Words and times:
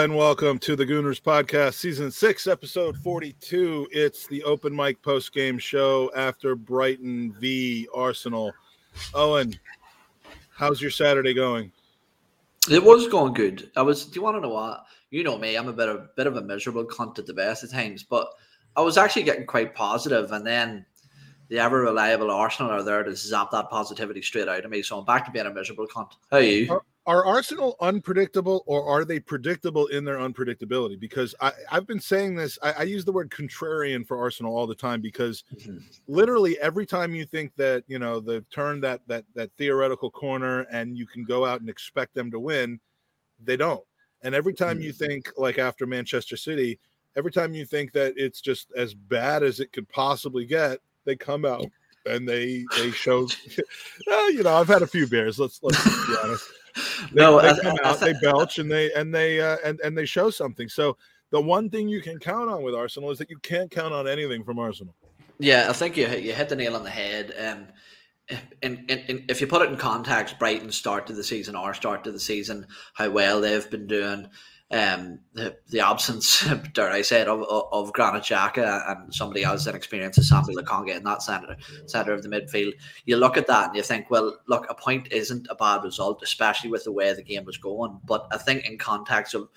Hello 0.00 0.06
and 0.06 0.16
welcome 0.16 0.58
to 0.60 0.76
the 0.76 0.86
Gooners 0.86 1.20
Podcast, 1.20 1.74
Season 1.74 2.10
6, 2.10 2.46
Episode 2.46 2.96
42. 2.96 3.86
It's 3.92 4.26
the 4.26 4.42
open 4.44 4.74
mic 4.74 5.02
post 5.02 5.30
game 5.34 5.58
show 5.58 6.10
after 6.16 6.56
Brighton 6.56 7.34
v 7.38 7.86
Arsenal. 7.92 8.50
Owen, 9.12 9.60
how's 10.56 10.80
your 10.80 10.90
Saturday 10.90 11.34
going? 11.34 11.70
It 12.70 12.82
was 12.82 13.08
going 13.08 13.34
good. 13.34 13.70
I 13.76 13.82
was. 13.82 14.06
Do 14.06 14.14
you 14.14 14.22
want 14.22 14.38
to 14.38 14.40
know 14.40 14.48
what? 14.48 14.86
You 15.10 15.22
know 15.22 15.36
me. 15.36 15.56
I'm 15.56 15.68
a 15.68 15.72
bit 15.74 15.90
of 15.90 16.16
bit 16.16 16.26
of 16.26 16.36
a 16.36 16.40
miserable 16.40 16.86
cunt 16.86 17.18
at 17.18 17.26
the 17.26 17.34
best 17.34 17.62
of 17.62 17.70
times, 17.70 18.02
but 18.02 18.26
I 18.76 18.80
was 18.80 18.96
actually 18.96 19.24
getting 19.24 19.44
quite 19.44 19.74
positive, 19.74 20.32
and 20.32 20.46
then 20.46 20.86
the 21.48 21.58
ever 21.58 21.82
reliable 21.82 22.30
Arsenal 22.30 22.72
are 22.72 22.82
there 22.82 23.02
to 23.02 23.14
zap 23.14 23.50
that 23.50 23.68
positivity 23.68 24.22
straight 24.22 24.48
out 24.48 24.64
of 24.64 24.70
me. 24.70 24.80
So 24.80 24.98
I'm 24.98 25.04
back 25.04 25.26
to 25.26 25.30
being 25.30 25.44
a 25.44 25.52
miserable 25.52 25.86
cunt. 25.86 26.12
How 26.30 26.38
are 26.38 26.40
you? 26.40 26.80
Are, 27.10 27.24
Arsenal 27.24 27.76
unpredictable 27.80 28.62
or 28.66 28.86
are 28.86 29.04
they 29.04 29.18
predictable 29.18 29.88
in 29.88 30.04
their 30.04 30.18
unpredictability? 30.18 30.98
Because 30.98 31.34
I, 31.40 31.50
have 31.68 31.84
been 31.84 31.98
saying 31.98 32.36
this, 32.36 32.56
I, 32.62 32.72
I, 32.72 32.82
use 32.84 33.04
the 33.04 33.10
word 33.10 33.30
contrarian 33.30 34.06
for 34.06 34.16
Arsenal 34.16 34.56
all 34.56 34.68
the 34.68 34.76
time 34.76 35.00
because 35.00 35.42
mm-hmm. 35.52 35.78
literally 36.06 36.56
every 36.60 36.86
time 36.86 37.12
you 37.12 37.26
think 37.26 37.52
that 37.56 37.82
you 37.88 37.98
know 37.98 38.20
they've 38.20 38.48
turned 38.50 38.84
that 38.84 39.00
that 39.08 39.24
that 39.34 39.50
theoretical 39.58 40.08
corner 40.08 40.60
and 40.70 40.96
you 40.96 41.04
can 41.04 41.24
go 41.24 41.44
out 41.44 41.60
and 41.60 41.68
expect 41.68 42.14
them 42.14 42.30
to 42.30 42.38
win, 42.38 42.78
they 43.42 43.56
don't. 43.56 43.82
And 44.22 44.32
every 44.32 44.54
time 44.54 44.76
mm-hmm. 44.76 44.84
you 44.84 44.92
think 44.92 45.32
like 45.36 45.58
after 45.58 45.86
Manchester 45.86 46.36
City, 46.36 46.78
every 47.16 47.32
time 47.32 47.54
you 47.54 47.66
think 47.66 47.90
that 47.90 48.14
it's 48.16 48.40
just 48.40 48.70
as 48.76 48.94
bad 48.94 49.42
as 49.42 49.58
it 49.58 49.72
could 49.72 49.88
possibly 49.88 50.46
get, 50.46 50.78
they 51.04 51.16
come 51.16 51.44
out 51.44 51.66
and 52.10 52.28
they 52.28 52.64
they 52.76 52.90
show 52.90 53.26
well, 54.06 54.32
you 54.32 54.42
know 54.42 54.54
i've 54.54 54.68
had 54.68 54.82
a 54.82 54.86
few 54.86 55.06
beers 55.06 55.38
let's 55.38 55.60
let's 55.62 55.82
be 55.84 56.14
honest. 56.22 56.44
They, 57.12 57.20
no 57.20 57.40
they 57.42 57.60
come 57.60 57.76
I, 57.82 57.88
out 57.88 58.00
I, 58.00 58.12
they 58.12 58.20
belch 58.20 58.60
and 58.60 58.70
they 58.70 58.92
and 58.92 59.12
they 59.12 59.40
uh, 59.40 59.56
and 59.64 59.80
and 59.80 59.98
they 59.98 60.06
show 60.06 60.30
something. 60.30 60.68
So 60.68 60.96
the 61.30 61.40
one 61.40 61.68
thing 61.68 61.88
you 61.88 62.00
can 62.00 62.20
count 62.20 62.48
on 62.48 62.62
with 62.62 62.76
arsenal 62.76 63.10
is 63.10 63.18
that 63.18 63.28
you 63.28 63.38
can't 63.38 63.68
count 63.72 63.92
on 63.92 64.06
anything 64.06 64.44
from 64.44 64.60
arsenal. 64.60 64.94
Yeah 65.40 65.66
i 65.68 65.72
think 65.72 65.96
you 65.96 66.06
you 66.06 66.32
hit 66.32 66.48
the 66.48 66.54
nail 66.54 66.76
on 66.76 66.84
the 66.84 66.90
head. 66.90 67.34
Um 67.38 67.66
and, 68.62 68.84
and, 68.88 69.04
and 69.08 69.24
if 69.28 69.40
you 69.40 69.48
put 69.48 69.62
it 69.62 69.70
in 69.70 69.76
context 69.76 70.38
brighton 70.38 70.70
start 70.70 71.08
to 71.08 71.12
the 71.12 71.24
season 71.24 71.56
our 71.56 71.74
start 71.74 72.04
to 72.04 72.12
the 72.12 72.20
season 72.20 72.64
how 72.94 73.10
well 73.10 73.40
they've 73.40 73.68
been 73.68 73.88
doing 73.88 74.28
um, 74.72 75.18
the, 75.32 75.56
the 75.68 75.80
absence, 75.80 76.46
dare 76.74 76.90
I 76.90 77.02
say 77.02 77.22
it, 77.22 77.28
of, 77.28 77.42
of 77.72 77.92
Granit 77.92 78.22
Xhaka 78.22 78.90
and 78.90 79.12
somebody 79.12 79.42
else 79.42 79.66
in 79.66 79.74
experience 79.74 80.16
as 80.16 80.30
Sambi 80.30 80.54
Lokonga 80.54 80.96
in 80.96 81.02
that 81.04 81.22
center, 81.22 81.56
center 81.86 82.12
of 82.12 82.22
the 82.22 82.28
midfield. 82.28 82.74
You 83.04 83.16
look 83.16 83.36
at 83.36 83.48
that 83.48 83.68
and 83.68 83.76
you 83.76 83.82
think, 83.82 84.10
well, 84.10 84.38
look, 84.46 84.66
a 84.70 84.74
point 84.74 85.12
isn't 85.12 85.48
a 85.50 85.56
bad 85.56 85.82
result, 85.82 86.22
especially 86.22 86.70
with 86.70 86.84
the 86.84 86.92
way 86.92 87.12
the 87.12 87.22
game 87.22 87.44
was 87.44 87.58
going. 87.58 87.98
But 88.04 88.28
I 88.30 88.38
think 88.38 88.64
in 88.64 88.78
context 88.78 89.34
of 89.34 89.48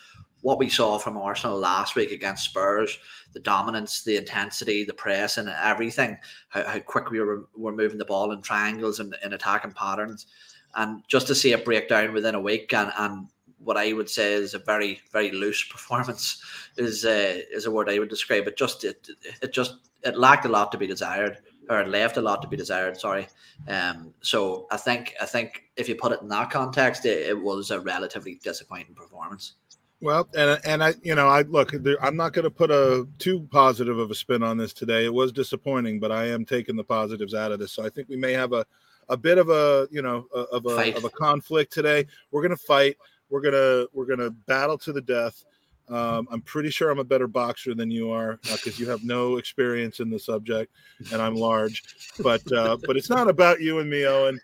what 0.41 0.57
we 0.57 0.67
saw 0.67 0.97
from 0.97 1.17
Arsenal 1.17 1.59
last 1.59 1.95
week 1.95 2.11
against 2.11 2.45
Spurs, 2.45 2.97
the 3.33 3.39
dominance, 3.39 4.03
the 4.03 4.17
intensity, 4.17 4.83
the 4.83 4.93
press, 4.93 5.37
and 5.37 5.47
everything, 5.47 6.17
how, 6.49 6.65
how 6.65 6.79
quick 6.79 7.11
we 7.11 7.19
were, 7.19 7.47
were 7.55 7.71
moving 7.71 7.99
the 7.99 8.05
ball 8.05 8.31
in 8.31 8.41
triangles 8.41 8.99
and 8.99 9.15
in 9.23 9.33
attacking 9.33 9.71
patterns. 9.71 10.25
And 10.75 11.03
just 11.07 11.27
to 11.27 11.35
see 11.35 11.53
it 11.53 11.63
break 11.63 11.87
down 11.87 12.13
within 12.13 12.33
a 12.33 12.41
week 12.41 12.73
and, 12.73 12.91
and 12.97 13.27
what 13.63 13.77
I 13.77 13.93
would 13.93 14.09
say 14.09 14.33
is 14.33 14.53
a 14.53 14.59
very 14.59 15.01
very 15.11 15.31
loose 15.31 15.63
performance 15.71 16.41
is 16.77 17.05
uh, 17.05 17.41
is 17.51 17.65
a 17.65 17.71
word 17.71 17.89
I 17.89 17.99
would 17.99 18.09
describe 18.09 18.47
it. 18.47 18.57
Just 18.57 18.83
it 18.83 19.07
it 19.41 19.53
just 19.53 19.75
it 20.03 20.17
lacked 20.17 20.45
a 20.45 20.49
lot 20.49 20.71
to 20.71 20.77
be 20.77 20.87
desired, 20.87 21.37
or 21.69 21.81
it 21.81 21.87
left 21.87 22.17
a 22.17 22.21
lot 22.21 22.41
to 22.41 22.47
be 22.47 22.57
desired. 22.57 22.99
Sorry. 22.99 23.27
Um. 23.67 24.13
So 24.21 24.67
I 24.71 24.77
think 24.77 25.13
I 25.21 25.25
think 25.25 25.63
if 25.77 25.87
you 25.89 25.95
put 25.95 26.11
it 26.11 26.21
in 26.21 26.27
that 26.29 26.51
context, 26.51 27.05
it, 27.05 27.27
it 27.27 27.39
was 27.39 27.71
a 27.71 27.79
relatively 27.79 28.39
disappointing 28.43 28.95
performance. 28.95 29.55
Well, 30.03 30.27
and 30.35 30.59
and 30.65 30.83
I, 30.83 30.93
you 31.01 31.15
know, 31.15 31.29
I 31.29 31.43
look. 31.43 31.71
There, 31.71 32.03
I'm 32.03 32.17
not 32.17 32.33
going 32.33 32.43
to 32.43 32.51
put 32.51 32.71
a 32.71 33.07
too 33.19 33.47
positive 33.51 33.97
of 33.97 34.11
a 34.11 34.15
spin 34.15 34.43
on 34.43 34.57
this 34.57 34.73
today. 34.73 35.05
It 35.05 35.13
was 35.13 35.31
disappointing, 35.31 36.01
but 36.01 36.11
I 36.11 36.25
am 36.25 36.43
taking 36.43 36.75
the 36.75 36.83
positives 36.83 37.33
out 37.33 37.53
of 37.53 37.59
this. 37.59 37.71
So 37.71 37.85
I 37.85 37.89
think 37.89 38.09
we 38.09 38.17
may 38.17 38.33
have 38.33 38.51
a 38.51 38.65
a 39.07 39.15
bit 39.15 39.37
of 39.37 39.49
a 39.49 39.87
you 39.91 40.01
know 40.01 40.27
of 40.33 40.65
a 40.65 40.75
fight. 40.75 40.97
of 40.97 41.05
a 41.05 41.09
conflict 41.09 41.71
today. 41.71 42.05
We're 42.31 42.41
going 42.41 42.51
to 42.51 42.57
fight. 42.57 42.97
We're 43.33 43.41
gonna 43.41 43.87
we're 43.93 44.05
gonna 44.05 44.29
battle 44.29 44.77
to 44.77 44.93
the 44.93 45.01
death. 45.01 45.43
Um, 45.89 46.27
I'm 46.31 46.41
pretty 46.41 46.69
sure 46.69 46.91
I'm 46.91 46.99
a 46.99 47.03
better 47.03 47.27
boxer 47.27 47.73
than 47.73 47.89
you 47.89 48.11
are 48.11 48.37
because 48.43 48.75
uh, 48.75 48.77
you 48.77 48.87
have 48.87 49.03
no 49.03 49.37
experience 49.37 49.99
in 49.99 50.11
the 50.11 50.19
subject, 50.19 50.71
and 51.11 51.19
I'm 51.19 51.33
large. 51.33 51.81
But 52.19 52.43
uh, 52.51 52.77
but 52.85 52.95
it's 52.95 53.09
not 53.09 53.27
about 53.27 53.59
you 53.59 53.79
and 53.79 53.89
me, 53.89 54.05
Owen. 54.05 54.39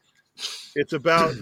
It's 0.75 0.93
about 0.93 1.35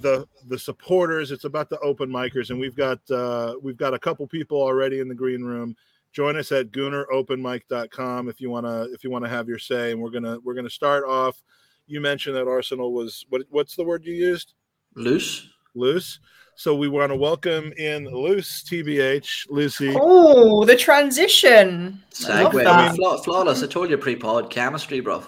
the 0.00 0.28
the 0.46 0.56
supporters. 0.56 1.32
It's 1.32 1.42
about 1.42 1.68
the 1.68 1.78
open 1.80 2.08
micers, 2.08 2.50
and 2.50 2.60
we've 2.60 2.76
got 2.76 3.00
uh, 3.10 3.56
we've 3.60 3.76
got 3.76 3.94
a 3.94 3.98
couple 3.98 4.24
people 4.28 4.62
already 4.62 5.00
in 5.00 5.08
the 5.08 5.14
green 5.16 5.42
room. 5.42 5.74
Join 6.12 6.36
us 6.36 6.52
at 6.52 6.70
GoonerOpenMic.com 6.70 8.28
if 8.28 8.40
you 8.40 8.48
wanna 8.48 8.86
if 8.92 9.02
you 9.02 9.10
wanna 9.10 9.28
have 9.28 9.48
your 9.48 9.58
say. 9.58 9.90
And 9.90 10.00
we're 10.00 10.10
gonna 10.10 10.38
we're 10.44 10.54
gonna 10.54 10.70
start 10.70 11.02
off. 11.04 11.42
You 11.88 12.00
mentioned 12.00 12.36
that 12.36 12.46
Arsenal 12.46 12.92
was 12.92 13.26
what 13.28 13.42
what's 13.50 13.74
the 13.74 13.82
word 13.82 14.04
you 14.04 14.14
used? 14.14 14.54
Loose. 14.94 15.48
Loose. 15.74 16.20
So 16.62 16.76
we 16.76 16.86
want 16.86 17.10
to 17.10 17.16
welcome 17.16 17.72
in 17.72 18.04
Luce 18.04 18.62
TBH, 18.62 19.50
Lucy. 19.50 19.92
Oh, 19.98 20.64
the 20.64 20.76
transition. 20.76 22.00
Segue. 22.12 22.64
I 22.64 22.92
mean, 22.92 23.22
flawless. 23.24 23.64
I 23.64 23.66
told 23.66 23.90
you 23.90 23.98
pre-pod 23.98 24.48
chemistry, 24.48 25.00
bro. 25.00 25.24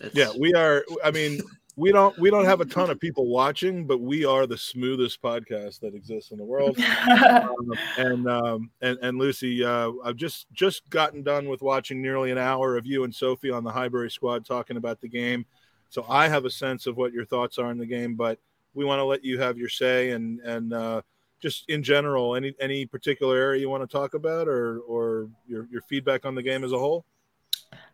It's... 0.00 0.14
Yeah, 0.14 0.30
we 0.38 0.54
are. 0.54 0.84
I 1.04 1.10
mean, 1.10 1.40
we 1.74 1.90
don't 1.90 2.16
we 2.20 2.30
don't 2.30 2.44
have 2.44 2.60
a 2.60 2.64
ton 2.64 2.88
of 2.88 3.00
people 3.00 3.26
watching, 3.26 3.84
but 3.84 4.00
we 4.00 4.24
are 4.24 4.46
the 4.46 4.56
smoothest 4.56 5.20
podcast 5.20 5.80
that 5.80 5.96
exists 5.96 6.30
in 6.30 6.38
the 6.38 6.44
world. 6.44 6.78
um, 7.10 7.72
and 7.98 8.28
um, 8.28 8.70
and 8.80 8.96
and 9.02 9.18
Lucy, 9.18 9.64
uh, 9.64 9.90
I've 10.04 10.14
just 10.14 10.46
just 10.52 10.88
gotten 10.88 11.24
done 11.24 11.48
with 11.48 11.62
watching 11.62 12.00
nearly 12.00 12.30
an 12.30 12.38
hour 12.38 12.76
of 12.76 12.86
you 12.86 13.02
and 13.02 13.12
Sophie 13.12 13.50
on 13.50 13.64
the 13.64 13.72
Highbury 13.72 14.12
squad 14.12 14.46
talking 14.46 14.76
about 14.76 15.00
the 15.00 15.08
game. 15.08 15.46
So 15.88 16.06
I 16.08 16.28
have 16.28 16.44
a 16.44 16.50
sense 16.50 16.86
of 16.86 16.96
what 16.96 17.12
your 17.12 17.24
thoughts 17.24 17.58
are 17.58 17.72
in 17.72 17.78
the 17.78 17.86
game, 17.86 18.14
but 18.14 18.38
we 18.76 18.84
want 18.84 19.00
to 19.00 19.04
let 19.04 19.24
you 19.24 19.40
have 19.40 19.58
your 19.58 19.70
say 19.70 20.10
and 20.10 20.38
and 20.40 20.72
uh, 20.72 21.00
just 21.40 21.68
in 21.68 21.82
general, 21.82 22.36
any 22.36 22.54
any 22.60 22.86
particular 22.86 23.36
area 23.36 23.60
you 23.60 23.70
want 23.70 23.82
to 23.82 23.86
talk 23.86 24.14
about, 24.14 24.46
or 24.46 24.80
or 24.80 25.28
your 25.48 25.66
your 25.70 25.82
feedback 25.82 26.24
on 26.24 26.34
the 26.34 26.42
game 26.42 26.62
as 26.62 26.72
a 26.72 26.78
whole. 26.78 27.04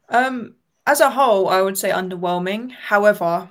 Um, 0.08 0.56
as 0.87 1.00
a 1.00 1.11
whole, 1.11 1.49
I 1.49 1.62
would 1.62 1.79
say 1.79 1.90
underwhelming. 1.90 2.73
However, 2.73 3.49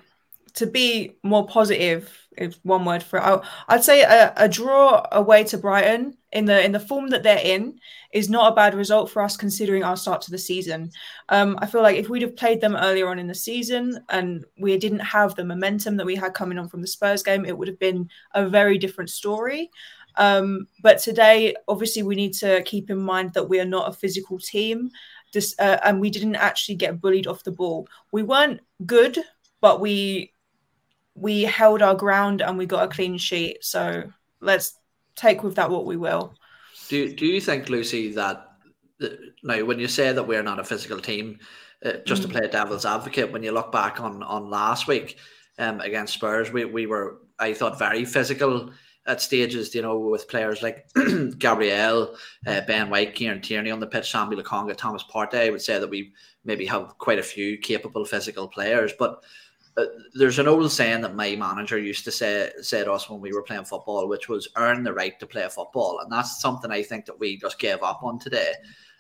to 0.56 0.68
be 0.68 1.16
more 1.24 1.48
positive, 1.48 2.21
if 2.38 2.58
one 2.64 2.86
word 2.86 3.04
for 3.04 3.20
it, 3.20 3.42
I'd 3.68 3.84
say 3.84 4.04
a, 4.04 4.34
a 4.38 4.48
draw 4.48 5.06
away 5.12 5.44
to 5.46 5.58
Brighton 5.58 6.18
in 6.32 6.46
the 6.46 6.64
in 6.64 6.72
the 6.72 6.80
form 6.80 7.10
that 7.10 7.24
they're 7.24 7.44
in 7.44 7.80
is 8.14 8.30
not 8.30 8.52
a 8.52 8.56
bad 8.56 8.74
result 8.74 9.10
for 9.10 9.22
us 9.22 9.36
considering 9.36 9.84
our 9.84 9.98
start 9.98 10.22
to 10.22 10.32
the 10.32 10.38
season. 10.38 10.92
Um, 11.30 11.58
I 11.62 11.66
feel 11.66 11.82
like 11.82 11.98
if 11.98 12.10
we'd 12.10 12.22
have 12.22 12.36
played 12.36 12.62
them 12.62 12.76
earlier 12.76 13.08
on 13.10 13.20
in 13.20 13.28
the 13.28 13.36
season 13.36 14.00
and 14.10 14.46
we 14.58 14.78
didn't 14.78 15.00
have 15.00 15.36
the 15.36 15.46
momentum 15.46 15.98
that 15.98 16.06
we 16.06 16.16
had 16.16 16.34
coming 16.34 16.58
on 16.58 16.70
from 16.70 16.82
the 16.82 16.88
Spurs 16.88 17.24
game, 17.24 17.46
it 17.46 17.58
would 17.58 17.68
have 17.68 17.80
been 17.80 18.10
a 18.34 18.48
very 18.48 18.78
different 18.78 19.10
story. 19.10 19.70
Um, 20.16 20.68
but 20.82 21.00
today, 21.00 21.56
obviously, 21.68 22.04
we 22.04 22.16
need 22.16 22.34
to 22.36 22.62
keep 22.64 22.90
in 22.90 22.98
mind 22.98 23.34
that 23.34 23.48
we 23.48 23.60
are 23.60 23.66
not 23.66 23.90
a 23.90 23.94
physical 23.94 24.40
team. 24.40 24.90
This, 25.34 25.56
uh, 25.60 25.78
and 25.86 26.02
we 26.02 26.10
didn't 26.10 26.36
actually 26.36 26.76
get 26.76 27.00
bullied 27.00 27.28
off 27.28 27.44
the 27.44 27.52
ball. 27.52 27.88
We 28.12 28.24
weren't 28.24 28.60
good, 28.86 29.18
but 29.62 29.80
we 29.80 30.34
we 31.16 31.44
held 31.44 31.82
our 31.82 31.96
ground 31.96 32.42
and 32.42 32.58
we 32.58 32.66
got 32.66 32.86
a 32.86 32.94
clean 32.94 33.18
sheet. 33.18 33.64
So 33.64 34.04
let's 34.40 34.78
take 35.16 35.44
with 35.44 35.56
that 35.56 35.70
what 35.70 35.86
we 35.86 35.98
will. 35.98 36.34
Do 36.90 37.14
Do 37.14 37.26
you 37.26 37.42
think, 37.42 37.70
Lucy, 37.70 38.12
that 38.14 38.48
now 39.44 39.64
when 39.64 39.80
you 39.80 39.88
say 39.88 40.12
that 40.14 40.28
we're 40.28 40.44
not 40.44 40.60
a 40.60 40.64
physical 40.64 41.00
team, 41.00 41.40
uh, 41.84 41.94
just 42.06 42.22
mm. 42.22 42.26
to 42.26 42.32
play 42.32 42.48
devil's 42.48 42.86
advocate, 42.86 43.32
when 43.32 43.44
you 43.44 43.52
look 43.52 43.72
back 43.72 44.00
on 44.00 44.24
on 44.24 44.50
last 44.50 44.88
week 44.88 45.18
um, 45.58 45.80
against 45.82 46.14
Spurs, 46.14 46.52
we 46.52 46.66
we 46.66 46.86
were 46.86 47.20
I 47.40 47.54
thought 47.54 47.80
very 47.80 48.06
physical 48.06 48.72
at 49.08 49.22
stages, 49.22 49.74
you 49.74 49.82
know, 49.82 49.98
with 49.98 50.30
players 50.30 50.62
like 50.62 50.88
Gabriel, 51.40 52.16
uh, 52.46 52.62
Ben 52.62 52.90
White, 52.90 53.16
Kieran 53.16 53.42
Tierney 53.42 53.72
on 53.72 53.80
the 53.80 53.88
pitch, 53.88 54.12
Sambi 54.12 54.40
Lokonga, 54.40 54.78
Thomas 54.78 55.04
Partey. 55.04 55.48
I 55.48 55.50
would 55.50 55.62
say 55.62 55.80
that 55.80 55.90
we 55.90 56.14
maybe 56.46 56.66
have 56.68 56.98
quite 57.00 57.18
a 57.18 57.24
few 57.24 57.58
capable 57.58 58.06
physical 58.06 58.48
players, 58.48 58.94
but 58.98 59.24
uh, 59.78 59.86
there's 60.14 60.40
an 60.40 60.48
old 60.48 60.72
saying 60.72 61.02
that 61.02 61.16
my 61.16 61.36
manager 61.36 61.78
used 61.78 62.04
to 62.04 62.12
say 62.12 62.52
to 62.62 62.92
us 62.92 63.10
when 63.10 63.22
we 63.22 63.32
were 63.32 63.44
playing 63.44 63.66
football, 63.66 64.08
which 64.08 64.28
was 64.28 64.50
earn 64.58 64.84
the 64.84 64.94
right 64.94 65.20
to 65.20 65.26
play 65.26 65.48
football, 65.50 66.00
and 66.00 66.12
that's 66.12 66.42
something 66.42 66.72
I 66.72 66.84
think 66.84 67.06
that 67.06 67.20
we 67.20 67.38
just 67.38 67.60
gave 67.60 67.82
up 67.82 68.04
on 68.04 68.20
today. 68.20 68.54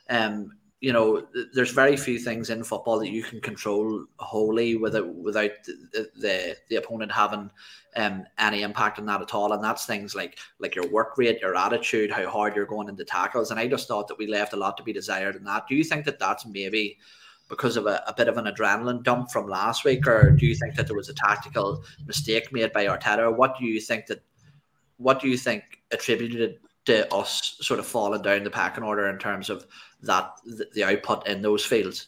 Um, 0.10 0.52
you 0.82 0.92
know, 0.92 1.28
there's 1.54 1.72
very 1.72 1.96
few 1.96 2.18
things 2.18 2.50
in 2.50 2.64
football 2.64 2.98
that 3.00 3.12
you 3.12 3.22
can 3.22 3.40
control 3.40 4.04
wholly 4.18 4.76
without 4.78 5.14
without 5.14 5.52
the 5.64 6.10
the, 6.16 6.58
the 6.70 6.78
opponent 6.78 7.12
having 7.12 7.52
um, 7.96 8.26
any 8.40 8.64
impact 8.64 8.98
on 8.98 9.06
that 9.06 9.22
at 9.22 9.36
all. 9.36 9.54
And 9.54 9.64
that's 9.64 9.86
things 9.86 10.16
like 10.16 10.40
like 10.58 10.76
your 10.76 10.88
work 10.88 11.18
rate, 11.18 11.40
your 11.40 11.56
attitude, 11.56 12.10
how 12.10 12.28
hard 12.28 12.56
you're 12.56 12.66
going 12.66 12.90
into 12.90 13.06
tackles. 13.06 13.52
And 13.52 13.60
I 13.60 13.68
just 13.68 13.88
thought 13.88 14.08
that 14.08 14.18
we 14.18 14.26
left 14.26 14.54
a 14.54 14.58
lot 14.58 14.76
to 14.78 14.84
be 14.84 14.92
desired 14.92 15.36
in 15.36 15.44
that. 15.44 15.68
Do 15.68 15.76
you 15.76 15.84
think 15.84 16.04
that 16.06 16.18
that's 16.18 16.48
maybe 16.48 16.98
because 17.52 17.78
of 17.78 17.86
a, 17.86 18.02
a, 18.08 18.14
bit 18.14 18.30
of 18.30 18.38
an 18.38 18.46
adrenaline 18.46 19.04
dump 19.04 19.30
from 19.30 19.48
last 19.48 19.84
week, 19.84 20.08
or 20.08 20.32
do 20.32 20.48
you 20.48 20.56
think 20.56 20.74
that 20.76 20.88
there 20.88 20.96
was 20.96 21.10
a 21.10 21.14
tactical 21.14 21.84
mistake 22.08 22.52
made 22.52 22.72
by 22.72 22.86
Arteta? 22.86 23.36
What 23.36 23.60
do 23.60 23.66
you 23.66 23.80
think 23.80 24.08
that? 24.08 24.24
What 24.98 25.20
do 25.20 25.28
you 25.28 25.38
think 25.38 25.64
attributed 25.92 26.60
to 26.86 27.14
us 27.14 27.58
sort 27.62 27.80
of 27.80 27.86
falling 27.86 28.22
down 28.22 28.44
the 28.44 28.50
packing 28.50 28.84
order 28.84 29.08
in 29.08 29.20
terms 29.20 29.50
of 29.50 29.68
that 30.02 30.32
the 30.74 30.84
output 30.84 31.28
in 31.28 31.42
those 31.42 31.64
fields? 31.64 32.08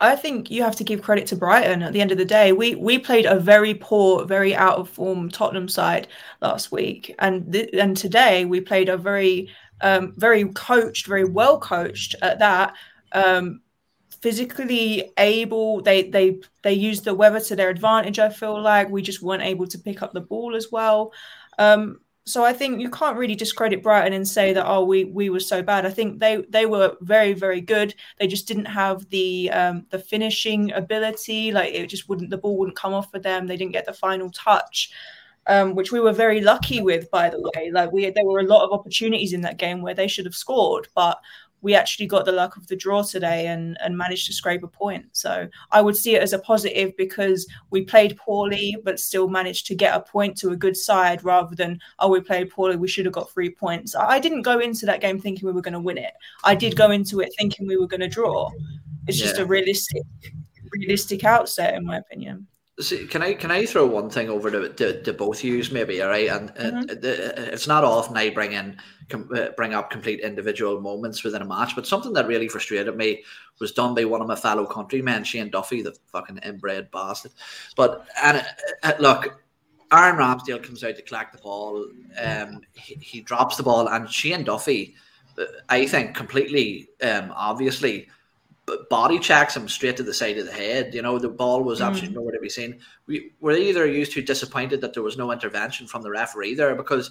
I 0.00 0.14
think 0.14 0.50
you 0.50 0.62
have 0.62 0.76
to 0.76 0.84
give 0.84 1.02
credit 1.02 1.26
to 1.28 1.36
Brighton. 1.36 1.82
At 1.82 1.92
the 1.92 2.00
end 2.00 2.12
of 2.12 2.18
the 2.18 2.24
day, 2.24 2.52
we 2.52 2.76
we 2.76 2.98
played 2.98 3.26
a 3.26 3.40
very 3.40 3.74
poor, 3.74 4.24
very 4.24 4.54
out 4.54 4.78
of 4.78 4.88
form 4.88 5.28
Tottenham 5.28 5.68
side 5.68 6.06
last 6.40 6.70
week, 6.70 7.14
and 7.18 7.52
th- 7.52 7.70
and 7.72 7.96
today 7.96 8.44
we 8.44 8.60
played 8.60 8.88
a 8.88 8.96
very 8.96 9.48
um, 9.80 10.14
very 10.16 10.44
coached, 10.52 11.06
very 11.06 11.24
well 11.24 11.58
coached 11.58 12.14
at 12.22 12.38
that. 12.38 12.74
Um, 13.12 13.62
physically 14.20 15.12
able 15.18 15.80
they 15.82 16.08
they 16.10 16.38
they 16.62 16.72
used 16.72 17.04
the 17.04 17.14
weather 17.14 17.40
to 17.40 17.56
their 17.56 17.70
advantage 17.70 18.18
i 18.18 18.28
feel 18.28 18.60
like 18.60 18.88
we 18.88 19.02
just 19.02 19.22
weren't 19.22 19.42
able 19.42 19.66
to 19.66 19.78
pick 19.78 20.02
up 20.02 20.12
the 20.12 20.20
ball 20.20 20.54
as 20.56 20.68
well 20.72 21.12
um, 21.58 22.00
so 22.26 22.44
I 22.44 22.52
think 22.52 22.80
you 22.80 22.90
can't 22.90 23.16
really 23.16 23.36
discredit 23.36 23.84
Brighton 23.84 24.12
and 24.12 24.26
say 24.26 24.52
that 24.52 24.66
oh 24.66 24.84
we 24.84 25.04
we 25.04 25.30
were 25.30 25.40
so 25.40 25.62
bad. 25.62 25.86
I 25.86 25.90
think 25.90 26.18
they 26.18 26.44
they 26.48 26.66
were 26.66 26.96
very 27.00 27.32
very 27.34 27.60
good. 27.60 27.94
They 28.18 28.26
just 28.26 28.48
didn't 28.48 28.64
have 28.66 29.08
the 29.10 29.50
um, 29.52 29.86
the 29.90 30.00
finishing 30.00 30.72
ability. 30.72 31.52
Like 31.52 31.72
it 31.72 31.86
just 31.86 32.08
wouldn't 32.08 32.30
the 32.30 32.38
ball 32.38 32.58
wouldn't 32.58 32.76
come 32.76 32.92
off 32.92 33.12
for 33.12 33.20
them. 33.20 33.46
They 33.46 33.56
didn't 33.56 33.72
get 33.72 33.86
the 33.86 33.92
final 33.92 34.30
touch, 34.32 34.90
um, 35.46 35.76
which 35.76 35.92
we 35.92 36.00
were 36.00 36.12
very 36.12 36.40
lucky 36.40 36.82
with 36.82 37.08
by 37.12 37.30
the 37.30 37.40
way. 37.40 37.70
Like 37.70 37.92
we 37.92 38.10
there 38.10 38.24
were 38.24 38.40
a 38.40 38.44
lot 38.44 38.64
of 38.64 38.72
opportunities 38.72 39.32
in 39.32 39.42
that 39.42 39.58
game 39.58 39.80
where 39.80 39.94
they 39.94 40.08
should 40.08 40.26
have 40.26 40.34
scored, 40.34 40.88
but 40.96 41.20
we 41.62 41.74
actually 41.74 42.06
got 42.06 42.24
the 42.24 42.32
luck 42.32 42.56
of 42.56 42.66
the 42.66 42.76
draw 42.76 43.02
today 43.02 43.46
and, 43.48 43.76
and 43.80 43.96
managed 43.96 44.26
to 44.26 44.32
scrape 44.32 44.62
a 44.62 44.68
point. 44.68 45.06
So 45.12 45.48
I 45.72 45.80
would 45.80 45.96
see 45.96 46.14
it 46.14 46.22
as 46.22 46.32
a 46.32 46.38
positive 46.38 46.96
because 46.96 47.46
we 47.70 47.82
played 47.82 48.16
poorly, 48.16 48.76
but 48.84 49.00
still 49.00 49.28
managed 49.28 49.66
to 49.66 49.74
get 49.74 49.96
a 49.96 50.00
point 50.00 50.36
to 50.38 50.50
a 50.50 50.56
good 50.56 50.76
side 50.76 51.24
rather 51.24 51.56
than, 51.56 51.80
oh, 51.98 52.10
we 52.10 52.20
played 52.20 52.50
poorly, 52.50 52.76
we 52.76 52.88
should 52.88 53.06
have 53.06 53.14
got 53.14 53.30
three 53.30 53.50
points. 53.50 53.96
I 53.96 54.18
didn't 54.18 54.42
go 54.42 54.58
into 54.58 54.86
that 54.86 55.00
game 55.00 55.20
thinking 55.20 55.46
we 55.46 55.52
were 55.52 55.62
going 55.62 55.72
to 55.72 55.80
win 55.80 55.98
it. 55.98 56.12
I 56.44 56.54
did 56.54 56.76
go 56.76 56.90
into 56.90 57.20
it 57.20 57.32
thinking 57.38 57.66
we 57.66 57.76
were 57.76 57.88
going 57.88 58.00
to 58.00 58.08
draw. 58.08 58.50
It's 59.06 59.18
just 59.18 59.38
a 59.38 59.46
realistic, 59.46 60.02
realistic 60.72 61.24
outset, 61.24 61.74
in 61.74 61.84
my 61.84 61.98
opinion. 61.98 62.46
See, 62.78 63.06
can 63.06 63.22
I 63.22 63.32
can 63.32 63.50
I 63.50 63.64
throw 63.64 63.86
one 63.86 64.10
thing 64.10 64.28
over 64.28 64.50
to, 64.50 64.68
to, 64.68 65.02
to 65.02 65.12
both 65.14 65.42
yous 65.42 65.72
maybe 65.72 66.02
all 66.02 66.10
right 66.10 66.28
and 66.28 66.54
mm-hmm. 66.54 66.90
it, 66.90 67.02
it, 67.02 67.38
it's 67.54 67.66
not 67.66 67.84
often 67.84 68.14
I 68.18 68.28
bring 68.28 68.52
in 68.52 68.76
com, 69.08 69.30
uh, 69.34 69.48
bring 69.56 69.72
up 69.72 69.88
complete 69.88 70.20
individual 70.20 70.82
moments 70.82 71.24
within 71.24 71.40
a 71.40 71.46
match 71.46 71.74
but 71.74 71.86
something 71.86 72.12
that 72.12 72.26
really 72.26 72.48
frustrated 72.48 72.94
me 72.94 73.24
was 73.60 73.72
done 73.72 73.94
by 73.94 74.04
one 74.04 74.20
of 74.20 74.26
my 74.28 74.36
fellow 74.36 74.66
countrymen 74.66 75.24
Shane 75.24 75.48
Duffy 75.48 75.80
the 75.80 75.96
fucking 76.12 76.40
inbred 76.44 76.90
bastard 76.90 77.32
but 77.76 78.06
and 78.22 78.44
uh, 78.82 78.92
look 78.98 79.42
Aaron 79.90 80.16
Ramsdale 80.16 80.62
comes 80.62 80.84
out 80.84 80.96
to 80.96 81.02
collect 81.02 81.32
the 81.32 81.38
ball 81.38 81.86
um 82.22 82.60
he, 82.74 82.96
he 83.00 83.20
drops 83.22 83.56
the 83.56 83.62
ball 83.62 83.88
and 83.88 84.10
Shane 84.10 84.44
Duffy 84.44 84.94
uh, 85.38 85.44
I 85.70 85.86
think 85.86 86.14
completely 86.14 86.90
um 87.02 87.32
obviously 87.34 88.08
body 88.90 89.18
checks 89.18 89.56
him 89.56 89.68
straight 89.68 89.96
to 89.96 90.02
the 90.02 90.14
side 90.14 90.38
of 90.38 90.46
the 90.46 90.52
head. 90.52 90.94
You 90.94 91.02
know, 91.02 91.18
the 91.18 91.28
ball 91.28 91.62
was 91.62 91.80
mm. 91.80 91.86
absolutely 91.86 92.16
nowhere 92.16 92.32
to 92.32 92.40
be 92.40 92.48
seen. 92.48 92.80
We 93.06 93.32
were 93.40 93.52
either 93.52 93.86
used 93.86 94.12
to 94.12 94.22
disappointed 94.22 94.80
that 94.80 94.94
there 94.94 95.02
was 95.02 95.16
no 95.16 95.32
intervention 95.32 95.86
from 95.86 96.02
the 96.02 96.10
referee 96.10 96.54
there 96.54 96.74
because 96.74 97.10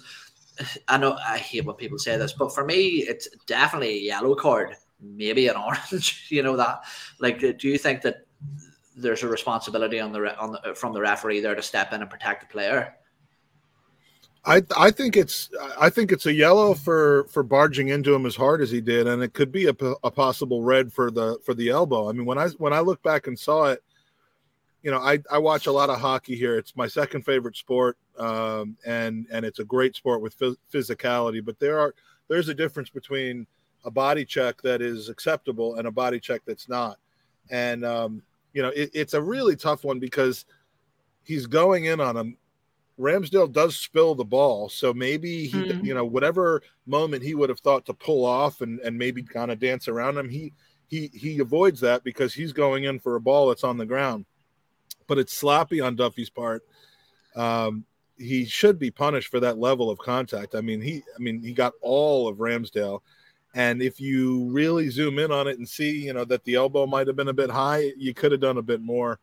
I 0.88 0.98
know 0.98 1.16
I 1.26 1.38
hate 1.38 1.64
when 1.64 1.76
people 1.76 1.98
say 1.98 2.16
this, 2.16 2.32
but 2.32 2.54
for 2.54 2.64
me, 2.64 3.04
it's 3.08 3.28
definitely 3.46 3.90
a 3.90 4.02
yellow 4.02 4.34
card, 4.34 4.76
maybe 5.00 5.48
an 5.48 5.56
orange. 5.66 6.26
you 6.28 6.42
know 6.42 6.56
that. 6.56 6.84
Like, 7.18 7.40
do 7.40 7.68
you 7.68 7.78
think 7.78 8.02
that 8.02 8.26
there's 8.96 9.22
a 9.22 9.28
responsibility 9.28 10.00
on 10.00 10.12
the 10.12 10.38
on 10.38 10.52
the, 10.52 10.74
from 10.74 10.92
the 10.92 11.00
referee 11.00 11.40
there 11.40 11.54
to 11.54 11.62
step 11.62 11.92
in 11.92 12.02
and 12.02 12.10
protect 12.10 12.42
the 12.42 12.52
player? 12.52 12.94
I 14.46 14.62
I 14.76 14.92
think 14.92 15.16
it's 15.16 15.50
I 15.78 15.90
think 15.90 16.12
it's 16.12 16.26
a 16.26 16.32
yellow 16.32 16.72
for 16.74 17.24
for 17.24 17.42
barging 17.42 17.88
into 17.88 18.14
him 18.14 18.24
as 18.26 18.36
hard 18.36 18.62
as 18.62 18.70
he 18.70 18.80
did, 18.80 19.08
and 19.08 19.22
it 19.22 19.34
could 19.34 19.50
be 19.50 19.66
a, 19.66 19.74
a 20.04 20.10
possible 20.10 20.62
red 20.62 20.92
for 20.92 21.10
the 21.10 21.38
for 21.44 21.52
the 21.52 21.68
elbow. 21.68 22.08
I 22.08 22.12
mean, 22.12 22.24
when 22.24 22.38
I 22.38 22.48
when 22.50 22.72
I 22.72 22.80
look 22.80 23.02
back 23.02 23.26
and 23.26 23.36
saw 23.36 23.66
it, 23.66 23.82
you 24.82 24.92
know, 24.92 25.00
I 25.00 25.18
I 25.30 25.38
watch 25.38 25.66
a 25.66 25.72
lot 25.72 25.90
of 25.90 25.98
hockey 25.98 26.36
here. 26.36 26.56
It's 26.56 26.76
my 26.76 26.86
second 26.86 27.22
favorite 27.22 27.56
sport, 27.56 27.98
um, 28.18 28.76
and 28.86 29.26
and 29.32 29.44
it's 29.44 29.58
a 29.58 29.64
great 29.64 29.96
sport 29.96 30.22
with 30.22 30.38
physicality. 30.72 31.44
But 31.44 31.58
there 31.58 31.80
are 31.80 31.92
there's 32.28 32.48
a 32.48 32.54
difference 32.54 32.88
between 32.88 33.48
a 33.84 33.90
body 33.90 34.24
check 34.24 34.62
that 34.62 34.80
is 34.80 35.08
acceptable 35.08 35.74
and 35.74 35.88
a 35.88 35.92
body 35.92 36.20
check 36.20 36.42
that's 36.46 36.68
not, 36.68 36.98
and 37.50 37.84
um, 37.84 38.22
you 38.52 38.62
know, 38.62 38.68
it, 38.68 38.90
it's 38.94 39.14
a 39.14 39.20
really 39.20 39.56
tough 39.56 39.82
one 39.82 39.98
because 39.98 40.44
he's 41.24 41.48
going 41.48 41.86
in 41.86 42.00
on 42.00 42.16
him 42.16 42.36
Ramsdale 42.98 43.52
does 43.52 43.76
spill 43.76 44.14
the 44.14 44.24
ball, 44.24 44.68
so 44.68 44.94
maybe 44.94 45.46
he, 45.46 45.58
mm. 45.58 45.84
you 45.84 45.94
know, 45.94 46.04
whatever 46.04 46.62
moment 46.86 47.22
he 47.22 47.34
would 47.34 47.50
have 47.50 47.60
thought 47.60 47.84
to 47.86 47.94
pull 47.94 48.24
off 48.24 48.62
and 48.62 48.80
and 48.80 48.96
maybe 48.96 49.22
kind 49.22 49.50
of 49.50 49.58
dance 49.58 49.86
around 49.86 50.16
him, 50.16 50.28
he 50.28 50.52
he 50.88 51.10
he 51.12 51.38
avoids 51.40 51.80
that 51.80 52.04
because 52.04 52.32
he's 52.32 52.52
going 52.52 52.84
in 52.84 52.98
for 52.98 53.16
a 53.16 53.20
ball 53.20 53.48
that's 53.48 53.64
on 53.64 53.76
the 53.76 53.86
ground. 53.86 54.24
But 55.06 55.18
it's 55.18 55.34
sloppy 55.34 55.80
on 55.80 55.96
Duffy's 55.96 56.30
part. 56.30 56.62
Um, 57.34 57.84
he 58.18 58.46
should 58.46 58.78
be 58.78 58.90
punished 58.90 59.28
for 59.28 59.40
that 59.40 59.58
level 59.58 59.90
of 59.90 59.98
contact. 59.98 60.54
I 60.54 60.62
mean, 60.62 60.80
he 60.80 61.02
I 61.14 61.18
mean 61.18 61.42
he 61.42 61.52
got 61.52 61.74
all 61.82 62.28
of 62.28 62.38
Ramsdale. 62.38 63.00
And 63.54 63.80
if 63.80 64.00
you 64.00 64.50
really 64.50 64.90
zoom 64.90 65.18
in 65.18 65.32
on 65.32 65.48
it 65.48 65.56
and 65.58 65.66
see, 65.66 65.90
you 65.90 66.12
know, 66.12 66.26
that 66.26 66.44
the 66.44 66.56
elbow 66.56 66.86
might 66.86 67.06
have 67.06 67.16
been 67.16 67.28
a 67.28 67.32
bit 67.32 67.50
high, 67.50 67.90
you 67.96 68.12
could 68.12 68.30
have 68.32 68.40
done 68.40 68.58
a 68.58 68.62
bit 68.62 68.82
more. 68.82 69.18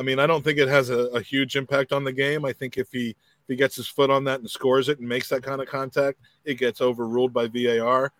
I 0.00 0.02
mean, 0.02 0.18
I 0.18 0.26
don't 0.26 0.42
think 0.42 0.58
it 0.58 0.68
has 0.68 0.88
a, 0.88 1.08
a, 1.08 1.20
huge 1.20 1.56
impact 1.56 1.92
on 1.92 2.04
the 2.04 2.12
game. 2.12 2.46
I 2.46 2.54
think 2.54 2.78
if 2.78 2.90
he 2.90 3.10
if 3.10 3.48
he 3.48 3.54
gets 3.54 3.76
his 3.76 3.86
foot 3.86 4.08
on 4.08 4.24
that 4.24 4.40
and 4.40 4.48
scores 4.48 4.88
it 4.88 4.98
and 4.98 5.06
makes 5.06 5.28
that 5.28 5.42
kind 5.42 5.60
of 5.60 5.68
contact, 5.68 6.20
it 6.46 6.54
gets 6.54 6.80
overruled 6.80 7.34
by 7.34 7.48
VAR, 7.48 8.10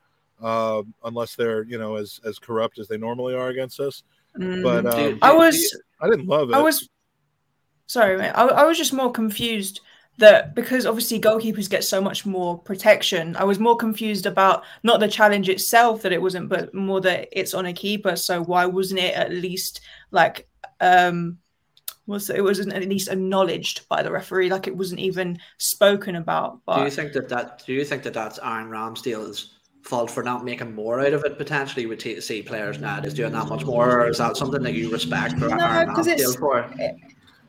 uh, 0.42 0.82
unless 1.04 1.37
they're 1.37 1.62
you 1.62 1.78
know 1.78 1.96
as 1.96 2.20
as 2.22 2.38
corrupt 2.38 2.78
as 2.78 2.87
they 2.87 2.99
normally 2.99 3.34
are 3.34 3.49
against 3.49 3.80
us. 3.80 4.02
Mm, 4.38 4.62
but 4.62 4.94
um, 4.94 5.18
I 5.22 5.32
was 5.32 5.75
I 6.02 6.10
didn't 6.10 6.26
love 6.26 6.50
it. 6.50 6.54
I 6.54 6.60
was 6.60 6.87
sorry, 7.87 8.18
man. 8.18 8.34
I, 8.34 8.42
I 8.42 8.64
was 8.64 8.76
just 8.76 8.92
more 8.92 9.10
confused 9.10 9.80
that 10.18 10.54
because 10.54 10.84
obviously 10.84 11.18
goalkeepers 11.18 11.70
get 11.70 11.82
so 11.82 12.02
much 12.02 12.26
more 12.26 12.58
protection. 12.58 13.37
I 13.37 13.44
was 13.44 13.58
more 13.58 13.76
confused 13.78 14.26
about 14.26 14.64
not 14.82 15.00
the 15.00 15.08
challenge 15.08 15.49
itself 15.49 16.02
that 16.02 16.12
it 16.12 16.20
wasn't, 16.20 16.50
but 16.50 16.75
more 16.75 17.00
that 17.00 17.30
it's 17.32 17.54
on 17.54 17.64
a 17.64 17.72
keeper. 17.72 18.16
So 18.16 18.44
why 18.44 18.66
wasn't 18.66 19.00
it 19.00 19.14
at 19.14 19.30
least 19.30 19.80
like 20.10 20.46
um 20.82 21.38
was 22.11 22.29
it 22.29 22.43
wasn't 22.43 22.73
at 22.73 22.87
least 22.88 23.09
acknowledged 23.09 23.88
by 23.88 24.02
the 24.02 24.11
referee, 24.11 24.50
like 24.50 24.67
it 24.67 24.76
wasn't 24.76 25.00
even 25.00 25.38
spoken 25.59 26.17
about. 26.17 26.61
But 26.67 26.79
do 26.79 26.85
you 26.85 26.90
think 26.90 27.12
that 27.14 27.29
that 27.31 27.62
do 27.64 27.73
you 27.73 27.85
think 27.85 28.02
that 28.02 28.14
that's 28.14 28.38
Aaron 28.43 28.69
Ramsdale's 28.69 29.55
fault 29.83 30.11
for 30.11 30.23
not 30.23 30.45
making 30.45 30.75
more 30.75 31.00
out 31.00 31.14
of 31.14 31.25
it 31.25 31.38
potentially 31.38 31.87
with 31.87 32.00
TC 32.00 32.45
players 32.45 32.79
now 32.79 33.00
is 33.00 33.14
doing 33.14 33.33
that 33.33 33.49
much 33.49 33.64
more, 33.64 34.00
or 34.00 34.09
is 34.09 34.19
that 34.19 34.37
something 34.37 34.62
that 34.62 34.75
you 34.75 34.90
respect 34.90 35.38
for 35.38 35.49
no, 35.49 35.57
Aaron 35.57 35.88
Ramsdale 35.88 36.38
for? 36.38 36.71
It, 36.79 36.97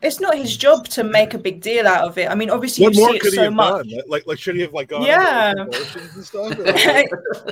it's 0.02 0.20
not 0.20 0.36
his 0.36 0.56
job 0.56 0.88
to 0.88 1.04
make 1.04 1.32
a 1.34 1.38
big 1.38 1.60
deal 1.60 1.86
out 1.86 2.04
of 2.04 2.18
it. 2.18 2.28
I 2.28 2.34
mean, 2.34 2.50
obviously, 2.50 2.84
what 2.84 2.94
you 2.94 3.20
see 3.20 3.28
it 3.28 3.32
so 3.34 3.50
much. 3.50 3.88
Done? 3.88 4.02
Like, 4.08 4.26
like 4.26 4.38
should 4.38 4.56
he 4.56 4.62
have 4.62 4.72
like 4.72 4.88
gone? 4.88 5.02
Yeah, 5.02 5.52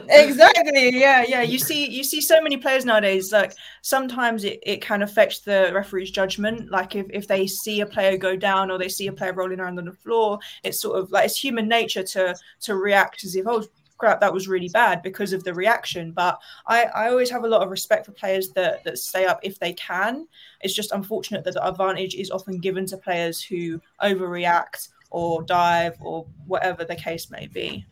exactly. 0.08 0.98
Yeah, 0.98 1.24
yeah. 1.26 1.42
You 1.42 1.58
see, 1.58 1.88
you 1.88 2.02
see 2.02 2.20
so 2.20 2.42
many 2.42 2.56
players 2.56 2.84
nowadays. 2.84 3.32
Like 3.32 3.54
sometimes 3.82 4.44
it, 4.44 4.58
it 4.64 4.82
can 4.82 5.02
affect 5.02 5.44
the 5.44 5.70
referee's 5.72 6.10
judgment. 6.10 6.70
Like 6.70 6.96
if, 6.96 7.06
if 7.10 7.28
they 7.28 7.46
see 7.46 7.82
a 7.82 7.86
player 7.86 8.16
go 8.16 8.34
down 8.34 8.70
or 8.70 8.78
they 8.78 8.88
see 8.88 9.06
a 9.06 9.12
player 9.12 9.32
rolling 9.32 9.60
around 9.60 9.78
on 9.78 9.84
the 9.84 9.92
floor, 9.92 10.40
it's 10.64 10.80
sort 10.80 10.98
of 10.98 11.12
like 11.12 11.26
it's 11.26 11.42
human 11.42 11.68
nature 11.68 12.02
to 12.02 12.34
to 12.62 12.74
react 12.74 13.22
as 13.24 13.36
if 13.36 13.46
oh 13.46 13.64
crap, 14.00 14.20
that 14.20 14.32
was 14.32 14.48
really 14.48 14.68
bad 14.68 15.02
because 15.02 15.32
of 15.32 15.44
the 15.44 15.54
reaction. 15.54 16.10
But 16.10 16.40
I, 16.66 16.84
I 16.84 17.08
always 17.10 17.30
have 17.30 17.44
a 17.44 17.48
lot 17.48 17.62
of 17.62 17.70
respect 17.70 18.06
for 18.06 18.12
players 18.12 18.50
that, 18.50 18.82
that 18.84 18.98
stay 18.98 19.26
up 19.26 19.38
if 19.42 19.58
they 19.58 19.74
can. 19.74 20.26
It's 20.62 20.74
just 20.74 20.90
unfortunate 20.92 21.44
that 21.44 21.54
the 21.54 21.66
advantage 21.66 22.14
is 22.14 22.30
often 22.30 22.58
given 22.58 22.86
to 22.86 22.96
players 22.96 23.42
who 23.42 23.80
overreact 24.02 24.88
or 25.10 25.42
dive 25.42 25.96
or 26.00 26.26
whatever 26.46 26.84
the 26.84 26.96
case 26.96 27.30
may 27.30 27.46
be. 27.46 27.86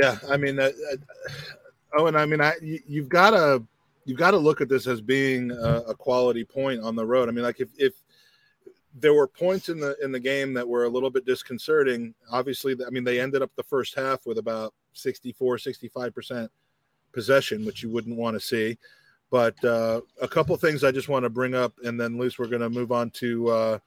Yeah, 0.00 0.18
I 0.28 0.36
mean, 0.36 0.58
uh, 0.58 0.70
uh, 0.92 0.96
oh, 1.98 2.06
and 2.06 2.16
I 2.16 2.26
mean, 2.26 2.40
I 2.40 2.52
you, 2.60 3.00
have 3.00 3.08
got 3.08 3.30
to 3.30 3.62
you've 4.04 4.18
got 4.18 4.32
to 4.32 4.36
look 4.36 4.60
at 4.60 4.68
this 4.68 4.86
as 4.86 5.00
being 5.00 5.50
a, 5.50 5.84
a, 5.88 5.94
quality 5.94 6.44
point 6.44 6.82
on 6.82 6.94
the 6.94 7.04
road. 7.04 7.28
I 7.28 7.32
mean, 7.32 7.44
like 7.44 7.60
if 7.60 7.70
if 7.78 7.94
there 8.98 9.12
were 9.12 9.26
points 9.26 9.68
in 9.68 9.78
the 9.78 9.96
in 10.02 10.10
the 10.10 10.20
game 10.20 10.54
that 10.54 10.66
were 10.66 10.84
a 10.84 10.88
little 10.88 11.10
bit 11.10 11.26
disconcerting. 11.26 12.14
Obviously 12.30 12.74
i 12.86 12.90
mean 12.90 13.04
they 13.04 13.20
ended 13.20 13.42
up 13.42 13.50
the 13.56 13.62
first 13.62 13.94
half 13.94 14.26
with 14.26 14.38
about 14.38 14.74
64 14.94 15.58
65% 15.58 16.48
possession 17.12 17.64
which 17.64 17.82
you 17.82 17.90
wouldn't 17.90 18.16
want 18.16 18.34
to 18.34 18.40
see. 18.40 18.78
But 19.30 19.62
uh, 19.64 20.00
a 20.22 20.28
couple 20.28 20.56
things 20.56 20.82
i 20.82 20.90
just 20.90 21.08
want 21.08 21.24
to 21.24 21.30
bring 21.30 21.54
up 21.54 21.74
and 21.84 22.00
then 22.00 22.18
Luce 22.18 22.38
we're 22.38 22.46
going 22.46 22.62
to 22.62 22.70
move 22.70 22.90
on 22.90 23.10
to 23.10 23.48
uh, 23.48 23.78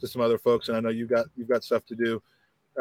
to 0.00 0.06
some 0.06 0.22
other 0.22 0.38
folks 0.38 0.68
and 0.68 0.76
i 0.76 0.80
know 0.80 0.90
you've 0.90 1.10
got 1.10 1.26
you've 1.36 1.48
got 1.48 1.64
stuff 1.64 1.84
to 1.86 1.96
do. 1.96 2.22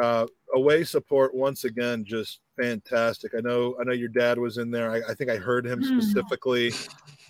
Uh, 0.01 0.27
away 0.53 0.83
support 0.83 1.33
once 1.33 1.63
again 1.63 2.05
just 2.05 2.41
fantastic. 2.59 3.31
I 3.35 3.39
know 3.39 3.77
i 3.79 3.83
know 3.85 3.93
your 3.93 4.09
dad 4.09 4.37
was 4.37 4.57
in 4.57 4.71
there. 4.71 4.91
I, 4.91 5.01
I 5.09 5.13
think 5.13 5.29
i 5.29 5.37
heard 5.37 5.65
him 5.65 5.81
hmm. 5.81 5.99
specifically 5.99 6.73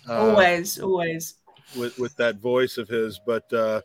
uh, 0.08 0.30
always 0.30 0.80
always. 0.80 1.36
with 1.76 1.96
with 1.98 2.16
that 2.16 2.38
voice 2.38 2.76
of 2.76 2.88
his 2.88 3.20
but 3.24 3.50
uh 3.52 3.82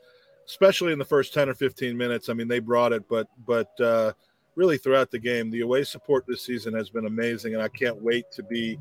especially 0.48 0.94
in 0.94 1.00
the 1.00 1.06
first 1.06 1.34
10 1.34 1.50
or 1.50 1.54
15 1.54 1.98
minutes. 1.98 2.30
I 2.30 2.34
mean, 2.34 2.48
they 2.48 2.60
brought 2.60 2.94
it, 2.94 3.08
but 3.08 3.28
but 3.46 3.80
uh, 3.80 4.14
really 4.56 4.78
throughout 4.78 5.12
the 5.12 5.20
game. 5.20 5.50
The 5.50 5.62
away 5.62 5.84
support 5.84 6.26
this 6.28 6.46
season 6.46 6.74
has 6.74 6.90
been 6.90 7.06
amazing, 7.06 7.54
and 7.54 7.64
I 7.64 7.68
can't 7.70 8.02
wait 8.02 8.32
to 8.32 8.44
be 8.44 8.80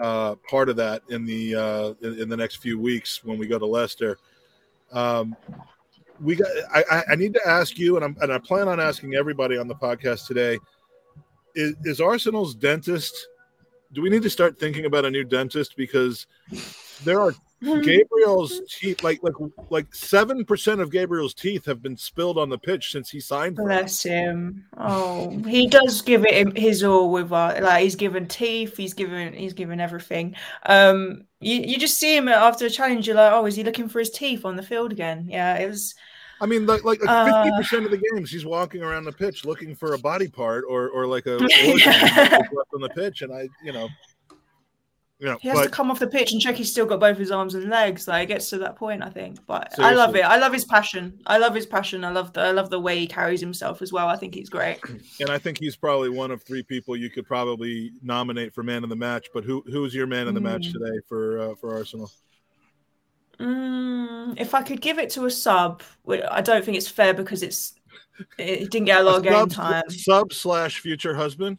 uh, 0.00 0.36
part 0.48 0.68
of 0.68 0.76
that 0.76 1.02
in 1.10 1.24
the 1.24 1.54
uh, 1.54 1.94
in, 2.02 2.20
in, 2.22 2.28
the 2.28 2.36
next 2.36 2.56
few 2.56 2.78
weeks 2.78 3.22
when 3.22 3.38
we 3.38 3.46
go 3.46 3.58
to 3.58 3.66
Leicester. 3.66 4.18
Um, 4.92 5.36
we 6.20 6.36
got. 6.36 6.48
I, 6.72 7.02
I 7.10 7.14
need 7.16 7.34
to 7.34 7.48
ask 7.48 7.78
you, 7.78 7.96
and, 7.96 8.16
and 8.20 8.32
I 8.32 8.38
plan 8.38 8.68
on 8.68 8.80
asking 8.80 9.14
everybody 9.14 9.56
on 9.56 9.68
the 9.68 9.74
podcast 9.74 10.26
today: 10.26 10.58
Is, 11.54 11.74
is 11.84 12.00
Arsenal's 12.00 12.54
dentist? 12.54 13.28
Do 13.92 14.02
we 14.02 14.10
need 14.10 14.22
to 14.22 14.30
start 14.30 14.58
thinking 14.58 14.84
about 14.84 15.04
a 15.04 15.10
new 15.10 15.24
dentist 15.24 15.76
because 15.76 16.26
there 17.04 17.20
are 17.20 17.34
Gabriel's 17.62 18.62
teeth, 18.68 19.02
like 19.02 19.22
like 19.22 19.34
like 19.68 19.94
seven 19.94 20.44
percent 20.44 20.80
of 20.80 20.90
Gabriel's 20.90 21.34
teeth 21.34 21.66
have 21.66 21.82
been 21.82 21.96
spilled 21.96 22.38
on 22.38 22.48
the 22.48 22.56
pitch 22.56 22.90
since 22.90 23.10
he 23.10 23.20
signed. 23.20 23.56
Bless 23.56 24.02
him. 24.02 24.64
Oh, 24.78 25.38
he 25.46 25.66
does 25.66 26.00
give 26.00 26.24
it 26.24 26.56
his 26.56 26.82
all 26.82 27.10
with 27.10 27.32
uh, 27.32 27.58
like 27.60 27.82
he's 27.82 27.96
given 27.96 28.26
teeth, 28.26 28.76
he's 28.76 28.94
given 28.94 29.34
he's 29.34 29.52
given 29.52 29.78
everything. 29.78 30.36
Um, 30.64 31.24
you 31.40 31.56
you 31.56 31.78
just 31.78 31.98
see 31.98 32.16
him 32.16 32.28
after 32.28 32.66
a 32.66 32.70
challenge, 32.70 33.06
you're 33.06 33.16
like, 33.16 33.32
oh, 33.32 33.44
is 33.44 33.56
he 33.56 33.64
looking 33.64 33.88
for 33.88 33.98
his 33.98 34.10
teeth 34.10 34.44
on 34.46 34.56
the 34.56 34.62
field 34.62 34.92
again? 34.92 35.26
Yeah, 35.28 35.56
it 35.56 35.66
was. 35.66 35.94
I 36.40 36.46
mean, 36.46 36.64
like 36.64 36.84
like 36.84 37.00
fifty 37.00 37.50
percent 37.56 37.84
of 37.84 37.90
the 37.90 38.00
games, 38.12 38.30
he's 38.30 38.46
walking 38.46 38.82
around 38.82 39.04
the 39.04 39.12
pitch 39.12 39.44
looking 39.44 39.74
for 39.74 39.92
a 39.92 39.98
body 39.98 40.28
part 40.28 40.64
or 40.66 40.88
or 40.88 41.06
like 41.06 41.26
a 41.26 41.32
left 41.36 42.74
on 42.74 42.80
the 42.80 42.90
pitch, 42.94 43.20
and 43.20 43.30
I, 43.30 43.48
you 43.62 43.72
know, 43.72 43.88
yeah, 45.20 45.36
he 45.40 45.48
has 45.48 45.58
but, 45.58 45.64
to 45.64 45.70
come 45.70 45.90
off 45.90 45.98
the 45.98 46.06
pitch 46.06 46.32
and 46.32 46.40
check 46.40 46.56
he's 46.56 46.70
still 46.70 46.86
got 46.86 46.98
both 46.98 47.18
his 47.18 47.30
arms 47.30 47.54
and 47.54 47.68
legs. 47.68 48.08
Like 48.08 48.24
it 48.24 48.32
gets 48.32 48.48
to 48.50 48.58
that 48.58 48.76
point, 48.76 49.02
I 49.02 49.10
think. 49.10 49.38
But 49.46 49.74
seriously. 49.74 49.84
I 49.84 50.04
love 50.04 50.16
it. 50.16 50.24
I 50.24 50.38
love 50.38 50.52
his 50.52 50.64
passion. 50.64 51.20
I 51.26 51.36
love 51.36 51.54
his 51.54 51.66
passion. 51.66 52.04
I 52.04 52.10
love 52.10 52.32
the 52.32 52.40
I 52.40 52.52
love 52.52 52.70
the 52.70 52.80
way 52.80 52.98
he 52.98 53.06
carries 53.06 53.40
himself 53.40 53.82
as 53.82 53.92
well. 53.92 54.08
I 54.08 54.16
think 54.16 54.34
he's 54.34 54.48
great. 54.48 54.80
And 55.20 55.28
I 55.28 55.38
think 55.38 55.58
he's 55.58 55.76
probably 55.76 56.08
one 56.08 56.30
of 56.30 56.42
three 56.42 56.62
people 56.62 56.96
you 56.96 57.10
could 57.10 57.26
probably 57.26 57.92
nominate 58.02 58.54
for 58.54 58.62
man 58.62 58.82
of 58.82 58.88
the 58.88 58.96
match. 58.96 59.28
But 59.34 59.44
who 59.44 59.62
who's 59.66 59.94
your 59.94 60.06
man 60.06 60.28
of 60.28 60.34
the 60.34 60.40
mm. 60.40 60.44
match 60.44 60.72
today 60.72 60.98
for 61.06 61.38
uh, 61.38 61.54
for 61.56 61.74
Arsenal? 61.74 62.10
Mm, 63.38 64.40
if 64.40 64.54
I 64.54 64.62
could 64.62 64.80
give 64.80 64.98
it 64.98 65.10
to 65.10 65.26
a 65.26 65.30
sub, 65.30 65.82
I 66.08 66.40
don't 66.40 66.64
think 66.64 66.76
it's 66.76 66.88
fair 66.88 67.12
because 67.12 67.42
it's 67.42 67.74
it 68.38 68.70
didn't 68.70 68.86
get 68.86 69.00
a 69.00 69.04
lot 69.04 69.18
of 69.18 69.22
game 69.22 69.48
time. 69.48 69.88
Sub 69.90 70.32
slash 70.32 70.80
future 70.80 71.14
husband. 71.14 71.58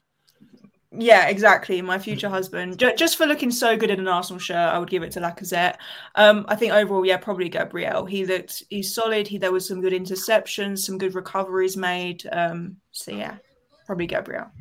Yeah, 0.94 1.28
exactly. 1.28 1.82
My 1.82 1.98
future 1.98 2.28
husband. 2.28 2.78
Just 2.98 3.16
for 3.16 3.26
looking 3.26 3.50
so 3.50 3.78
good 3.78 3.90
in 3.90 4.00
an 4.02 4.10
Arsenal 4.10 4.40
shirt, 4.40 4.58
I 4.58 4.78
would 4.78 4.90
give 4.90 5.04
it 5.04 5.12
to 5.14 5.22
Lacazette. 5.22 5.78
Um, 6.16 6.46
I 6.50 6.56
think 6.58 6.74
overall, 6.74 7.06
yeah, 7.06 7.16
probably 7.16 7.48
Gabriel. 7.48 8.06
He 8.06 8.26
looked, 8.26 8.64
he's 8.70 8.94
solid. 8.94 9.26
He 9.26 9.38
there 9.38 9.54
was 9.54 9.66
some 9.66 9.80
good 9.80 9.94
interceptions, 9.94 10.80
some 10.80 10.98
good 10.98 11.16
recoveries 11.16 11.78
made. 11.78 12.28
Um, 12.34 12.76
so 12.92 13.12
yeah, 13.12 13.38
probably 13.86 14.06
Gabriel. 14.06 14.52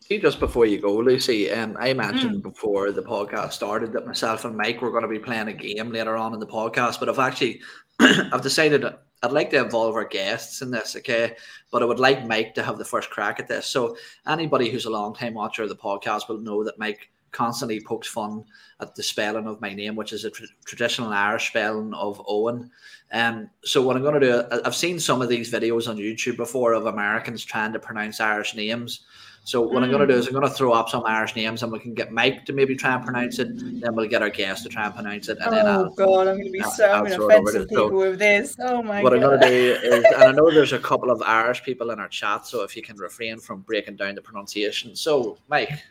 See, 0.00 0.18
just 0.18 0.40
before 0.40 0.66
you 0.66 0.80
go, 0.80 0.96
Lucy, 0.96 1.48
um, 1.52 1.76
I 1.78 1.92
mentioned 1.92 2.40
mm. 2.40 2.42
before 2.42 2.90
the 2.90 3.02
podcast 3.02 3.52
started 3.52 3.92
that 3.92 4.04
myself 4.04 4.44
and 4.44 4.56
Mike 4.56 4.82
were 4.82 4.90
going 4.90 5.04
to 5.04 5.08
be 5.08 5.20
playing 5.20 5.46
a 5.46 5.52
game 5.52 5.92
later 5.92 6.16
on 6.16 6.34
in 6.34 6.40
the 6.40 6.46
podcast, 6.46 6.98
but 6.98 7.08
I've 7.08 7.20
actually 7.20 7.62
I've 8.00 8.42
decided 8.42 8.84
I'd 9.22 9.32
like 9.32 9.50
to 9.50 9.64
involve 9.64 9.94
our 9.94 10.04
guests 10.04 10.62
in 10.62 10.70
this, 10.70 10.96
okay? 10.96 11.36
But 11.70 11.82
I 11.82 11.86
would 11.86 12.00
like 12.00 12.26
Mike 12.26 12.54
to 12.54 12.62
have 12.62 12.78
the 12.78 12.84
first 12.84 13.10
crack 13.10 13.38
at 13.38 13.46
this. 13.46 13.66
So 13.66 13.96
anybody 14.26 14.68
who's 14.68 14.86
a 14.86 14.90
long 14.90 15.14
time 15.14 15.34
watcher 15.34 15.62
of 15.62 15.68
the 15.68 15.76
podcast 15.76 16.28
will 16.28 16.38
know 16.38 16.64
that 16.64 16.78
Mike 16.78 17.08
constantly 17.30 17.80
pokes 17.80 18.08
fun 18.08 18.44
at 18.80 18.94
the 18.94 19.02
spelling 19.02 19.46
of 19.46 19.60
my 19.60 19.72
name, 19.72 19.96
which 19.96 20.12
is 20.12 20.24
a 20.24 20.30
tra- 20.30 20.46
traditional 20.64 21.12
Irish 21.12 21.48
spelling 21.48 21.94
of 21.94 22.22
Owen. 22.28 22.70
Um, 23.12 23.48
so 23.64 23.80
what 23.80 23.96
I'm 23.96 24.02
going 24.02 24.20
to 24.20 24.20
do, 24.20 24.60
I've 24.64 24.74
seen 24.74 25.00
some 25.00 25.22
of 25.22 25.28
these 25.28 25.52
videos 25.52 25.88
on 25.88 25.96
YouTube 25.96 26.36
before 26.36 26.74
of 26.74 26.86
Americans 26.86 27.44
trying 27.44 27.72
to 27.72 27.78
pronounce 27.78 28.20
Irish 28.20 28.54
names. 28.54 29.06
So 29.44 29.60
what 29.60 29.82
mm. 29.82 29.84
I'm 29.84 29.90
going 29.90 30.06
to 30.06 30.12
do 30.12 30.18
is 30.18 30.28
I'm 30.28 30.34
going 30.34 30.46
to 30.46 30.54
throw 30.54 30.72
up 30.72 30.88
some 30.88 31.04
Irish 31.04 31.34
names, 31.34 31.64
and 31.64 31.72
we 31.72 31.80
can 31.80 31.94
get 31.94 32.12
Mike 32.12 32.46
to 32.46 32.52
maybe 32.52 32.76
try 32.76 32.94
and 32.94 33.04
pronounce 33.04 33.40
it. 33.40 33.48
Then 33.80 33.96
we'll 33.96 34.08
get 34.08 34.22
our 34.22 34.30
guest 34.30 34.62
to 34.62 34.68
try 34.68 34.86
and 34.86 34.94
pronounce 34.94 35.28
it. 35.28 35.38
And 35.38 35.48
oh 35.48 35.50
then 35.50 35.66
I'll, 35.66 35.90
God, 35.90 36.28
I'm 36.28 36.36
going 36.36 36.44
to 36.44 36.50
be 36.50 36.62
so 36.62 36.84
I'll, 36.84 37.06
I'll 37.06 37.26
offensive 37.26 37.68
people 37.68 37.88
so 37.88 37.96
with 37.96 38.20
this. 38.20 38.56
Oh 38.60 38.82
my 38.82 39.02
what 39.02 39.10
God. 39.10 39.16
I'm 39.16 39.22
going 39.22 39.40
to 39.40 39.48
do 39.48 39.78
is, 39.82 40.04
and 40.04 40.22
I 40.22 40.30
know 40.30 40.48
there's 40.54 40.72
a 40.72 40.78
couple 40.78 41.10
of 41.10 41.20
Irish 41.22 41.64
people 41.64 41.90
in 41.90 41.98
our 41.98 42.08
chat, 42.08 42.46
so 42.46 42.62
if 42.62 42.76
you 42.76 42.82
can 42.82 42.96
refrain 42.96 43.40
from 43.40 43.62
breaking 43.62 43.96
down 43.96 44.14
the 44.14 44.22
pronunciation. 44.22 44.94
So, 44.94 45.36
Mike, 45.48 45.82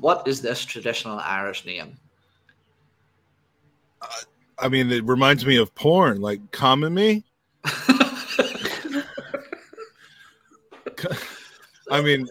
what 0.00 0.26
is 0.26 0.42
this 0.42 0.64
traditional 0.64 1.20
Irish 1.20 1.64
name? 1.64 1.96
Uh, 4.02 4.06
I 4.58 4.68
mean, 4.68 4.90
it 4.90 5.04
reminds 5.04 5.46
me 5.46 5.58
of 5.58 5.72
porn, 5.76 6.20
like 6.20 6.40
"Come 6.50 6.92
Me." 6.92 7.22
I 11.90 12.00
mean, 12.00 12.26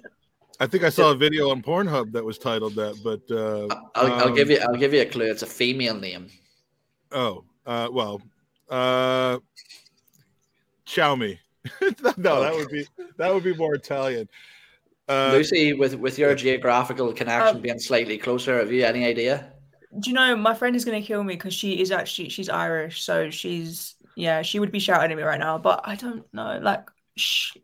I 0.64 0.66
think 0.66 0.86
I 0.86 0.90
saw 0.90 1.12
a 1.12 1.16
video 1.16 1.50
on 1.50 1.62
Pornhub 1.62 2.14
that 2.14 2.24
was 2.24 2.38
titled 2.38 2.76
that, 2.76 2.98
but 3.04 3.20
uh, 3.30 3.68
I'll, 3.96 4.06
um, 4.06 4.12
I'll, 4.14 4.34
give 4.34 4.50
you 4.50 4.60
I'll 4.62 4.78
give 4.78 4.94
you 4.94 5.02
a 5.02 5.06
clue. 5.06 5.30
It's 5.30 5.42
a 5.42 5.46
female 5.46 5.96
name. 6.00 6.30
Oh, 7.12 7.44
uh, 7.66 7.90
well, 7.92 8.22
uh, 8.70 9.40
Xiaomi. 10.88 11.38
no, 12.18 12.40
that 12.42 12.54
would 12.56 12.70
be 12.70 12.88
that 13.18 13.34
would 13.34 13.44
be 13.44 13.54
more 13.54 13.76
Italian. 13.76 14.30
Uh, 15.10 15.32
Lucy, 15.34 15.74
with 15.74 15.96
with 15.96 16.18
your 16.18 16.34
geographical 16.34 17.12
connection 17.12 17.58
um, 17.58 17.62
being 17.62 17.80
slightly 17.80 18.18
closer, 18.18 18.60
have 18.60 18.72
you 18.72 18.86
any 18.86 19.04
idea? 19.04 19.52
Do 20.00 20.12
you 20.12 20.16
know 20.16 20.34
my 20.38 20.54
friend 20.54 20.78
is 20.78 20.86
going 20.86 21.02
to 21.02 21.06
kill 21.06 21.26
me 21.26 21.34
because 21.36 21.54
she 21.54 21.82
is 21.82 21.92
actually 21.92 22.30
she's 22.30 22.48
Irish, 22.48 23.04
so 23.04 23.30
she's 23.30 23.96
yeah 24.16 24.42
she 24.44 24.60
would 24.60 24.72
be 24.72 24.80
shouting 24.80 25.12
at 25.12 25.18
me 25.18 25.24
right 25.24 25.42
now, 25.42 25.58
but 25.58 25.82
I 25.84 25.96
don't 25.96 26.26
know 26.34 26.58
like. 26.62 26.90
Sh- 27.18 27.58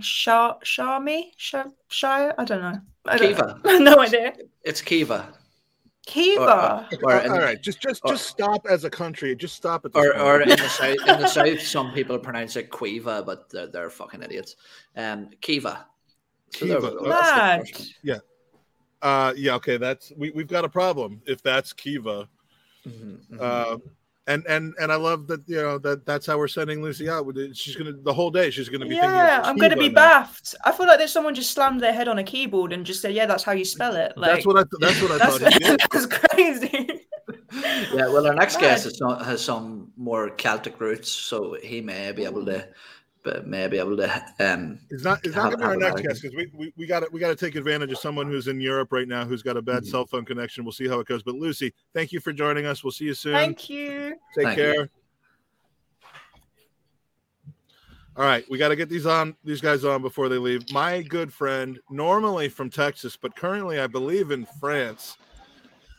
Shah 0.00 0.58
Shami 0.64 1.30
Shah 1.36 1.64
Shire. 1.88 2.34
I 2.38 2.44
don't 2.44 2.60
know. 2.60 2.80
I 3.06 3.18
don't 3.18 3.28
Kiva. 3.28 3.60
Know. 3.64 3.78
no 3.94 4.00
idea. 4.00 4.34
It's 4.62 4.80
Kiva. 4.80 5.34
Kiva. 6.06 6.88
Or, 7.02 7.12
or, 7.12 7.16
or 7.16 7.32
all 7.32 7.38
right, 7.38 7.60
just 7.60 7.80
just 7.80 8.00
or, 8.04 8.12
just 8.12 8.26
stop 8.26 8.66
as 8.68 8.84
a 8.84 8.90
country. 8.90 9.34
Just 9.36 9.54
stop 9.54 9.84
it. 9.84 9.92
Or, 9.94 10.16
or 10.18 10.40
in 10.40 10.48
the 10.48 10.56
south, 10.68 10.96
in 11.08 11.20
the 11.20 11.28
south, 11.28 11.60
some 11.60 11.92
people 11.92 12.18
pronounce 12.18 12.56
it 12.56 12.70
Quiva, 12.70 13.24
but 13.24 13.50
they're, 13.50 13.68
they're 13.68 13.90
fucking 13.90 14.22
idiots. 14.22 14.56
Um, 14.96 15.30
Kiva. 15.40 15.86
So 16.54 16.66
Kiva. 16.66 17.64
yeah. 18.02 18.18
Uh, 19.00 19.32
yeah. 19.36 19.54
Okay. 19.54 19.76
That's 19.76 20.12
we 20.16 20.30
we've 20.30 20.48
got 20.48 20.64
a 20.64 20.68
problem 20.68 21.22
if 21.26 21.42
that's 21.42 21.72
Kiva. 21.72 22.28
Mm-hmm, 22.86 23.34
mm-hmm. 23.34 23.38
Uh, 23.40 23.76
and 24.26 24.44
and 24.46 24.74
and 24.80 24.92
I 24.92 24.96
love 24.96 25.26
that 25.28 25.42
you 25.46 25.56
know 25.56 25.78
that 25.78 26.06
that's 26.06 26.26
how 26.26 26.38
we're 26.38 26.48
sending 26.48 26.82
Lucy 26.82 27.08
out. 27.08 27.26
She's 27.54 27.74
gonna 27.74 27.92
the 27.92 28.12
whole 28.12 28.30
day. 28.30 28.50
She's 28.50 28.68
gonna 28.68 28.86
be 28.86 28.94
yeah. 28.94 29.40
I'm 29.44 29.56
gonna 29.56 29.76
be 29.76 29.88
now. 29.88 29.94
baffed. 29.94 30.54
I 30.64 30.72
feel 30.72 30.86
like 30.86 30.98
there's 30.98 31.12
someone 31.12 31.34
just 31.34 31.50
slammed 31.50 31.80
their 31.80 31.92
head 31.92 32.08
on 32.08 32.18
a 32.18 32.24
keyboard 32.24 32.72
and 32.72 32.86
just 32.86 33.02
said, 33.02 33.14
"Yeah, 33.14 33.26
that's 33.26 33.42
how 33.42 33.52
you 33.52 33.64
spell 33.64 33.96
it." 33.96 34.16
Like, 34.16 34.34
that's 34.34 34.46
what 34.46 34.58
I. 34.58 34.62
Th- 34.62 34.80
that's 34.80 35.02
what 35.02 35.10
I 35.12 35.18
thought. 35.18 35.90
That's 35.92 36.06
crazy. 36.06 36.88
yeah, 37.94 38.08
well, 38.08 38.26
our 38.26 38.34
next 38.34 38.58
guest 38.58 38.84
has 38.84 38.98
some, 38.98 39.18
has 39.20 39.44
some 39.44 39.92
more 39.96 40.30
Celtic 40.30 40.80
roots, 40.80 41.10
so 41.10 41.56
he 41.62 41.80
may 41.80 42.12
be 42.12 42.24
able 42.24 42.44
to 42.46 42.66
but 43.22 43.46
maybe 43.46 43.78
able 43.78 43.96
to. 43.96 44.24
Um, 44.40 44.78
it's 44.90 45.04
not. 45.04 45.24
It's 45.24 45.36
not 45.36 45.44
going 45.44 45.52
to 45.52 45.56
be 45.58 45.64
our 45.64 45.76
next 45.76 46.02
guest 46.02 46.22
because 46.22 46.36
we 46.36 46.50
we, 46.54 46.72
we 46.76 46.86
got 46.86 47.00
to 47.00 47.08
we 47.12 47.20
got 47.20 47.28
to 47.28 47.36
take 47.36 47.54
advantage 47.54 47.92
of 47.92 47.98
someone 47.98 48.26
who's 48.26 48.48
in 48.48 48.60
Europe 48.60 48.92
right 48.92 49.08
now 49.08 49.24
who's 49.24 49.42
got 49.42 49.56
a 49.56 49.62
bad 49.62 49.82
mm-hmm. 49.82 49.90
cell 49.90 50.06
phone 50.06 50.24
connection. 50.24 50.64
We'll 50.64 50.72
see 50.72 50.88
how 50.88 51.00
it 51.00 51.06
goes. 51.06 51.22
But 51.22 51.34
Lucy, 51.34 51.72
thank 51.94 52.12
you 52.12 52.20
for 52.20 52.32
joining 52.32 52.66
us. 52.66 52.82
We'll 52.82 52.90
see 52.90 53.06
you 53.06 53.14
soon. 53.14 53.34
Thank 53.34 53.70
you. 53.70 54.16
Take 54.34 54.44
thank 54.46 54.58
care. 54.58 54.74
You. 54.74 54.88
All 58.14 58.26
right, 58.26 58.44
we 58.50 58.58
got 58.58 58.68
to 58.68 58.76
get 58.76 58.90
these 58.90 59.06
on 59.06 59.34
these 59.42 59.62
guys 59.62 59.84
on 59.86 60.02
before 60.02 60.28
they 60.28 60.36
leave. 60.36 60.70
My 60.70 61.00
good 61.00 61.32
friend, 61.32 61.78
normally 61.88 62.50
from 62.50 62.68
Texas, 62.68 63.16
but 63.16 63.34
currently 63.34 63.80
I 63.80 63.86
believe 63.86 64.32
in 64.32 64.46
France. 64.60 65.16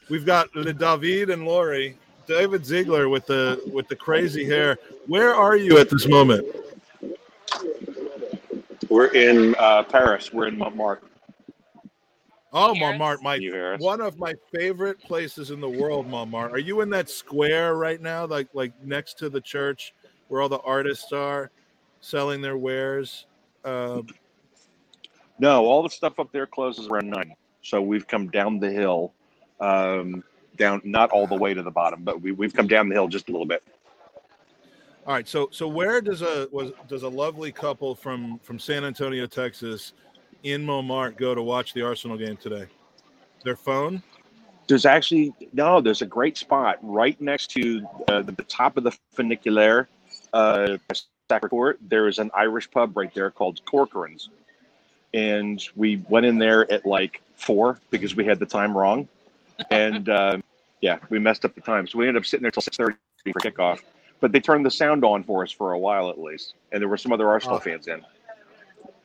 We've 0.10 0.25
got 0.25 0.53
Le 0.56 0.74
David 0.74 1.32
and 1.32 1.46
Lori, 1.46 1.98
David 2.27 2.65
Ziegler 2.65 3.10
with 3.10 3.25
the 3.25 3.62
with 3.74 3.88
the 3.88 3.96
crazy 3.96 4.46
hair. 4.46 4.77
Where 5.08 5.34
are 5.34 5.58
you 5.58 5.80
at 5.80 5.89
this 5.89 6.08
moment? 6.08 6.46
We're 8.89 9.13
in 9.13 9.55
uh, 9.57 9.83
Paris. 9.83 10.31
We're 10.31 10.48
in 10.48 10.57
Montmartre. 10.57 11.07
Oh, 12.55 12.75
Montmartre, 12.75 13.24
my 13.24 13.77
one 13.79 14.00
of 14.00 14.19
my 14.19 14.36
favorite 14.53 15.00
places 15.00 15.50
in 15.50 15.60
the 15.60 15.69
world, 15.69 16.07
Montmartre. 16.07 16.53
Are 16.53 16.60
you 16.60 16.81
in 16.81 16.89
that 16.91 17.10
square 17.10 17.75
right 17.75 18.00
now, 18.00 18.27
like 18.27 18.48
like 18.53 18.72
next 18.83 19.17
to 19.19 19.29
the 19.29 19.41
church, 19.41 19.93
where 20.27 20.39
all 20.39 20.50
the 20.50 20.60
artists 20.60 21.12
are 21.12 21.50
selling 22.01 22.41
their 22.41 22.57
wares? 22.57 23.25
Uh, 23.65 24.03
no, 25.39 25.65
all 25.65 25.81
the 25.81 25.89
stuff 25.89 26.19
up 26.19 26.31
there 26.31 26.45
closes 26.45 26.88
around 26.88 27.10
nine. 27.10 27.33
So 27.63 27.81
we've 27.81 28.07
come 28.07 28.27
down 28.27 28.60
the 28.60 28.69
hill, 28.69 29.13
um, 29.60 30.24
down 30.57 30.81
not 30.83 31.10
all 31.10 31.25
the 31.25 31.36
way 31.36 31.55
to 31.55 31.63
the 31.63 31.72
bottom, 31.72 32.03
but 32.03 32.22
we, 32.22 32.33
we've 32.33 32.53
come 32.53 32.67
down 32.67 32.88
the 32.88 32.95
hill 32.95 33.07
just 33.07 33.29
a 33.29 33.31
little 33.31 33.48
bit. 33.48 33.63
All 35.05 35.13
right, 35.13 35.27
so 35.27 35.50
so 35.51 35.67
where 35.67 36.00
does 36.00 36.22
a 36.22 36.48
was 36.51 36.72
does 36.88 37.03
a 37.03 37.10
lovely 37.10 37.51
couple 37.51 37.93
from 37.93 38.39
from 38.39 38.57
San 38.57 38.86
Antonio, 38.86 39.25
Texas, 39.25 39.91
in 40.43 40.65
Montmartre 40.65 41.15
go 41.17 41.36
to 41.36 41.41
watch 41.41 41.74
the 41.74 41.81
Arsenal 41.81 42.17
game 42.17 42.38
today? 42.38 42.67
Their 43.43 43.57
phone? 43.57 44.01
There's 44.69 44.86
actually 44.86 45.33
no. 45.51 45.81
There's 45.81 46.01
a 46.01 46.05
great 46.05 46.38
spot 46.38 46.77
right 46.81 47.19
next 47.19 47.48
to 47.51 47.86
uh, 48.07 48.22
the, 48.22 48.31
the, 48.31 48.43
top 48.43 48.77
of 48.77 48.86
the 48.86 48.98
funicular, 49.12 49.89
uh. 50.31 50.77
There 51.81 52.07
is 52.07 52.19
an 52.19 52.31
Irish 52.33 52.69
pub 52.72 52.95
right 52.95 53.13
there 53.13 53.31
called 53.31 53.60
Corcoran's, 53.65 54.29
and 55.13 55.62
we 55.75 56.01
went 56.07 56.27
in 56.27 56.38
there 56.38 56.72
at 56.72 56.86
like 56.86 57.22
four 57.36 57.79
because 57.89 58.15
we 58.15 58.24
had 58.24 58.39
the 58.39 58.45
time 58.45 58.77
wrong, 58.77 59.10
and 59.69 60.07
uh, 60.07 60.38
yeah, 60.79 61.00
we 61.10 61.19
messed 61.19 61.43
up 61.43 61.55
the 61.55 61.62
time. 61.62 61.88
So 61.88 61.98
we 61.98 62.07
ended 62.07 62.22
up 62.22 62.25
sitting 62.25 62.43
there 62.43 62.51
till 62.51 62.62
six 62.62 62.77
thirty 62.77 62.95
for 63.25 63.39
kickoff. 63.39 63.81
But 64.24 64.32
they 64.32 64.39
turned 64.39 64.65
the 64.65 64.72
sound 64.72 65.03
on 65.03 65.22
for 65.22 65.44
us 65.44 65.51
for 65.51 65.74
a 65.74 65.77
while 65.77 66.10
at 66.10 66.18
least, 66.18 66.53
and 66.72 66.82
there 66.82 66.88
were 66.88 66.96
some 66.96 67.12
other 67.12 67.27
Arsenal 67.27 67.58
Oh. 67.58 67.60
fans 67.60 67.88
in. 67.88 68.00
It 68.00 68.06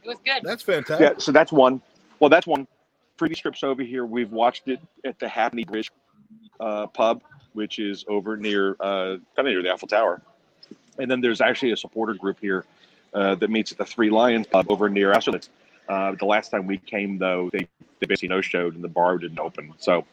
was 0.07 0.19
good. 0.25 0.45
That's 0.45 0.63
fantastic. 0.63 1.01
Yeah, 1.01 1.19
so 1.19 1.33
that's 1.33 1.51
one. 1.51 1.83
Well, 2.21 2.31
that's 2.31 2.47
one. 2.47 2.69
Previous 3.17 3.41
trips 3.41 3.65
over 3.65 3.83
here, 3.83 4.07
we've 4.07 4.31
watched 4.31 4.69
it 4.69 4.79
at 5.05 5.19
the 5.19 5.27
Hackney 5.27 5.65
Bridge 5.65 5.91
uh, 6.61 6.87
pub, 6.87 7.25
which 7.55 7.81
is 7.81 8.05
over 8.07 8.37
near 8.37 8.77
uh, 8.79 9.17
kind 9.35 9.39
of 9.39 9.47
near 9.47 9.61
the 9.61 9.73
Eiffel 9.73 9.89
Tower. 9.89 10.23
And 11.01 11.11
then 11.11 11.21
there's 11.21 11.41
actually 11.41 11.73
a 11.73 11.77
supporter 11.77 12.15
group 12.15 12.39
here 12.41 12.65
uh, 13.13 13.35
that 13.35 13.51
meets 13.51 13.73
at 13.73 13.79
the 13.79 13.87
Three 13.87 14.11
Lions 14.11 14.47
pub 14.47 14.71
over 14.71 14.89
near 14.89 15.15
Austerlitz. 15.15 15.49
Uh, 15.89 16.13
the 16.13 16.27
last 16.27 16.51
time 16.51 16.65
we 16.65 16.79
came, 16.79 17.19
though, 17.19 17.51
they, 17.53 17.67
they 17.99 18.07
basically 18.07 18.29
no 18.29 18.41
showed 18.41 18.77
and 18.77 18.85
the 18.85 18.89
bar 18.89 19.19
didn't 19.19 19.41
open. 19.41 19.75
So 19.79 20.05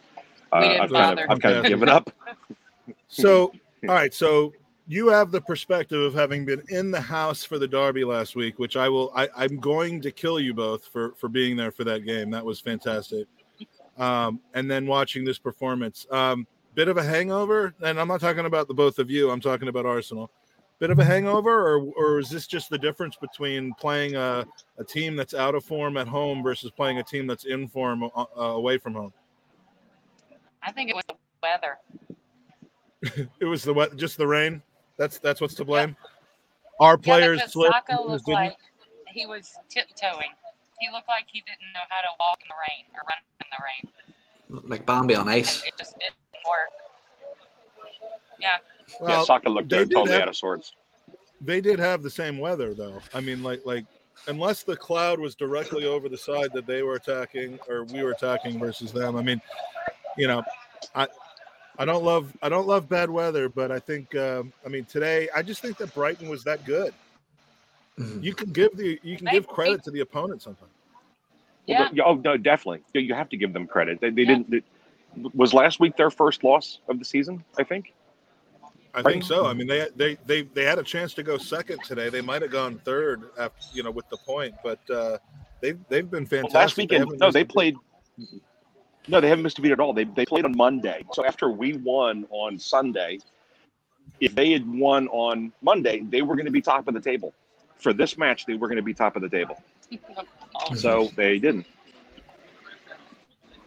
uh, 0.52 0.62
didn't 0.62 0.82
I've, 0.82 0.90
kind 0.92 1.20
of, 1.20 1.30
I've 1.30 1.40
kind 1.40 1.58
of 1.58 1.66
given 1.66 1.90
up. 1.90 2.12
So, 3.08 3.54
all 3.88 3.94
right. 3.94 4.12
So 4.12 4.52
you 4.88 5.08
have 5.08 5.32
the 5.32 5.42
perspective 5.42 6.00
of 6.00 6.14
having 6.14 6.46
been 6.46 6.62
in 6.70 6.92
the 6.92 7.02
house 7.02 7.44
for 7.44 7.58
the 7.58 7.68
derby 7.68 8.04
last 8.04 8.36
week, 8.36 8.60
which 8.60 8.78
I 8.78 8.88
will. 8.88 9.12
I, 9.16 9.28
I'm 9.36 9.60
going 9.60 10.02
to 10.02 10.12
kill 10.12 10.40
you 10.40 10.54
both 10.54 10.86
for 10.86 11.14
for 11.14 11.28
being 11.28 11.56
there 11.56 11.72
for 11.72 11.84
that 11.86 12.06
game. 12.06 12.30
That 12.32 12.46
was 12.46 12.60
fantastic. 12.60 13.28
Um, 13.98 14.40
and 14.54 14.70
then 14.70 14.86
watching 14.86 15.24
this 15.24 15.40
performance, 15.40 16.06
um, 16.12 16.46
bit 16.76 16.88
of 16.88 16.98
a 16.98 17.04
hangover. 17.04 17.74
And 17.82 18.00
I'm 18.00 18.08
not 18.08 18.22
talking 18.22 18.46
about 18.46 18.68
the 18.68 18.74
both 18.74 19.00
of 19.00 19.10
you. 19.10 19.32
I'm 19.32 19.42
talking 19.42 19.70
about 19.70 19.86
Arsenal. 19.86 20.30
Bit 20.78 20.90
of 20.90 21.00
a 21.00 21.06
hangover, 21.06 21.52
or 21.52 21.80
or 21.98 22.20
is 22.20 22.30
this 22.30 22.48
just 22.48 22.70
the 22.70 22.78
difference 22.78 23.16
between 23.16 23.74
playing 23.76 24.16
a, 24.16 24.46
a 24.78 24.84
team 24.84 25.16
that's 25.16 25.34
out 25.34 25.56
of 25.56 25.64
form 25.64 25.96
at 25.96 26.06
home 26.06 26.44
versus 26.44 26.70
playing 26.70 26.98
a 27.00 27.04
team 27.04 27.28
that's 27.28 27.46
in 27.46 27.68
form 27.68 28.04
uh, 28.04 28.26
uh, 28.38 28.42
away 28.42 28.78
from 28.78 28.94
home? 28.94 29.14
I 30.62 30.74
think 30.74 30.90
it 30.90 30.96
was 30.96 31.06
the 31.08 31.16
weather. 31.42 31.78
It 33.40 33.46
was 33.46 33.64
the 33.64 33.72
wet, 33.72 33.96
just 33.98 34.18
the 34.18 34.26
rain. 34.26 34.64
That's 34.98 35.20
that's 35.20 35.42
what's 35.42 35.56
to 35.56 35.66
blame. 35.66 35.96
Our 36.80 36.98
players 36.98 37.40
yeah, 37.42 37.48
slipped. 37.48 37.74
Saka 37.74 38.02
looked 38.02 38.26
didn't. 38.26 38.36
like 38.40 38.58
he 39.08 39.26
was 39.26 39.54
tiptoeing. 39.70 40.32
He 40.80 40.90
looked 40.92 41.08
like 41.08 41.26
he 41.32 41.42
didn't 41.42 41.72
know 41.74 41.80
how 41.90 42.02
to 42.02 42.08
walk 42.20 42.40
in 42.42 42.50
the 42.50 42.56
rain 42.70 42.86
or 42.94 43.02
run 43.08 43.22
in 43.42 43.48
the 43.52 44.60
rain. 44.62 44.70
Like 44.70 44.86
Bambi 44.86 45.16
on 45.16 45.28
ice. 45.30 45.64
It 45.66 45.74
just 45.78 45.98
didn't 46.00 46.16
work. 46.46 46.72
Yeah, 48.40 48.58
yeah, 49.08 49.24
Saka 49.24 49.50
looked 49.50 49.70
they 49.70 49.86
totally 49.86 50.12
have- 50.12 50.24
out 50.24 50.28
of 50.30 50.36
sorts. 50.36 50.74
they 51.42 51.62
did 51.62 51.80
have 51.80 52.04
the 52.04 52.10
same 52.10 52.38
weather 52.38 52.74
though. 52.74 53.00
I 53.14 53.22
mean, 53.22 53.42
like 53.42 53.66
like 53.66 53.86
unless 54.28 54.64
the 54.64 54.76
cloud 54.76 55.20
was 55.20 55.36
directly 55.36 55.86
over 55.86 56.10
the 56.10 56.18
side 56.18 56.50
that 56.54 56.66
they 56.66 56.84
were 56.84 56.96
attacking 56.96 57.60
or 57.70 57.86
we 57.86 58.04
were 58.04 58.12
attacking 58.12 58.60
versus 58.60 58.92
them. 58.92 59.16
I 59.16 59.22
mean, 59.22 59.42
you 60.18 60.28
know, 60.28 60.44
I 60.94 61.08
I 61.78 61.86
don't 61.86 62.04
love 62.04 62.32
I 62.42 62.50
don't 62.50 62.68
love 62.68 62.88
bad 62.88 63.10
weather, 63.10 63.50
but 63.50 63.72
I 63.72 63.80
think 63.80 64.16
um, 64.16 64.54
I 64.66 64.70
mean 64.70 64.86
today 64.86 65.28
I 65.36 65.42
just 65.42 65.62
think 65.62 65.78
that 65.78 65.94
Brighton 65.94 66.30
was 66.30 66.44
that 66.46 66.64
good. 66.66 66.94
Mhm. 68.00 68.24
You 68.24 68.34
can 68.34 68.52
give 68.52 68.76
the 68.78 69.00
you 69.04 69.18
can 69.18 69.26
They- 69.26 69.32
give 69.32 69.48
credit 69.48 69.84
to 69.86 69.92
the 69.92 70.02
opponent 70.02 70.42
sometimes. 70.42 70.72
yeah. 71.66 71.90
Well, 71.96 72.04
oh 72.08 72.16
no, 72.16 72.38
definitely. 72.38 72.84
You- 72.94 73.02
You 73.02 73.14
have 73.14 73.30
to 73.30 73.38
give 73.38 73.54
them 73.54 73.68
credit. 73.68 74.00
They, 74.02 74.10
they 74.10 74.22
Yeah. 74.24 74.28
didn't. 74.30 74.50
They, 74.52 74.62
was 75.34 75.54
last 75.54 75.80
week 75.80 75.96
their 75.96 76.12
first 76.12 76.44
loss 76.44 76.80
of 76.90 77.00
the 77.00 77.06
season? 77.06 77.44
I 77.58 77.64
think. 77.64 77.94
I 78.94 79.00
Right. 79.02 79.12
think 79.14 79.24
so. 79.24 79.46
I 79.46 79.54
mean, 79.54 79.68
they 79.68 79.88
they 79.96 80.16
they 80.26 80.42
they 80.44 80.64
had 80.64 80.80
a 80.80 80.84
chance 80.84 81.14
to 81.16 81.24
go 81.24 81.38
second 81.38 81.84
today. 81.84 82.10
They 82.10 82.22
might 82.22 82.42
have 82.42 82.52
gone 82.52 82.80
third, 82.86 83.30
after, 83.38 83.62
you 83.74 83.84
know, 83.84 83.92
with 83.92 84.08
the 84.10 84.18
point, 84.18 84.56
but 84.64 84.80
uh, 84.90 85.18
they've 85.62 85.80
they've 85.90 86.10
been 86.10 86.24
Well, 86.24 86.30
fantastic. 86.44 86.54
last 86.56 86.78
weekend, 86.78 87.00
haven't 87.02 87.20
no, 87.20 87.32
they 87.32 87.44
played. 87.44 87.76
beat. 88.18 88.42
Played. 89.06 89.12
No, 89.12 89.22
they 89.22 89.30
haven't 89.30 89.44
missed 89.44 89.60
a 89.60 89.62
beat 89.62 89.72
at 89.72 89.80
all. 89.80 89.94
They 89.94 90.04
they 90.06 90.26
played 90.26 90.46
on 90.46 90.56
Monday. 90.56 91.04
So 91.14 91.26
after 91.26 91.50
we 91.50 91.74
won 91.78 92.26
on 92.30 92.60
Sunday, 92.60 93.20
if 94.20 94.36
they 94.36 94.52
had 94.52 94.68
won 94.72 95.08
on 95.10 95.52
Monday, 95.62 96.02
they 96.10 96.22
were 96.22 96.36
going 96.36 96.46
to 96.46 96.52
be 96.52 96.62
top 96.62 96.88
of 96.88 96.94
the 96.94 97.02
table. 97.02 97.34
For 97.80 97.94
this 97.94 98.18
match, 98.18 98.46
they 98.46 98.56
were 98.56 98.68
going 98.68 98.78
to 98.78 98.84
be 98.84 98.94
top 98.94 99.16
of 99.16 99.22
the 99.22 99.30
table. 99.30 99.62
So 100.76 101.10
they 101.18 101.38
didn't. 101.38 101.66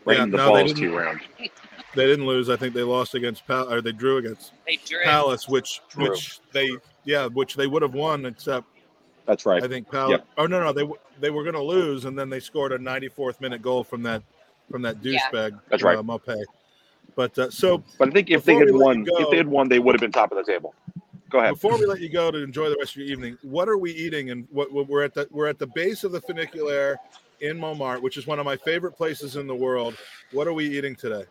Right 0.07 0.17
Yeah, 0.19 0.25
the 0.25 0.39
no, 0.39 0.55
they 0.55 0.63
balls 0.63 0.73
didn't. 0.73 0.91
two 0.91 0.97
round. 0.97 1.21
They 1.95 2.07
didn't 2.07 2.27
lose. 2.27 2.49
I 2.49 2.57
think 2.57 2.75
they 2.75 2.83
lost 2.83 3.15
against 3.15 3.47
Pal 3.47 3.71
or 3.71 3.83
they 3.83 3.93
drew 3.93 4.17
against 4.17 4.53
they 4.67 4.77
drew. 4.77 5.03
Palace, 5.05 5.49
which 5.49 5.83
True. 5.91 6.11
which 6.11 6.41
they 6.53 6.71
yeah, 7.05 7.27
which 7.27 7.57
they 7.57 7.67
would 7.67 7.83
have 7.83 7.93
won 7.95 8.25
except 8.25 8.67
That's 9.27 9.45
right. 9.45 9.63
I 9.63 9.69
think 9.69 9.91
Palace. 9.91 10.13
Yep. 10.13 10.27
Oh 10.39 10.47
no, 10.47 10.63
no, 10.63 10.73
they 10.73 10.89
they 11.21 11.31
were 11.31 11.43
going 11.43 11.55
to 11.55 11.63
lose, 11.63 12.07
and 12.07 12.19
then 12.19 12.31
they 12.31 12.41
scored 12.41 12.73
a 12.73 12.79
94th 12.79 13.41
minute 13.41 13.61
goal 13.61 13.85
from 13.85 14.03
that 14.05 14.23
from 14.71 14.83
that 14.83 14.97
Yeah. 15.03 15.19
douchebag. 15.33 15.61
That's 15.69 15.83
right. 15.83 15.99
Uh, 15.99 16.03
Maupay. 16.03 16.43
But 17.15 17.37
uh, 17.39 17.51
so 17.51 17.83
But 17.99 18.09
I 18.09 18.11
think 18.13 18.31
if 18.31 18.45
they 18.45 18.55
had 18.55 18.71
won, 18.73 19.05
go- 19.05 19.17
if 19.19 19.31
they 19.31 19.37
had 19.39 19.49
won, 19.49 19.69
they 19.69 19.79
would 19.79 19.95
have 19.95 20.01
been 20.01 20.13
top 20.13 20.31
of 20.33 20.39
the 20.39 20.45
table. 20.51 20.75
Go 21.31 21.41
ahead. 21.41 21.55
before 21.55 21.77
we 21.79 21.85
let 21.85 22.01
you 22.01 22.09
go 22.09 22.31
to 22.31 22.39
enjoy 22.43 22.71
the 22.71 22.77
rest 22.79 22.93
of 22.93 23.03
your 23.03 23.09
evening, 23.09 23.37
what 23.43 23.69
are 23.69 23.77
we 23.77 23.93
eating? 23.93 24.31
And 24.31 24.47
what, 24.51 24.73
what 24.73 24.89
we're 24.89 25.03
at 25.05 25.13
the 25.15 25.29
we're 25.31 25.47
at 25.49 25.59
the 25.59 25.67
base 25.67 26.05
of 26.05 26.13
the 26.13 26.21
funicular 26.23 26.97
in 27.41 27.59
Montmartre, 27.59 28.01
which 28.01 28.17
is 28.17 28.27
one 28.27 28.39
of 28.39 28.47
my 28.47 28.57
favorite 28.57 28.93
places 28.93 29.37
in 29.37 29.47
the 29.47 29.55
world. 29.55 29.95
What 30.33 30.47
are 30.47 30.53
we 30.55 30.67
eating 30.67 30.97
today? 30.97 31.25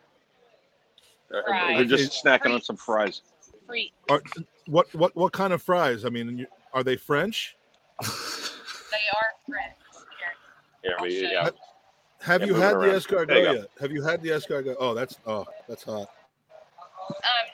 Uh, 1.34 1.42
Fries. 1.46 1.76
We're 1.78 1.84
just 1.96 2.24
snacking 2.24 2.54
on 2.54 2.62
some 2.62 2.76
fries. 2.76 3.22
Free. 3.66 3.92
Are, 4.08 4.22
what 4.66 4.94
what 4.94 5.16
what 5.16 5.32
kind 5.32 5.52
of 5.52 5.62
fries? 5.62 6.04
I 6.04 6.10
mean, 6.10 6.46
are 6.72 6.84
they 6.84 6.96
French? 6.96 7.56
They 8.00 8.06
are 8.08 9.26
French. 9.48 9.74
Here. 10.82 10.92
Yeah, 10.96 11.02
we, 11.02 11.22
yeah. 11.22 11.50
You. 12.20 12.26
Have 12.26 12.42
you 12.46 12.54
had 12.54 12.74
the 12.74 12.78
around. 12.78 12.88
There 12.90 13.00
escargot 13.00 13.54
yet? 13.54 13.66
Have 13.80 13.92
you 13.92 14.02
had 14.02 14.22
the 14.22 14.30
escargot? 14.30 14.76
Oh, 14.78 14.94
that's 14.94 15.18
oh, 15.26 15.46
that's 15.68 15.82
hot. 15.84 15.94
Um, 15.98 16.04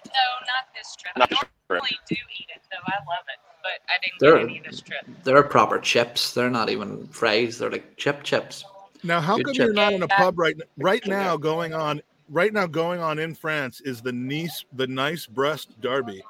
no, 0.06 0.26
not 0.46 0.66
this 0.76 0.96
trip. 0.96 1.16
Not 1.16 1.26
I 1.30 1.30
this 1.30 1.38
trip. 1.38 1.50
normally 1.70 1.98
do 2.08 2.14
eat 2.38 2.46
it, 2.54 2.62
though. 2.70 2.78
I 2.86 2.96
love 2.98 3.24
it, 3.28 3.38
but 3.62 3.80
I 3.88 3.98
didn't 4.02 4.18
They're- 4.20 4.46
get 4.46 4.56
any 4.62 4.68
this 4.68 4.80
trip. 4.80 5.06
They're 5.22 5.42
proper 5.44 5.78
chips. 5.78 6.34
They're 6.34 6.50
not 6.50 6.70
even 6.70 7.06
fries. 7.08 7.58
They're 7.58 7.70
like 7.70 7.96
chip 7.96 8.22
chips. 8.24 8.64
Now, 9.02 9.20
how 9.20 9.36
Good 9.36 9.46
come 9.46 9.54
chip. 9.54 9.64
you're 9.66 9.74
not 9.74 9.92
in 9.92 10.02
a 10.02 10.08
pub 10.08 10.38
right 10.38 10.56
right 10.78 11.06
now? 11.06 11.36
Going 11.36 11.74
on 11.74 12.00
right 12.30 12.52
now, 12.52 12.66
going 12.66 13.00
on 13.00 13.18
in 13.18 13.34
France 13.34 13.80
is 13.82 14.00
the 14.00 14.12
Nice 14.12 14.64
the 14.72 14.86
Nice 14.86 15.26
breast 15.26 15.78
Derby, 15.80 16.22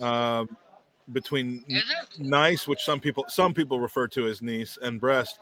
um, 0.00 0.56
between 1.12 1.64
Nice, 2.18 2.66
which 2.66 2.80
some 2.80 2.98
people 2.98 3.24
some 3.28 3.52
people 3.54 3.78
refer 3.78 4.08
to 4.08 4.26
as 4.26 4.40
Nice, 4.42 4.78
and 4.82 4.98
Brest. 5.00 5.38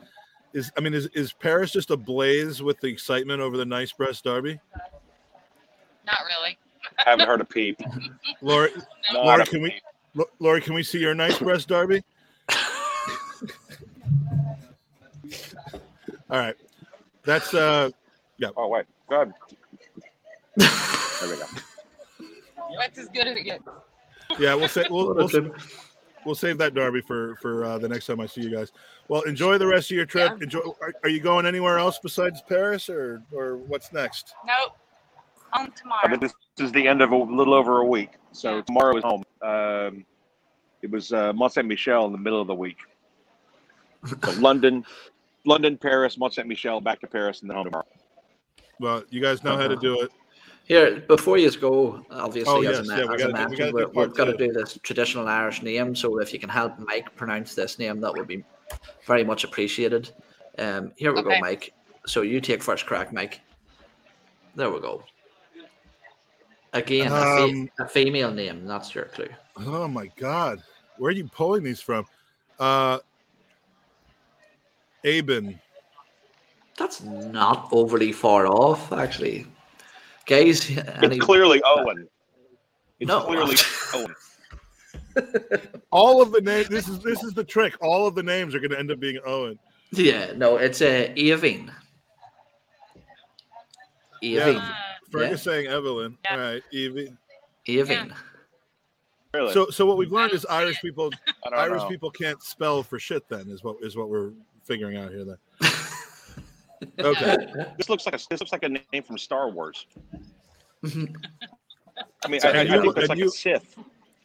Is 0.57 0.73
I 0.75 0.81
mean, 0.81 0.95
is 0.95 1.05
is 1.09 1.35
Paris 1.35 1.71
just 1.71 1.91
ablaze 1.91 2.63
with 2.63 2.81
the 2.81 2.87
excitement 2.89 3.43
over 3.43 3.59
the 3.59 3.65
Nice 3.67 3.93
breast 3.93 4.25
Derby? 4.25 4.59
Not 6.07 6.21
really. 6.27 6.57
Haven't 6.97 7.27
heard 7.27 7.43
a 7.43 7.45
peep. 7.45 7.79
Lori, 8.41 8.71
No. 9.13 9.23
Laura, 9.25 9.37
Not 9.39 9.47
a 9.49 9.51
can 9.51 9.61
we- 9.61 9.71
peep. 10.15 10.27
Lori, 10.39 10.63
can 10.63 10.73
we 10.73 10.83
see 10.83 10.99
your 10.99 11.15
Nice 11.15 11.39
breast 11.39 11.69
Derby? 11.69 12.03
All 16.31 16.39
right, 16.39 16.57
that's 17.23 17.53
uh, 17.53 17.91
yeah. 18.39 18.49
Oh 18.57 18.69
wait, 18.69 18.87
go 19.11 19.17
ahead. 19.23 19.35
There 20.57 21.29
we 21.29 21.37
go. 21.37 21.45
That's 22.79 22.99
as 22.99 23.09
good 23.09 23.27
as 23.27 23.37
it 23.37 23.45
gets. 23.45 23.63
yeah. 24.39 24.55
We'll 24.55 24.69
say 24.69 24.87
we'll, 24.91 25.15
we'll, 25.15 25.29
That's 25.29 25.35
it. 25.35 25.53
We'll 26.27 26.35
save 26.35 26.59
that 26.59 26.75
derby 26.75 27.01
for 27.01 27.37
for 27.37 27.65
uh, 27.65 27.79
the 27.79 27.89
next 27.89 28.07
time 28.07 28.21
I 28.21 28.27
see 28.27 28.43
you 28.43 28.51
guys. 28.51 28.73
Well, 29.09 29.23
enjoy 29.23 29.57
the 29.57 29.67
rest 29.67 29.91
of 29.91 29.97
your 29.97 30.05
trip. 30.05 30.33
Yeah. 30.37 30.45
Enjoy. 30.45 30.61
Are, 30.83 30.93
are 31.05 31.09
you 31.09 31.21
going 31.21 31.47
anywhere 31.47 31.79
else 31.79 31.99
besides 32.03 32.43
Paris, 32.47 32.91
or 32.91 33.23
or 33.33 33.57
what's 33.57 33.93
next? 33.93 34.35
Nope. 34.47 34.77
On 35.53 35.73
I 36.03 36.09
mean, 36.09 36.21
this 36.21 36.35
is 36.59 36.73
the 36.73 36.87
end 36.87 37.01
of 37.01 37.13
a 37.13 37.17
little 37.17 37.55
over 37.55 37.79
a 37.79 37.87
week. 37.87 38.11
So 38.33 38.57
Yeah. 38.57 38.63
tomorrow 38.63 38.97
is 38.99 39.05
home. 39.05 39.23
Um, 39.41 40.05
it 40.83 40.91
was 40.91 41.13
uh, 41.13 41.33
Mont 41.33 41.53
Saint 41.53 41.67
Michel 41.67 42.05
in 42.07 42.13
the 42.13 42.19
middle 42.19 42.41
of 42.41 42.49
the 42.49 42.55
week. 42.55 42.79
So 44.05 44.33
London, 44.39 44.85
London, 45.45 45.79
Paris, 45.79 46.19
Mont 46.19 46.35
Saint 46.35 46.49
Michel, 46.49 46.81
back 46.81 47.01
to 47.01 47.07
Paris, 47.07 47.41
and 47.41 47.49
then 47.49 47.57
home 47.57 47.67
tomorrow. 47.67 47.87
Well, 48.81 49.05
you 49.09 49.23
guys 49.23 49.43
know 49.43 49.57
how 49.57 49.69
to 49.69 49.77
do 49.77 50.01
it. 50.01 50.11
Here, 50.67 51.01
before 51.01 51.39
you 51.39 51.51
go, 51.53 52.05
obviously, 52.11 52.67
Oh, 52.67 52.71
as, 52.71 52.79
yes, 52.79 52.91
I, 52.91 52.99
yeah, 52.99 53.07
we 53.07 53.15
as 53.15 53.23
I 53.25 53.31
gotta 53.31 53.45
do- 53.45 53.51
we 53.51 53.57
mentioned, 53.57 53.59
gotta 53.59 53.71
do 53.71 53.77
we 53.77 53.83
part 53.95 54.09
we've 54.09 54.17
got 54.17 54.25
to 54.25 54.37
do 54.37 54.53
this 54.53 54.79
traditional 54.83 55.29
Irish 55.29 55.63
name. 55.63 55.95
So 55.95 56.19
if 56.19 56.33
you 56.33 56.41
can 56.41 56.49
help 56.49 56.77
Mike 56.79 57.15
pronounce 57.15 57.55
this 57.55 57.79
name, 57.79 58.01
that 58.01 58.15
would 58.17 58.27
be 58.27 58.45
very 59.07 59.23
much 59.23 59.45
appreciated. 59.45 60.11
Um, 60.59 60.93
here 60.97 61.13
we 61.13 61.21
Okay. 61.21 61.29
go, 61.35 61.39
Mike. 61.41 61.73
So 62.07 62.23
you 62.23 62.41
take 62.41 62.63
first 62.65 62.85
crack, 62.85 63.13
Mike. 63.13 63.41
There 64.57 64.71
we 64.71 64.81
go. 64.81 65.05
Again, 66.73 67.13
a, 67.13 67.25
fe- 67.37 67.51
Um, 67.53 67.69
a 67.79 67.89
female 67.89 68.33
name. 68.33 68.67
That's 68.67 68.93
your 68.95 69.05
clue. 69.05 69.29
Oh 69.59 69.87
my 69.87 70.09
God, 70.17 70.61
where 70.99 71.11
are 71.11 71.13
you 71.15 71.29
pulling 71.29 71.63
these 71.63 71.81
from? 71.81 72.07
Uh, 72.59 72.99
Aben. 75.05 75.61
That's 76.77 77.03
not 77.03 77.69
overly 77.71 78.13
far 78.13 78.47
off, 78.49 78.93
actually. 78.93 79.47
Guys, 80.27 80.69
any 80.71 81.17
It's 81.17 81.25
clearly 81.25 81.63
Owen. 81.65 82.09
It's 82.99 83.09
No. 83.09 83.23
clearly 83.23 83.57
Owen. 83.95 84.15
All 85.91 86.21
of 86.21 86.33
the 86.33 86.41
names. 86.41 86.69
This 86.69 86.89
is 86.89 86.99
this 87.01 87.23
is 87.23 87.33
the 87.33 87.45
trick. 87.45 87.75
All 87.81 88.07
of 88.07 88.15
the 88.15 88.23
names 88.23 88.55
are 88.55 88.59
going 88.59 88.71
to 88.71 88.79
end 88.79 88.91
up 88.91 89.01
being 89.01 89.19
Owen. 89.25 89.59
Yeah, 89.93 90.33
no, 90.37 90.57
it's 90.57 90.83
uh, 90.83 91.13
Evelyn. 91.17 91.71
Evelyn. 94.23 94.57
Uh, 94.57 94.75
Fergus 95.11 95.47
Yeah. 95.47 95.53
saying 95.53 95.67
Evelyn. 95.69 96.19
Yeah. 96.25 96.33
All 96.33 96.39
right, 96.39 96.63
Evie. 96.73 97.13
Evelyn. 97.69 98.13
Really? 99.33 99.53
So, 99.53 99.71
so 99.71 99.87
what 99.87 99.97
we've 99.99 100.11
learned 100.13 100.33
is 100.33 100.45
Irish 100.47 100.81
people, 100.81 101.11
Irish 101.53 101.83
know. 101.83 101.89
people 101.89 102.11
can't 102.11 102.43
spell 102.43 102.83
for 102.83 102.99
shit. 102.99 103.29
Then 103.29 103.49
is 103.49 103.63
what 103.63 103.77
is 103.83 103.97
what 103.97 104.09
we're 104.09 104.33
figuring 104.65 104.97
out 104.97 105.11
here. 105.13 105.25
Then. 105.25 105.37
Okay. 106.99 107.47
This 107.79 107.89
looks 107.89 108.05
like 108.07 108.15
a 108.15 108.19
this 108.31 108.41
looks 108.41 108.53
like 108.53 108.65
a 108.65 108.69
name 108.69 109.03
from 109.03 109.19
Star 109.19 109.49
Wars. 109.51 109.87
Mhm. 110.85 111.15
I 112.25 112.29
mean, 112.29 112.41
So, 112.41 112.49
I, 112.49 112.53
I, 112.53 112.55
and 112.59 112.69
I 112.71 112.75
you- 112.77 112.83
think 112.83 112.95
that's 112.95 113.09
like 113.09 113.19
you- 113.19 113.29
a 113.29 113.31
Sith. 113.31 113.77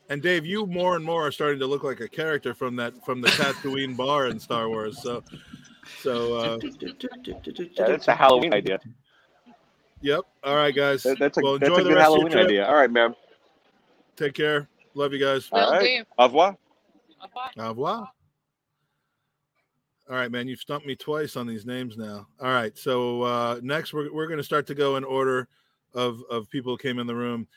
And 0.09 0.21
Dave, 0.21 0.45
you 0.45 0.65
more 0.65 0.97
and 0.97 1.05
more 1.05 1.27
are 1.27 1.31
starting 1.31 1.57
to 1.59 1.65
look 1.67 1.83
like 1.85 2.01
a 2.01 2.07
character 2.09 2.53
from 2.53 2.75
that 2.75 2.93
from 3.05 3.21
the 3.21 3.29
Tatooine 3.29 3.95
bar 3.95 4.27
in 4.27 4.37
Star 4.39 4.67
Wars. 4.67 5.01
So, 5.01 5.23
so 6.01 6.35
uh, 6.37 6.59
Yeah, 6.61 7.87
that's 7.87 8.09
a 8.09 8.15
Halloween 8.15 8.53
idea. 8.53 8.79
yep. 10.01 10.21
All 10.43 10.55
right, 10.57 10.75
guys. 10.75 11.03
That- 11.03 11.17
that's 11.19 11.37
a 11.37 11.41
well, 11.41 11.57
that's 11.57 11.69
enjoy 11.69 11.79
a 11.79 11.83
the 11.83 11.89
good 11.91 11.95
rest 11.95 12.03
Halloween 12.11 12.37
idea. 12.37 12.67
All 12.67 12.75
right, 12.75 12.91
man. 12.91 13.15
Take 14.17 14.33
care. 14.33 14.67
Love 14.95 15.13
you 15.13 15.19
guys. 15.19 15.49
Will 15.49 15.59
All 15.59 15.71
right. 15.71 15.99
do. 15.99 16.05
Au 16.17 16.25
revoir. 16.25 16.57
Bye-bye. 17.21 17.63
Au 17.63 17.67
revoir. 17.69 18.11
All 20.11 20.17
right, 20.17 20.29
man. 20.29 20.45
You've 20.49 20.59
stumped 20.59 20.85
me 20.85 20.93
twice 20.93 21.37
on 21.37 21.47
these 21.47 21.65
names 21.65 21.95
now. 21.95 22.27
All 22.41 22.51
right. 22.51 22.77
So 22.77 23.21
uh, 23.21 23.61
next, 23.63 23.93
we're, 23.93 24.11
we're 24.13 24.27
going 24.27 24.39
to 24.39 24.43
start 24.43 24.67
to 24.67 24.75
go 24.75 24.97
in 24.97 25.05
order 25.05 25.47
of, 25.93 26.21
of 26.29 26.49
people 26.49 26.73
who 26.73 26.77
came 26.77 26.99
in 26.99 27.07
the 27.07 27.15
room. 27.15 27.47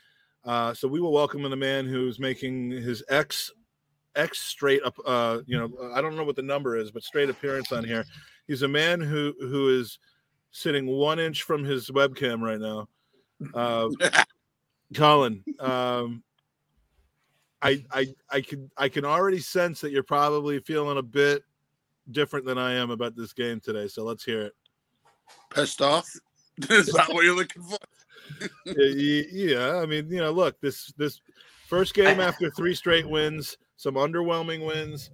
Uh, 0.44 0.72
so 0.72 0.86
we 0.86 1.00
will 1.00 1.10
welcome 1.10 1.44
in 1.44 1.50
the 1.50 1.56
man 1.56 1.84
who's 1.84 2.20
making 2.20 2.70
his 2.70 3.02
ex 3.08 3.50
X 4.14 4.38
straight 4.38 4.84
up. 4.84 4.94
Uh, 5.04 5.40
you 5.46 5.58
know, 5.58 5.68
I 5.92 6.00
don't 6.00 6.14
know 6.14 6.22
what 6.22 6.36
the 6.36 6.42
number 6.42 6.76
is, 6.76 6.92
but 6.92 7.02
straight 7.02 7.28
appearance 7.28 7.72
on 7.72 7.82
here. 7.82 8.04
He's 8.46 8.62
a 8.62 8.68
man 8.68 9.00
who 9.00 9.34
who 9.40 9.76
is 9.76 9.98
sitting 10.52 10.86
one 10.86 11.18
inch 11.18 11.42
from 11.42 11.64
his 11.64 11.90
webcam 11.90 12.40
right 12.40 12.60
now. 12.60 12.88
Uh, 13.52 13.88
Colin, 14.94 15.42
um, 15.58 16.22
I 17.60 17.82
I 17.90 18.06
I 18.30 18.40
can 18.42 18.70
I 18.76 18.88
can 18.88 19.04
already 19.04 19.40
sense 19.40 19.80
that 19.80 19.90
you're 19.90 20.04
probably 20.04 20.60
feeling 20.60 20.98
a 20.98 21.02
bit 21.02 21.42
different 22.10 22.46
than 22.46 22.58
I 22.58 22.74
am 22.74 22.90
about 22.90 23.16
this 23.16 23.32
game 23.32 23.60
today. 23.60 23.88
So 23.88 24.04
let's 24.04 24.24
hear 24.24 24.42
it. 24.42 24.52
Pissed 25.50 25.80
off? 25.82 26.08
Is 26.70 26.86
that 26.92 27.12
what 27.12 27.24
you're 27.24 27.34
looking 27.36 27.62
for? 27.62 27.78
Y- 28.66 28.74
y- 28.76 29.24
yeah, 29.30 29.76
I 29.82 29.84
mean, 29.86 30.08
you 30.10 30.18
know, 30.18 30.30
look 30.30 30.58
this 30.60 30.92
this 30.96 31.20
first 31.68 31.92
game 31.92 32.20
after 32.20 32.50
three 32.50 32.74
straight 32.74 33.06
wins, 33.08 33.58
some 33.76 33.96
underwhelming 33.96 34.66
wins, 34.66 35.10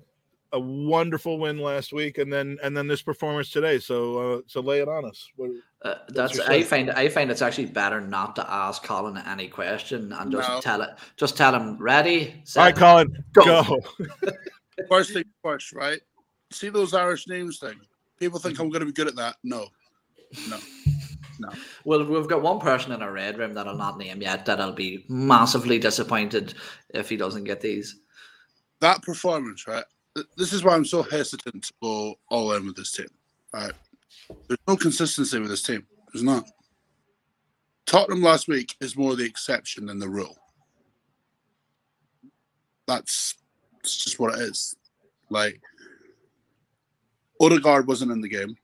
a 0.53 0.61
wonderful 0.61 1.39
win 1.41 1.59
last 1.59 1.93
week, 1.93 2.19
and 2.19 2.33
then 2.33 2.57
and 2.63 2.77
then 2.77 2.87
this 2.87 3.03
performance 3.03 3.51
today. 3.51 3.81
So 3.81 4.35
uh, 4.35 4.41
so 4.47 4.61
lay 4.61 4.81
it 4.81 4.89
on 4.89 5.05
us. 5.07 5.29
What, 5.35 5.51
Uh, 5.83 5.95
that's 6.11 6.39
I 6.39 6.59
say? 6.59 6.63
find 6.63 6.91
I 6.93 7.09
find 7.09 7.33
it's 7.33 7.43
actually 7.43 7.67
better 7.67 8.01
not 8.01 8.37
to 8.37 8.49
ask 8.49 8.85
Colin 8.85 9.19
any 9.27 9.49
question 9.49 10.13
and 10.13 10.31
just 10.31 10.49
No. 10.49 10.61
tell 10.61 10.83
it. 10.83 10.91
Just 11.17 11.37
tell 11.37 11.53
him 11.53 11.77
ready. 11.79 12.45
all 12.57 12.63
right, 12.65 12.75
set, 12.75 12.77
Colin, 12.77 13.25
go. 13.33 13.45
go. 13.65 13.81
First 14.89 15.13
thing 15.15 15.25
first, 15.43 15.73
right? 15.73 16.01
See 16.53 16.69
those 16.69 16.95
Irish 16.95 17.29
names 17.29 17.59
thing? 17.59 17.81
People 18.19 18.39
think 18.39 18.59
I'm 18.59 18.69
going 18.69 18.81
to 18.81 18.87
be 18.87 18.93
good 18.93 19.09
at 19.09 19.17
that. 19.17 19.37
No, 19.43 19.69
no. 20.49 20.59
No. 21.41 21.49
Well, 21.85 22.05
we've 22.05 22.29
got 22.29 22.43
one 22.43 22.61
person 22.61 22.93
in 22.93 23.03
our 23.03 23.13
red 23.13 23.39
room 23.39 23.55
that 23.55 23.67
I'll 23.67 23.77
not 23.77 23.97
name 23.97 24.21
yet 24.21 24.45
that 24.45 24.61
I'll 24.61 24.73
be 24.73 25.07
massively 25.09 25.79
disappointed 25.79 26.55
if 26.91 27.09
he 27.09 27.17
doesn't 27.17 27.45
get 27.45 27.63
these. 27.63 27.97
That 28.81 29.03
performance, 29.03 29.67
right? 29.67 29.85
This 30.37 30.53
is 30.53 30.63
why 30.63 30.75
I'm 30.75 30.85
so 30.85 31.03
hesitant 31.03 31.65
to 31.65 31.73
go 31.83 32.15
all 32.29 32.53
in 32.53 32.67
with 32.67 32.77
this 32.77 32.93
team. 32.93 33.09
Right? 33.55 33.73
There's 34.49 34.61
no 34.69 34.77
consistency 34.77 35.39
with 35.39 35.49
this 35.49 35.63
team. 35.63 35.87
There's 36.13 36.23
not. 36.23 36.47
Tottenham 37.87 38.23
last 38.23 38.47
week 38.47 38.77
is 38.81 38.97
more 38.97 39.17
the 39.17 39.25
exception 39.25 39.87
than 39.87 39.99
the 39.99 40.09
rule. 40.09 40.37
That's 42.87 43.37
it's 43.81 44.05
just 44.05 44.21
what 44.21 44.35
it 44.35 44.43
is. 44.43 44.77
Like 45.31 45.61
Odegaard 47.41 47.87
wasn't 47.87 48.13
in 48.13 48.21
the 48.21 48.29
game. 48.29 48.57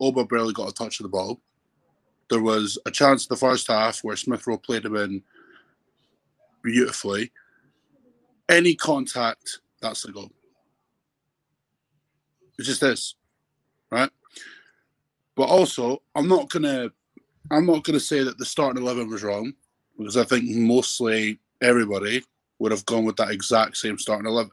Oba 0.00 0.24
barely 0.24 0.52
got 0.52 0.68
a 0.68 0.74
touch 0.74 1.00
of 1.00 1.04
the 1.04 1.08
ball. 1.08 1.40
There 2.28 2.42
was 2.42 2.76
a 2.86 2.90
chance 2.90 3.24
in 3.24 3.28
the 3.30 3.38
first 3.38 3.68
half 3.68 4.00
where 4.00 4.16
Smith 4.16 4.46
Rowe 4.46 4.58
played 4.58 4.84
him 4.84 4.96
in 4.96 5.22
beautifully. 6.62 7.30
Any 8.48 8.74
contact, 8.74 9.60
that's 9.80 10.02
the 10.02 10.12
goal. 10.12 10.30
It's 12.58 12.66
just 12.66 12.80
this, 12.80 13.14
right? 13.90 14.10
But 15.36 15.44
also, 15.44 16.02
I'm 16.14 16.26
not 16.26 16.48
gonna, 16.48 16.90
I'm 17.50 17.66
not 17.66 17.84
gonna 17.84 18.00
say 18.00 18.22
that 18.24 18.38
the 18.38 18.44
starting 18.44 18.82
eleven 18.82 19.08
was 19.08 19.22
wrong 19.22 19.52
because 19.96 20.16
I 20.16 20.24
think 20.24 20.44
mostly 20.48 21.38
everybody 21.62 22.24
would 22.58 22.72
have 22.72 22.86
gone 22.86 23.04
with 23.04 23.16
that 23.16 23.30
exact 23.30 23.76
same 23.76 23.98
starting 23.98 24.26
eleven. 24.26 24.52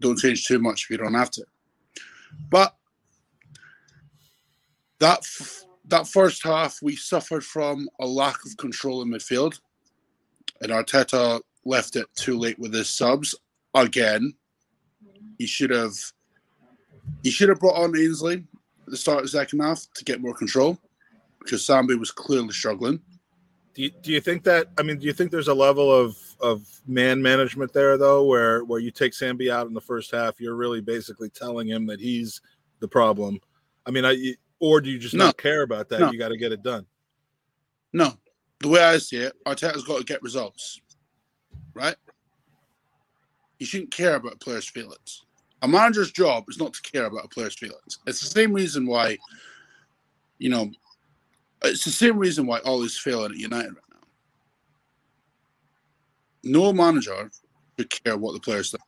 Don't 0.00 0.18
change 0.18 0.46
too 0.46 0.58
much 0.58 0.84
if 0.84 0.90
you 0.90 0.98
don't 0.98 1.14
have 1.14 1.30
to. 1.32 1.44
But 2.50 2.74
that 4.98 5.18
f- 5.18 5.64
that 5.86 6.06
first 6.06 6.42
half, 6.42 6.78
we 6.82 6.96
suffered 6.96 7.44
from 7.44 7.88
a 8.00 8.06
lack 8.06 8.44
of 8.44 8.56
control 8.56 9.02
in 9.02 9.08
midfield, 9.08 9.60
and 10.60 10.72
Arteta 10.72 11.40
left 11.64 11.96
it 11.96 12.06
too 12.14 12.38
late 12.38 12.58
with 12.58 12.74
his 12.74 12.88
subs 12.88 13.34
again. 13.74 14.34
He 15.38 15.46
should 15.46 15.70
have 15.70 15.94
he 17.22 17.30
should 17.30 17.48
have 17.48 17.60
brought 17.60 17.76
on 17.76 17.96
Ainsley 17.96 18.44
at 18.86 18.90
the 18.90 18.96
start 18.96 19.18
of 19.18 19.24
the 19.24 19.28
second 19.28 19.60
half 19.60 19.86
to 19.94 20.04
get 20.04 20.20
more 20.20 20.34
control 20.34 20.78
because 21.40 21.66
Sambi 21.66 21.98
was 21.98 22.10
clearly 22.10 22.52
struggling. 22.52 23.00
Do 23.74 23.82
you, 23.82 23.90
do 24.02 24.12
you 24.12 24.20
think 24.20 24.44
that? 24.44 24.68
I 24.78 24.82
mean, 24.82 24.98
do 24.98 25.06
you 25.06 25.12
think 25.12 25.30
there's 25.30 25.48
a 25.48 25.54
level 25.54 25.92
of 25.92 26.16
of 26.40 26.66
man 26.86 27.20
management 27.20 27.72
there 27.72 27.96
though, 27.96 28.24
where 28.24 28.64
where 28.64 28.80
you 28.80 28.90
take 28.90 29.12
Sambi 29.12 29.50
out 29.50 29.66
in 29.66 29.74
the 29.74 29.80
first 29.80 30.10
half, 30.10 30.40
you're 30.40 30.54
really 30.54 30.80
basically 30.80 31.30
telling 31.30 31.66
him 31.68 31.86
that 31.86 32.00
he's 32.00 32.40
the 32.80 32.88
problem. 32.88 33.40
I 33.86 33.90
mean, 33.90 34.04
I 34.04 34.34
or 34.58 34.80
do 34.80 34.90
you 34.90 34.98
just 34.98 35.14
No. 35.14 35.26
not 35.26 35.36
care 35.38 35.62
about 35.62 35.88
that? 35.90 36.00
No. 36.00 36.10
You 36.10 36.18
got 36.18 36.28
to 36.28 36.36
get 36.36 36.52
it 36.52 36.62
done. 36.62 36.86
No, 37.92 38.18
the 38.60 38.68
way 38.68 38.80
I 38.82 38.98
see 38.98 39.18
it, 39.18 39.32
Arteta's 39.46 39.84
got 39.84 39.98
to 39.98 40.04
get 40.04 40.22
results, 40.22 40.80
right? 41.74 41.96
You 43.58 43.66
shouldn't 43.66 43.90
care 43.90 44.16
about 44.16 44.34
a 44.34 44.38
player's 44.38 44.68
feelings. 44.68 45.24
A 45.62 45.68
manager's 45.68 46.12
job 46.12 46.44
is 46.48 46.58
not 46.58 46.74
to 46.74 46.82
care 46.82 47.06
about 47.06 47.24
a 47.24 47.28
player's 47.28 47.54
feelings. 47.54 47.98
It's 48.06 48.20
the 48.20 48.26
same 48.26 48.52
reason 48.52 48.86
why, 48.86 49.16
you 50.38 50.50
know, 50.50 50.70
it's 51.62 51.84
the 51.84 51.90
same 51.90 52.18
reason 52.18 52.46
why 52.46 52.60
Ole's 52.60 52.98
failing 52.98 53.32
at 53.32 53.38
United. 53.38 53.74
No 56.46 56.72
manager 56.72 57.30
should 57.78 57.90
care 57.90 58.16
what 58.16 58.32
the 58.32 58.40
players 58.40 58.70
think. 58.70 58.82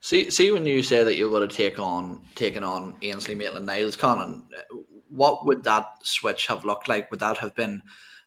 See, 0.00 0.30
see 0.30 0.50
when 0.50 0.64
you 0.64 0.82
say 0.82 1.04
that 1.04 1.16
you 1.16 1.28
would 1.30 1.48
to 1.48 1.54
take 1.54 1.78
on 1.78 2.22
taking 2.34 2.64
on 2.64 2.94
Ainsley 3.02 3.34
Maitland-Niles, 3.34 3.96
Colin, 3.96 4.44
what 5.08 5.44
would 5.44 5.62
that 5.64 5.90
switch 6.02 6.46
have 6.46 6.64
looked 6.64 6.88
like? 6.88 7.10
Would 7.10 7.20
that 7.20 7.36
have 7.38 7.54
been 7.54 7.82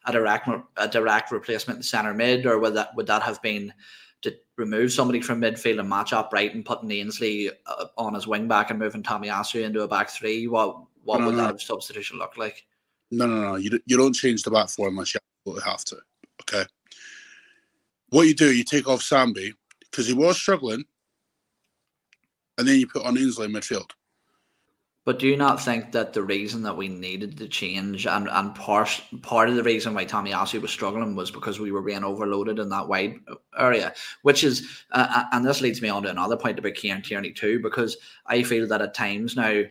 a 0.06 0.12
direct 0.12 0.48
a 0.76 0.86
direct 0.88 1.32
replacement 1.32 1.78
in 1.78 1.82
centre 1.82 2.14
mid, 2.14 2.46
or 2.46 2.58
would 2.58 2.74
that 2.74 2.94
would 2.94 3.06
that 3.06 3.22
have 3.22 3.40
been 3.42 3.72
to 4.22 4.34
remove 4.56 4.92
somebody 4.92 5.20
from 5.20 5.40
midfield 5.40 5.80
and 5.80 5.88
match 5.88 6.12
up 6.12 6.32
right 6.32 6.54
and 6.54 6.64
putting 6.64 6.90
Ainsley 6.90 7.50
uh, 7.66 7.86
on 7.98 8.14
his 8.14 8.26
wing 8.26 8.46
back 8.46 8.70
and 8.70 8.78
moving 8.78 9.02
Tomiyasu 9.02 9.62
into 9.62 9.82
a 9.82 9.88
back 9.88 10.10
three? 10.10 10.46
What 10.46 10.76
what 11.02 11.20
No, 11.20 11.26
would 11.26 11.36
no. 11.36 11.46
that 11.46 11.60
substitution 11.60 12.18
look 12.18 12.36
like? 12.36 12.64
No, 13.10 13.26
no, 13.26 13.40
no. 13.40 13.56
You, 13.56 13.80
you 13.86 13.96
don't 13.96 14.14
change 14.14 14.42
the 14.42 14.50
back 14.50 14.68
four 14.68 14.88
unless 14.88 15.14
you 15.14 15.20
absolutely 15.46 15.70
have 15.70 15.84
to. 15.84 15.96
Okay. 16.42 16.68
What 18.10 18.26
you 18.26 18.34
do, 18.34 18.54
you 18.54 18.64
take 18.64 18.88
off 18.88 19.00
Sambi 19.00 19.52
because 19.90 20.06
he 20.06 20.14
was 20.14 20.36
struggling, 20.36 20.84
and 22.58 22.66
then 22.66 22.78
you 22.78 22.86
put 22.86 23.04
on 23.04 23.18
Ainsley 23.18 23.46
in 23.46 23.52
midfield. 23.52 23.90
But 25.04 25.18
do 25.18 25.28
you 25.28 25.36
not 25.36 25.62
think 25.62 25.92
that 25.92 26.14
the 26.14 26.22
reason 26.22 26.62
that 26.62 26.78
we 26.78 26.88
needed 26.88 27.36
to 27.36 27.46
change 27.46 28.06
and, 28.06 28.26
and 28.30 28.54
part, 28.54 29.02
part 29.20 29.50
of 29.50 29.56
the 29.56 29.62
reason 29.62 29.92
why 29.92 30.06
Tomiyasu 30.06 30.62
was 30.62 30.70
struggling 30.70 31.14
was 31.14 31.30
because 31.30 31.60
we 31.60 31.72
were 31.72 31.82
being 31.82 32.04
overloaded 32.04 32.58
in 32.58 32.70
that 32.70 32.88
wide 32.88 33.16
area, 33.58 33.92
which 34.22 34.42
is, 34.42 34.82
uh, 34.92 35.24
and 35.32 35.44
this 35.44 35.60
leads 35.60 35.82
me 35.82 35.90
on 35.90 36.04
to 36.04 36.10
another 36.10 36.38
point 36.38 36.58
about 36.58 36.74
Kieran 36.74 37.02
Tierney 37.02 37.32
too, 37.32 37.60
because 37.60 37.98
I 38.26 38.42
feel 38.44 38.66
that 38.68 38.80
at 38.80 38.94
times 38.94 39.36
now, 39.36 39.64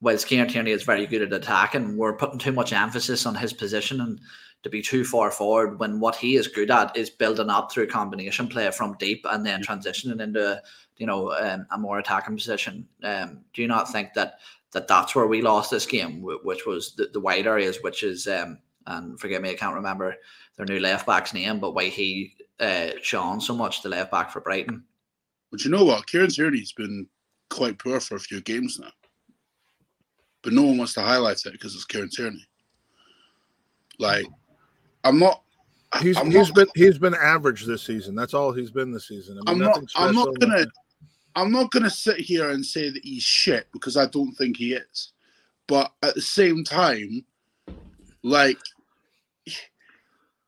whilst 0.00 0.26
Kieran 0.26 0.48
Tierney 0.48 0.70
is 0.70 0.84
very 0.84 1.06
good 1.06 1.20
at 1.20 1.34
attacking, 1.34 1.98
we're 1.98 2.16
putting 2.16 2.38
too 2.38 2.52
much 2.52 2.72
emphasis 2.72 3.26
on 3.26 3.34
his 3.34 3.52
position 3.52 4.00
and 4.00 4.20
to 4.62 4.70
be 4.70 4.82
too 4.82 5.04
far 5.04 5.30
forward 5.30 5.78
when 5.78 5.98
what 5.98 6.14
he 6.14 6.36
is 6.36 6.46
good 6.46 6.70
at 6.70 6.96
is 6.96 7.10
building 7.10 7.50
up 7.50 7.72
through 7.72 7.86
combination 7.88 8.46
play 8.46 8.70
from 8.70 8.96
deep 8.98 9.26
and 9.30 9.44
then 9.44 9.62
transitioning 9.62 10.20
into, 10.20 10.60
you 10.98 11.06
know, 11.06 11.32
um, 11.32 11.66
a 11.72 11.78
more 11.78 11.98
attacking 11.98 12.36
position. 12.36 12.86
Um, 13.02 13.40
do 13.52 13.62
you 13.62 13.68
not 13.68 13.90
think 13.90 14.14
that 14.14 14.38
that 14.72 14.88
that's 14.88 15.14
where 15.14 15.26
we 15.26 15.42
lost 15.42 15.70
this 15.70 15.84
game, 15.84 16.22
which 16.22 16.64
was 16.64 16.94
the, 16.94 17.10
the 17.12 17.20
wide 17.20 17.46
areas, 17.46 17.78
which 17.82 18.02
is 18.02 18.26
um, 18.26 18.58
and 18.86 19.18
forgive 19.18 19.42
me, 19.42 19.50
I 19.50 19.54
can't 19.54 19.74
remember 19.74 20.16
their 20.56 20.66
new 20.66 20.80
left 20.80 21.06
back's 21.06 21.34
name, 21.34 21.60
but 21.60 21.74
why 21.74 21.84
he 21.84 22.34
uh, 22.60 22.90
shone 23.02 23.40
so 23.40 23.54
much 23.54 23.82
the 23.82 23.88
left 23.88 24.10
back 24.10 24.30
for 24.30 24.40
Brighton. 24.40 24.84
But 25.50 25.64
you 25.64 25.70
know 25.70 25.84
what? 25.84 26.06
Kieran 26.06 26.30
Tierney's 26.30 26.72
been 26.72 27.06
quite 27.50 27.78
poor 27.78 28.00
for 28.00 28.16
a 28.16 28.20
few 28.20 28.40
games 28.40 28.78
now. 28.78 28.90
But 30.42 30.52
no 30.52 30.62
one 30.62 30.78
wants 30.78 30.94
to 30.94 31.02
highlight 31.02 31.44
it 31.46 31.52
because 31.52 31.74
it's 31.74 31.84
Kieran 31.84 32.08
Tierney. 32.08 32.44
Like, 33.98 34.26
I'm 35.04 35.18
not. 35.18 35.42
He's 36.00 36.16
I'm 36.16 36.30
he's 36.30 36.48
not, 36.48 36.54
been 36.54 36.66
he's 36.74 36.98
been 36.98 37.14
average 37.14 37.66
this 37.66 37.82
season. 37.82 38.14
That's 38.14 38.34
all 38.34 38.52
he's 38.52 38.70
been 38.70 38.92
this 38.92 39.08
season. 39.08 39.38
I 39.46 39.50
I'm 39.50 39.58
not. 39.58 39.82
I'm 39.96 40.14
not 40.14 40.28
gonna. 40.40 40.54
nothing- 40.54 40.70
I'm 41.34 41.50
not 41.50 41.70
gonna 41.70 41.90
sit 41.90 42.18
here 42.18 42.50
and 42.50 42.64
say 42.64 42.90
that 42.90 43.04
he's 43.04 43.22
shit 43.22 43.66
because 43.72 43.96
I 43.96 44.06
don't 44.06 44.32
think 44.32 44.56
he 44.56 44.74
is. 44.74 45.12
But 45.66 45.92
at 46.02 46.14
the 46.14 46.20
same 46.20 46.62
time, 46.64 47.24
like, 48.22 48.58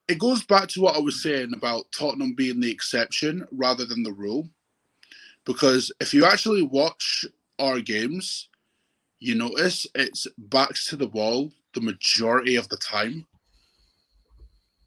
it 0.09 0.19
goes 0.19 0.45
back 0.45 0.69
to 0.69 0.83
what 0.83 0.97
I 0.97 1.01
was 1.01 1.23
saying 1.23 1.53
about 1.55 1.91
Tottenham 1.97 2.35
being 2.35 2.61
the 2.61 2.71
exception 2.71 3.47
rather 3.51 3.87
than 3.87 4.03
the 4.03 4.13
rule. 4.13 4.49
Because 5.47 5.91
if 6.01 6.13
you 6.13 6.27
actually 6.27 6.63
watch 6.63 7.25
our 7.59 7.81
games, 7.81 8.49
you 9.21 9.35
notice 9.35 9.87
it's 9.95 10.27
backs 10.37 10.87
to 10.89 10.97
the 10.97 11.09
wall 11.09 11.51
the 11.75 11.81
majority 11.81 12.57
of 12.57 12.69
the 12.69 12.77
time. 12.77 13.27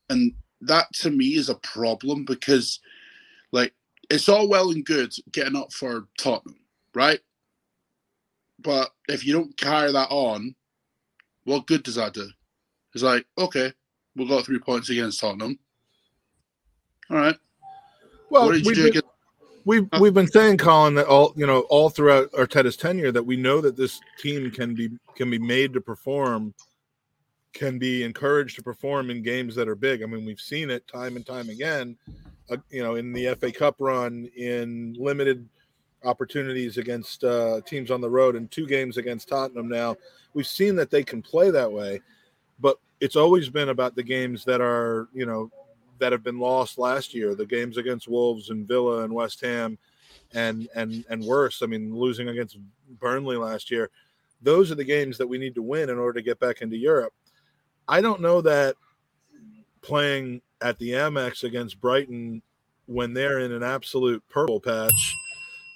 And 0.09 0.33
that 0.61 0.91
to 0.95 1.09
me 1.09 1.35
is 1.35 1.49
a 1.49 1.55
problem 1.55 2.25
because, 2.25 2.79
like, 3.51 3.73
it's 4.09 4.29
all 4.29 4.47
well 4.47 4.71
and 4.71 4.85
good 4.85 5.13
getting 5.31 5.55
up 5.55 5.73
for 5.73 6.07
Tottenham, 6.17 6.59
right? 6.93 7.19
But 8.59 8.89
if 9.07 9.25
you 9.25 9.33
don't 9.33 9.55
carry 9.57 9.91
that 9.91 10.09
on, 10.09 10.55
what 11.43 11.67
good 11.67 11.83
does 11.83 11.95
that 11.95 12.13
do? 12.13 12.27
It's 12.93 13.03
like, 13.03 13.25
okay, 13.37 13.71
we 14.15 14.27
got 14.27 14.45
three 14.45 14.59
points 14.59 14.89
against 14.89 15.19
Tottenham. 15.19 15.59
All 17.09 17.17
right. 17.17 17.37
Well, 18.29 18.45
what 18.45 18.53
did 18.53 18.65
you 18.65 18.67
we've 18.67 18.75
been, 18.75 18.87
against 18.87 19.07
we've 19.65 19.87
we've 19.99 20.13
been 20.13 20.27
saying, 20.27 20.57
Colin, 20.57 20.95
that 20.95 21.07
all 21.07 21.33
you 21.37 21.45
know, 21.45 21.61
all 21.69 21.89
throughout 21.89 22.31
Arteta's 22.31 22.75
tenure, 22.75 23.11
that 23.11 23.25
we 23.25 23.37
know 23.37 23.61
that 23.61 23.77
this 23.77 23.99
team 24.19 24.49
can 24.51 24.73
be 24.73 24.89
can 25.15 25.29
be 25.29 25.39
made 25.39 25.73
to 25.73 25.81
perform, 25.81 26.53
can 27.57 27.79
be 27.79 28.03
encouraged 28.03 28.55
to 28.55 28.63
perform 28.63 29.09
in 29.09 29.23
games 29.23 29.55
that 29.55 29.67
are 29.67 29.75
big. 29.75 30.03
I 30.03 30.05
mean, 30.05 30.25
we've 30.25 30.39
seen 30.39 30.69
it 30.69 30.87
time 30.87 31.15
and 31.15 31.25
time 31.25 31.49
again. 31.49 31.97
Uh, 32.49 32.57
you 32.69 32.83
know, 32.83 32.95
in 32.95 33.11
the 33.11 33.35
FA 33.35 33.51
Cup 33.51 33.75
run, 33.79 34.29
in 34.37 34.95
limited 34.97 35.47
opportunities 36.03 36.77
against 36.77 37.23
uh, 37.23 37.59
teams 37.65 37.91
on 37.91 37.99
the 37.99 38.09
road, 38.09 38.35
and 38.35 38.49
two 38.51 38.67
games 38.67 38.97
against 38.97 39.27
Tottenham. 39.27 39.67
Now, 39.67 39.97
we've 40.33 40.47
seen 40.47 40.75
that 40.75 40.91
they 40.91 41.03
can 41.03 41.21
play 41.21 41.49
that 41.49 41.69
way, 41.69 41.99
but 42.59 42.77
it's 43.01 43.15
always 43.15 43.49
been 43.49 43.69
about 43.69 43.95
the 43.95 44.03
games 44.03 44.45
that 44.45 44.61
are 44.61 45.09
you 45.13 45.25
know 45.25 45.51
that 45.99 46.11
have 46.11 46.23
been 46.23 46.39
lost 46.39 46.77
last 46.77 47.13
year, 47.13 47.33
the 47.33 47.45
games 47.45 47.77
against 47.77 48.07
Wolves 48.07 48.51
and 48.51 48.67
Villa 48.67 49.03
and 49.03 49.11
West 49.11 49.41
Ham 49.41 49.77
and 50.33 50.69
and 50.75 51.03
and 51.09 51.23
worse. 51.23 51.61
I 51.61 51.65
mean, 51.65 51.93
losing 51.95 52.29
against 52.29 52.57
Burnley 52.99 53.35
last 53.35 53.71
year. 53.71 53.89
Those 54.43 54.71
are 54.71 54.75
the 54.75 54.83
games 54.83 55.17
that 55.17 55.27
we 55.27 55.39
need 55.39 55.55
to 55.55 55.63
win 55.63 55.89
in 55.89 55.97
order 55.97 56.19
to 56.19 56.23
get 56.23 56.39
back 56.39 56.61
into 56.61 56.77
Europe. 56.77 57.13
I 57.87 58.01
don't 58.01 58.21
know 58.21 58.41
that 58.41 58.75
playing 59.81 60.41
at 60.61 60.77
the 60.79 60.91
Amex 60.91 61.43
against 61.43 61.79
Brighton 61.79 62.41
when 62.87 63.13
they're 63.13 63.39
in 63.39 63.51
an 63.51 63.63
absolute 63.63 64.23
purple 64.29 64.59
patch, 64.59 65.15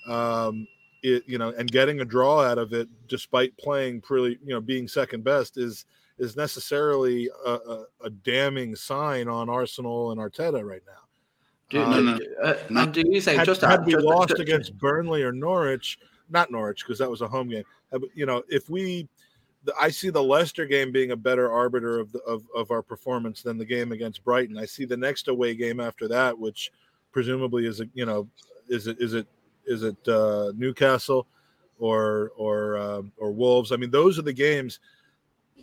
um, 0.09 0.67
it, 1.03 1.23
you 1.27 1.37
know, 1.37 1.49
and 1.57 1.71
getting 1.71 2.01
a 2.01 2.05
draw 2.05 2.41
out 2.43 2.57
of 2.57 2.73
it 2.73 2.87
despite 3.07 3.55
playing 3.57 4.01
pretty, 4.01 4.39
you 4.43 4.53
know, 4.53 4.61
being 4.61 4.87
second 4.87 5.23
best 5.23 5.57
is 5.57 5.85
is 6.17 6.35
necessarily 6.35 7.29
a, 7.45 7.49
a, 7.51 7.85
a 8.03 8.09
damning 8.09 8.75
sign 8.75 9.27
on 9.27 9.49
Arsenal 9.49 10.11
and 10.11 10.19
Arteta 10.21 10.63
right 10.63 10.83
now. 10.85 11.01
Do, 11.69 11.81
Um, 11.81 12.05
no, 12.05 12.17
do- 12.19 12.35
uh, 12.43 12.53
no. 12.69 12.85
do 12.85 13.01
you 13.07 13.19
think 13.21 13.39
had, 13.39 13.45
just 13.45 13.61
had 13.61 13.85
we 13.85 13.93
just- 13.93 14.05
lost 14.05 14.29
just- 14.29 14.41
against 14.41 14.77
Burnley 14.77 15.23
or 15.23 15.31
Norwich, 15.31 15.97
not 16.29 16.51
Norwich 16.51 16.83
because 16.85 16.99
that 16.99 17.09
was 17.09 17.21
a 17.21 17.27
home 17.27 17.49
game. 17.49 17.63
uh, 17.91 17.99
You 18.13 18.27
know, 18.27 18.43
if 18.49 18.69
we, 18.69 19.03
the, 19.03 19.07
I 19.79 19.89
see 19.89 20.09
the 20.09 20.23
Leicester 20.23 20.65
game 20.65 20.91
being 20.91 21.11
a 21.11 21.15
better 21.15 21.51
arbiter 21.51 21.99
of 21.99 22.11
the 22.11 22.19
of, 22.21 22.43
of 22.55 22.71
our 22.71 22.81
performance 22.81 23.41
than 23.41 23.57
the 23.57 23.65
game 23.65 23.91
against 23.91 24.23
Brighton. 24.23 24.57
I 24.57 24.65
see 24.65 24.85
the 24.85 24.97
next 24.97 25.27
away 25.27 25.55
game 25.55 25.79
after 25.79 26.07
that, 26.07 26.37
which 26.37 26.71
presumably 27.11 27.67
is 27.67 27.79
a 27.79 27.85
you 27.93 28.05
know, 28.05 28.27
is 28.69 28.87
it 28.87 28.97
is 28.99 29.13
it 29.13 29.27
is 29.65 29.83
it 29.83 30.07
uh, 30.07 30.51
Newcastle 30.55 31.27
or 31.79 32.31
or 32.35 32.77
um, 32.77 33.11
or 33.17 33.31
Wolves? 33.31 33.71
I 33.71 33.75
mean, 33.75 33.91
those 33.91 34.17
are 34.17 34.23
the 34.23 34.33
games. 34.33 34.79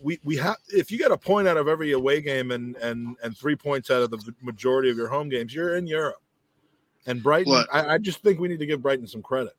We, 0.00 0.20
we 0.22 0.36
have 0.36 0.56
if 0.68 0.92
you 0.92 0.98
get 0.98 1.10
a 1.10 1.18
point 1.18 1.48
out 1.48 1.56
of 1.56 1.66
every 1.66 1.92
away 1.92 2.20
game 2.20 2.52
and 2.52 2.76
and 2.76 3.16
and 3.22 3.36
three 3.36 3.56
points 3.56 3.90
out 3.90 4.02
of 4.02 4.10
the 4.10 4.34
majority 4.42 4.90
of 4.90 4.96
your 4.96 5.08
home 5.08 5.28
games, 5.28 5.52
you're 5.52 5.76
in 5.76 5.86
Europe. 5.86 6.22
And 7.06 7.22
Brighton, 7.22 7.52
Look. 7.52 7.68
I, 7.72 7.94
I 7.94 7.98
just 7.98 8.22
think 8.22 8.38
we 8.38 8.48
need 8.48 8.60
to 8.60 8.66
give 8.66 8.82
Brighton 8.82 9.06
some 9.06 9.22
credit. 9.22 9.54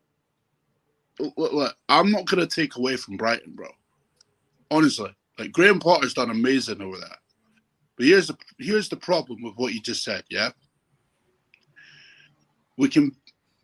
look, 1.20 1.52
look, 1.52 1.76
I'm 1.90 2.12
not 2.12 2.26
gonna 2.26 2.48
take 2.48 2.78
away 2.78 2.96
from 2.96 3.18
Brighton, 3.18 3.52
bro. 3.54 3.68
Honestly, 4.72 5.16
like 5.38 5.52
Graham 5.52 5.80
Potter's 5.80 6.14
done 6.14 6.30
amazing 6.30 6.82
over 6.82 6.98
that. 6.98 7.18
But 7.98 8.06
here's 8.08 8.28
the 8.28 8.38
here's 8.60 8.90
the 8.90 8.98
problem 8.98 9.42
with 9.42 9.54
what 9.56 9.74
you 9.74 9.82
just 9.82 10.04
said. 10.04 10.24
Yeah, 10.30 10.50
we 12.78 12.88
can 12.90 13.16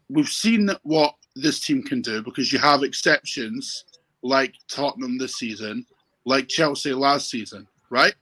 we've 0.09 0.29
seen 0.29 0.69
what 0.83 1.15
this 1.35 1.59
team 1.59 1.83
can 1.83 2.01
do 2.01 2.21
because 2.21 2.51
you 2.51 2.59
have 2.59 2.83
exceptions 2.83 3.85
like 4.23 4.55
Tottenham 4.67 5.17
this 5.17 5.35
season, 5.35 5.85
like 6.25 6.47
Chelsea 6.47 6.93
last 6.93 7.29
season, 7.29 7.67
right? 7.89 8.13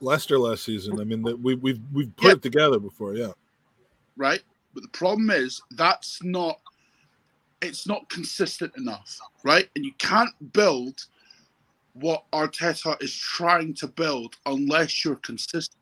Leicester 0.00 0.38
last 0.38 0.64
season. 0.64 1.00
I 1.00 1.04
mean, 1.04 1.22
that 1.22 1.38
we, 1.40 1.54
we've 1.54 1.80
we've 1.92 2.14
put 2.16 2.26
Yeah. 2.26 2.32
it 2.32 2.42
together 2.42 2.78
before. 2.78 3.14
Yeah, 3.14 3.32
right? 4.16 4.42
But 4.74 4.82
the 4.82 4.88
problem 4.90 5.30
is 5.30 5.60
that's 5.72 6.22
not 6.22 6.60
it's 7.62 7.86
not 7.86 8.08
consistent 8.08 8.72
enough, 8.76 9.18
right? 9.44 9.68
And 9.76 9.84
you 9.84 9.92
can't 9.98 10.34
build 10.52 11.04
what 11.94 12.24
Arteta 12.32 13.00
is 13.02 13.14
trying 13.14 13.74
to 13.74 13.86
build 13.86 14.36
unless 14.46 15.04
you're 15.04 15.16
consistent, 15.16 15.80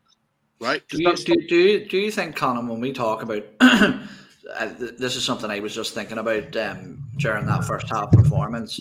right? 0.61 0.83
Do 0.89 1.03
you, 1.03 1.15
do, 1.15 1.35
do, 1.49 1.57
you, 1.57 1.89
do 1.89 1.99
you 1.99 2.11
think, 2.11 2.37
Colin, 2.37 2.69
when 2.69 2.81
we 2.81 2.93
talk 2.93 3.23
about 3.23 3.45
uh, 3.61 4.01
this 4.77 5.17
is 5.17 5.25
something 5.25 5.51
I 5.51 5.61
was 5.61 5.75
just 5.75 5.95
thinking 5.95 6.19
about 6.19 6.55
um, 6.57 7.03
during 7.19 7.47
that 7.47 7.65
first 7.65 7.89
half 7.89 8.11
performance, 8.11 8.81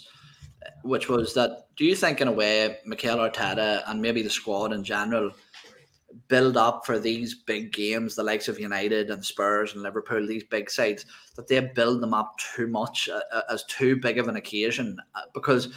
which 0.83 1.09
was 1.09 1.33
that 1.35 1.67
do 1.75 1.85
you 1.85 1.95
think, 1.95 2.19
in 2.21 2.27
a 2.27 2.31
way, 2.31 2.77
Mikel 2.85 3.17
Arteta 3.17 3.83
and 3.87 4.01
maybe 4.01 4.21
the 4.21 4.29
squad 4.29 4.73
in 4.73 4.83
general 4.83 5.31
build 6.27 6.57
up 6.57 6.85
for 6.85 6.99
these 6.99 7.35
big 7.35 7.71
games, 7.71 8.15
the 8.15 8.23
likes 8.23 8.47
of 8.47 8.59
United 8.59 9.09
and 9.09 9.23
Spurs 9.23 9.73
and 9.73 9.83
Liverpool, 9.83 10.25
these 10.25 10.43
big 10.43 10.69
sides, 10.69 11.05
that 11.35 11.47
they 11.47 11.59
build 11.59 12.01
them 12.01 12.13
up 12.13 12.35
too 12.55 12.67
much 12.67 13.09
uh, 13.09 13.21
uh, 13.31 13.41
as 13.49 13.63
too 13.65 13.95
big 13.95 14.17
of 14.17 14.27
an 14.27 14.35
occasion? 14.35 14.97
Uh, 15.15 15.21
Because 15.33 15.69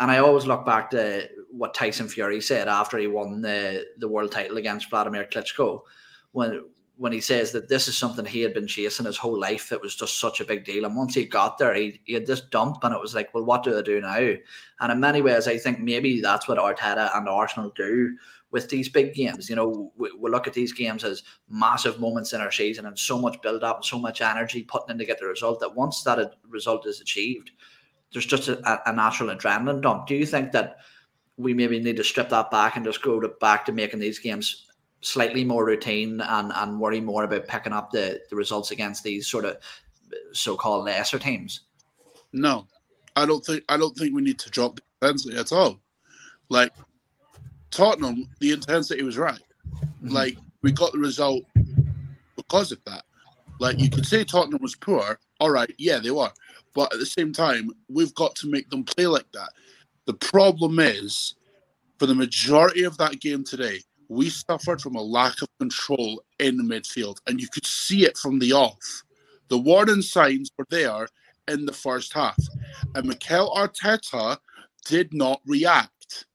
and 0.00 0.10
I 0.10 0.18
always 0.18 0.46
look 0.46 0.66
back 0.66 0.90
to 0.90 1.28
what 1.50 1.74
Tyson 1.74 2.08
Fury 2.08 2.40
said 2.40 2.68
after 2.68 2.98
he 2.98 3.06
won 3.06 3.40
the, 3.40 3.86
the 3.98 4.08
world 4.08 4.32
title 4.32 4.58
against 4.58 4.90
Vladimir 4.90 5.26
Klitschko, 5.30 5.82
when 6.32 6.62
when 6.98 7.12
he 7.12 7.20
says 7.20 7.52
that 7.52 7.68
this 7.68 7.88
is 7.88 7.96
something 7.96 8.24
he 8.24 8.40
had 8.40 8.54
been 8.54 8.66
chasing 8.66 9.04
his 9.04 9.18
whole 9.18 9.38
life. 9.38 9.70
It 9.70 9.82
was 9.82 9.94
just 9.94 10.18
such 10.18 10.40
a 10.40 10.46
big 10.46 10.64
deal, 10.64 10.86
and 10.86 10.96
once 10.96 11.14
he 11.14 11.26
got 11.26 11.58
there, 11.58 11.74
he, 11.74 12.00
he 12.04 12.14
had 12.14 12.26
this 12.26 12.40
dump, 12.40 12.78
and 12.82 12.94
it 12.94 13.00
was 13.00 13.14
like, 13.14 13.32
well, 13.34 13.44
what 13.44 13.62
do 13.62 13.78
I 13.78 13.82
do 13.82 14.00
now? 14.00 14.34
And 14.80 14.92
in 14.92 15.00
many 15.00 15.20
ways, 15.20 15.46
I 15.46 15.58
think 15.58 15.78
maybe 15.78 16.20
that's 16.20 16.48
what 16.48 16.58
Arteta 16.58 17.14
and 17.16 17.28
Arsenal 17.28 17.72
do 17.76 18.16
with 18.50 18.70
these 18.70 18.88
big 18.88 19.12
games. 19.12 19.50
You 19.50 19.56
know, 19.56 19.92
we, 19.96 20.10
we 20.18 20.30
look 20.30 20.46
at 20.46 20.54
these 20.54 20.72
games 20.72 21.04
as 21.04 21.22
massive 21.50 22.00
moments 22.00 22.32
in 22.32 22.40
our 22.40 22.52
season, 22.52 22.86
and 22.86 22.98
so 22.98 23.18
much 23.18 23.42
build 23.42 23.62
up, 23.62 23.76
and 23.76 23.84
so 23.84 23.98
much 23.98 24.22
energy 24.22 24.62
putting 24.62 24.90
in 24.90 24.98
to 24.98 25.04
get 25.04 25.20
the 25.20 25.26
result. 25.26 25.60
That 25.60 25.74
once 25.74 26.02
that 26.04 26.36
result 26.48 26.86
is 26.86 27.02
achieved, 27.02 27.50
there's 28.16 28.24
just 28.24 28.48
a, 28.48 28.88
a 28.88 28.94
natural 28.94 29.28
adrenaline 29.28 29.82
dump. 29.82 30.06
Do 30.06 30.14
you 30.14 30.24
think 30.24 30.52
that 30.52 30.78
we 31.36 31.52
maybe 31.52 31.78
need 31.78 31.98
to 31.98 32.04
strip 32.04 32.30
that 32.30 32.50
back 32.50 32.74
and 32.74 32.84
just 32.84 33.02
go 33.02 33.20
to, 33.20 33.28
back 33.28 33.66
to 33.66 33.72
making 33.72 34.00
these 34.00 34.18
games 34.18 34.68
slightly 35.02 35.44
more 35.44 35.66
routine 35.66 36.22
and, 36.22 36.50
and 36.54 36.80
worry 36.80 36.98
more 36.98 37.24
about 37.24 37.46
picking 37.46 37.74
up 37.74 37.90
the, 37.90 38.18
the 38.30 38.36
results 38.36 38.70
against 38.70 39.04
these 39.04 39.26
sort 39.26 39.44
of 39.44 39.58
so-called 40.32 40.86
lesser 40.86 41.18
teams? 41.18 41.60
no. 42.32 42.66
I 43.16 43.24
don't 43.24 43.44
think 43.44 43.64
I 43.68 43.76
don't 43.76 43.96
think 43.96 44.14
we 44.14 44.22
need 44.22 44.38
to 44.40 44.50
drop 44.50 44.76
the 44.76 44.82
intensity 45.02 45.36
at 45.38 45.52
all. 45.52 45.78
Like 46.48 46.72
Tottenham, 47.70 48.28
the 48.40 48.52
intensity 48.52 49.02
was 49.02 49.18
right. 49.18 49.40
Mm-hmm. 49.74 50.08
Like 50.08 50.36
we 50.62 50.72
got 50.72 50.92
the 50.92 50.98
result 50.98 51.44
because 52.36 52.72
of 52.72 52.84
that. 52.84 53.04
Like 53.58 53.78
you 53.78 53.88
could 53.88 54.06
say 54.06 54.24
Tottenham 54.24 54.60
was 54.62 54.74
poor. 54.74 55.18
All 55.40 55.50
right, 55.50 55.74
yeah, 55.78 55.98
they 55.98 56.10
were. 56.10 56.30
But 56.76 56.92
at 56.92 57.00
the 57.00 57.06
same 57.06 57.32
time, 57.32 57.70
we've 57.88 58.14
got 58.14 58.36
to 58.36 58.50
make 58.50 58.68
them 58.68 58.84
play 58.84 59.06
like 59.06 59.32
that. 59.32 59.48
The 60.04 60.12
problem 60.12 60.78
is, 60.78 61.34
for 61.98 62.04
the 62.04 62.14
majority 62.14 62.82
of 62.82 62.98
that 62.98 63.18
game 63.18 63.44
today, 63.44 63.80
we 64.08 64.28
suffered 64.28 64.82
from 64.82 64.94
a 64.94 65.02
lack 65.02 65.40
of 65.40 65.48
control 65.58 66.22
in 66.38 66.58
the 66.58 66.62
midfield, 66.62 67.16
and 67.26 67.40
you 67.40 67.48
could 67.48 67.64
see 67.64 68.04
it 68.04 68.18
from 68.18 68.38
the 68.38 68.52
off. 68.52 69.02
The 69.48 69.56
warning 69.56 70.02
signs 70.02 70.50
were 70.58 70.66
there 70.68 71.08
in 71.48 71.64
the 71.64 71.72
first 71.72 72.12
half, 72.12 72.36
and 72.94 73.08
Mikel 73.08 73.50
Arteta 73.56 74.36
did 74.84 75.14
not 75.14 75.40
react. 75.46 76.26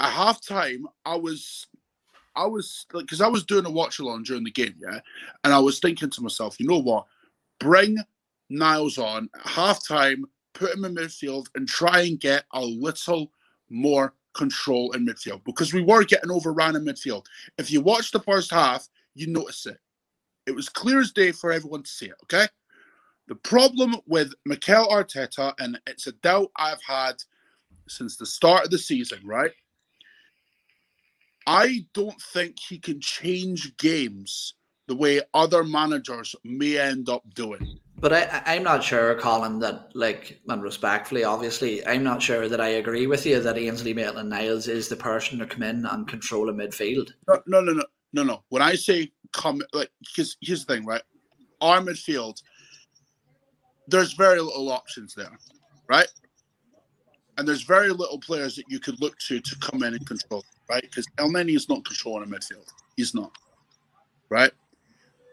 At 0.00 0.14
halftime, 0.14 0.84
I 1.04 1.16
was, 1.16 1.66
I 2.34 2.46
was 2.46 2.86
like, 2.94 3.04
because 3.04 3.20
I 3.20 3.28
was 3.28 3.44
doing 3.44 3.66
a 3.66 3.70
watch 3.70 3.98
along 3.98 4.22
during 4.22 4.44
the 4.44 4.50
game, 4.50 4.76
yeah, 4.78 5.00
and 5.44 5.52
I 5.52 5.58
was 5.58 5.78
thinking 5.78 6.08
to 6.08 6.22
myself, 6.22 6.58
you 6.58 6.66
know 6.66 6.78
what, 6.78 7.04
bring 7.58 7.98
Niles 8.50 8.98
on 8.98 9.28
at 9.34 9.42
halftime, 9.42 10.22
put 10.52 10.74
him 10.74 10.84
in 10.84 10.94
midfield, 10.94 11.46
and 11.54 11.66
try 11.66 12.02
and 12.02 12.20
get 12.20 12.44
a 12.52 12.60
little 12.60 13.32
more 13.70 14.14
control 14.34 14.92
in 14.92 15.06
midfield 15.06 15.42
because 15.44 15.72
we 15.72 15.82
were 15.82 16.04
getting 16.04 16.30
overrun 16.30 16.76
in 16.76 16.84
midfield. 16.84 17.24
If 17.58 17.70
you 17.70 17.80
watch 17.80 18.10
the 18.10 18.20
first 18.20 18.50
half, 18.50 18.88
you 19.14 19.26
notice 19.26 19.66
it. 19.66 19.78
It 20.46 20.52
was 20.52 20.68
clear 20.68 21.00
as 21.00 21.12
day 21.12 21.32
for 21.32 21.52
everyone 21.52 21.82
to 21.82 21.90
see 21.90 22.06
it, 22.06 22.14
okay? 22.24 22.46
The 23.28 23.34
problem 23.36 23.96
with 24.06 24.34
Mikel 24.44 24.88
Arteta, 24.88 25.52
and 25.58 25.80
it's 25.86 26.06
a 26.06 26.12
doubt 26.12 26.50
I've 26.56 26.82
had 26.86 27.14
since 27.88 28.16
the 28.16 28.26
start 28.26 28.64
of 28.64 28.70
the 28.70 28.78
season, 28.78 29.20
right? 29.24 29.52
I 31.46 31.86
don't 31.94 32.20
think 32.20 32.56
he 32.58 32.78
can 32.78 33.00
change 33.00 33.76
games 33.76 34.54
the 34.86 34.94
way 34.94 35.20
other 35.34 35.64
managers 35.64 36.34
may 36.44 36.78
end 36.78 37.08
up 37.08 37.22
doing. 37.34 37.79
But 38.00 38.14
I, 38.14 38.42
I'm 38.46 38.62
not 38.62 38.82
sure, 38.82 39.14
Colin, 39.16 39.58
that 39.58 39.90
like 39.94 40.40
and 40.48 40.62
respectfully, 40.62 41.24
obviously, 41.24 41.86
I'm 41.86 42.02
not 42.02 42.22
sure 42.22 42.48
that 42.48 42.60
I 42.60 42.68
agree 42.68 43.06
with 43.06 43.26
you 43.26 43.40
that 43.40 43.58
Ainsley 43.58 43.92
Maitland 43.92 44.30
Niles 44.30 44.68
is 44.68 44.88
the 44.88 44.96
person 44.96 45.38
to 45.38 45.46
come 45.46 45.62
in 45.62 45.84
and 45.84 46.08
control 46.08 46.48
a 46.48 46.52
midfield. 46.52 47.10
No, 47.28 47.42
no, 47.46 47.60
no, 47.60 47.72
no, 47.74 47.84
no, 48.14 48.22
no. 48.22 48.42
When 48.48 48.62
I 48.62 48.74
say 48.74 49.12
come, 49.32 49.60
like, 49.74 49.90
here's, 50.16 50.38
here's 50.40 50.64
the 50.64 50.74
thing, 50.74 50.86
right? 50.86 51.02
Our 51.60 51.80
midfield, 51.80 52.40
there's 53.86 54.14
very 54.14 54.40
little 54.40 54.72
options 54.72 55.14
there, 55.14 55.36
right? 55.86 56.08
And 57.36 57.46
there's 57.46 57.62
very 57.62 57.90
little 57.90 58.18
players 58.18 58.56
that 58.56 58.64
you 58.70 58.80
could 58.80 58.98
look 59.02 59.18
to 59.28 59.40
to 59.40 59.56
come 59.58 59.82
in 59.82 59.92
and 59.92 60.06
control, 60.06 60.42
right? 60.70 60.82
Because 60.82 61.06
Elneny 61.18 61.54
is 61.54 61.68
not 61.68 61.84
controlling 61.84 62.32
a 62.32 62.34
midfield. 62.34 62.66
He's 62.96 63.14
not, 63.14 63.32
right? 64.30 64.52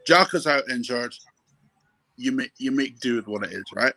Xhaka's 0.06 0.48
out 0.48 0.70
injured. 0.70 1.14
You 2.18 2.32
make 2.32 2.52
you 2.58 2.72
make 2.72 3.00
do 3.00 3.16
with 3.16 3.28
what 3.28 3.44
it 3.44 3.54
is, 3.54 3.66
right? 3.74 3.94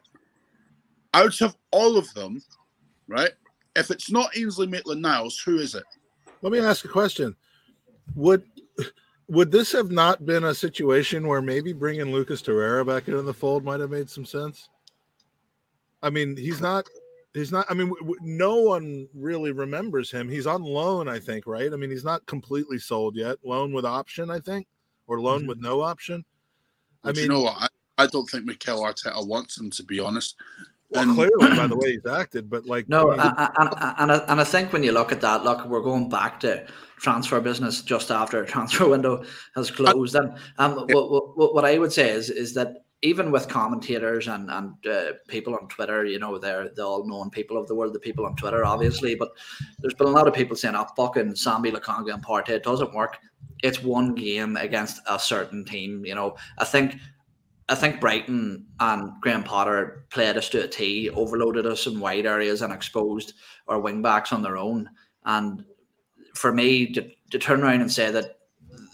Out 1.15 1.41
of 1.41 1.57
all 1.71 1.97
of 1.97 2.13
them, 2.15 2.43
right? 3.09 3.31
If 3.77 3.91
it's 3.91 4.11
not 4.11 4.37
Ainsley 4.37 4.67
Maitland-Niles, 4.67 5.39
who 5.41 5.59
is 5.59 5.75
it? 5.75 5.85
Let 6.43 6.53
me 6.53 6.59
ask 6.59 6.85
a 6.85 6.89
question. 6.89 7.35
Would 8.15 8.45
would 9.29 9.51
this 9.51 9.73
have 9.73 9.91
not 9.91 10.27
been 10.27 10.45
a 10.45 10.55
situation 10.55 11.27
where 11.27 11.43
maybe 11.43 11.73
bringing 11.73 12.13
Lucas 12.13 12.43
Torreira 12.43 12.87
back 12.87 13.09
into 13.09 13.23
the 13.23 13.35
fold 13.35 13.65
might 13.65 13.81
have 13.81 13.91
made 13.91 14.11
some 14.11 14.25
sense? 14.25 14.69
I 16.03 16.11
mean, 16.11 16.37
he's 16.37 16.61
not 16.61 16.87
he's 17.35 17.53
not 17.53 17.67
i 17.69 17.75
mean 17.75 17.89
w- 17.89 18.03
w- 18.03 18.21
no 18.23 18.57
one 18.57 19.09
really 19.15 19.53
remembers 19.53 20.11
him 20.11 20.29
he's 20.29 20.47
on 20.47 20.63
loan 20.63 21.09
i 21.09 21.19
think 21.19 21.47
right 21.47 21.73
i 21.73 21.77
mean 21.77 21.91
he's 21.91 22.05
not 22.05 22.25
completely 22.27 22.79
sold 22.79 23.15
yet 23.15 23.37
loan 23.45 23.73
with 23.73 23.85
option 23.85 24.31
i 24.31 24.39
think 24.41 24.67
or 25.07 25.21
loan 25.21 25.41
mm-hmm. 25.41 25.49
with 25.49 25.61
no 25.61 25.81
option 25.81 26.25
i 27.05 27.13
mean 27.13 27.23
you 27.23 27.29
know 27.29 27.43
what? 27.43 27.57
I, 27.57 27.69
I 28.01 28.07
don't 28.07 28.29
think 28.29 28.45
Mikel 28.45 28.83
Arteta 28.83 29.27
wants 29.27 29.59
him 29.59 29.71
to 29.71 29.83
be 29.83 30.01
honest. 30.01 30.37
well, 30.91 31.03
and- 31.03 31.15
clearly 31.15 31.57
by 31.57 31.67
the 31.67 31.77
way 31.81 31.93
he's 31.93 32.07
acted 32.07 32.51
but 32.51 32.67
like 32.67 32.89
No, 32.89 33.13
and, 33.13 33.21
and, 33.21 33.75
and, 33.99 34.13
I, 34.13 34.25
and 34.29 34.41
I 34.41 34.45
think 34.45 34.73
when 34.73 34.83
you 34.83 34.93
look 34.93 35.13
at 35.13 35.21
that, 35.21 35.45
look, 35.45 35.67
we're 35.67 35.83
going 35.83 36.09
back 36.09 36.41
to 36.41 36.67
transfer 36.99 37.41
business 37.41 37.83
just 37.83 38.11
after 38.11 38.45
transfer 38.45 38.89
window 38.95 39.25
has 39.55 39.71
closed. 39.71 40.15
And 40.15 40.35
um, 40.59 40.75
what, 40.91 41.37
what, 41.37 41.55
what 41.55 41.65
I 41.65 41.79
would 41.79 41.93
say 41.93 42.11
is 42.11 42.31
is 42.31 42.55
that 42.55 42.85
even 43.03 43.31
with 43.31 43.49
commentators 43.49 44.29
and 44.29 44.51
and 44.51 44.87
uh, 44.87 45.13
people 45.29 45.55
on 45.55 45.69
Twitter, 45.69 46.05
you 46.05 46.19
know, 46.19 46.39
they're 46.39 46.69
the 46.75 46.85
all 46.85 47.07
known 47.07 47.31
people 47.31 47.57
of 47.57 47.67
the 47.67 47.75
world, 47.75 47.95
the 47.95 48.01
people 48.01 48.27
on 48.27 48.37
Twitter, 48.37 48.65
obviously. 48.65 49.15
But 49.15 49.31
there's 49.79 49.95
been 49.95 50.09
a 50.09 50.11
lot 50.11 50.29
of 50.29 50.35
people 50.35 50.57
saying, 50.57 50.77
"Oh, 50.77 50.87
fucking 50.97 51.33
Sambi 51.33 51.73
Lokonga 51.73 52.13
and 52.13 52.25
Partey, 52.25 52.51
it 52.51 52.63
doesn't 52.63 52.95
work. 52.95 53.19
It's 53.63 53.83
one 53.83 54.15
game 54.15 54.57
against 54.57 55.01
a 55.09 55.19
certain 55.19 55.65
team." 55.65 56.05
You 56.05 56.15
know, 56.15 56.37
I 56.59 56.65
think. 56.65 56.97
I 57.71 57.77
think 57.77 58.01
Brighton 58.01 58.67
and 58.81 59.13
Graham 59.21 59.45
Potter 59.45 60.05
played 60.11 60.37
us 60.37 60.49
to 60.51 60.65
a 60.65 60.69
T, 60.69 61.09
overloaded 61.11 61.67
us 61.67 61.87
in 61.87 62.01
wide 62.01 62.27
areas 62.27 62.63
and 62.63 62.73
exposed 62.73 63.35
our 63.69 63.79
wing 63.79 64.03
backs 64.03 64.33
on 64.33 64.43
their 64.43 64.57
own. 64.57 64.91
And 65.25 65.65
for 66.35 66.53
me 66.53 66.93
to, 66.93 67.09
to 67.31 67.39
turn 67.39 67.63
around 67.63 67.81
and 67.81 67.93
say 67.93 68.11
that 68.11 68.39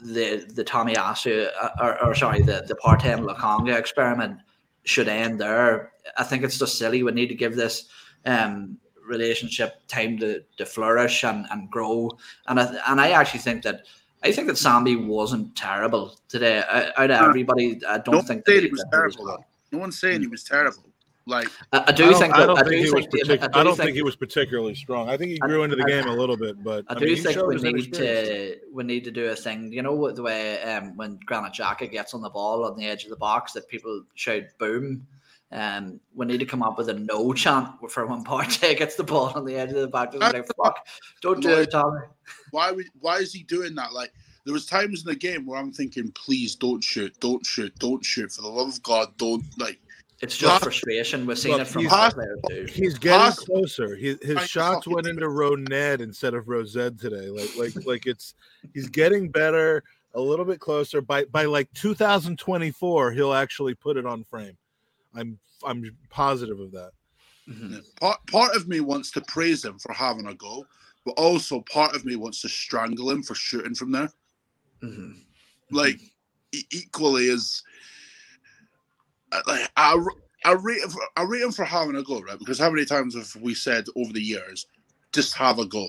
the 0.02 0.46
the 0.54 0.64
Tomiyasu 0.64 1.48
uh, 1.60 1.70
or, 1.80 2.04
or 2.04 2.14
sorry 2.14 2.42
the 2.42 2.64
the 2.68 2.76
Partey 2.76 3.14
and 3.14 3.24
Lokonga 3.24 3.76
experiment 3.76 4.40
should 4.84 5.08
end 5.08 5.40
there. 5.40 5.92
I 6.18 6.22
think 6.22 6.44
it's 6.44 6.58
just 6.58 6.78
silly. 6.78 7.02
We 7.02 7.12
need 7.12 7.28
to 7.28 7.34
give 7.34 7.56
this 7.56 7.88
um, 8.26 8.78
relationship 9.04 9.86
time 9.88 10.18
to, 10.18 10.42
to 10.58 10.66
flourish 10.66 11.24
and, 11.24 11.46
and 11.50 11.70
grow. 11.70 12.10
And 12.46 12.60
I, 12.60 12.78
and 12.88 13.00
I 13.00 13.10
actually 13.10 13.40
think 13.40 13.62
that 13.62 13.86
I 14.22 14.32
think 14.32 14.46
that 14.48 14.56
Sambi 14.56 15.06
wasn't 15.06 15.54
terrible 15.56 16.18
today. 16.28 16.62
I, 16.68 16.88
out 17.04 17.10
of 17.10 17.28
everybody, 17.28 17.80
I 17.86 17.98
don't, 17.98 18.14
Don't 18.14 18.26
think 18.26 18.44
say 18.46 18.56
that 18.56 18.64
he 18.64 18.70
was 18.70 18.84
terrible. 18.90 19.26
though. 19.26 19.44
No 19.72 19.78
one's 19.78 19.98
saying 20.00 20.20
he 20.22 20.26
was 20.26 20.42
terrible. 20.42 20.82
Like 21.28 21.48
I, 21.72 21.78
I 21.78 21.84
I 21.88 21.92
do 21.92 22.04
don't, 22.04 22.18
think 22.20 22.34
I 22.34 22.46
don't 22.46 22.56
I 22.56 22.62
think 22.62 22.70
do 22.70 22.76
he 22.84 22.90
was 22.92 23.06
think, 23.06 23.26
partic- 23.26 23.42
I 23.42 23.44
I, 23.46 23.48
do 23.48 23.50
don't 23.64 23.76
think 23.76 23.86
think 23.88 23.96
he 23.96 24.02
was 24.02 24.14
particularly 24.14 24.76
strong. 24.76 25.08
I 25.08 25.16
think 25.16 25.32
he 25.32 25.40
I- 25.42 25.46
grew 25.48 25.64
into 25.64 25.74
the 25.74 25.82
I- 25.82 25.86
game 25.88 26.06
a 26.06 26.12
little 26.14 26.36
bit, 26.36 26.62
but 26.62 26.84
I 26.88 26.94
I, 26.94 26.98
do 27.00 27.04
mean, 27.06 27.16
think 27.16 27.46
we 27.46 27.56
need 27.72 27.92
to 27.94 28.56
we 28.72 28.84
need 28.84 29.02
to 29.04 29.10
do 29.10 29.26
a 29.26 29.34
thing. 29.34 29.72
You 29.72 29.82
know 29.82 29.92
what 29.94 30.14
the 30.14 30.22
way 30.22 30.62
um, 30.62 30.96
when 30.96 31.18
Granit 31.26 31.52
Xhaka 31.52 31.90
gets 31.90 32.14
on 32.14 32.22
the 32.22 32.30
ball 32.30 32.64
on 32.64 32.76
the 32.76 32.86
edge 32.86 33.02
of 33.04 33.10
the 33.10 33.16
box 33.16 33.52
that 33.54 33.68
people 33.68 34.04
shout 34.14 34.44
boom. 34.58 35.04
Um, 35.52 36.00
we 36.14 36.26
need 36.26 36.40
to 36.40 36.46
come 36.46 36.62
up 36.62 36.76
with 36.76 36.88
a 36.88 36.94
no 36.94 37.32
chant 37.32 37.68
for 37.90 38.04
when 38.06 38.24
Partey 38.24 38.76
gets 38.78 38.96
the 38.96 39.04
ball 39.04 39.32
on 39.34 39.44
the 39.44 39.54
edge 39.54 39.70
of 39.70 39.76
the 39.76 39.86
back. 39.88 40.12
Just 40.12 40.20
like 40.22 40.46
fuck, 40.62 40.86
don't 41.22 41.40
do 41.40 41.50
it, 41.60 41.70
Tommy. 41.70 42.00
why 42.50 42.72
would 42.72 42.86
why 43.00 43.18
is 43.18 43.32
he 43.32 43.44
doing 43.44 43.74
that? 43.76 43.92
Like 43.92 44.12
there 44.44 44.52
was 44.52 44.66
times 44.66 45.02
in 45.02 45.08
the 45.08 45.14
game 45.16 45.46
where 45.46 45.58
I'm 45.60 45.72
thinking, 45.72 46.10
please 46.12 46.56
don't 46.56 46.82
shoot, 46.82 47.14
don't 47.20 47.44
shoot, 47.46 47.72
don't 47.78 48.04
shoot. 48.04 48.32
For 48.32 48.42
the 48.42 48.48
love 48.48 48.68
of 48.68 48.82
God, 48.82 49.16
don't 49.18 49.44
like 49.58 49.78
It's 50.20 50.36
just 50.36 50.50
Pass- 50.50 50.62
frustration. 50.64 51.26
We've 51.26 51.38
seen 51.38 51.52
Look, 51.52 51.60
it 51.62 51.66
from 51.68 51.82
he's- 51.82 51.92
other 51.94 52.14
players 52.14 52.40
too. 52.48 52.72
He's 52.72 52.98
getting 52.98 53.20
Pass- 53.20 53.38
closer. 53.38 53.94
He, 53.94 54.16
his 54.22 54.36
I 54.36 54.44
shots 54.46 54.86
went 54.88 55.04
do 55.04 55.10
into 55.10 55.28
Roned 55.28 55.72
instead 55.72 56.34
of 56.34 56.48
Rosed 56.48 56.74
today. 56.98 57.28
Like, 57.28 57.56
like, 57.56 57.86
like 57.86 58.06
it's 58.06 58.34
he's 58.74 58.88
getting 58.88 59.28
better, 59.30 59.84
a 60.14 60.20
little 60.20 60.44
bit 60.44 60.58
closer. 60.58 61.00
By 61.00 61.24
by 61.26 61.44
like 61.44 61.72
2024, 61.74 63.12
he'll 63.12 63.32
actually 63.34 63.74
put 63.74 63.96
it 63.96 64.06
on 64.06 64.24
frame. 64.24 64.56
I'm 65.16 65.38
I'm 65.64 65.96
positive 66.10 66.60
of 66.60 66.70
that. 66.72 66.92
Mhm. 67.48 67.82
part 68.00 68.18
part 68.26 68.56
of 68.56 68.66
me 68.68 68.80
wants 68.80 69.10
to 69.12 69.20
praise 69.22 69.64
him 69.64 69.78
for 69.78 69.92
having 69.92 70.26
a 70.26 70.34
go, 70.34 70.66
but 71.04 71.12
also 71.12 71.60
part 71.62 71.94
of 71.94 72.04
me 72.04 72.16
wants 72.16 72.40
to 72.42 72.48
strangle 72.48 73.10
him 73.10 73.22
for 73.22 73.34
shooting 73.34 73.74
from 73.74 73.92
there. 73.92 74.10
Mhm. 74.82 75.22
Like 75.70 76.00
e- 76.52 76.64
equally 76.72 77.30
as 77.30 77.62
I- 79.32 79.42
like 79.46 79.70
I, 79.76 79.98
I 80.44 80.52
rate 80.52 80.82
him 80.82 80.90
for, 80.90 81.02
I 81.16 81.22
rate 81.22 81.42
him 81.42 81.52
for 81.52 81.64
having 81.64 81.96
a 81.96 82.02
go, 82.02 82.20
right? 82.20 82.38
Because 82.38 82.58
how 82.58 82.70
many 82.70 82.84
times 82.84 83.14
have 83.14 83.34
we 83.42 83.54
said 83.54 83.86
over 83.96 84.12
the 84.12 84.22
years, 84.22 84.66
just 85.12 85.34
have 85.34 85.58
a 85.58 85.66
go, 85.66 85.88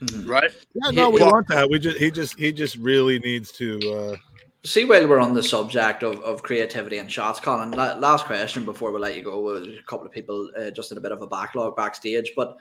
Mhm. 0.00 0.26
right? 0.28 0.50
Yeah, 0.74 0.90
no, 0.90 1.10
we 1.10 1.20
Yeah. 1.20 1.30
want 1.30 1.48
that. 1.48 1.68
We 1.68 1.78
just 1.78 1.98
he 1.98 2.10
just 2.10 2.38
he 2.38 2.52
just 2.52 2.76
really 2.76 3.18
needs 3.20 3.52
to. 3.52 3.78
uh 3.92 4.16
See, 4.62 4.84
while 4.84 5.08
we're 5.08 5.20
on 5.20 5.32
the 5.32 5.42
subject 5.42 6.02
of, 6.02 6.20
of 6.20 6.42
creativity 6.42 6.98
and 6.98 7.10
shots, 7.10 7.40
Colin, 7.40 7.70
la- 7.70 7.94
last 7.94 8.26
question 8.26 8.64
before 8.64 8.92
we 8.92 8.98
let 9.00 9.16
you 9.16 9.22
go. 9.22 9.58
There's 9.58 9.78
a 9.78 9.82
couple 9.84 10.06
of 10.06 10.12
people 10.12 10.50
uh, 10.58 10.70
just 10.70 10.92
in 10.92 10.98
a 10.98 11.00
bit 11.00 11.12
of 11.12 11.22
a 11.22 11.26
backlog 11.26 11.76
backstage, 11.76 12.32
but 12.36 12.56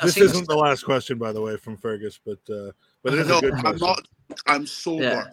I 0.00 0.06
This 0.06 0.16
isn't 0.16 0.48
the 0.48 0.56
last 0.56 0.84
question, 0.84 1.18
by 1.18 1.32
the 1.32 1.40
way, 1.40 1.56
from 1.58 1.76
Fergus, 1.76 2.18
but 2.24 2.38
uh 2.50 2.72
but 3.02 3.12
it 3.12 3.20
is 3.20 3.28
No, 3.28 3.38
a 3.38 3.40
good 3.42 3.54
I'm 3.54 3.60
question. 3.60 3.86
not. 3.86 4.08
I'm 4.46 4.66
sober, 4.66 5.02
Yeah. 5.02 5.24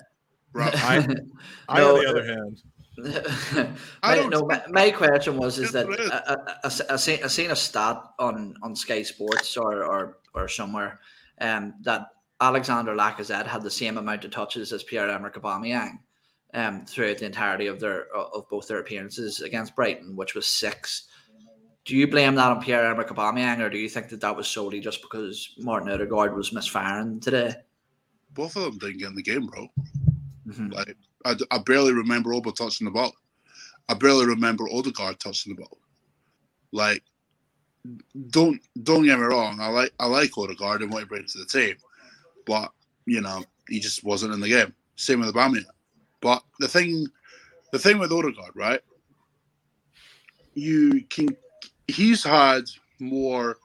right? 0.54 0.84
I, 0.84 0.96
I, 1.70 1.80
No, 1.80 1.96
on 1.96 2.04
the 2.04 2.10
other 2.10 2.26
hand, 2.26 2.62
I 4.04 4.10
my, 4.10 4.16
don't 4.16 4.30
no, 4.30 4.46
my, 4.46 4.64
my 4.70 4.92
question 4.92 5.38
was 5.38 5.58
is 5.58 5.72
that 5.72 5.88
Yes, 5.90 5.98
it 6.00 6.04
is. 6.04 6.12
I, 6.12 6.18
I, 6.28 6.36
I, 6.92 6.94
I 6.94 6.96
seen, 6.98 7.24
I 7.24 7.28
seen 7.28 7.52
a 7.52 7.56
stat 7.56 8.04
on, 8.20 8.56
on 8.62 8.76
Sky 8.76 9.02
Sports 9.02 9.58
or, 9.58 9.84
or, 9.86 10.18
or 10.36 10.48
somewhere 10.48 11.00
um, 11.42 11.74
that 11.82 12.08
Alexander 12.44 12.94
Lacazette 12.94 13.48
had 13.48 13.64
the 13.64 13.72
same 13.72 13.98
amount 13.98 14.26
of 14.26 14.32
touches 14.32 14.74
as 14.74 14.84
Pierre-Emerick 14.84 15.36
Aubameyang 15.36 16.00
um, 16.54 16.86
throughout 16.86 17.18
the 17.18 17.26
entirety 17.26 17.68
of 17.68 17.80
their 17.80 18.14
of 18.16 18.48
both 18.50 18.68
their 18.68 18.80
appearances 18.80 19.40
against 19.42 19.76
Brighton, 19.76 20.16
which 20.16 20.36
was 20.36 20.46
six. 20.46 21.08
Do 21.86 21.96
you 21.96 22.08
blame 22.08 22.36
that 22.36 22.52
on 22.52 22.62
Pierre-Emerick 22.62 23.10
Aubameyang, 23.10 23.60
or 23.60 23.70
do 23.70 23.78
you 23.78 23.90
think 23.90 24.10
that 24.10 24.22
that 24.22 24.36
was 24.36 24.48
solely 24.48 24.80
just 24.80 25.02
because 25.02 25.56
Martin 25.58 25.90
Odegaard 25.90 26.36
was 26.36 26.54
misfiring 26.54 27.20
today? 27.20 27.56
Both 28.34 28.56
of 28.56 28.64
them 28.64 28.78
didn't 28.78 29.00
get 29.00 29.10
in 29.10 29.16
the 29.16 29.24
game, 29.24 29.48
bro. 29.48 29.68
Mhm. 30.48 30.74
Like 30.74 30.98
I, 31.26 31.36
I 31.52 31.60
barely 31.60 31.94
remember 31.94 32.34
Oba 32.34 32.52
touching 32.52 32.86
the 32.86 32.92
ball. 32.92 33.14
I 33.88 33.94
barely 33.94 34.26
remember 34.26 34.66
Odegaard 34.70 35.20
touching 35.20 35.56
the 35.56 35.62
ball. 35.62 35.78
Like, 36.72 37.04
don't 38.30 38.62
don't 38.84 39.06
get 39.06 39.20
me 39.20 39.26
wrong. 39.26 39.60
I 39.62 39.68
like 39.68 39.94
I 40.00 40.08
like 40.08 40.38
Odegaard 40.38 40.82
and 40.82 40.92
what 40.92 41.04
he 41.04 41.06
brings 41.06 41.34
to 41.34 41.40
the 41.40 41.46
team, 41.46 41.76
but 42.46 42.72
you 43.06 43.22
know 43.22 43.44
he 43.68 43.80
just 43.80 44.04
wasn't 44.04 44.34
in 44.34 44.40
the 44.40 44.50
game. 44.50 44.74
Same 44.96 45.20
with 45.20 45.34
Aubameyang. 45.34 45.66
But 46.22 46.44
the 46.60 46.68
thing, 46.68 47.08
the 47.72 47.80
thing 47.80 48.00
with 48.00 48.12
Odegaard, 48.12 48.56
right? 48.56 48.82
You 50.54 51.04
can. 51.10 51.36
He's 51.88 52.24
had 52.24 52.64
more 53.00 53.58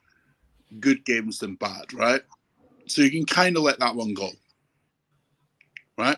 good 0.81 1.05
games 1.05 1.39
than 1.39 1.55
bad, 1.55 1.93
right? 1.95 2.23
So 2.87 3.03
you 3.03 3.11
can 3.11 3.27
kind 3.27 3.57
of 3.57 3.63
let 3.63 3.79
that 3.79 3.95
one 3.95 4.15
go, 4.15 4.31
right? 5.97 6.17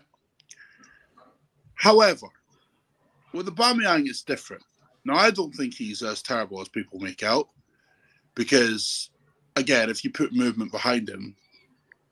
However, 1.75 2.27
with 3.33 3.47
Aubameyang, 3.47 4.07
it's 4.07 4.23
different. 4.23 4.63
Now, 5.03 5.15
I 5.15 5.31
don't 5.31 5.53
think 5.53 5.73
he's 5.73 6.01
as 6.01 6.21
terrible 6.21 6.61
as 6.61 6.67
people 6.69 6.99
make 6.99 7.23
out, 7.23 7.49
because 8.35 9.09
again, 9.55 9.89
if 9.89 10.03
you 10.03 10.11
put 10.11 10.33
movement 10.33 10.71
behind 10.71 11.09
him, 11.09 11.35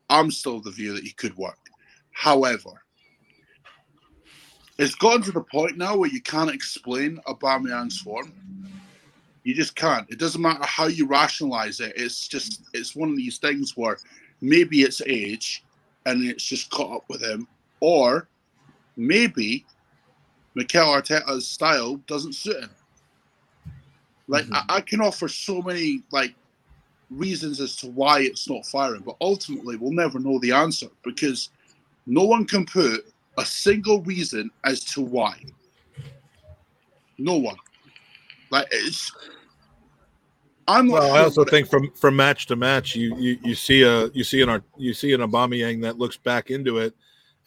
I'm 0.10 0.32
still 0.32 0.58
of 0.58 0.64
the 0.64 0.72
view 0.72 0.94
that 0.94 1.04
he 1.04 1.12
could 1.12 1.36
work. 1.38 1.60
However, 2.12 2.72
it's 4.78 4.96
gotten 4.96 5.22
to 5.24 5.32
the 5.32 5.42
point 5.42 5.78
now 5.78 5.96
where 5.98 6.10
you 6.10 6.22
can't 6.22 6.50
explain 6.50 7.20
Aubameyang's 7.28 8.00
form. 8.00 8.34
You 9.44 9.54
just 9.54 9.76
can't. 9.76 10.10
It 10.10 10.20
doesn't 10.20 10.42
matter 10.42 10.64
how 10.66 10.88
you 10.88 11.06
rationalize 11.08 11.80
it. 11.80 11.94
It's 11.96 12.28
just 12.28 12.62
it's 12.74 12.96
one 12.96 13.10
of 13.10 13.18
these 13.18 13.38
things 13.38 13.76
where 13.76 13.98
maybe 14.42 14.82
it's 14.82 15.02
age 15.06 15.64
and 16.06 16.24
it's 16.24 16.44
just 16.44 16.70
caught 16.70 16.98
up 16.98 17.04
with 17.10 17.22
him, 17.22 17.48
or 17.80 18.28
maybe 18.96 19.66
Mikel 20.56 20.88
Arteta's 20.88 21.48
style 21.48 21.98
doesn't 22.08 22.34
suit 22.34 22.62
him. 22.64 22.70
Like 24.28 24.46
Mhm. 24.46 24.66
I, 24.70 24.76
I 24.78 24.82
can 24.82 25.02
offer 25.02 25.28
so 25.28 25.62
many 25.62 26.04
like 26.12 26.36
reasons 27.10 27.60
as 27.60 27.76
to 27.78 27.88
why 27.88 28.22
it's 28.22 28.50
not 28.50 28.66
firing, 28.66 29.02
but 29.02 29.16
ultimately 29.22 29.76
we'll 29.76 29.92
never 29.92 30.20
know 30.20 30.40
the 30.40 30.52
answer 30.52 30.88
because 31.04 31.50
no 32.06 32.24
one 32.24 32.46
can 32.46 32.66
put 32.66 33.12
a 33.38 33.46
single 33.46 34.02
reason 34.02 34.52
as 34.64 34.84
to 34.84 35.02
why. 35.02 35.42
No 37.18 37.36
one. 37.38 37.58
Like 38.52 38.68
it's. 38.72 39.12
I'm. 40.68 40.88
Well, 40.88 41.14
I 41.14 41.20
also 41.20 41.42
it- 41.42 41.50
think 41.50 41.70
from 41.70 41.92
from 41.92 42.16
match 42.16 42.48
to 42.48 42.56
match, 42.56 42.96
you 42.96 43.16
you, 43.18 43.38
you 43.44 43.56
see 43.56 43.84
a 43.84 44.08
you 44.10 44.24
see 44.24 44.42
an 44.42 44.64
you 44.78 44.94
see 44.94 45.14
an 45.14 45.22
Aubameyang 45.22 45.82
that 45.82 45.98
looks 45.98 46.18
back 46.18 46.50
into 46.52 46.78
it, 46.78 46.96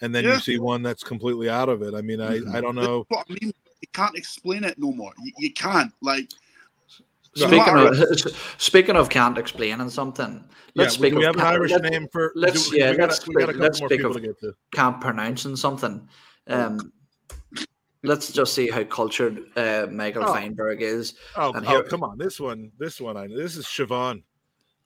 and 0.00 0.14
then 0.14 0.24
Yeah. 0.24 0.34
you 0.34 0.40
see 0.40 0.58
one 0.58 0.82
that's 0.82 1.02
completely 1.02 1.48
out 1.48 1.68
of 1.68 1.82
it. 1.82 1.94
I 1.94 2.02
mean, 2.02 2.20
I 2.20 2.38
mm-hmm. 2.38 2.54
I 2.54 2.60
don't 2.60 2.76
know. 2.76 3.06
I 3.12 3.22
mean. 3.28 3.52
You 3.80 3.88
can't 3.92 4.16
explain 4.16 4.62
it 4.62 4.78
no 4.78 4.92
more. 4.92 5.12
You, 5.24 5.32
you 5.38 5.52
can't. 5.52 5.92
Like. 6.02 6.30
No 7.36 7.46
Speaking 7.46 7.76
of 7.76 8.36
speaking 8.58 8.96
of 8.96 9.08
can't 9.08 9.38
explaining 9.38 9.88
something, 9.90 10.44
let's 10.74 10.94
yeah, 10.94 10.98
speak 10.98 11.12
we, 11.14 11.20
we 11.20 11.24
of 11.26 11.34
have 11.36 11.44
an 11.46 11.54
Irish 11.54 11.70
let- 11.72 11.82
name 11.82 12.08
for. 12.12 12.32
let's- 12.34 12.68
do- 12.70 12.78
yeah, 12.78 12.90
we 12.90 12.98
let's 12.98 13.18
got 13.20 13.28
a 13.28 13.32
speak- 13.52 13.58
let's 13.60 13.78
speak 13.78 14.02
of- 14.04 14.14
to 14.14 14.54
can't 14.72 15.00
pronouncing 15.00 15.56
something. 15.56 16.06
Um, 16.48 16.92
let's 18.02 18.32
just 18.32 18.52
see 18.54 18.68
how 18.68 18.84
cultured 18.84 19.44
uh, 19.56 19.86
Michael 19.90 20.24
Oh. 20.24 20.34
Feinberg 20.34 20.82
is. 20.82 21.14
Oh, 21.36 21.52
And 21.52 21.64
oh, 21.66 21.70
here- 21.70 21.82
come 21.84 22.02
on, 22.02 22.18
this 22.18 22.40
one, 22.40 22.70
this 22.78 23.00
one, 23.00 23.16
I 23.16 23.26
this 23.28 23.56
is 23.56 23.64
Siobhan. 23.66 24.22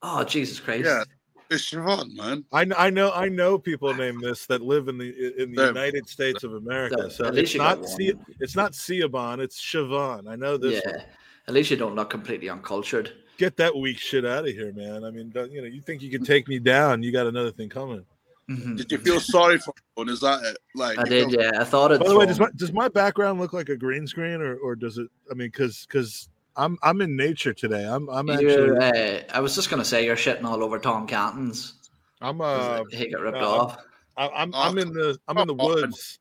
Oh 0.03 0.23
Jesus 0.25 0.61
Christ! 0.61 0.85
Yeah. 0.85 1.03
It's 1.49 1.71
Siobhan, 1.71 2.13
man. 2.15 2.45
I, 2.53 2.67
I 2.77 2.91
know 2.91 3.13
I 3.13 3.29
know 3.29 3.57
people 3.59 3.95
named 3.95 4.21
this 4.21 4.47
that 4.47 4.63
live 4.63 4.89
in 4.89 4.99
the 4.99 5.43
in 5.43 5.53
the 5.55 5.63
Yeah. 5.63 5.69
United 5.69 6.09
States 6.09 6.45
of 6.45 6.55
America. 6.55 7.03
So, 7.11 7.25
So 7.25 7.25
at 7.27 7.39
it's 7.39 7.55
you 7.55 7.59
not 7.61 7.87
C, 7.89 8.13
one. 8.13 8.27
it's 8.41 8.55
not 8.57 8.73
Siobhan, 8.73 9.39
it's 9.41 9.61
Siobhan. 9.61 10.29
I 10.29 10.37
know 10.37 10.57
this. 10.57 10.83
yeah. 10.85 10.93
one. 10.97 11.05
At 11.49 11.55
least 11.55 11.71
you 11.71 11.77
don't 11.77 11.95
look 11.95 12.11
completely 12.11 12.49
uncultured. 12.49 13.13
Get 13.39 13.57
that 13.59 13.77
weak 13.77 13.99
shit 13.99 14.25
out 14.25 14.49
of 14.49 14.53
here, 14.55 14.73
man. 14.73 15.05
I 15.05 15.11
mean, 15.11 15.31
don't, 15.31 15.51
you 15.53 15.61
know, 15.61 15.69
you 15.69 15.81
think 15.81 16.03
you 16.03 16.11
can 16.11 16.25
take 16.25 16.49
me 16.49 16.59
down? 16.59 17.03
You 17.03 17.13
got 17.13 17.27
another 17.27 17.53
thing 17.53 17.69
coming. 17.69 18.05
Mhm. 18.51 18.77
Did 18.77 18.91
you 18.93 18.99
feel 18.99 19.21
sorry 19.21 19.59
for 19.59 19.75
him? 19.97 20.09
Is 20.09 20.21
that 20.21 20.43
it? 20.45 20.57
Like 20.75 20.99
I 20.99 21.05
did, 21.05 21.31
feel- 21.31 21.41
yeah. 21.43 21.61
I 21.61 21.65
thought 21.65 21.93
it. 21.93 22.01
By 22.01 22.09
the 22.09 22.17
way, 22.17 22.27
does 22.27 22.39
my 22.39 22.49
does 22.55 22.73
my 22.73 22.89
background 22.89 23.41
look 23.41 23.53
like 23.53 23.69
a 23.69 23.77
green 23.77 24.07
screen, 24.07 24.41
or 24.41 24.57
or 24.57 24.77
does 24.77 24.99
it? 24.99 25.09
I 25.31 25.35
mean, 25.35 25.49
because 25.49 25.85
because 25.87 26.29
I'm 26.57 26.79
I'm 26.83 27.01
in 27.01 27.17
nature 27.17 27.53
today. 27.53 27.85
I'm 27.85 28.09
I'm 28.09 28.31
actually 28.31 28.45
You're, 28.45 28.81
uh, 28.81 29.21
I 29.33 29.41
was 29.41 29.55
just 29.57 29.69
gonna 29.69 29.85
say 29.85 30.05
you're 30.05 30.15
shitting 30.17 30.45
all 30.45 30.63
over 30.63 30.79
Tom 30.79 31.07
Canton's. 31.09 31.75
I'm 32.21 32.41
uh 32.41 32.85
he 32.93 33.11
got 33.11 33.21
ripped 33.21 33.39
no, 33.41 33.49
off. 33.49 33.79
I- 34.17 34.29
I'm 34.29 34.55
I'm 34.55 34.79
in 34.79 34.93
the 34.93 35.19
I'm 35.27 35.39
in 35.39 35.49
the 35.49 35.57
Oh, 35.59 35.67
woods. 35.67 36.19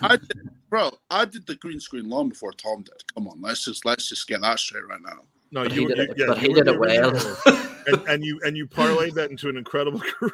I 0.00 0.16
did, 0.16 0.50
bro, 0.68 0.90
I 1.10 1.24
did 1.24 1.46
the 1.46 1.54
green 1.56 1.80
screen 1.80 2.08
long 2.08 2.28
before 2.28 2.52
Tom 2.52 2.82
did. 2.82 3.02
Come 3.14 3.28
on, 3.28 3.40
let's 3.40 3.64
just 3.64 3.84
let's 3.84 4.08
just 4.08 4.26
get 4.26 4.40
that 4.42 4.58
straight 4.58 4.86
right 4.86 5.00
now. 5.02 5.20
No, 5.50 5.64
But 5.64 5.74
you, 5.74 5.82
he 5.82 5.94
did 5.94 5.96
you 5.96 6.02
it, 6.04 6.14
yeah, 6.18 6.26
but 6.28 6.42
you 6.42 6.48
he 6.48 6.54
did 6.54 6.68
it 6.68 6.72
you 6.74 6.78
were 6.80 6.88
in 6.88 7.00
well. 7.12 7.36
and, 7.86 8.08
and 8.08 8.24
you 8.24 8.40
and 8.44 8.56
you 8.56 8.66
parlayed 8.66 9.14
that 9.14 9.30
into 9.30 9.48
an 9.48 9.56
incredible 9.56 10.00
career. 10.20 10.32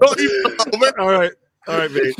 Not 0.00 0.20
even 0.20 0.42
a 0.44 0.48
little 0.48 0.80
bit. 0.80 0.98
all 0.98 1.10
right, 1.10 1.32
all 1.66 1.78
right, 1.78 1.90
mate. 1.90 2.14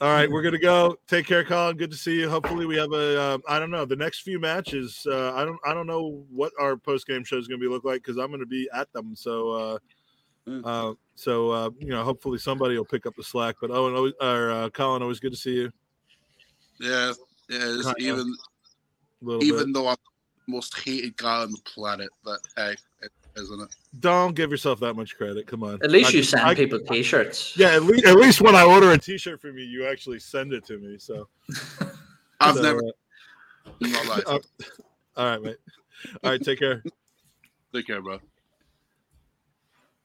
All 0.00 0.08
right, 0.10 0.30
we're 0.30 0.42
gonna 0.42 0.58
go. 0.58 0.96
Take 1.06 1.26
care, 1.26 1.44
Colin. 1.44 1.76
Good 1.76 1.90
to 1.92 1.96
see 1.96 2.18
you. 2.20 2.28
Hopefully, 2.28 2.66
we 2.66 2.76
have 2.76 2.92
a. 2.92 3.20
Uh, 3.20 3.38
I 3.48 3.58
don't 3.58 3.70
know 3.70 3.84
the 3.84 3.96
next 3.96 4.20
few 4.22 4.38
matches. 4.40 5.06
Uh, 5.08 5.32
I 5.34 5.44
don't. 5.44 5.58
I 5.64 5.72
don't 5.72 5.86
know 5.86 6.24
what 6.30 6.52
our 6.60 6.76
post 6.76 7.06
game 7.06 7.24
show 7.24 7.38
is 7.38 7.46
gonna 7.46 7.58
be 7.60 7.68
look 7.68 7.84
like 7.84 8.02
because 8.02 8.16
I'm 8.18 8.30
gonna 8.30 8.44
be 8.46 8.68
at 8.74 8.92
them. 8.92 9.14
So, 9.16 9.50
uh, 9.50 9.78
Mm. 10.46 10.60
uh, 10.62 10.94
so 11.14 11.50
uh, 11.50 11.70
you 11.78 11.88
know, 11.88 12.02
hopefully 12.02 12.38
somebody 12.38 12.76
will 12.76 12.84
pick 12.84 13.06
up 13.06 13.14
the 13.16 13.24
slack. 13.24 13.56
But 13.60 13.70
Owen, 13.70 13.94
always, 13.94 14.12
or 14.20 14.50
uh, 14.50 14.70
Colin, 14.70 15.02
always 15.02 15.20
good 15.20 15.32
to 15.32 15.38
see 15.38 15.54
you. 15.54 15.72
Yeah, 16.80 17.12
yeah. 17.48 17.58
It's 17.78 17.92
even 17.98 18.34
even 19.22 19.56
bit. 19.56 19.72
though 19.74 19.88
I'm 19.88 19.96
the 20.46 20.52
most 20.52 20.78
hated 20.78 21.16
guy 21.16 21.42
on 21.42 21.52
the 21.52 21.60
planet, 21.64 22.10
but 22.24 22.40
hey, 22.56 22.74
it, 23.02 23.10
isn't 23.36 23.60
it? 23.62 23.68
Don't 24.00 24.34
give 24.34 24.50
yourself 24.50 24.80
that 24.80 24.94
much 24.94 25.16
credit. 25.16 25.46
Come 25.46 25.62
on. 25.62 25.74
At 25.82 25.90
least 25.90 26.12
I- 26.12 26.16
you 26.16 26.22
send 26.22 26.42
I- 26.42 26.54
people 26.54 26.80
T-shirts. 26.80 27.56
Yeah, 27.56 27.68
at 27.74 27.84
least 27.84 28.04
at 28.04 28.16
least 28.16 28.40
when 28.40 28.54
I 28.56 28.64
order 28.64 28.90
a 28.92 28.98
T-shirt 28.98 29.40
from 29.40 29.56
you, 29.56 29.64
you 29.64 29.86
actually 29.86 30.18
send 30.18 30.52
it 30.52 30.64
to 30.66 30.78
me. 30.78 30.98
So 30.98 31.28
I've 32.40 32.56
so, 32.56 32.62
never 32.62 32.80
uh, 32.80 33.70
in 33.80 33.92
my 33.92 34.02
life. 34.04 34.22
uh, 34.26 34.38
all 35.16 35.26
right, 35.26 35.42
mate. 35.42 35.56
All 36.22 36.32
right, 36.32 36.42
take 36.42 36.58
care. 36.58 36.82
Take 37.72 37.86
care, 37.86 38.02
bro. 38.02 38.18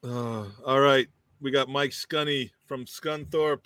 Uh, 0.03 0.45
all 0.65 0.79
right, 0.79 1.07
we 1.41 1.51
got 1.51 1.67
Mike 1.67 1.91
Scunny 1.91 2.51
from 2.67 2.85
Scunthorpe. 2.85 3.63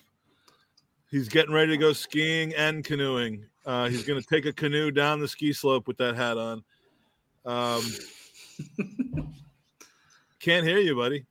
He's 1.10 1.28
getting 1.28 1.54
ready 1.54 1.72
to 1.72 1.76
go 1.76 1.92
skiing 1.92 2.54
and 2.54 2.84
canoeing. 2.84 3.44
Uh, 3.64 3.88
he's 3.88 4.02
going 4.02 4.20
to 4.20 4.26
take 4.26 4.46
a 4.46 4.52
canoe 4.52 4.90
down 4.90 5.20
the 5.20 5.28
ski 5.28 5.52
slope 5.52 5.86
with 5.86 5.96
that 5.98 6.16
hat 6.16 6.36
on. 6.36 6.64
Um, 7.44 7.84
can't 10.40 10.66
hear 10.66 10.78
you, 10.78 10.96
buddy. 10.96 11.24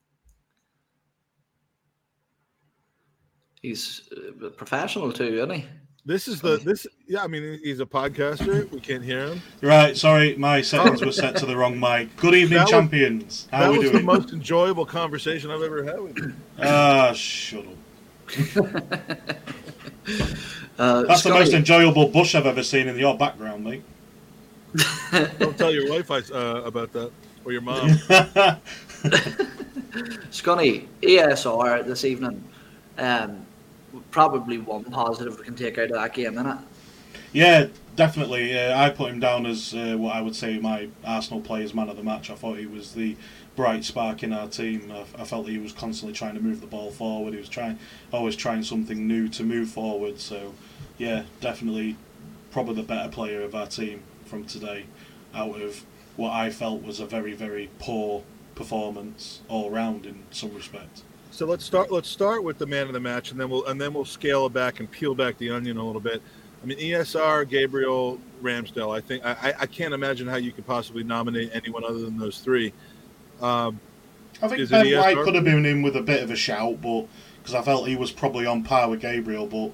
He's 3.60 4.08
uh, 4.42 4.48
professional 4.50 5.12
too, 5.12 5.36
isn't 5.36 5.50
he? 5.50 5.66
This 6.06 6.28
is 6.28 6.40
the 6.42 6.58
this. 6.58 6.86
Yeah, 7.06 7.24
I 7.24 7.28
mean, 7.28 7.58
he's 7.62 7.80
a 7.80 7.86
podcaster. 7.86 8.70
We 8.70 8.78
can't 8.80 9.02
hear 9.02 9.28
him. 9.28 9.40
Right, 9.62 9.96
sorry, 9.96 10.36
my 10.36 10.60
settings 10.60 11.02
were 11.02 11.12
set 11.12 11.34
to 11.36 11.46
the 11.46 11.56
wrong 11.56 11.80
mic. 11.80 12.14
Good 12.16 12.34
evening, 12.34 12.58
That 12.58 12.64
was- 12.64 12.70
champions. 12.70 13.48
How 13.50 13.60
that 13.60 13.68
are 13.68 13.72
we 13.72 13.78
was 13.78 13.90
doing? 13.90 14.04
the 14.06 14.12
most 14.12 14.30
enjoyable 14.32 14.84
conversation 14.84 15.50
I've 15.50 15.62
ever 15.62 15.82
had 15.82 16.00
with 16.00 16.18
you. 16.18 16.32
Ah, 16.60 17.12
shut 17.14 17.64
up. 17.66 19.36
Uh, 20.76 21.04
That's 21.04 21.22
the 21.22 21.30
most 21.30 21.52
enjoyable 21.54 22.08
bush 22.08 22.34
I've 22.34 22.46
ever 22.46 22.64
seen 22.64 22.88
in 22.88 22.98
your 22.98 23.16
background, 23.16 23.62
mate. 23.64 23.84
Don't 25.38 25.56
tell 25.56 25.72
your 25.72 25.88
wife 25.88 26.10
I, 26.10 26.18
uh, 26.18 26.62
about 26.64 26.92
that 26.94 27.12
or 27.44 27.52
your 27.52 27.60
mom. 27.62 27.90
Scotty, 30.30 30.88
ESR 31.00 31.86
this 31.86 32.04
evening. 32.04 32.42
Um, 32.98 33.46
probably 34.10 34.58
one 34.58 34.84
positive 34.84 35.38
we 35.38 35.44
can 35.44 35.54
take 35.54 35.78
out 35.78 35.84
of 35.84 35.92
that 35.92 36.14
game, 36.14 36.34
innit? 36.34 36.62
yeah, 37.34 37.66
definitely. 37.96 38.58
Uh, 38.58 38.78
I 38.78 38.90
put 38.90 39.10
him 39.10 39.20
down 39.20 39.44
as 39.44 39.74
uh, 39.74 39.96
what 39.98 40.14
I 40.14 40.20
would 40.20 40.36
say 40.36 40.58
my 40.58 40.88
Arsenal 41.04 41.40
player's 41.40 41.74
man 41.74 41.88
of 41.88 41.96
the 41.96 42.02
match. 42.02 42.30
I 42.30 42.34
thought 42.34 42.58
he 42.58 42.66
was 42.66 42.94
the 42.94 43.16
bright 43.56 43.84
spark 43.84 44.22
in 44.22 44.32
our 44.32 44.48
team. 44.48 44.92
I, 44.92 45.22
I 45.22 45.24
felt 45.24 45.48
he 45.48 45.58
was 45.58 45.72
constantly 45.72 46.14
trying 46.14 46.34
to 46.34 46.40
move 46.40 46.60
the 46.60 46.66
ball 46.66 46.90
forward. 46.92 47.34
He 47.34 47.40
was 47.40 47.48
trying, 47.48 47.78
always 48.12 48.36
trying 48.36 48.62
something 48.62 49.06
new 49.06 49.28
to 49.30 49.42
move 49.42 49.68
forward. 49.68 50.20
So, 50.20 50.54
yeah, 50.96 51.24
definitely, 51.40 51.96
probably 52.52 52.76
the 52.76 52.82
better 52.84 53.10
player 53.10 53.42
of 53.42 53.54
our 53.54 53.66
team 53.66 54.02
from 54.24 54.44
today, 54.44 54.86
out 55.34 55.60
of 55.60 55.84
what 56.16 56.32
I 56.32 56.50
felt 56.50 56.82
was 56.82 57.00
a 57.00 57.06
very, 57.06 57.34
very 57.34 57.68
poor 57.80 58.22
performance 58.54 59.40
all 59.48 59.70
round 59.70 60.06
in 60.06 60.22
some 60.30 60.54
respect. 60.54 61.02
So 61.34 61.46
let's 61.46 61.64
start. 61.64 61.90
Let's 61.90 62.08
start 62.08 62.44
with 62.44 62.58
the 62.58 62.66
man 62.66 62.86
of 62.86 62.92
the 62.92 63.00
match, 63.00 63.32
and 63.32 63.40
then 63.40 63.50
we'll 63.50 63.66
and 63.66 63.80
then 63.80 63.92
we'll 63.92 64.04
scale 64.04 64.46
it 64.46 64.52
back 64.52 64.78
and 64.78 64.88
peel 64.88 65.16
back 65.16 65.36
the 65.36 65.50
onion 65.50 65.78
a 65.78 65.84
little 65.84 66.00
bit. 66.00 66.22
I 66.62 66.66
mean, 66.66 66.78
ESR, 66.78 67.48
Gabriel, 67.48 68.20
Ramsdale. 68.40 68.96
I 68.96 69.00
think 69.00 69.24
I, 69.26 69.52
I- 69.58 69.66
can't 69.66 69.92
imagine 69.92 70.28
how 70.28 70.36
you 70.36 70.52
could 70.52 70.64
possibly 70.64 71.02
nominate 71.02 71.50
anyone 71.52 71.82
other 71.82 71.98
than 71.98 72.18
those 72.18 72.38
three. 72.38 72.72
Um, 73.42 73.80
I 74.40 74.46
think 74.46 74.70
Ben 74.70 74.86
ESR? 74.86 75.00
White 75.00 75.24
could 75.24 75.34
have 75.34 75.42
been 75.42 75.66
in 75.66 75.82
with 75.82 75.96
a 75.96 76.02
bit 76.02 76.22
of 76.22 76.30
a 76.30 76.36
shout, 76.36 76.80
but 76.80 77.06
because 77.42 77.56
I 77.56 77.62
felt 77.62 77.88
he 77.88 77.96
was 77.96 78.12
probably 78.12 78.46
on 78.46 78.62
par 78.62 78.88
with 78.88 79.00
Gabriel. 79.00 79.48
But 79.48 79.72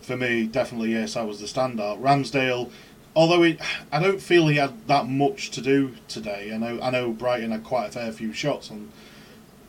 for 0.00 0.16
me, 0.16 0.46
definitely 0.46 0.92
yes, 0.92 1.14
I 1.14 1.24
was 1.24 1.40
the 1.40 1.46
standout. 1.46 2.00
Ramsdale, 2.00 2.70
although 3.14 3.42
he, 3.42 3.58
I 3.92 4.02
don't 4.02 4.22
feel 4.22 4.48
he 4.48 4.56
had 4.56 4.88
that 4.88 5.08
much 5.08 5.50
to 5.50 5.60
do 5.60 5.92
today. 6.08 6.52
I 6.54 6.56
know 6.56 6.80
I 6.80 6.88
know 6.88 7.12
Brighton 7.12 7.50
had 7.50 7.64
quite 7.64 7.88
a 7.88 7.92
fair 7.92 8.12
few 8.12 8.32
shots, 8.32 8.70
on, 8.70 8.88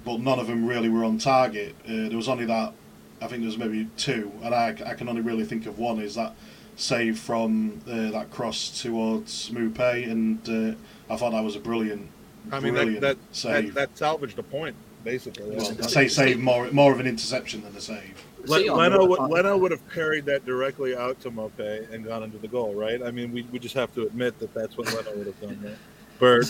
but 0.04 0.20
none 0.20 0.40
of 0.40 0.48
them 0.48 0.66
really 0.66 0.90
were 0.90 1.04
on 1.04 1.18
target. 1.18 1.76
Uh, 1.86 2.08
there 2.10 2.18
was 2.18 2.28
only 2.28 2.46
that. 2.46 2.74
I 3.22 3.28
think 3.28 3.42
there 3.42 3.48
was 3.48 3.58
maybe 3.58 3.88
two, 3.98 4.32
and 4.44 4.54
I, 4.54 4.76
I 4.86 4.94
can 4.96 5.08
only 5.08 5.22
really 5.22 5.46
think 5.46 5.66
of 5.66 5.80
one. 5.80 6.00
Is 6.00 6.16
that 6.16 6.36
save 6.76 7.20
from 7.20 7.82
uh, 7.88 8.12
that 8.12 8.32
cross 8.32 8.82
towards 8.82 9.50
Maupay, 9.50 10.10
and 10.10 10.40
uh, 10.50 11.14
I 11.14 11.18
thought 11.18 11.32
that 11.32 11.44
was 11.44 11.56
a 11.56 11.60
brilliant. 11.60 12.10
I 12.52 12.60
mean, 12.60 12.74
that 12.74 12.80
brilliant 12.82 13.02
that, 13.02 13.18
that 13.18 13.36
save. 13.36 13.74
that 13.76 13.98
salvaged 13.98 14.40
a 14.40 14.44
point. 14.44 14.76
basically. 15.04 15.50
Well, 15.56 15.74
Yeah. 15.74 15.82
say 15.88 16.08
save 16.08 16.40
more 16.40 16.70
more 16.72 16.92
of 16.92 17.00
an 17.00 17.08
interception 17.08 17.62
than 17.64 17.76
a 17.76 17.82
save. 17.82 18.24
Le- 18.46 18.74
Leno, 18.74 19.06
would, 19.06 19.20
Leno 19.32 19.58
would 19.58 19.72
have 19.72 19.90
carried 19.90 20.26
that 20.26 20.46
directly 20.46 20.98
out 20.98 21.20
to 21.22 21.32
Maupay 21.32 21.90
and 21.94 22.04
gone 22.06 22.24
into 22.24 22.38
the 22.38 22.48
goal, 22.50 22.74
right? 22.74 23.02
I 23.02 23.10
mean, 23.10 23.32
we, 23.32 23.44
we 23.54 23.58
just 23.60 23.76
have 23.76 23.94
to 23.96 24.02
admit 24.06 24.38
that 24.40 24.54
that's 24.54 24.78
what 24.78 24.88
Leno 24.88 25.18
would 25.18 25.28
have 25.28 25.40
done, 25.40 25.60
right? 25.64 25.76
Bird. 26.20 26.46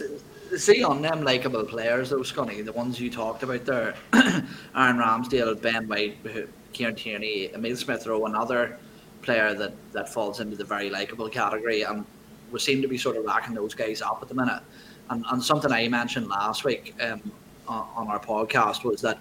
See 0.58 0.84
on 0.84 1.02
them 1.02 1.24
likable 1.24 1.64
players, 1.64 2.10
though, 2.10 2.20
Scunny, 2.20 2.64
the 2.64 2.74
ones 2.74 3.00
you 3.00 3.10
talked 3.10 3.44
about 3.44 3.66
there, 3.66 3.96
Aaron 4.14 4.98
Ramsdale, 4.98 5.60
Ben 5.62 5.88
White, 5.88 6.18
Kieran 6.74 6.96
Tierney, 6.96 7.52
Emil 7.54 7.76
Smith 7.76 8.06
Rowe, 8.06 8.26
another 8.26 8.78
player 9.22 9.54
that, 9.54 9.74
that 9.94 10.10
falls 10.10 10.40
into 10.40 10.56
the 10.56 10.64
very 10.66 10.90
likable 10.90 11.30
category, 11.30 11.84
and 11.84 12.06
we 12.52 12.60
seem 12.60 12.82
to 12.82 12.88
be 12.88 12.98
sort 12.98 13.18
of 13.18 13.26
racking 13.26 13.56
those 13.56 13.74
guys 13.74 14.02
up 14.02 14.20
at 14.22 14.28
the 14.28 14.36
minute. 14.36 14.62
And, 15.10 15.26
and 15.32 15.44
something 15.44 15.72
I 15.72 15.88
mentioned 15.88 16.28
last 16.28 16.64
week 16.64 16.94
um, 17.02 17.32
on, 17.68 17.88
on 17.96 18.08
our 18.08 18.20
podcast 18.20 18.84
was 18.84 19.02
that 19.02 19.20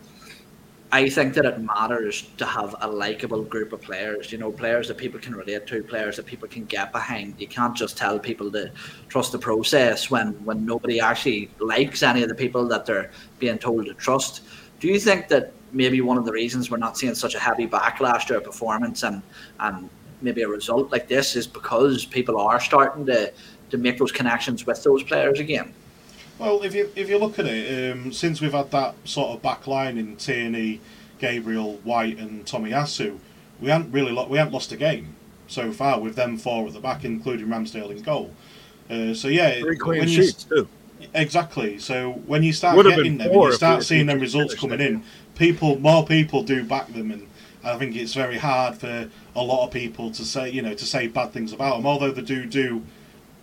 I 0.94 1.08
think 1.08 1.32
that 1.34 1.46
it 1.46 1.58
matters 1.58 2.28
to 2.36 2.44
have 2.44 2.76
a 2.82 2.86
likable 2.86 3.42
group 3.42 3.72
of 3.72 3.80
players, 3.80 4.30
you 4.30 4.36
know, 4.36 4.52
players 4.52 4.88
that 4.88 4.98
people 4.98 5.18
can 5.18 5.34
relate 5.34 5.66
to, 5.68 5.82
players 5.82 6.16
that 6.16 6.26
people 6.26 6.48
can 6.48 6.66
get 6.66 6.92
behind. 6.92 7.34
You 7.38 7.48
can't 7.48 7.74
just 7.74 7.96
tell 7.96 8.18
people 8.18 8.52
to 8.52 8.70
trust 9.08 9.32
the 9.32 9.38
process 9.38 10.10
when, 10.10 10.32
when 10.44 10.66
nobody 10.66 11.00
actually 11.00 11.48
likes 11.60 12.02
any 12.02 12.22
of 12.22 12.28
the 12.28 12.34
people 12.34 12.68
that 12.68 12.84
they're 12.84 13.10
being 13.38 13.56
told 13.56 13.86
to 13.86 13.94
trust. 13.94 14.42
Do 14.80 14.88
you 14.88 15.00
think 15.00 15.28
that 15.28 15.54
maybe 15.72 16.02
one 16.02 16.18
of 16.18 16.26
the 16.26 16.32
reasons 16.32 16.70
we're 16.70 16.76
not 16.76 16.98
seeing 16.98 17.14
such 17.14 17.34
a 17.34 17.38
heavy 17.38 17.66
backlash 17.66 18.26
to 18.26 18.36
a 18.36 18.40
performance 18.42 19.02
and, 19.02 19.22
and 19.60 19.88
maybe 20.20 20.42
a 20.42 20.48
result 20.48 20.92
like 20.92 21.08
this 21.08 21.36
is 21.36 21.46
because 21.46 22.04
people 22.04 22.38
are 22.38 22.60
starting 22.60 23.06
to, 23.06 23.32
to 23.70 23.78
make 23.78 23.96
those 23.96 24.12
connections 24.12 24.66
with 24.66 24.82
those 24.82 25.02
players 25.02 25.40
again? 25.40 25.72
Well, 26.38 26.62
if 26.62 26.74
you 26.74 26.90
if 26.96 27.08
you 27.08 27.18
look 27.18 27.38
at 27.38 27.46
it, 27.46 27.92
um, 27.92 28.12
since 28.12 28.40
we've 28.40 28.52
had 28.52 28.70
that 28.72 28.94
sort 29.04 29.30
of 29.30 29.42
back 29.42 29.66
line 29.66 29.96
in 29.96 30.16
Tierney, 30.16 30.80
Gabriel, 31.18 31.74
White, 31.84 32.18
and 32.18 32.44
Tomiyasu, 32.44 33.18
we 33.60 33.70
haven't 33.70 33.92
really 33.92 34.12
lo- 34.12 34.26
we 34.28 34.38
haven't 34.38 34.52
lost 34.52 34.72
a 34.72 34.76
game 34.76 35.14
so 35.46 35.72
far 35.72 36.00
with 36.00 36.16
them 36.16 36.36
four 36.36 36.66
at 36.66 36.72
the 36.72 36.80
back, 36.80 37.04
including 37.04 37.46
Ramsdale 37.46 37.90
in 37.90 38.02
goal. 38.02 38.34
Uh, 38.90 39.14
so 39.14 39.28
yeah, 39.28 39.60
clean 39.78 40.06
sheets, 40.06 40.44
too. 40.44 40.68
exactly. 41.14 41.78
So 41.78 42.12
when 42.26 42.42
you 42.42 42.52
start 42.52 42.76
Would 42.76 42.86
have 42.86 42.96
getting 42.96 43.18
them, 43.18 43.30
and 43.30 43.42
you 43.42 43.52
start 43.52 43.84
seeing 43.84 44.06
them 44.06 44.20
results 44.20 44.54
coming 44.54 44.80
in, 44.80 45.04
people 45.36 45.78
more 45.78 46.04
people 46.04 46.42
do 46.42 46.64
back 46.64 46.92
them, 46.92 47.10
and 47.10 47.28
I 47.64 47.76
think 47.76 47.94
it's 47.94 48.14
very 48.14 48.38
hard 48.38 48.76
for 48.76 49.08
a 49.36 49.42
lot 49.42 49.64
of 49.64 49.72
people 49.72 50.10
to 50.10 50.24
say 50.24 50.50
you 50.50 50.62
know 50.62 50.74
to 50.74 50.84
say 50.84 51.06
bad 51.06 51.32
things 51.32 51.52
about 51.52 51.76
them. 51.76 51.86
Although 51.86 52.10
they 52.10 52.22
do 52.22 52.44
do, 52.46 52.82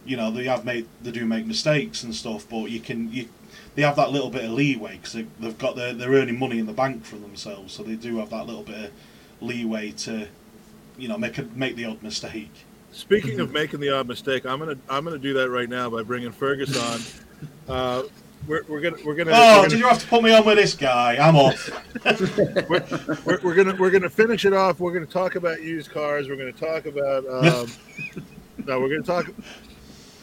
you 0.09 0.17
know, 0.17 0.31
they 0.31 0.45
have 0.45 0.65
made 0.65 0.87
they 1.03 1.11
do 1.11 1.23
make 1.23 1.45
mistakes 1.45 2.01
and 2.01 2.15
stuff, 2.15 2.47
but 2.49 2.71
you 2.71 2.79
can 2.79 3.11
you 3.13 3.29
they 3.75 3.83
have 3.83 3.95
that 3.97 4.11
little 4.11 4.31
bit 4.31 4.43
of 4.43 4.51
leeway 4.51 4.93
because 4.93 5.13
they, 5.13 5.27
they've 5.39 5.57
got 5.59 5.75
their, 5.75 5.93
they're 5.93 6.09
earning 6.09 6.39
money 6.39 6.57
in 6.57 6.65
the 6.65 6.73
bank 6.73 7.05
for 7.05 7.17
themselves, 7.17 7.73
so 7.73 7.83
they 7.83 7.95
do 7.95 8.17
have 8.17 8.31
that 8.31 8.47
little 8.47 8.63
bit 8.63 8.85
of 8.85 8.91
leeway 9.39 9.91
to, 9.91 10.27
you 10.97 11.07
know, 11.07 11.17
make 11.17 11.37
a, 11.37 11.43
make 11.53 11.75
the 11.75 11.85
odd 11.85 12.01
mistake. 12.01 12.51
Speaking 12.91 13.39
of 13.39 13.51
making 13.51 13.81
the 13.81 13.95
odd 13.95 14.07
mistake, 14.07 14.47
I'm 14.47 14.57
gonna 14.57 14.77
I'm 14.89 15.03
gonna 15.03 15.19
do 15.19 15.35
that 15.35 15.51
right 15.51 15.69
now 15.69 15.91
by 15.91 16.01
bringing 16.01 16.31
Fergus 16.31 16.75
on. 16.75 17.01
Uh, 17.67 18.01
we're, 18.47 18.63
we're 18.67 18.81
gonna 18.81 18.97
we're 19.05 19.13
gonna, 19.13 19.29
Oh, 19.31 19.61
we're, 19.61 19.67
did 19.67 19.71
gonna 19.73 19.79
you 19.79 19.87
have 19.89 19.99
to 19.99 20.07
put 20.07 20.23
me 20.23 20.33
on 20.33 20.43
with 20.43 20.57
this 20.57 20.73
guy? 20.73 21.17
I'm 21.17 21.35
off. 21.35 21.69
we're, 22.67 23.39
we're 23.43 23.53
gonna 23.53 23.75
we're 23.75 23.91
gonna 23.91 24.09
finish 24.09 24.45
it 24.45 24.53
off. 24.53 24.79
We're 24.79 24.91
gonna 24.91 25.05
talk 25.05 25.35
about 25.35 25.61
used 25.61 25.91
cars. 25.91 26.27
We're 26.27 26.35
gonna 26.35 26.51
talk 26.51 26.87
about 26.87 27.27
um, 27.27 27.67
no, 28.65 28.79
we're 28.79 28.89
gonna 28.89 29.03
talk. 29.03 29.31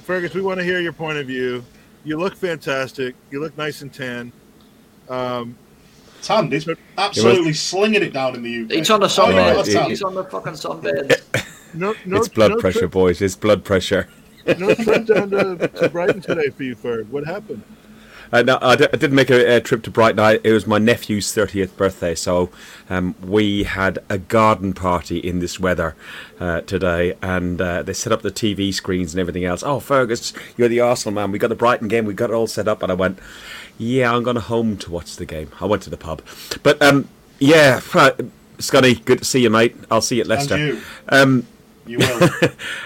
Fergus, 0.06 0.34
we 0.34 0.40
want 0.40 0.60
to 0.60 0.64
hear 0.64 0.78
your 0.78 0.92
point 0.92 1.18
of 1.18 1.26
view. 1.26 1.64
You 2.04 2.16
look 2.16 2.36
fantastic. 2.36 3.16
You 3.32 3.40
look 3.40 3.58
nice 3.58 3.82
and 3.82 3.92
tan. 3.92 4.30
Um, 5.08 5.58
Tan 6.22 6.52
is 6.52 6.68
absolutely 6.96 7.52
slinging 7.52 8.04
it 8.04 8.12
down 8.12 8.36
in 8.36 8.42
the 8.44 8.62
UK. 8.64 8.70
He's 8.70 8.90
on 8.90 9.00
the 9.00 9.06
Oh, 9.18 9.28
yeah, 9.30 9.54
sunbed. 9.54 9.64
that's 9.74 9.88
He's 9.88 10.02
on 10.04 10.14
the 10.14 10.22
fucking 10.22 10.52
sunbed. 10.52 11.20
no, 11.74 11.92
no, 12.04 12.16
it's 12.18 12.28
blood 12.28 12.52
no 12.52 12.56
pressure, 12.58 12.78
Trip, 12.80 12.90
boys. 12.92 13.20
It's 13.20 13.34
blood 13.34 13.64
pressure. 13.64 14.08
no 14.46 14.72
trip 14.76 15.06
down 15.06 15.30
to, 15.30 15.68
to 15.74 15.88
Brighton 15.92 16.20
today 16.20 16.50
for 16.50 16.62
you, 16.62 16.76
Ferg. 16.76 17.08
What 17.08 17.26
happened? 17.26 17.64
Uh, 18.32 18.42
no, 18.42 18.58
I, 18.60 18.76
d- 18.76 18.86
I 18.92 18.96
didn't 18.96 19.14
make 19.14 19.30
a, 19.30 19.56
a 19.56 19.60
trip 19.60 19.82
to 19.84 19.90
Brighton. 19.90 20.18
I, 20.18 20.38
it 20.42 20.52
was 20.52 20.66
my 20.66 20.78
nephew's 20.78 21.32
30th 21.34 21.76
birthday, 21.76 22.14
so 22.14 22.50
um, 22.90 23.14
we 23.22 23.64
had 23.64 23.98
a 24.08 24.18
garden 24.18 24.72
party 24.72 25.18
in 25.18 25.38
this 25.40 25.58
weather 25.60 25.94
uh, 26.40 26.60
today, 26.62 27.14
and 27.22 27.60
uh, 27.60 27.82
they 27.82 27.92
set 27.92 28.12
up 28.12 28.22
the 28.22 28.30
TV 28.30 28.72
screens 28.74 29.14
and 29.14 29.20
everything 29.20 29.44
else. 29.44 29.62
Oh, 29.62 29.80
Fergus, 29.80 30.32
you're 30.56 30.68
the 30.68 30.80
Arsenal 30.80 31.14
man. 31.14 31.30
We 31.32 31.38
got 31.38 31.48
the 31.48 31.54
Brighton 31.54 31.88
game. 31.88 32.04
We 32.04 32.14
got 32.14 32.30
it 32.30 32.34
all 32.34 32.46
set 32.46 32.66
up, 32.68 32.82
and 32.82 32.90
I 32.90 32.94
went, 32.94 33.18
"Yeah, 33.78 34.12
I'm 34.14 34.22
going 34.22 34.36
home 34.36 34.76
to 34.78 34.90
watch 34.90 35.16
the 35.16 35.26
game." 35.26 35.50
I 35.60 35.64
went 35.66 35.82
to 35.84 35.90
the 35.90 35.96
pub, 35.96 36.22
but 36.62 36.80
um, 36.82 37.08
yeah, 37.38 37.80
Scotty, 38.58 38.94
good 38.94 39.18
to 39.18 39.24
see 39.24 39.40
you, 39.42 39.50
mate. 39.50 39.76
I'll 39.90 40.00
see 40.00 40.16
you 40.16 40.22
at 40.22 40.26
Leicester. 40.26 40.54
And 40.54 40.66
you, 40.68 40.82
Um, 41.08 41.46
you 41.86 41.98
will. 41.98 42.28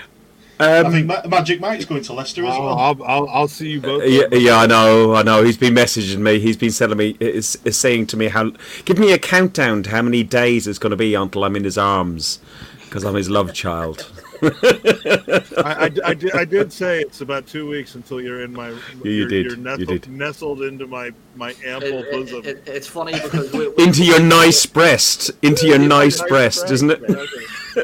Um, 0.61 0.87
I 0.87 0.91
think 0.91 1.07
Ma- 1.07 1.27
Magic 1.27 1.59
Mike's 1.59 1.87
going 1.87 2.03
to 2.03 2.13
Leicester 2.13 2.45
as 2.45 2.51
well. 2.51 2.79
I'll, 2.79 3.03
I'll, 3.03 3.29
I'll 3.31 3.49
see 3.49 3.71
you 3.71 3.81
both. 3.81 4.05
Yeah, 4.07 4.27
yeah, 4.33 4.59
I 4.59 4.67
know, 4.67 5.15
I 5.15 5.23
know. 5.23 5.43
He's 5.43 5.57
been 5.57 5.75
messaging 5.75 6.19
me. 6.19 6.39
He's 6.39 6.59
been 6.59 6.71
telling 6.71 6.99
me, 6.99 7.17
is, 7.19 7.59
is 7.65 7.79
saying 7.79 8.09
to 8.09 8.19
me 8.19 8.29
how, 8.29 8.53
give 8.85 8.99
me 8.99 9.13
a 9.13 9.19
countdown 9.19 9.83
to 9.85 9.91
how 9.91 10.03
many 10.03 10.23
days 10.23 10.67
it's 10.67 10.79
going 10.79 10.91
to 10.91 10.97
be 10.97 11.15
until 11.15 11.45
I'm 11.45 11.57
in 11.57 11.65
his 11.65 11.79
arms, 11.79 12.41
because 12.85 13.05
I'm 13.05 13.15
his 13.15 13.31
love 13.31 13.55
child. 13.55 14.13
I, 14.43 15.43
I, 15.59 15.91
I, 16.11 16.15
did, 16.15 16.33
I 16.35 16.45
did 16.45 16.73
say 16.73 17.01
it's 17.01 17.21
about 17.21 17.47
two 17.47 17.69
weeks 17.69 17.95
until 17.95 18.21
you're 18.21 18.43
in 18.43 18.53
my. 18.53 18.71
you 18.71 18.79
you're, 19.05 19.29
did, 19.29 19.45
You're 19.47 19.57
you 19.57 19.63
nestled, 19.63 19.89
did. 19.89 20.09
nestled 20.11 20.63
into 20.63 20.87
my 20.87 21.11
my 21.37 21.55
ample 21.65 21.89
It- 21.89 21.95
it- 22.07 22.13
bosom. 22.13 22.45
it- 22.45 22.63
it's 22.67 22.87
funny 22.87 23.13
because 23.13 23.53
we, 23.53 23.69
we, 23.69 23.85
Into 23.85 24.05
your 24.05 24.21
nice 24.41 24.65
breast, 24.67 25.31
into 25.43 25.67
your 25.67 25.77
Into 25.77 25.89
nice 25.89 26.23
breast, 26.23 26.71
isn't 26.71 26.91
it? 26.91 27.03
Okay. 27.03 27.27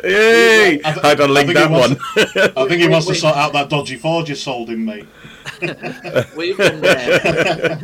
Hey, 0.02 0.80
I 0.84 0.92
th- 0.92 1.04
I 1.04 1.14
don't 1.14 1.30
like 1.32 1.46
that 1.46 1.68
he 1.68 1.72
wants- 1.72 2.00
one. 2.16 2.52
I 2.56 2.68
think 2.68 2.82
he 2.82 2.88
wants 2.88 3.06
to 3.06 3.12
Wait. 3.12 3.20
sort 3.20 3.36
out 3.36 3.52
that 3.52 3.68
dodgy 3.70 3.94
Ford 3.94 4.28
you 4.28 4.34
sold 4.34 4.68
him, 4.68 4.84
mate. 4.84 5.06
We've 6.36 6.58
been, 6.58 6.84
uh, 6.84 7.78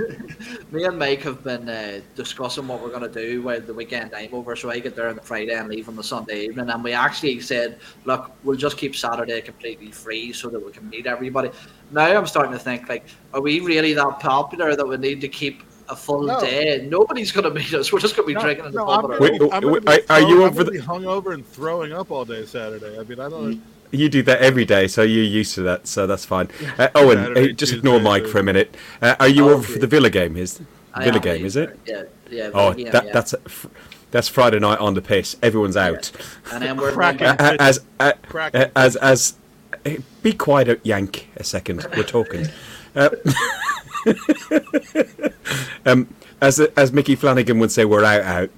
me 0.73 0.85
and 0.85 0.99
Mike 0.99 1.21
have 1.23 1.45
been 1.45 1.69
uh, 1.69 2.01
discussing 2.15 2.67
what 2.67 2.81
we're 2.83 2.89
going 2.89 3.03
to 3.03 3.09
do 3.09 3.43
with 3.43 3.67
the 3.67 3.75
weekend 3.75 4.15
I'm 4.15 4.33
over. 4.33 4.57
So 4.57 4.71
I 4.71 4.79
get 4.79 4.97
there 4.97 5.09
on 5.09 5.17
the 5.17 5.23
Friday 5.23 5.53
and 5.55 5.69
leave 5.69 5.87
on 5.89 5.97
the 5.97 6.03
Sunday 6.03 6.45
evening. 6.47 6.71
And 6.71 6.83
we 6.83 6.93
actually 6.93 7.41
said, 7.41 7.79
look, 8.07 8.31
we'll 8.43 8.57
just 8.57 8.79
keep 8.79 8.97
Saturday 8.97 9.43
completely 9.43 9.91
free 9.91 10.33
so 10.33 10.49
that 10.49 10.65
we 10.65 10.73
can 10.73 10.89
meet 10.89 11.07
everybody. 11.07 11.51
Now 11.91 12.07
I'm 12.17 12.27
starting 12.27 12.53
to 12.53 12.59
think, 12.59 12.89
like, 12.89 13.05
are 13.35 13.43
we 13.43 13.61
really 13.61 13.93
that 13.93 14.19
popular 14.21 14.75
that 14.75 14.87
we 14.89 14.97
need 14.97 15.21
to 15.21 15.29
keep 15.29 15.63
a 15.91 15.97
full 15.97 16.23
No. 16.23 16.41
day? 16.41 16.87
Nobody's 16.91 17.33
going 17.33 17.45
to 17.49 17.51
meet 17.51 17.75
us. 17.75 17.93
We're 17.93 17.99
just 18.01 18.17
going 18.17 18.25
to 18.27 18.29
be 18.29 18.35
No, 18.35 18.41
drinking 18.41 18.65
in 18.65 18.73
the 18.73 18.79
no, 18.79 18.87
pub. 18.87 19.03
Gonna 19.03 19.15
our 19.15 19.21
Wait, 19.21 19.33
be- 19.33 19.39
home. 19.41 19.51
I'm 19.53 19.61
gonna 19.61 19.73
wait, 19.75 19.85
be 19.85 19.93
are- 19.93 20.03
are 20.17 20.21
you 20.23 20.27
throw- 20.37 20.45
I'm 20.47 20.51
over 20.53 20.65
the- 20.65 20.71
be 20.71 20.79
hungover 20.79 21.35
and 21.35 21.47
throwing 21.47 21.93
up 21.93 22.11
all 22.11 22.25
day 22.25 22.47
Saturday? 22.47 22.99
I 22.99 23.03
mean, 23.05 23.21
I 23.21 23.29
don't. 23.29 23.63
You 23.93 24.09
do 24.09 24.23
that 24.23 24.41
every 24.41 24.65
day, 24.65 24.89
so 24.89 25.03
you're 25.03 25.23
used 25.23 25.55
to 25.57 25.63
that, 25.63 25.87
so 25.87 26.07
that's 26.07 26.25
fine. 26.25 26.49
Uh, 26.79 26.89
Owen, 26.95 27.19
Saturday, 27.19 27.41
uh, 27.41 27.47
just 27.49 27.59
Tuesday, 27.59 27.77
ignore 27.77 28.01
Mike 28.01 28.27
for 28.27 28.39
a 28.39 28.43
minute. 28.43 28.75
Uh, 29.03 29.15
are 29.21 29.29
you 29.29 29.49
Oh, 29.49 29.55
over 29.55 29.63
for 29.75 29.79
the 29.79 29.87
Villa 29.87 30.09
game? 30.09 30.37
Is 30.37 30.61
I 30.95 31.05
Villa 31.05 31.17
am 31.17 31.23
game? 31.23 31.45
Is 31.45 31.57
it? 31.57 31.79
Yeah, 31.87 32.05
yeah. 32.31 32.51
Oh, 32.55 32.75
yeah, 32.75 32.91
that, 32.91 33.07
yeah. 33.07 33.13
that's 33.13 33.35
that's 34.11 34.29
Friday 34.29 34.59
night 34.59 34.79
on 34.79 34.95
the 34.95 35.03
piss. 35.03 35.37
Everyone's 35.43 35.77
out. 35.77 36.11
And 36.53 36.63
then 36.63 36.77
we're 36.77 36.93
Cracking. 36.93 37.27
As 37.27 37.81
uh, 38.01 38.13
Crack. 38.29 38.55
uh, 38.55 38.69
as 38.75 38.97
as 38.97 39.35
uh, 39.85 39.91
be 40.23 40.33
quiet, 40.33 40.81
Yank. 40.85 41.29
A 41.37 41.45
second, 41.45 41.87
we're 41.97 42.03
talking. 42.05 42.47
Uh, 42.95 43.09
um, 45.87 46.15
as 46.43 46.61
as 46.61 46.93
Mickey 46.93 47.15
Flanagan 47.15 47.59
would 47.59 47.73
say, 47.73 47.87
we're 47.87 48.05
out 48.05 48.21
out. 48.21 48.51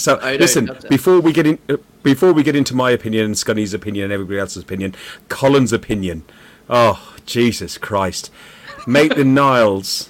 So 0.00 0.16
I 0.16 0.36
listen, 0.36 0.70
before 0.88 1.20
we 1.20 1.32
get 1.32 1.46
in, 1.46 1.58
uh, 1.68 1.76
before 2.02 2.32
we 2.32 2.42
get 2.42 2.56
into 2.56 2.74
my 2.74 2.90
opinion 2.90 3.26
and 3.26 3.34
Scunny's 3.34 3.74
opinion 3.74 4.04
and 4.04 4.12
everybody 4.12 4.38
else's 4.38 4.62
opinion, 4.62 4.94
Colin's 5.28 5.72
opinion. 5.72 6.24
Oh 6.70 7.14
Jesus 7.26 7.76
Christ, 7.76 8.30
Maitland 8.86 9.34
Niles, 9.34 10.08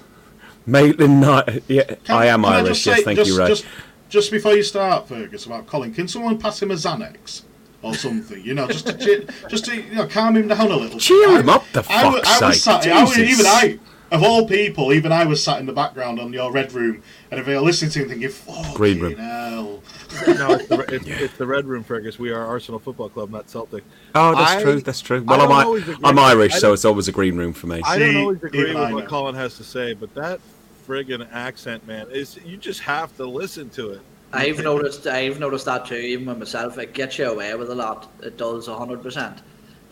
Maitland 0.66 1.20
Niles. 1.20 1.60
Yeah, 1.66 1.82
Can- 1.82 1.98
I 2.16 2.26
am 2.26 2.42
can 2.44 2.52
Irish. 2.52 2.68
just 2.84 2.86
yes, 2.86 2.96
say- 2.98 3.04
thank 3.04 3.16
just, 3.18 3.30
you, 3.30 3.38
Ray. 3.38 3.48
Just, 3.48 3.64
just 4.08 4.30
before 4.30 4.54
you 4.54 4.62
start, 4.62 5.08
Fergus, 5.08 5.46
about 5.46 5.66
Colin, 5.66 5.92
can 5.92 6.06
someone 6.08 6.38
pass 6.38 6.62
him 6.62 6.70
a 6.70 6.74
Xanax 6.74 7.42
or 7.82 7.94
something? 7.94 8.42
You 8.44 8.54
know, 8.54 8.66
just 8.68 8.86
to, 8.86 8.92
chi- 8.94 9.48
just 9.48 9.64
to 9.66 9.74
you 9.76 9.94
know, 9.94 10.06
calm 10.06 10.36
him 10.36 10.48
down 10.48 10.70
a 10.70 10.76
little. 10.76 10.98
Cheer 11.00 11.30
I- 11.30 11.40
him 11.40 11.48
up, 11.48 11.64
the 11.72 11.84
I, 11.88 12.04
wa- 12.04 12.12
fuck's 12.12 12.28
I 12.42 12.46
was 12.48 12.62
sake. 12.62 12.82
sat, 12.82 12.92
I 12.92 13.02
was, 13.02 13.14
Jesus. 13.14 13.40
even 13.40 13.46
I, 13.46 13.78
of 14.12 14.22
all 14.22 14.46
people, 14.46 14.92
even 14.92 15.10
I 15.12 15.24
was 15.24 15.42
sat 15.42 15.58
in 15.60 15.66
the 15.66 15.72
background 15.72 16.18
on 16.20 16.32
your 16.32 16.50
red 16.52 16.72
room, 16.72 17.02
and 17.30 17.40
if 17.40 17.46
you're 17.46 17.60
listening 17.60 17.90
to 17.92 18.00
him, 18.00 18.08
thinking, 18.08 18.28
"Fucking 18.28 18.74
Green 18.74 19.00
room. 19.00 19.16
hell." 19.16 19.82
No, 20.26 20.52
it's 20.52 20.66
the, 20.66 20.84
it's, 20.88 21.06
it's 21.06 21.36
the 21.36 21.46
Red 21.46 21.64
Room, 21.66 21.84
Fergus. 21.84 22.18
We 22.18 22.30
are 22.30 22.44
Arsenal 22.44 22.80
Football 22.80 23.08
Club, 23.08 23.30
not 23.30 23.48
Celtic. 23.48 23.84
Oh, 24.14 24.34
that's 24.34 24.52
I- 24.52 24.62
true. 24.62 24.80
That's 24.80 25.00
true. 25.00 25.22
Well, 25.22 25.40
I'm, 25.40 25.52
I, 25.52 25.64
always 25.64 25.88
agree. 25.88 26.00
I'm 26.04 26.18
Irish, 26.18 26.54
so 26.54 26.72
it's 26.72 26.84
always 26.84 27.08
a 27.08 27.12
green 27.12 27.36
room 27.36 27.52
for 27.52 27.66
me. 27.68 27.80
I 27.84 27.98
don't 27.98 28.16
always 28.16 28.42
agree 28.42 28.74
with 28.74 28.92
what. 28.92 29.06
Colin 29.06 29.34
has 29.34 29.56
to 29.58 29.64
say, 29.64 29.94
but 29.94 30.14
that 30.14 30.40
friggin' 30.86 31.26
accent, 31.32 31.86
man, 31.86 32.08
is 32.10 32.38
you 32.44 32.56
just 32.56 32.80
have 32.80 33.16
to 33.16 33.26
listen 33.26 33.70
to 33.70 33.90
it. 33.90 34.00
I've 34.32 34.62
noticed. 34.62 35.06
I've 35.06 35.38
noticed 35.38 35.64
that 35.66 35.86
too, 35.86 35.94
even 35.94 36.26
with 36.26 36.38
myself. 36.38 36.78
It 36.78 36.94
gets 36.94 37.18
you 37.18 37.30
away 37.30 37.54
with 37.54 37.70
a 37.70 37.74
lot. 37.74 38.10
It 38.22 38.36
does 38.36 38.66
hundred 38.66 39.02
percent. 39.02 39.40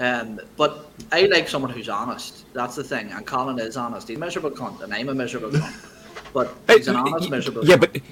Um, 0.00 0.40
but 0.56 0.90
I 1.10 1.22
like 1.22 1.48
someone 1.48 1.72
who's 1.72 1.88
honest. 1.88 2.44
That's 2.52 2.76
the 2.76 2.84
thing. 2.84 3.10
And 3.10 3.26
Colin 3.26 3.58
is 3.58 3.76
honest. 3.76 4.06
He's 4.06 4.16
a 4.16 4.20
miserable 4.20 4.50
cunt, 4.50 4.80
and 4.82 4.94
I'm 4.94 5.08
a 5.08 5.14
miserable 5.14 5.50
cunt. 5.50 5.94
But 6.32 6.54
he's 6.68 6.88
an 6.88 6.96
honest, 6.96 7.30
miserable. 7.30 7.64
yeah, 7.64 7.76
but 7.76 7.94
it's, 7.96 8.04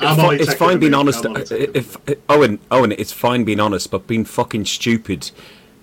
fi- 0.00 0.34
it's 0.34 0.54
fine 0.54 0.78
being 0.78 0.94
honest. 0.94 1.24
I'm 1.24 1.30
only 1.32 1.42
uh, 1.42 1.44
taking 1.44 1.74
a 1.74 1.78
If, 1.78 1.96
Owen, 2.28 2.58
Owen, 2.70 2.92
it's 2.92 3.12
fine 3.12 3.44
being 3.44 3.60
honest, 3.60 3.90
but 3.90 4.06
being 4.06 4.24
fucking 4.24 4.64
stupid, 4.66 5.30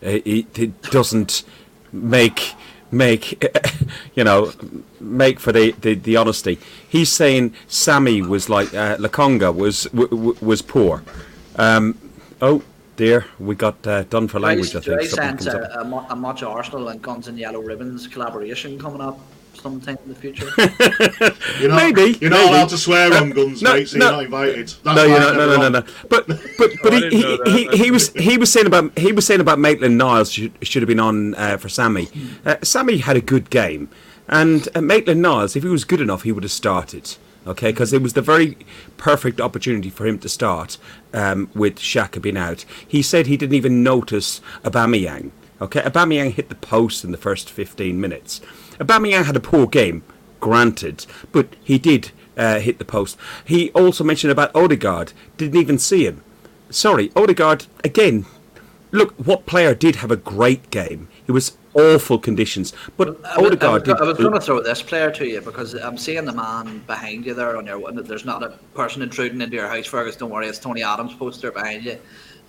uh, 0.04 0.20
it, 0.26 0.58
it 0.60 0.82
doesn't 0.84 1.44
make 1.92 2.54
make 2.94 3.42
you 4.16 4.24
know 4.24 4.52
make 5.00 5.40
for 5.40 5.52
the, 5.52 5.72
the, 5.82 5.94
the 5.96 6.18
honesty. 6.18 6.60
He's 6.88 7.10
saying 7.10 7.54
Sammy 7.68 8.22
was 8.22 8.50
like 8.50 8.74
uh, 8.74 8.98
Lokonga 8.98 9.56
was 9.56 9.84
w- 9.86 10.10
w- 10.10 10.38
was 10.42 10.62
poor. 10.62 11.04
Um, 11.56 11.98
oh 12.42 12.64
dear, 12.96 13.26
we 13.40 13.56
got 13.56 13.86
uh, 13.88 14.04
done 14.04 14.28
for 14.28 14.40
language. 14.40 14.76
I 14.76 14.80
Do 14.80 14.94
I 14.96 14.98
think 15.00 15.10
Something 15.10 15.38
sense 15.40 15.46
comes 15.46 15.56
a, 15.66 15.80
up. 15.80 15.86
a, 15.86 15.90
Mo- 15.90 16.06
a 16.10 16.16
Much 16.16 16.44
Arsenal 16.44 16.90
and 16.90 17.02
Guns 17.02 17.28
and 17.28 17.38
Yellow 17.38 17.62
Ribbons 17.62 18.08
collaboration 18.08 18.80
coming 18.80 19.02
up 19.02 19.20
sometime 19.54 19.98
in 20.04 20.10
the 20.10 20.16
future? 20.16 20.46
You're 21.60 21.70
not, 21.70 21.76
Maybe, 21.96 22.18
You're 22.20 22.30
not 22.30 22.38
maybe. 22.40 22.50
allowed 22.50 22.70
to 22.70 22.78
swear 22.78 23.12
Uh, 23.14 23.22
on 23.22 23.30
guns, 23.32 23.62
no, 23.62 23.74
mate, 23.74 23.88
so 23.90 23.98
no. 23.98 24.06
you're 24.06 24.12
not 24.14 24.24
invited. 24.26 24.68
That's 24.70 24.84
No, 24.84 25.04
you're 25.04 25.20
not, 25.20 25.36
no, 25.36 25.46
no, 25.48 25.58
no, 25.58 25.66
on. 25.66 25.72
no. 25.74 25.84
But 26.10 26.28
but 26.58 26.72
but 26.84 26.94
I 26.94 27.00
he, 27.00 27.10
he, 27.10 27.22
that. 27.38 27.48
he, 27.48 27.78
he 27.86 27.92
was 27.92 28.10
he 28.14 28.38
was 28.38 28.52
saying 28.52 28.66
about 28.68 28.98
he 28.98 29.12
was 29.12 29.26
saying 29.26 29.42
about 29.42 29.60
Maitland 29.60 29.98
Niles 29.98 30.32
should, 30.32 30.54
should 30.62 30.82
have 30.82 30.88
been 30.88 31.00
on 31.00 31.36
uh, 31.36 31.58
for 31.58 31.70
Sammy. 31.70 32.08
Uh, 32.46 32.56
Sammy 32.64 32.98
had 33.00 33.16
a 33.18 33.22
good 33.22 33.50
game, 33.50 33.90
and 34.28 34.68
uh, 34.76 34.82
Maitland 34.82 35.22
Niles, 35.22 35.56
if 35.56 35.64
he 35.64 35.70
was 35.70 35.84
good 35.84 36.02
enough, 36.02 36.24
he 36.24 36.32
would 36.32 36.44
have 36.44 36.52
started. 36.52 37.18
Okay, 37.48 37.72
because 37.72 37.92
it 37.92 38.04
was 38.04 38.14
the 38.14 38.22
very 38.22 38.56
perfect 38.98 39.42
opportunity 39.42 39.90
for 39.90 40.06
him 40.06 40.20
to 40.20 40.30
start 40.30 40.78
um, 41.14 41.50
with 41.56 41.78
Xhaka 41.78 42.22
being 42.22 42.38
out. 42.38 42.66
He 42.88 43.02
said 43.02 43.26
he 43.26 43.38
didn't 43.38 43.56
even 43.56 43.82
notice 43.82 44.42
Aubameyang. 44.64 45.32
Okay, 45.60 45.82
Aubameyang 45.82 46.34
hit 46.34 46.50
the 46.50 46.56
post 46.56 47.04
in 47.04 47.12
the 47.12 47.18
first 47.18 47.50
15 47.50 48.00
minutes. 48.00 48.42
Aubameyang 48.80 49.26
had 49.26 49.36
a 49.36 49.40
poor 49.40 49.66
game, 49.66 50.04
granted, 50.40 51.06
but 51.32 51.56
he 51.64 51.80
did 51.80 52.12
uh, 52.38 52.60
hit 52.60 52.78
the 52.78 52.86
post. 52.86 53.18
He 53.44 53.72
also 53.72 54.04
mentioned 54.04 54.32
about 54.32 54.56
Odegaard, 54.56 55.14
didn't 55.38 55.60
even 55.60 55.80
see 55.80 56.06
him. 56.06 56.24
Sorry, 56.70 57.12
Odegaard, 57.16 57.66
again, 57.84 58.26
look, 58.92 59.14
what 59.14 59.46
player 59.46 59.74
did 59.74 59.98
have 59.98 60.12
a 60.12 60.16
great 60.16 60.70
game? 60.70 61.08
It 61.28 61.32
was 61.32 61.58
awful 61.74 62.20
conditions, 62.20 62.74
but 62.98 63.20
I 63.26 63.40
was, 63.40 63.58
I. 63.62 63.68
I 63.68 64.04
was 64.04 64.18
going 64.18 64.34
to 64.34 64.42
throw 64.42 64.62
this 64.62 64.82
player 64.82 65.12
to 65.12 65.28
you 65.28 65.42
because 65.42 65.74
I'm 65.74 65.98
seeing 65.98 66.26
the 66.26 66.34
man 66.34 66.80
behind 66.88 67.26
you 67.26 67.34
there 67.34 67.58
on 67.58 67.66
your. 67.66 67.92
There's 67.92 68.26
not 68.26 68.44
a 68.44 68.50
person 68.74 69.02
intruding 69.02 69.42
into 69.42 69.56
your 69.56 69.68
house, 69.68 69.86
Fergus. 69.88 70.16
Don't 70.16 70.30
worry, 70.30 70.48
it's 70.48 70.60
Tony 70.60 70.84
Adams' 70.84 71.14
poster 71.14 71.52
behind 71.52 71.84
you. 71.84 71.98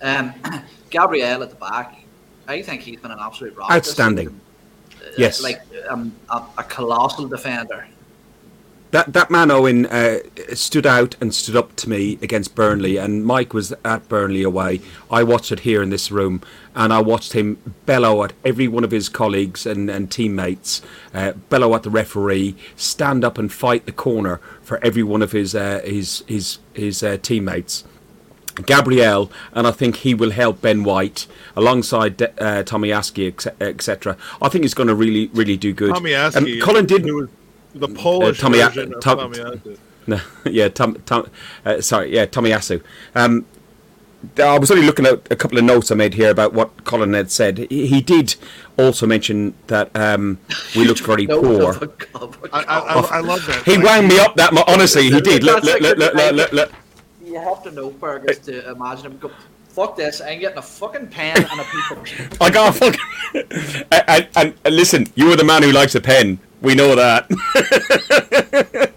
Um, 0.01 0.33
Gabriel 0.89 1.43
at 1.43 1.49
the 1.49 1.55
back. 1.55 1.99
I 2.47 2.61
think 2.61 2.81
he's 2.81 2.99
been 2.99 3.11
an 3.11 3.19
absolute 3.21 3.55
rock. 3.55 3.71
Outstanding. 3.71 4.29
Uh, 4.29 4.31
Yes. 5.17 5.43
like 5.43 5.61
um, 5.89 6.13
a, 6.29 6.41
a 6.57 6.63
colossal 6.63 7.27
defender. 7.27 7.87
That 8.93 9.11
that 9.13 9.31
man 9.31 9.49
Owen 9.49 9.87
uh, 9.87 10.19
stood 10.53 10.85
out 10.85 11.15
and 11.19 11.33
stood 11.33 11.55
up 11.55 11.75
to 11.77 11.89
me 11.89 12.19
against 12.21 12.53
Burnley, 12.53 12.97
and 12.97 13.25
Mike 13.25 13.51
was 13.51 13.73
at 13.83 14.07
Burnley 14.07 14.43
away. 14.43 14.81
I 15.09 15.23
watched 15.23 15.51
it 15.51 15.61
here 15.61 15.81
in 15.81 15.89
this 15.89 16.11
room, 16.11 16.43
and 16.75 16.93
I 16.93 17.01
watched 17.01 17.33
him 17.33 17.57
bellow 17.87 18.23
at 18.23 18.33
every 18.45 18.67
one 18.67 18.83
of 18.83 18.91
his 18.91 19.09
colleagues 19.09 19.65
and, 19.65 19.89
and 19.89 20.11
teammates, 20.11 20.83
uh, 21.11 21.31
bellow 21.49 21.73
at 21.73 21.81
the 21.81 21.89
referee, 21.89 22.55
stand 22.75 23.25
up 23.25 23.39
and 23.39 23.51
fight 23.51 23.87
the 23.87 23.91
corner 23.91 24.39
for 24.61 24.77
every 24.85 25.01
one 25.01 25.23
of 25.23 25.31
his 25.31 25.55
uh, 25.55 25.81
his 25.83 26.23
his 26.27 26.59
his 26.75 27.01
uh, 27.01 27.17
teammates. 27.19 27.85
Gabriel, 28.67 29.31
and 29.53 29.65
I 29.65 29.71
think 29.71 29.95
he 29.95 30.13
will 30.13 30.29
help 30.29 30.61
Ben 30.61 30.83
White 30.83 31.25
alongside 31.55 32.21
uh, 32.21 32.61
Tommy 32.61 32.89
Askey, 32.89 33.33
etc. 33.59 34.17
I 34.39 34.49
think 34.49 34.63
he's 34.63 34.75
going 34.75 34.89
to 34.89 34.93
really, 34.93 35.31
really 35.33 35.57
do 35.57 35.73
good. 35.73 35.95
Tommy 35.95 36.13
Um, 36.13 36.31
Askey. 36.31 36.61
Colin 36.61 36.85
did. 36.85 37.05
He 37.05 37.11
was 37.11 37.29
the 37.75 37.87
Polish 37.87 38.39
Tommy 38.39 38.59
A- 38.59 38.65
version 38.69 38.93
of 38.93 39.01
Tom- 39.01 39.17
Tommy 39.17 39.37
Askey. 39.37 39.77
No, 40.05 40.19
yeah, 40.45 40.67
Tom, 40.69 40.95
Tom, 41.05 41.29
uh, 41.65 41.79
sorry, 41.81 42.13
yeah, 42.13 42.25
Tomiyasu. 42.25 42.83
Um, 43.15 43.45
I 44.37 44.57
was 44.57 44.71
only 44.71 44.85
looking 44.85 45.05
at 45.05 45.29
a 45.31 45.35
couple 45.35 45.57
of 45.57 45.63
notes 45.65 45.91
I 45.91 45.95
made 45.95 46.13
here 46.13 46.29
about 46.29 46.53
what 46.53 46.83
Colin 46.85 47.13
had 47.13 47.29
said. 47.31 47.57
He, 47.69 47.87
he 47.87 48.01
did 48.01 48.35
also 48.77 49.05
mention 49.05 49.53
that 49.67 49.93
um, 49.95 50.39
we 50.75 50.85
looked 50.85 51.01
very 51.05 51.27
poor. 51.27 51.71
of 51.71 51.81
a 51.83 52.17
of 52.17 52.37
I, 52.53 52.59
I, 52.59 52.61
I, 52.61 52.93
coffee. 52.93 53.13
I 53.15 53.19
love 53.19 53.45
that. 53.47 53.63
He 53.65 53.75
Like, 53.75 53.85
wound 53.85 54.07
me 54.07 54.19
up 54.19 54.35
that 54.35 54.53
much. 54.53 54.63
Honestly, 54.67 55.09
he 55.09 55.19
did. 55.21 55.43
Look, 55.43 55.63
look, 55.63 55.81
look, 55.81 55.97
look, 55.97 56.13
look, 56.13 56.33
look, 56.35 56.51
look. 56.53 56.71
You 57.25 57.39
have 57.39 57.63
to 57.63 57.71
know 57.71 57.89
Fergus 57.91 58.39
to 58.39 58.71
imagine 58.71 59.07
him 59.11 59.17
go. 59.19 59.31
Fuck 59.69 59.95
this! 59.97 60.21
I'm 60.21 60.39
getting 60.39 60.57
a 60.57 60.61
fucking 60.61 61.07
pen 61.07 61.35
and 61.37 61.59
a 61.59 61.63
piece 61.63 61.91
of 61.91 62.03
paper. 62.03 62.37
I 62.43 62.49
got 62.51 62.75
fucking. 62.75 62.99
and, 63.33 64.03
and, 64.07 64.27
and, 64.35 64.53
and 64.63 64.75
listen, 64.75 65.07
you 65.15 65.31
are 65.31 65.35
the 65.35 65.43
man 65.43 65.63
who 65.63 65.71
likes 65.71 65.95
a 65.95 66.01
pen. 66.01 66.39
We 66.63 66.75
know 66.75 66.95
that. 66.95 67.27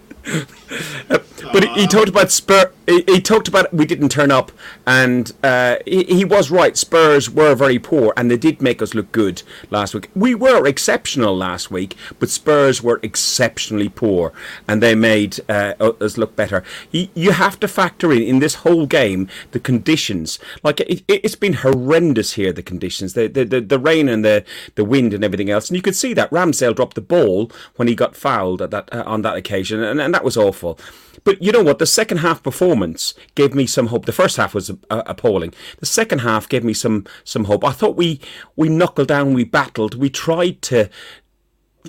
but 1.51 1.63
he, 1.63 1.69
he 1.73 1.83
uh, 1.83 1.87
talked 1.87 2.07
about 2.07 2.31
Spur. 2.31 2.71
He, 2.87 3.03
he 3.05 3.21
talked 3.21 3.49
about 3.49 3.73
we 3.73 3.85
didn't 3.85 4.07
turn 4.07 4.31
up, 4.31 4.53
and 4.87 5.33
uh, 5.43 5.75
he, 5.85 6.05
he 6.05 6.25
was 6.25 6.49
right. 6.49 6.77
Spurs 6.77 7.29
were 7.29 7.53
very 7.53 7.77
poor, 7.77 8.13
and 8.15 8.31
they 8.31 8.37
did 8.37 8.61
make 8.61 8.81
us 8.81 8.93
look 8.95 9.11
good 9.11 9.43
last 9.69 9.93
week. 9.93 10.09
We 10.15 10.33
were 10.33 10.65
exceptional 10.65 11.35
last 11.35 11.69
week, 11.69 11.97
but 12.19 12.29
Spurs 12.29 12.81
were 12.81 13.01
exceptionally 13.03 13.89
poor, 13.89 14.31
and 14.65 14.81
they 14.81 14.95
made 14.95 15.41
uh, 15.49 15.73
us 15.79 16.17
look 16.17 16.37
better. 16.37 16.63
You, 16.91 17.09
you 17.13 17.31
have 17.31 17.59
to 17.59 17.67
factor 17.67 18.13
in 18.13 18.21
in 18.21 18.39
this 18.39 18.55
whole 18.55 18.85
game 18.85 19.27
the 19.51 19.59
conditions. 19.59 20.39
Like 20.63 20.79
it, 20.79 21.03
it's 21.09 21.35
been 21.35 21.53
horrendous 21.53 22.33
here. 22.33 22.53
The 22.53 22.63
conditions, 22.63 23.13
the, 23.13 23.27
the 23.27 23.43
the 23.43 23.59
the 23.59 23.79
rain 23.79 24.07
and 24.07 24.23
the 24.23 24.45
the 24.75 24.85
wind 24.85 25.13
and 25.13 25.23
everything 25.23 25.49
else, 25.49 25.69
and 25.69 25.75
you 25.75 25.81
could 25.81 25.97
see 25.97 26.13
that 26.13 26.31
Ramsdale 26.31 26.75
dropped 26.75 26.95
the 26.95 27.01
ball 27.01 27.51
when 27.75 27.89
he 27.89 27.95
got 27.95 28.15
fouled 28.15 28.61
at 28.61 28.71
that 28.71 28.87
uh, 28.93 29.03
on 29.05 29.21
that 29.23 29.35
occasion, 29.35 29.83
and, 29.83 29.99
and 29.99 30.13
that 30.13 30.23
was 30.23 30.37
awful. 30.37 30.79
But 31.23 31.41
you 31.41 31.51
know 31.51 31.63
what? 31.63 31.79
The 31.79 31.85
second 31.85 32.19
half 32.19 32.41
performance 32.41 33.13
gave 33.35 33.53
me 33.53 33.65
some 33.65 33.87
hope. 33.87 34.05
The 34.05 34.11
first 34.13 34.37
half 34.37 34.53
was 34.53 34.71
uh, 34.89 35.03
appalling. 35.05 35.53
The 35.79 35.85
second 35.85 36.19
half 36.19 36.47
gave 36.49 36.63
me 36.63 36.73
some 36.73 37.05
some 37.23 37.45
hope. 37.45 37.63
I 37.63 37.71
thought 37.71 37.95
we 37.95 38.19
we 38.55 38.69
knuckled 38.69 39.07
down, 39.07 39.33
we 39.33 39.43
battled, 39.43 39.95
we 39.95 40.09
tried 40.09 40.61
to, 40.63 40.89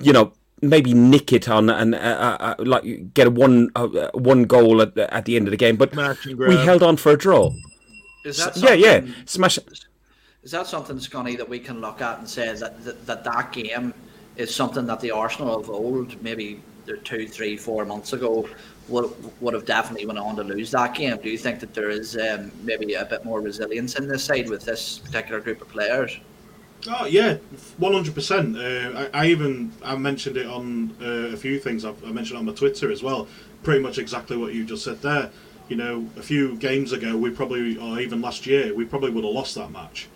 you 0.00 0.12
know, 0.12 0.32
maybe 0.60 0.92
nick 0.94 1.32
it 1.32 1.48
on 1.48 1.70
and 1.70 1.94
uh, 1.94 1.98
uh, 1.98 2.36
uh, 2.40 2.54
like 2.58 3.14
get 3.14 3.26
a 3.26 3.30
one 3.30 3.70
uh, 3.76 4.10
one 4.14 4.44
goal 4.44 4.82
at, 4.82 4.94
the- 4.94 5.12
at 5.14 5.24
the 5.24 5.36
end 5.36 5.46
of 5.46 5.50
the 5.52 5.56
game. 5.56 5.76
But 5.76 5.94
we 6.26 6.56
held 6.56 6.82
on 6.82 6.96
for 6.96 7.12
a 7.12 7.16
draw. 7.18 7.52
Is 8.24 8.38
that 8.38 8.56
Yeah, 8.56 8.72
yeah, 8.74 8.94
something- 9.00 9.14
smash. 9.26 9.58
Is 10.42 10.52
that 10.52 10.66
something, 10.66 10.96
Scunny, 10.98 11.36
that 11.36 11.48
we 11.48 11.58
can 11.58 11.80
look 11.80 12.00
at 12.00 12.18
and 12.20 12.28
say 12.28 12.52
that 12.54 12.84
that, 12.84 13.06
that 13.06 13.24
that 13.24 13.52
game 13.52 13.92
is 14.36 14.54
something 14.54 14.86
that 14.86 15.00
the 15.00 15.10
Arsenal 15.10 15.58
of 15.58 15.68
old, 15.68 16.20
maybe 16.22 16.60
two, 17.04 17.26
three, 17.28 17.56
four 17.56 17.84
months 17.84 18.12
ago, 18.12 18.48
would 18.88 19.10
would 19.40 19.54
have 19.54 19.64
definitely 19.64 20.06
went 20.06 20.18
on 20.18 20.36
to 20.36 20.44
lose 20.44 20.70
that 20.72 20.94
game? 20.94 21.16
Do 21.22 21.30
you 21.30 21.38
think 21.38 21.60
that 21.60 21.74
there 21.74 21.90
is 21.90 22.16
um, 22.16 22.50
maybe 22.62 22.94
a 22.94 23.04
bit 23.04 23.24
more 23.24 23.40
resilience 23.40 23.96
in 23.96 24.08
this 24.08 24.24
side 24.24 24.48
with 24.48 24.64
this 24.64 24.98
particular 24.98 25.40
group 25.40 25.60
of 25.60 25.68
players? 25.68 26.18
Oh 26.88 27.06
yeah, 27.06 27.38
one 27.78 27.92
hundred 27.92 28.14
percent. 28.14 28.56
I 28.56 29.08
I 29.12 29.26
even 29.26 29.72
I 29.84 29.96
mentioned 29.96 30.36
it 30.36 30.46
on 30.46 30.94
uh, 31.02 31.34
a 31.34 31.36
few 31.36 31.58
things. 31.58 31.84
I've, 31.84 32.02
I 32.04 32.12
mentioned 32.12 32.38
on 32.38 32.44
my 32.44 32.52
Twitter 32.52 32.92
as 32.92 33.02
well. 33.02 33.26
Pretty 33.62 33.80
much 33.80 33.98
exactly 33.98 34.36
what 34.36 34.54
you 34.54 34.64
just 34.64 34.84
said 34.84 35.02
there. 35.02 35.30
You 35.68 35.76
know, 35.76 36.08
a 36.16 36.22
few 36.22 36.56
games 36.56 36.92
ago, 36.92 37.16
we 37.16 37.30
probably, 37.30 37.76
or 37.76 38.00
even 38.00 38.22
last 38.22 38.46
year, 38.46 38.72
we 38.74 38.84
probably 38.86 39.10
would 39.10 39.24
have 39.24 39.34
lost 39.34 39.54
that 39.56 39.70
match. 39.70 40.08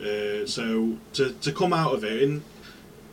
Uh, 0.00 0.46
so 0.46 0.96
to 1.12 1.32
to 1.32 1.52
come 1.52 1.72
out 1.72 1.94
of 1.94 2.02
it, 2.02 2.22
and 2.22 2.42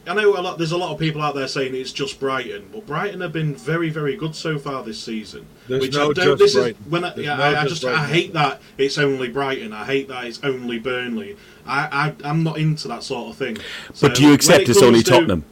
I 0.07 0.15
know 0.15 0.35
a 0.35 0.41
lot. 0.41 0.57
There's 0.57 0.71
a 0.71 0.77
lot 0.77 0.91
of 0.91 0.99
people 0.99 1.21
out 1.21 1.35
there 1.35 1.47
saying 1.47 1.75
it's 1.75 1.91
just 1.93 2.19
Brighton, 2.19 2.69
but 2.73 2.87
Brighton 2.87 3.21
have 3.21 3.31
been 3.33 3.53
very, 3.55 3.89
very 3.91 4.15
good 4.15 4.35
so 4.35 4.57
far 4.57 4.83
this 4.83 4.99
season. 4.99 5.45
There's 5.67 5.81
which 5.81 5.93
no 5.93 6.09
I 6.09 6.13
don't. 6.13 6.15
just 6.25 6.39
This 6.39 6.55
is 6.55 6.61
Brighton. 6.61 6.83
when 6.89 7.03
I, 7.03 7.15
yeah, 7.15 7.35
no 7.35 7.43
I, 7.43 7.49
I 7.61 7.67
just 7.67 7.81
just 7.81 7.85
I 7.85 8.07
hate 8.07 8.33
that 8.33 8.61
it's 8.79 8.97
only 8.97 9.29
Brighton. 9.29 9.73
I 9.73 9.85
hate 9.85 10.07
that 10.07 10.25
it's 10.25 10.39
only 10.43 10.79
Burnley. 10.79 11.37
I, 11.67 12.15
I 12.23 12.27
I'm 12.27 12.41
not 12.41 12.57
into 12.57 12.87
that 12.87 13.03
sort 13.03 13.29
of 13.29 13.37
thing. 13.37 13.57
So 13.93 14.07
But 14.07 14.17
do 14.17 14.25
you 14.25 14.33
accept 14.33 14.61
it 14.63 14.69
it's 14.69 14.81
only 14.81 14.99
comes 14.99 15.03
to- 15.03 15.11
Tottenham? 15.11 15.45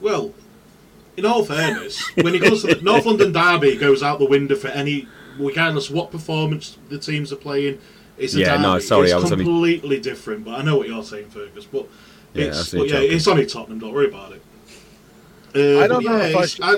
Well, 0.00 0.34
in 1.16 1.24
all 1.24 1.44
fairness, 1.44 2.02
when 2.16 2.34
it 2.34 2.40
goes 2.42 2.62
to 2.64 2.74
the 2.74 2.82
North 2.82 3.06
London 3.06 3.30
derby, 3.32 3.76
goes 3.76 4.02
out 4.02 4.18
the 4.18 4.26
window 4.26 4.56
for 4.56 4.68
any, 4.68 5.06
regardless 5.38 5.88
what 5.90 6.10
performance 6.10 6.76
the 6.88 6.98
teams 6.98 7.32
are 7.32 7.36
playing. 7.36 7.78
It's 8.18 8.34
a 8.34 8.40
Yeah, 8.40 8.50
derby. 8.52 8.62
no, 8.62 8.78
sorry, 8.80 9.04
it's 9.06 9.14
I 9.14 9.18
was 9.18 9.30
only- 9.32 9.44
completely 9.44 10.00
different. 10.00 10.44
But 10.44 10.58
I 10.58 10.62
know 10.62 10.76
what 10.76 10.88
you're 10.88 11.04
saying, 11.04 11.30
Fergus. 11.30 11.64
But 11.66 11.86
Yeah, 12.36 12.44
it's 12.48 12.68
see 12.70 12.78
but 12.78 12.88
yeah, 12.88 12.98
it's 13.00 13.26
only 13.28 13.46
Tottenham. 13.46 13.78
Don't 13.78 13.92
worry 13.92 14.08
about 14.08 14.32
it. 14.32 14.42
Uh, 15.54 15.80
I 15.84 15.86
don't 15.86 16.04
know 16.04 16.16
yeah, 16.16 16.24
if 16.26 16.36
I 16.36 16.46
should- 16.46 16.64
I, 16.64 16.74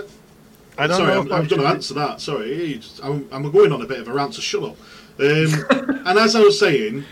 I 0.80 0.86
don't 0.86 0.96
Sorry, 0.98 1.14
know 1.14 1.20
I'm, 1.22 1.32
I 1.32 1.36
I'm 1.38 1.46
going 1.48 1.62
to 1.62 1.66
answer 1.68 1.94
that. 1.94 2.20
Sorry, 2.20 2.78
just- 2.78 3.02
I'm, 3.02 3.28
I'm 3.32 3.50
going 3.50 3.72
on 3.72 3.82
a 3.82 3.86
bit 3.86 3.98
of 4.00 4.08
a 4.08 4.12
rant, 4.12 4.34
so 4.34 4.40
shut 4.40 4.62
up. 4.62 4.76
Um, 5.18 5.98
and 6.06 6.18
as 6.18 6.36
I 6.36 6.40
was 6.40 6.58
saying, 6.58 7.04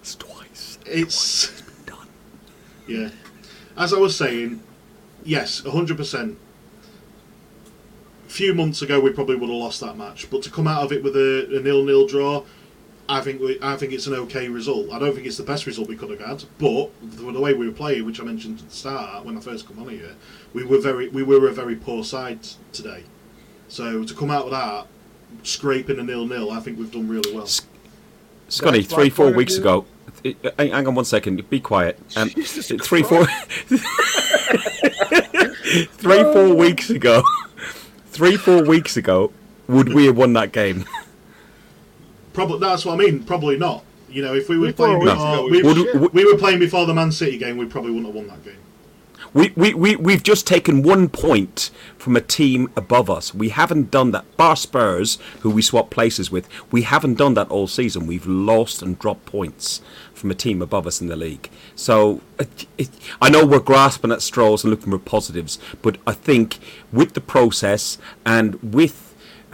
It's 0.00 0.14
twice. 0.16 0.78
it's 0.86 1.62
done. 1.86 2.06
yeah. 2.86 3.08
As 3.76 3.94
I 3.94 3.98
was 3.98 4.14
saying, 4.16 4.62
yes, 5.24 5.60
hundred 5.64 5.96
percent. 5.96 6.36
A 8.26 8.30
few 8.30 8.52
months 8.54 8.82
ago, 8.82 9.00
we 9.00 9.10
probably 9.10 9.36
would 9.36 9.48
have 9.48 9.58
lost 9.58 9.80
that 9.80 9.96
match, 9.96 10.28
but 10.30 10.42
to 10.42 10.50
come 10.50 10.66
out 10.66 10.82
of 10.82 10.92
it 10.92 11.02
with 11.02 11.16
a, 11.16 11.56
a 11.56 11.60
nil-nil 11.60 12.06
draw, 12.06 12.42
I 13.08 13.20
think 13.20 13.40
we, 13.40 13.58
I 13.60 13.76
think 13.76 13.92
it's 13.92 14.06
an 14.06 14.14
okay 14.14 14.48
result. 14.48 14.90
I 14.90 14.98
don't 14.98 15.14
think 15.14 15.26
it's 15.26 15.36
the 15.36 15.42
best 15.42 15.66
result 15.66 15.88
we 15.88 15.96
could 15.96 16.10
have 16.10 16.20
had, 16.20 16.44
but 16.58 16.90
the, 17.02 17.32
the 17.32 17.40
way 17.40 17.52
we 17.52 17.66
were 17.66 17.74
playing, 17.74 18.06
which 18.06 18.18
I 18.20 18.24
mentioned 18.24 18.60
at 18.60 18.68
the 18.70 18.74
start 18.74 19.24
when 19.26 19.36
I 19.36 19.40
first 19.40 19.66
come 19.66 19.78
on 19.78 19.88
here, 19.88 20.14
we 20.54 20.64
were 20.64 20.78
very 20.78 21.08
we 21.08 21.22
were 21.22 21.46
a 21.48 21.52
very 21.52 21.76
poor 21.76 22.02
side 22.04 22.40
today. 22.72 23.04
So 23.68 24.04
to 24.04 24.14
come 24.14 24.30
out 24.30 24.44
with 24.44 24.52
that, 24.52 24.86
scraping 25.42 25.98
a 25.98 26.02
nil 26.02 26.26
nil, 26.26 26.50
I 26.50 26.60
think 26.60 26.78
we've 26.78 26.90
done 26.90 27.08
really 27.08 27.34
well. 27.34 27.46
Scotty, 28.48 28.80
That's 28.80 28.94
three, 28.94 29.10
four 29.10 29.32
weeks 29.32 29.56
view. 29.56 29.62
ago. 29.62 29.86
Hang 30.58 30.70
hang 30.70 30.86
on 30.86 30.94
one 30.94 31.04
second. 31.04 31.48
Be 31.50 31.60
quiet. 31.60 31.98
Um, 32.16 32.30
Jesus 32.30 32.68
three, 32.86 33.02
four, 33.02 33.26
three, 35.96 36.22
four 36.22 36.54
weeks 36.54 36.90
ago. 36.90 37.22
Three, 38.06 38.36
four 38.36 38.62
weeks 38.62 38.96
ago, 38.96 39.32
would 39.66 39.92
we 39.92 40.06
have 40.06 40.16
won 40.16 40.34
that 40.34 40.52
game? 40.52 40.84
Probably 42.34 42.58
that's 42.58 42.84
what 42.84 42.94
I 42.94 42.96
mean. 42.98 43.24
Probably 43.24 43.56
not. 43.56 43.82
You 44.10 44.22
know, 44.22 44.34
if 44.34 44.48
we 44.48 44.58
were 44.58 44.72
playing 44.72 45.00
before, 45.00 45.14
ago, 45.14 45.44
we, 45.50 45.62
we 45.62 45.62
Would- 45.62 45.76
shit. 45.76 45.94
would- 46.00 46.12
we 46.12 46.24
were 46.30 46.38
playing 46.38 46.58
before 46.58 46.84
the 46.86 46.94
Man 46.94 47.10
City 47.10 47.38
game, 47.38 47.56
we 47.56 47.64
probably 47.66 47.90
wouldn't 47.90 48.06
have 48.06 48.14
won 48.14 48.26
that 48.28 48.44
game. 48.44 48.58
We, 49.32 49.52
we, 49.56 49.74
we, 49.74 49.96
we've 49.96 50.22
just 50.22 50.46
taken 50.46 50.82
one 50.84 51.08
point 51.08 51.70
from 51.98 52.14
a 52.14 52.20
team 52.20 52.70
above 52.76 53.10
us. 53.10 53.34
We 53.34 53.48
haven't 53.48 53.90
done 53.90 54.12
that. 54.12 54.36
Bar 54.36 54.54
Spurs, 54.54 55.18
who 55.40 55.50
we 55.50 55.60
swap 55.62 55.90
places 55.90 56.30
with, 56.30 56.48
we 56.70 56.82
haven't 56.82 57.14
done 57.14 57.34
that 57.34 57.48
all 57.50 57.66
season. 57.66 58.06
We've 58.06 58.26
lost 58.28 58.80
and 58.80 58.96
dropped 58.96 59.26
points 59.26 59.80
from 60.12 60.30
a 60.30 60.34
team 60.36 60.62
above 60.62 60.86
us 60.86 61.00
in 61.00 61.08
the 61.08 61.16
league. 61.16 61.50
So 61.74 62.20
it, 62.38 62.66
it, 62.78 62.90
I 63.20 63.28
know 63.28 63.44
we're 63.44 63.58
grasping 63.58 64.12
at 64.12 64.22
straws 64.22 64.62
and 64.62 64.70
looking 64.70 64.92
for 64.92 64.98
positives, 64.98 65.58
but 65.82 65.96
I 66.06 66.12
think 66.12 66.58
with 66.92 67.14
the 67.14 67.20
process 67.20 67.98
and 68.24 68.54
with 68.62 69.03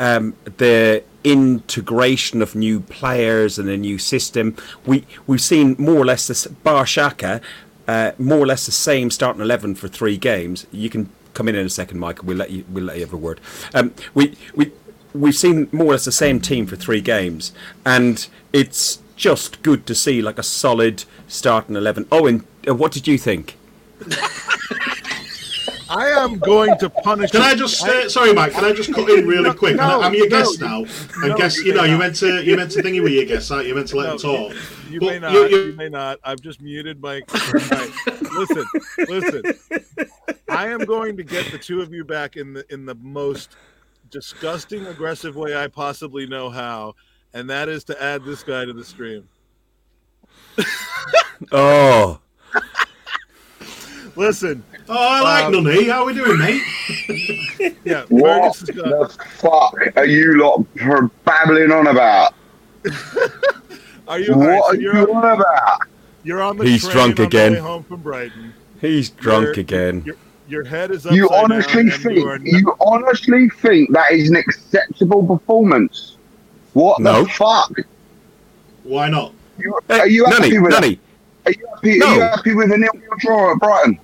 um, 0.00 0.34
the 0.56 1.04
integration 1.22 2.42
of 2.42 2.56
new 2.56 2.80
players 2.80 3.58
and 3.58 3.68
a 3.68 3.76
new 3.76 3.98
system, 3.98 4.56
we, 4.84 5.06
we've 5.26 5.42
seen 5.42 5.76
more 5.78 5.96
or 5.96 6.04
less 6.06 6.26
this 6.26 6.46
Bar 6.46 6.84
Xhaka 6.84 7.40
uh, 7.86 8.12
more 8.18 8.38
or 8.38 8.46
less 8.46 8.66
the 8.66 8.72
same 8.72 9.10
starting 9.10 9.42
eleven 9.42 9.74
for 9.74 9.88
three 9.88 10.16
games. 10.16 10.64
You 10.70 10.88
can 10.88 11.10
come 11.34 11.48
in 11.48 11.56
in 11.56 11.66
a 11.66 11.70
second, 11.70 11.98
Michael. 11.98 12.24
We'll 12.26 12.36
let 12.36 12.50
you. 12.50 12.64
We'll 12.68 12.84
let 12.84 12.96
you 12.96 13.02
have 13.02 13.12
a 13.12 13.16
word. 13.16 13.40
Um, 13.74 13.92
we 14.14 14.36
we 14.54 14.70
we've 15.12 15.34
seen 15.34 15.68
more 15.72 15.88
or 15.88 15.92
less 15.92 16.04
the 16.04 16.12
same 16.12 16.38
team 16.40 16.66
for 16.66 16.76
three 16.76 17.00
games, 17.00 17.52
and 17.84 18.28
it's 18.52 19.00
just 19.16 19.60
good 19.62 19.86
to 19.86 19.94
see 19.96 20.22
like 20.22 20.38
a 20.38 20.44
solid 20.44 21.04
starting 21.26 21.74
eleven. 21.74 22.06
Owen, 22.12 22.44
uh, 22.68 22.76
what 22.76 22.92
did 22.92 23.08
you 23.08 23.18
think? 23.18 23.56
I 25.90 26.08
am 26.10 26.38
going 26.38 26.78
to 26.78 26.88
punish. 26.88 27.30
Can 27.32 27.40
you. 27.40 27.46
I 27.46 27.54
just 27.54 27.82
uh, 27.82 28.08
sorry, 28.08 28.32
Mike? 28.32 28.52
Can 28.52 28.64
I 28.64 28.72
just 28.72 28.92
cut 28.94 29.08
in 29.10 29.26
really 29.26 29.42
No, 29.44 29.54
quick? 29.54 29.76
no, 29.76 30.00
I'm 30.00 30.14
your 30.14 30.28
no, 30.28 30.38
guest 30.38 30.60
you- 30.60 30.66
now, 30.66 30.76
and 31.22 31.28
no, 31.30 31.36
guess 31.36 31.58
you 31.58 31.64
you 31.64 31.74
know 31.74 31.82
may 31.82 31.90
you 31.90 31.98
meant 31.98 32.16
to 32.16 32.44
you 32.44 32.56
meant 32.56 32.70
to 32.72 32.82
thingy 32.82 33.02
with 33.02 33.12
your 33.12 33.24
guests, 33.24 33.50
aren't 33.50 33.64
you? 33.64 33.70
You 33.70 33.74
meant 33.74 33.88
to 33.88 33.96
let 33.96 34.04
No, 34.04 34.10
them 34.10 34.18
talk. 34.18 34.52
You, 34.88 34.92
you 34.92 35.00
may 35.00 35.18
not. 35.18 35.32
you- 35.32 35.46
You, 35.48 35.64
you- 35.66 35.72
may 35.76 35.88
not. 35.88 36.18
I've 36.24 36.40
just 36.40 36.60
muted 36.60 37.00
Mike. 37.02 37.24
Right. 37.52 37.90
listen, 38.32 38.64
listen. 39.08 39.42
I 40.48 40.68
am 40.68 40.80
going 40.84 41.16
to 41.16 41.24
get 41.24 41.50
the 41.50 41.58
two 41.58 41.80
of 41.82 41.92
you 41.92 42.04
back 42.04 42.36
in 42.36 42.52
the 42.52 42.64
in 42.72 42.86
the 42.86 42.94
most 42.96 43.56
disgusting, 44.10 44.86
aggressive 44.86 45.34
way 45.36 45.56
I 45.56 45.66
possibly 45.68 46.26
know 46.26 46.50
how, 46.50 46.94
and 47.34 47.50
that 47.50 47.68
is 47.68 47.84
to 47.84 48.02
add 48.02 48.24
this 48.24 48.42
guy 48.44 48.64
to 48.64 48.72
the 48.72 48.84
stream. 48.84 49.28
Oh, 51.52 52.20
Listen, 54.16 54.62
Oh, 54.92 54.96
I 54.96 55.20
like 55.20 55.44
Um, 55.44 55.52
Nunny. 55.64 55.88
How 55.88 56.02
are 56.02 56.06
we 56.06 56.14
doing, 56.14 56.38
mate? 56.38 56.62
yeah, 57.84 58.04
What 58.08 58.56
Fergus 58.56 58.60
has 58.60 58.70
got. 58.70 58.84
the 58.88 59.24
fuck 59.38 59.96
are 59.96 60.04
you 60.06 60.42
lot 60.42 60.64
for 60.78 61.08
babbling 61.24 61.70
on 61.70 61.86
about? 61.86 62.34
Are 64.08 64.18
you? 64.18 64.34
all 64.34 64.40
right, 64.40 64.58
What 64.58 64.64
so 64.64 64.70
are 64.72 64.80
you're, 64.80 64.96
on, 65.14 65.24
on 65.24 65.40
about? 65.40 65.80
you're 66.24 66.42
on 66.42 66.56
the 66.56 66.64
He's 66.64 66.82
train 66.82 66.92
drunk 66.94 67.20
on 67.20 67.26
again. 67.26 67.52
The 67.52 67.58
way 67.60 67.66
home 67.68 67.84
from 67.84 68.00
Brighton. 68.00 68.52
he's 68.80 69.10
drunk 69.10 69.44
Your- 69.44 69.52
again. 69.60 70.02
Your, 70.04 70.16
your 70.48 70.64
head 70.64 70.90
is 70.90 71.04
You 71.04 71.28
honestly 71.30 71.82
and 71.82 71.92
think 71.92 72.16
you 72.18 72.26
are 72.26 72.38
you 72.40 72.74
honestly 72.80 73.48
think 73.48 73.92
that 73.92 74.10
is 74.10 74.28
an 74.30 74.34
acceptable 74.36 75.24
performance? 75.24 76.16
What 76.72 76.98
No. 77.00 77.22
the 77.22 77.28
fuck? 77.30 77.70
Why 78.82 79.08
not? 79.08 79.32
You, 79.58 79.78
Hey, 79.86 80.00
are 80.00 80.08
you 80.08 80.24
happy 80.24 80.40
Nunny, 80.50 80.58
with 80.58 80.72
that? 80.72 80.80
Nunny, 80.82 80.98
Are 81.46 81.52
you 81.52 81.66
happy, 81.72 81.98
No. 81.98 82.06
are 82.06 82.14
you 82.16 82.20
happy 82.22 82.54
with 82.56 82.72
a 82.72 82.78
nil 82.78 82.90
nil 82.94 83.12
draw 83.20 83.52
at 83.52 83.58
Brighton? 83.60 84.00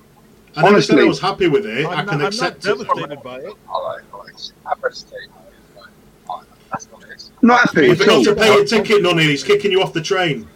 I 0.57 0.63
never 0.63 0.81
said 0.81 0.99
I 0.99 1.03
was 1.03 1.19
happy 1.19 1.47
with 1.47 1.65
it. 1.65 1.85
I'm 1.85 1.91
I 1.91 1.95
not, 1.95 2.05
can 2.05 2.13
I'm 2.15 2.19
not 2.19 2.27
accept 2.33 2.65
it. 2.65 2.67
devastated 2.67 3.23
by 3.23 3.37
it. 3.37 3.53
Not 7.43 7.59
happy 7.61 7.85
You 7.85 7.91
at 7.91 7.97
forgot 7.99 8.23
to 8.25 8.35
pay 8.35 8.53
your 8.53 8.65
ticket, 8.65 9.03
Nunny. 9.03 9.23
He's 9.23 9.43
kicking 9.43 9.71
you 9.71 9.81
off 9.83 9.93
the 9.93 10.01
train. 10.01 10.47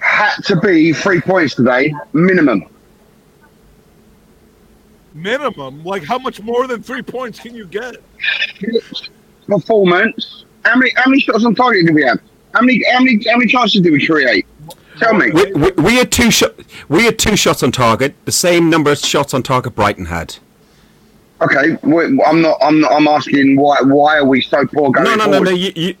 Had 0.00 0.36
to 0.44 0.56
be 0.60 0.92
three 0.92 1.20
points 1.20 1.56
today, 1.56 1.92
minimum. 2.12 2.66
Minimum, 5.14 5.82
like 5.82 6.04
how 6.04 6.18
much 6.18 6.40
more 6.40 6.66
than 6.66 6.82
three 6.82 7.02
points 7.02 7.40
can 7.40 7.54
you 7.54 7.66
get? 7.66 7.96
Performance. 9.48 10.44
How 10.64 10.76
many 10.76 10.92
how 10.96 11.08
many 11.10 11.20
shots 11.20 11.44
on 11.44 11.54
target 11.54 11.86
did 11.86 11.94
we 11.94 12.04
have? 12.04 12.20
How 12.54 12.60
many 12.60 12.82
how 12.92 13.00
many 13.00 13.22
how 13.28 13.36
many 13.36 13.50
chances 13.50 13.80
did 13.80 13.92
we 13.92 14.06
create? 14.06 14.46
Tell 14.98 15.14
me. 15.14 15.30
we, 15.30 15.52
we, 15.52 15.70
we 15.72 15.94
had 15.96 16.10
two 16.10 16.30
shot. 16.30 16.54
We 16.88 17.04
had 17.04 17.18
two 17.18 17.36
shots 17.36 17.62
on 17.62 17.72
target. 17.72 18.14
The 18.24 18.32
same 18.32 18.70
number 18.70 18.90
of 18.92 18.98
shots 18.98 19.34
on 19.34 19.42
target 19.42 19.74
Brighton 19.74 20.06
had. 20.06 20.36
Okay, 21.42 21.76
I'm 21.82 22.40
not. 22.40 22.58
I'm 22.62 22.80
not. 22.80 22.92
I'm 22.92 23.06
asking 23.08 23.56
why. 23.56 23.78
Why 23.82 24.16
are 24.18 24.24
we 24.24 24.40
so 24.40 24.66
poor 24.66 24.90
going 24.90 25.04
No, 25.04 25.14
no, 25.16 25.26
no, 25.26 25.32
forward? 25.32 25.44
no. 25.46 25.50
You, 25.50 25.72
you, 25.76 25.94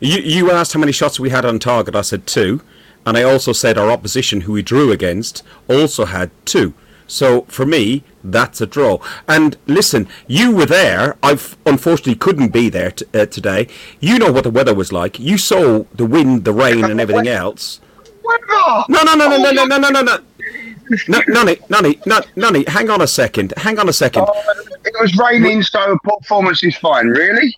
you, 0.00 0.18
you 0.20 0.50
asked 0.52 0.74
how 0.74 0.80
many 0.80 0.92
shots 0.92 1.18
we 1.18 1.30
had 1.30 1.44
on 1.44 1.58
target. 1.58 1.96
I 1.96 2.02
said 2.02 2.26
two, 2.26 2.60
and 3.04 3.16
I 3.16 3.24
also 3.24 3.52
said 3.52 3.76
our 3.78 3.90
opposition, 3.90 4.42
who 4.42 4.52
we 4.52 4.62
drew 4.62 4.92
against, 4.92 5.42
also 5.68 6.04
had 6.04 6.30
two. 6.44 6.72
So 7.08 7.42
for 7.42 7.64
me, 7.66 8.02
that's 8.22 8.60
a 8.60 8.66
draw. 8.66 8.98
And 9.28 9.56
listen, 9.66 10.08
you 10.28 10.52
were 10.54 10.66
there. 10.66 11.16
I 11.22 11.38
unfortunately 11.64 12.16
couldn't 12.16 12.48
be 12.52 12.68
there 12.68 12.90
t- 12.92 13.06
uh, 13.14 13.26
today. 13.26 13.68
You 14.00 14.18
know 14.18 14.30
what 14.32 14.44
the 14.44 14.50
weather 14.50 14.74
was 14.74 14.92
like. 14.92 15.18
You 15.18 15.38
saw 15.38 15.84
the 15.94 16.06
wind, 16.06 16.44
the 16.44 16.52
rain, 16.52 16.84
and 16.84 17.00
everything 17.00 17.28
else. 17.28 17.80
No, 18.88 19.02
no, 19.02 19.14
no, 19.14 19.28
no, 19.28 19.36
no, 19.38 19.50
no, 19.52 19.64
no, 19.64 19.78
no, 19.78 19.88
no, 19.90 20.02
no. 20.02 20.18
No, 21.08 21.20
Nonny, 21.26 21.56
Nonny, 21.68 21.98
no, 22.06 22.20
Nonny, 22.36 22.64
hang 22.68 22.90
on 22.90 23.02
a 23.02 23.06
second. 23.08 23.52
Hang 23.56 23.78
on 23.80 23.88
a 23.88 23.92
second. 23.92 24.24
Oh, 24.28 24.54
it 24.84 24.94
was 25.00 25.16
raining, 25.16 25.62
so 25.62 25.98
performance 26.04 26.62
is 26.62 26.76
fine. 26.76 27.08
Really? 27.08 27.56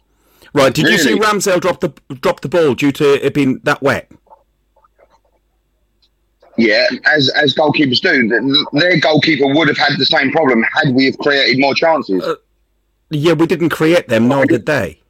Right, 0.54 0.72
did 0.72 0.88
you 0.88 0.96
see? 0.96 1.18
Ramsdale 1.18 1.60
drop 1.60 1.80
the 1.80 1.92
drop 2.22 2.40
the 2.40 2.48
ball 2.48 2.74
due 2.74 2.90
to 2.92 3.24
it 3.24 3.34
being 3.34 3.60
that 3.64 3.82
wet? 3.82 4.10
Yeah, 6.56 6.86
as 7.04 7.30
as 7.36 7.54
goalkeepers 7.54 8.00
do. 8.00 8.66
Their 8.72 8.98
goalkeeper 8.98 9.46
would 9.46 9.68
have 9.68 9.76
had 9.76 9.98
the 9.98 10.06
same 10.06 10.32
problem 10.32 10.64
had 10.74 10.94
we 10.94 11.04
have 11.06 11.18
created 11.18 11.60
more 11.60 11.74
chances. 11.74 12.22
Uh, 12.22 12.36
Yeah, 13.10 13.34
we 13.34 13.46
didn't 13.46 13.68
create 13.70 14.08
them, 14.08 14.26
nor 14.26 14.46
did 14.46 14.64
they. 14.66 15.00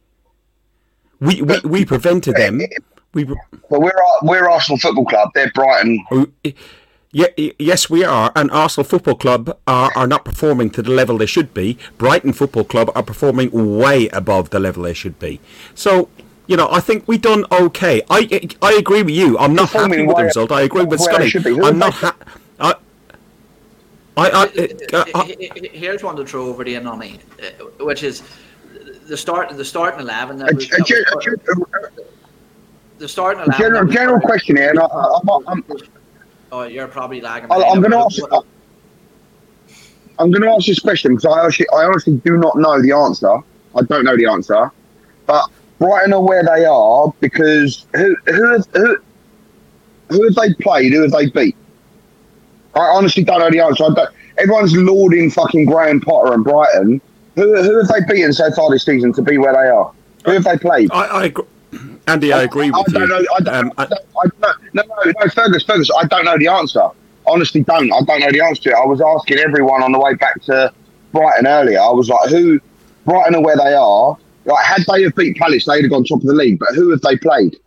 We 1.21 1.41
we, 1.41 1.59
we 1.63 1.85
prevented 1.85 2.35
them. 2.35 2.61
We 3.13 3.25
pre- 3.25 3.35
but 3.69 3.81
we're 3.81 3.91
we're 4.23 4.49
Arsenal 4.49 4.77
Football 4.77 5.05
Club. 5.05 5.31
They're 5.33 5.51
Brighton. 5.53 6.05
yeah, 7.11 7.27
yes, 7.57 7.89
we 7.89 8.03
are. 8.03 8.31
And 8.35 8.51
Arsenal 8.51 8.85
Football 8.85 9.15
Club 9.15 9.57
are, 9.67 9.91
are 9.95 10.05
not 10.07 10.25
performing 10.25 10.69
to 10.71 10.81
the 10.83 10.91
level 10.91 11.17
they 11.17 11.25
should 11.25 11.53
be. 11.53 11.77
Brighton 11.97 12.33
Football 12.33 12.65
Club 12.65 12.91
are 12.95 13.03
performing 13.03 13.77
way 13.77 14.09
above 14.09 14.51
the 14.51 14.59
level 14.59 14.83
they 14.83 14.93
should 14.93 15.17
be. 15.17 15.39
So, 15.73 16.09
you 16.45 16.55
know, 16.55 16.69
I 16.71 16.79
think 16.81 17.07
we 17.07 17.17
done 17.17 17.45
okay. 17.51 18.03
I 18.11 18.47
I 18.61 18.73
agree 18.73 19.01
with 19.01 19.15
you. 19.15 19.37
I'm 19.39 19.55
not 19.55 19.71
Performing 19.71 19.99
happy 19.99 20.07
with 20.07 20.17
the 20.17 20.23
result. 20.25 20.51
I 20.51 20.61
agree 20.61 20.83
with 20.83 20.99
where 20.99 21.09
Scotty. 21.09 21.29
should 21.29 21.43
be. 21.43 21.51
Who 21.55 21.65
I'm 21.65 21.79
not. 21.79 21.93
Ha- 21.93 22.15
I, 22.59 22.75
I, 24.17 24.29
I, 24.29 24.43
uh, 24.93 25.23
H- 25.23 25.37
h- 25.39 25.71
Here's 25.71 26.03
one 26.03 26.15
to 26.17 26.25
throw 26.25 26.47
over 26.47 26.63
to 26.65 26.69
you, 26.69 26.79
Nonny, 26.81 27.19
uh, 27.41 27.83
which 27.85 28.03
is 28.03 28.21
the 29.07 29.15
start. 29.15 29.49
The 29.55 29.63
starting 29.65 30.01
eleven. 30.01 30.37
That 30.37 30.51
A, 30.51 30.55
was, 30.55 30.67
a, 33.01 33.05
that 33.07 33.15
gen- 33.17 33.33
was 33.33 33.39
a, 33.39 33.39
put- 33.39 33.39
gen- 33.39 33.39
the 33.39 33.39
starting 33.39 33.39
a 33.41 33.43
eleven. 33.45 33.59
general 33.59 33.87
general 33.91 34.19
question 34.21 34.57
here, 34.57 34.69
and 34.71 34.79
I, 34.79 34.85
I, 34.85 35.19
I'm, 35.29 35.47
I'm, 35.47 35.63
Oh, 36.51 36.63
you're 36.63 36.87
probably 36.87 37.21
lagging. 37.21 37.51
I'll- 37.51 37.59
behind 37.59 37.75
I'm 37.85 37.91
going 37.91 38.09
to 38.09 38.27
but- 38.29 38.37
ask. 38.37 38.45
I'm 40.19 40.31
going 40.31 40.41
to 40.41 40.49
ask 40.49 40.65
this 40.65 40.79
question 40.79 41.15
because 41.15 41.25
I 41.33 41.45
actually, 41.45 41.69
I 41.69 41.83
honestly 41.85 42.17
do 42.17 42.37
not 42.37 42.57
know 42.57 42.81
the 42.81 42.91
answer. 42.91 43.31
I 43.75 43.81
don't 43.83 44.03
know 44.03 44.17
the 44.17 44.25
answer, 44.25 44.69
but 45.25 45.49
Brighton 45.77 46.11
are 46.11 46.21
where 46.21 46.43
they 46.43 46.65
are 46.65 47.13
because 47.21 47.85
who 47.95 48.15
who 48.25 48.51
have, 48.51 48.65
who, 48.73 48.97
who 50.09 50.23
have 50.25 50.35
they 50.35 50.53
played? 50.55 50.91
Who 50.91 51.03
have 51.03 51.11
they 51.11 51.27
beat? 51.29 51.55
I 52.75 52.79
honestly 52.79 53.23
don't 53.23 53.39
know 53.39 53.49
the 53.49 53.59
answer. 53.61 53.85
I 53.85 53.89
don't, 53.93 54.09
everyone's 54.37 54.75
lauding 54.75 55.29
fucking 55.31 55.65
Graham 55.65 56.01
Potter 56.01 56.33
and 56.33 56.43
Brighton. 56.43 56.99
Who 57.35 57.63
who 57.63 57.77
have 57.79 57.87
they 57.87 58.13
beaten 58.13 58.33
so 58.33 58.51
far 58.51 58.69
this 58.71 58.83
season 58.83 59.13
to 59.13 59.21
be 59.21 59.37
where 59.37 59.53
they 59.53 59.69
are? 59.69 59.93
Who 60.25 60.31
have 60.31 60.43
they 60.43 60.57
played? 60.57 60.91
I, 60.91 61.05
I 61.05 61.25
agree. 61.25 61.45
Andy, 62.09 62.33
I 62.33 62.43
agree 62.43 62.71
with 62.71 62.95
I 62.95 62.99
you. 62.99 63.07
know. 63.07 63.25
I 63.35 63.39
don't, 63.41 63.55
Um, 63.55 63.73
I 63.77 63.85
don't, 63.85 64.01
I 64.23 64.27
don't, 64.41 64.73
no, 64.73 64.83
no, 64.83 65.11
no, 65.19 65.29
Fergus, 65.29 65.63
Fergus. 65.63 65.89
I 65.97 66.05
don't 66.05 66.25
know 66.25 66.37
the 66.37 66.47
answer. 66.47 66.87
Honestly, 67.27 67.63
don't. 67.63 67.91
I 67.93 68.01
don't 68.01 68.19
know 68.21 68.31
the 68.31 68.41
answer 68.41 68.63
to 68.63 68.69
it. 68.71 68.75
I 68.75 68.85
was 68.85 69.01
asking 69.01 69.37
everyone 69.39 69.83
on 69.83 69.91
the 69.91 69.99
way 69.99 70.13
back 70.15 70.41
to 70.43 70.73
Brighton 71.11 71.47
earlier. 71.47 71.79
I 71.79 71.89
was 71.91 72.09
like, 72.09 72.29
who? 72.29 72.59
Brighton 73.05 73.35
are 73.35 73.41
where 73.41 73.57
they 73.57 73.73
are. 73.73 74.17
Like, 74.45 74.65
had 74.65 74.83
they 74.91 75.03
have 75.03 75.15
beat 75.15 75.37
Palace, 75.37 75.65
they'd 75.65 75.81
have 75.83 75.91
gone 75.91 76.03
top 76.03 76.21
of 76.21 76.27
the 76.27 76.33
league. 76.33 76.59
But 76.59 76.69
who 76.75 76.89
have 76.91 77.01
they 77.01 77.17
played? 77.17 77.57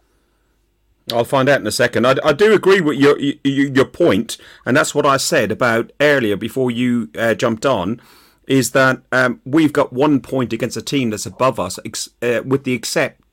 I'll 1.12 1.24
find 1.24 1.49
out 1.49 1.61
in 1.61 1.66
a 1.66 1.72
second. 1.72 2.07
I, 2.07 2.16
I 2.24 2.32
do 2.32 2.53
agree 2.55 2.80
with 2.80 2.97
your, 2.99 3.18
your 3.18 3.34
your 3.45 3.84
point, 3.84 4.36
and 4.64 4.76
that's 4.76 4.95
what 4.95 5.05
I 5.05 5.16
said 5.16 5.51
about 5.51 5.93
earlier 6.01 6.36
before 6.36 6.70
you 6.70 7.11
uh, 7.18 7.34
jumped 7.34 7.66
on. 7.66 8.01
is 8.47 8.70
that 8.72 9.03
um, 9.12 9.40
we've 9.45 9.72
got 9.72 9.93
one 9.93 10.20
point 10.20 10.53
against 10.53 10.76
a 10.76 10.82
team 10.82 11.11
that's 11.11 11.26
above 11.26 11.59
us, 11.61 11.78
ex- 11.84 12.09
uh, 12.22 12.43
with 12.45 12.64
the 12.64 12.72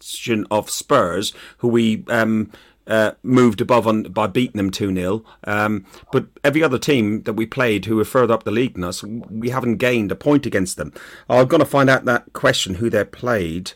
exception 0.03 0.45
of 0.49 0.69
Spurs, 0.69 1.33
who 1.57 1.67
we 1.67 2.03
um, 2.07 2.51
uh, 2.87 3.11
moved 3.23 3.61
above 3.61 3.85
on 3.87 4.03
by 4.03 4.27
beating 4.27 4.57
them 4.57 4.71
2 4.71 4.93
0. 4.95 5.23
Um, 5.43 5.85
but 6.11 6.27
every 6.43 6.63
other 6.63 6.79
team 6.79 7.23
that 7.23 7.33
we 7.33 7.45
played 7.45 7.85
who 7.85 7.97
were 7.97 8.05
further 8.05 8.33
up 8.33 8.43
the 8.43 8.51
league 8.51 8.73
than 8.75 8.83
us, 8.83 9.03
we 9.03 9.49
haven't 9.49 9.77
gained 9.77 10.11
a 10.11 10.15
point 10.15 10.45
against 10.45 10.77
them. 10.77 10.93
I'm 11.29 11.47
going 11.47 11.59
to 11.59 11.65
find 11.65 11.89
out 11.89 12.05
that 12.05 12.33
question 12.33 12.75
who 12.75 12.89
they 12.89 13.03
played 13.03 13.73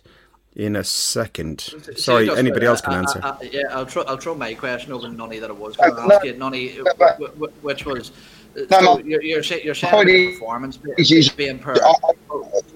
in 0.56 0.76
a 0.76 0.84
second. 0.84 1.60
Sorry, 1.98 2.28
just, 2.28 2.38
anybody 2.38 2.68
uh, 2.68 2.70
else 2.72 2.82
can 2.82 2.94
uh, 2.94 2.98
answer. 2.98 3.20
uh, 3.24 3.38
yeah, 3.42 3.62
I'll 3.72 3.86
throw, 3.86 4.04
I'll 4.04 4.18
throw 4.18 4.36
my 4.36 4.54
question 4.54 4.92
over 4.92 5.08
to 5.08 5.14
Nonny 5.14 5.40
that 5.40 5.50
I 5.50 5.54
was 5.54 5.76
going 5.76 5.96
to 5.96 6.02
Uh, 6.02 6.10
ask 6.14 6.26
you, 6.26 6.38
Nonny, 6.38 6.78
No, 6.78 6.84
but- 6.98 7.20
wh- 7.20 7.38
wh- 7.38 7.64
which 7.64 7.86
was. 7.86 8.12
No, 8.56 8.66
so 8.70 8.80
no. 8.82 8.98
You're, 9.00 9.24
you're, 9.24 9.44
say- 9.44 9.64
you're 9.64 9.74
saying 9.76 10.06
the 10.06 10.32
performance 10.34 10.78
is- 10.98 11.30
being 11.30 11.58
per. 11.60 11.74
I- 11.76 11.94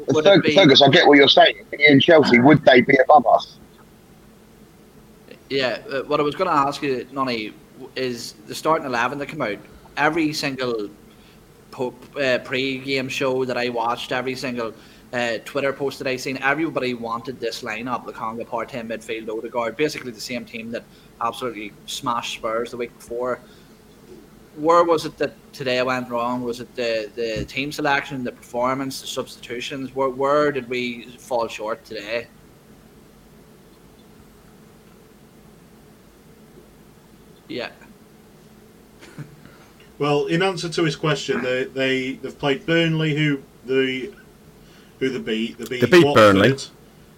Would 0.10 0.44
be, 0.44 0.56
Fergus, 0.56 0.82
I 0.82 0.90
get 0.90 1.08
what 1.08 1.18
you're 1.18 1.28
saying. 1.28 1.66
In 1.78 2.00
Chelsea, 2.00 2.40
would 2.40 2.64
they 2.66 2.82
be 2.82 2.98
above 2.98 3.26
us? 3.28 3.58
yeah, 5.50 5.80
uh, 5.92 6.02
what 6.04 6.20
I 6.20 6.24
was 6.24 6.36
going 6.36 6.50
to 6.50 6.56
ask 6.56 6.82
you, 6.82 7.08
Nonny, 7.12 7.54
is 7.96 8.34
the 8.48 8.56
starting 8.56 8.86
11 8.86 9.18
that 9.20 9.28
come 9.28 9.42
out, 9.42 9.58
every 9.96 10.34
single 10.34 10.90
po- 11.72 11.94
uh, 12.20 12.40
pre-game 12.40 13.08
show 13.08 13.46
that 13.46 13.58
I 13.58 13.70
watched, 13.70 14.12
every 14.12 14.36
single 14.36 14.74
uh, 15.14 15.38
Twitter 15.46 15.72
post 15.72 16.00
that 16.00 16.08
I 16.08 16.18
seen, 16.18 16.38
everybody 16.42 16.94
wanted 16.94 17.40
this 17.40 17.62
lineup: 17.62 18.06
the 18.06 18.12
Conga 18.14 18.46
Partey 18.46 18.86
midfield, 18.86 19.30
Odegaard, 19.30 19.78
basically 19.78 20.12
the 20.12 20.20
same 20.20 20.44
team 20.44 20.72
that 20.72 20.84
absolutely 21.22 21.72
smashed 21.86 22.34
Spurs 22.34 22.72
the 22.72 22.78
week 22.78 22.94
before. 22.98 23.40
Where 24.58 24.84
was 24.84 25.06
it 25.06 25.18
that 25.20 25.34
today 25.54 25.82
went 25.84 26.10
wrong? 26.10 26.42
Was 26.44 26.60
it 26.60 26.76
the, 26.76 27.12
the 27.16 27.46
team 27.46 27.72
selection, 27.72 28.24
the 28.24 28.32
performance, 28.32 29.02
the 29.02 29.08
substitutions? 29.08 29.94
Where, 29.96 30.10
where 30.10 30.52
did 30.52 30.68
we 30.68 31.04
fall 31.20 31.48
short 31.48 31.86
today? 31.86 32.28
Yeah. 37.48 37.70
Well, 40.00 40.28
in 40.28 40.44
answer 40.44 40.70
to 40.70 40.84
his 40.84 40.96
question, 40.96 41.42
they 41.42 41.64
they 41.64 42.12
they've 42.14 42.38
played 42.38 42.68
Burnley, 42.68 43.16
who 43.16 43.42
the 43.66 44.14
who 45.00 45.10
they 45.10 45.18
beat. 45.18 45.58
They 45.58 45.66
beat, 45.66 45.82
They 45.82 45.88
beat 45.88 46.06
Watford. 46.06 46.36
Burnley. 46.36 46.56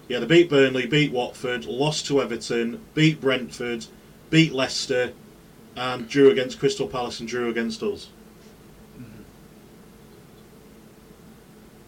Yeah, 0.08 0.20
they 0.20 0.26
beat 0.26 0.48
Burnley, 0.48 0.86
beat 0.86 1.12
Watford, 1.12 1.66
lost 1.66 2.06
to 2.06 2.22
Everton, 2.22 2.80
beat 2.94 3.20
Brentford, 3.20 3.84
beat 4.30 4.52
Leicester, 4.54 5.12
and 5.76 6.08
drew 6.08 6.30
against 6.30 6.58
Crystal 6.58 6.86
Palace 6.86 7.20
and 7.20 7.28
drew 7.28 7.48
against 7.50 7.82
us. 7.82 8.08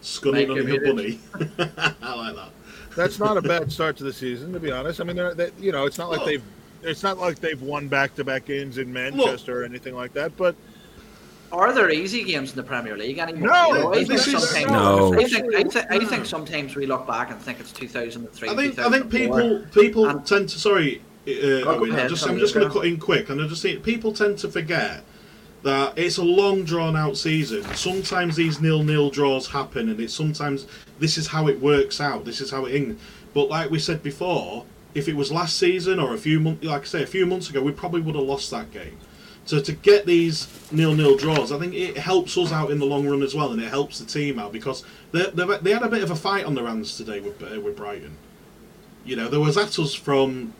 Scunny 0.01 0.33
Make 0.33 0.47
Notting 0.49 0.67
your 0.67 0.85
Bunny. 0.85 1.19
I 2.01 2.15
like 2.15 2.35
that. 2.35 2.49
That's 2.95 3.19
not 3.19 3.37
a 3.37 3.41
bad 3.41 3.71
start 3.71 3.97
to 3.97 4.03
the 4.03 4.13
season, 4.13 4.51
to 4.53 4.59
be 4.59 4.71
honest. 4.71 4.99
I 4.99 5.05
mean, 5.05 5.15
they're, 5.15 5.33
they, 5.33 5.51
you 5.59 5.71
know, 5.71 5.85
it's 5.85 5.97
not 5.97 6.09
like 6.09 6.19
Look. 6.19 6.27
they've 6.27 6.43
it's 6.83 7.01
not 7.01 7.17
like 7.17 7.39
they've 7.39 7.61
won 7.61 7.87
back-to-back 7.87 8.43
games 8.45 8.77
in 8.77 8.91
Manchester 8.91 9.61
or 9.61 9.63
anything 9.63 9.95
like 9.95 10.11
that. 10.13 10.35
But 10.35 10.53
Are 11.53 11.71
there 11.73 11.89
easy 11.89 12.25
games 12.25 12.49
in 12.49 12.57
the 12.57 12.63
Premier 12.63 12.97
League 12.97 13.19
anymore? 13.19 13.49
No, 13.51 13.67
You 13.67 13.73
know, 13.75 13.91
I 13.93 13.95
think 13.95 14.07
this 14.09 14.27
is- 14.27 14.49
sometimes, 14.49 14.71
No. 14.71 15.13
I 15.13 15.23
think, 15.23 15.55
I, 15.55 15.63
think, 15.63 15.91
I 15.91 16.05
think 16.05 16.25
sometimes 16.25 16.75
we 16.75 16.85
look 16.85 17.07
back 17.07 17.31
and 17.31 17.39
think 17.39 17.61
it's 17.61 17.71
2003. 17.71 18.49
I 18.49 18.55
think 18.55 18.79
I 18.79 18.89
think 18.89 19.09
people 19.09 19.65
people 19.71 20.09
And- 20.09 20.25
tend 20.27 20.49
to 20.49 20.59
sorry. 20.59 21.01
Uh, 21.25 21.69
I'm 21.69 22.09
just, 22.09 22.27
I'm 22.27 22.37
just 22.37 22.53
going 22.53 22.67
to 22.67 22.73
cut 22.73 22.85
in 22.85 22.99
quick, 22.99 23.29
and 23.29 23.41
I 23.41 23.47
just 23.47 23.61
think 23.61 23.83
people 23.83 24.11
tend 24.11 24.37
to 24.39 24.49
forget 24.49 25.03
that 25.63 25.97
it's 25.97 26.17
a 26.17 26.23
long 26.23 26.65
drawn 26.65 26.95
out 26.97 27.15
season. 27.15 27.63
Sometimes 27.75 28.35
these 28.35 28.59
nil 28.59 28.83
nil 28.83 29.09
draws 29.09 29.47
happen, 29.47 29.89
and 29.89 29.99
it's 29.99 30.13
sometimes 30.13 30.67
this 30.99 31.17
is 31.17 31.27
how 31.27 31.47
it 31.47 31.59
works 31.61 32.01
out. 32.01 32.25
This 32.25 32.41
is 32.41 32.51
how 32.51 32.65
it. 32.65 32.75
In, 32.75 32.99
but 33.33 33.49
like 33.49 33.71
we 33.71 33.79
said 33.79 34.03
before, 34.03 34.65
if 34.93 35.07
it 35.07 35.15
was 35.15 35.31
last 35.31 35.57
season 35.57 35.99
or 35.99 36.13
a 36.13 36.17
few 36.17 36.39
months, 36.39 36.63
like 36.65 36.81
I 36.81 36.85
say, 36.85 37.03
a 37.03 37.07
few 37.07 37.25
months 37.25 37.49
ago, 37.49 37.61
we 37.61 37.71
probably 37.71 38.01
would 38.01 38.15
have 38.15 38.25
lost 38.25 38.51
that 38.51 38.71
game. 38.71 38.97
So 39.45 39.61
to 39.61 39.71
get 39.73 40.05
these 40.05 40.47
nil 40.71 40.93
nil 40.93 41.17
draws, 41.17 41.51
I 41.51 41.59
think 41.59 41.73
it 41.73 41.97
helps 41.97 42.37
us 42.37 42.51
out 42.51 42.69
in 42.69 42.79
the 42.79 42.85
long 42.85 43.07
run 43.07 43.23
as 43.23 43.33
well, 43.33 43.51
and 43.51 43.61
it 43.61 43.69
helps 43.69 43.99
the 43.99 44.05
team 44.05 44.39
out 44.39 44.51
because 44.51 44.83
they 45.13 45.29
they 45.31 45.45
they 45.61 45.71
had 45.71 45.83
a 45.83 45.89
bit 45.89 46.03
of 46.03 46.11
a 46.11 46.15
fight 46.15 46.45
on 46.45 46.55
their 46.55 46.67
hands 46.67 46.97
today 46.97 47.21
with 47.21 47.41
uh, 47.41 47.59
with 47.61 47.77
Brighton. 47.77 48.17
You 49.05 49.15
know, 49.15 49.29
there 49.29 49.39
was 49.39 49.57
at 49.57 49.79
us 49.79 49.93
from 49.93 50.53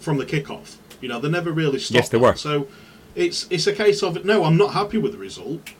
from 0.00 0.18
the 0.18 0.26
kickoff. 0.26 0.76
You 1.00 1.08
know, 1.08 1.20
they 1.20 1.28
never 1.28 1.52
really 1.52 1.78
stopped. 1.78 1.94
Yes, 1.94 2.08
they 2.08 2.18
were. 2.18 2.32
that. 2.32 2.38
So 2.38 2.68
it's 3.14 3.46
it's 3.50 3.66
a 3.66 3.72
case 3.72 4.02
of 4.02 4.24
no, 4.24 4.44
I'm 4.44 4.56
not 4.56 4.72
happy 4.72 4.98
with 4.98 5.12
the 5.12 5.18
result, 5.18 5.70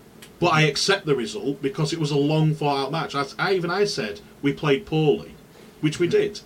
but 0.41 0.49
I 0.49 0.63
accept 0.63 1.07
the 1.07 1.17
result 1.17 1.61
because 1.63 1.93
it 1.93 1.99
was 1.99 2.11
a 2.11 2.17
long 2.17 2.55
fought 2.55 2.87
out 2.87 2.93
match. 2.93 3.15
I, 3.15 3.25
I 3.39 3.55
even 3.55 3.71
I 3.71 3.85
said 3.85 4.21
we 4.43 4.53
played 4.53 4.87
poorly, 4.87 5.35
which 5.81 5.99
we 5.99 6.09
did. 6.09 6.41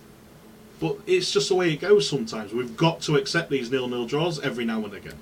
But 0.79 0.97
it's 1.07 1.31
just 1.31 1.47
the 1.47 1.55
way 1.55 1.71
it 1.71 1.79
goes 1.79 2.09
sometimes. 2.09 2.51
We've 2.51 2.75
got 2.75 2.99
to 3.01 3.15
accept 3.15 3.49
these 3.49 3.71
nil 3.71 3.87
nil 3.87 4.05
draws 4.05 4.39
every 4.39 4.65
now 4.65 4.83
and 4.83 4.93
again. 4.93 5.17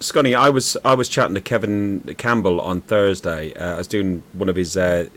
Scotty, 0.00 0.34
I 0.34 0.50
was 0.50 0.76
I 0.84 0.94
was 0.94 1.08
chatting 1.08 1.34
to 1.34 1.40
Kevin 1.40 2.00
Campbell 2.18 2.60
on 2.60 2.82
Thursday. 2.82 3.54
Uh, 3.54 3.74
I 3.74 3.78
was 3.78 3.86
doing 3.86 4.22
one 4.34 4.50
of 4.50 4.56
his 4.56 4.76
uh, 4.76 5.08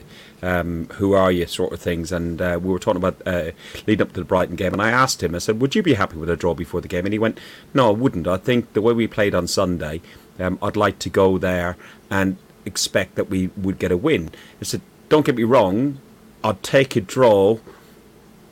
um, 0.41 0.87
"Who 0.93 1.13
are 1.13 1.31
you?" 1.31 1.45
sort 1.47 1.73
of 1.73 1.79
things, 1.79 2.11
and 2.11 2.41
uh, 2.41 2.59
we 2.61 2.69
were 2.69 2.79
talking 2.79 3.01
about 3.01 3.21
uh, 3.25 3.51
leading 3.87 4.01
up 4.01 4.13
to 4.13 4.21
the 4.21 4.25
Brighton 4.25 4.55
game. 4.55 4.73
And 4.73 4.81
I 4.81 4.91
asked 4.91 5.23
him, 5.23 5.35
I 5.35 5.39
said, 5.39 5.61
"Would 5.61 5.75
you 5.75 5.83
be 5.83 5.93
happy 5.95 6.17
with 6.17 6.29
a 6.29 6.35
draw 6.35 6.53
before 6.53 6.81
the 6.81 6.87
game?" 6.87 7.05
And 7.05 7.13
he 7.13 7.19
went, 7.19 7.39
"No, 7.73 7.89
I 7.89 7.91
wouldn't. 7.91 8.27
I 8.27 8.37
think 8.37 8.73
the 8.73 8.81
way 8.81 8.93
we 8.93 9.07
played 9.07 9.35
on 9.35 9.47
Sunday, 9.47 10.01
um, 10.39 10.57
I'd 10.61 10.75
like 10.75 10.99
to 10.99 11.09
go 11.09 11.37
there 11.37 11.77
and 12.09 12.37
expect 12.65 13.15
that 13.15 13.29
we 13.29 13.47
would 13.57 13.79
get 13.79 13.91
a 13.91 13.97
win." 13.97 14.31
I 14.61 14.65
said, 14.65 14.81
"Don't 15.09 15.25
get 15.25 15.35
me 15.35 15.43
wrong, 15.43 15.99
I'd 16.43 16.63
take 16.63 16.95
a 16.95 17.01
draw 17.01 17.59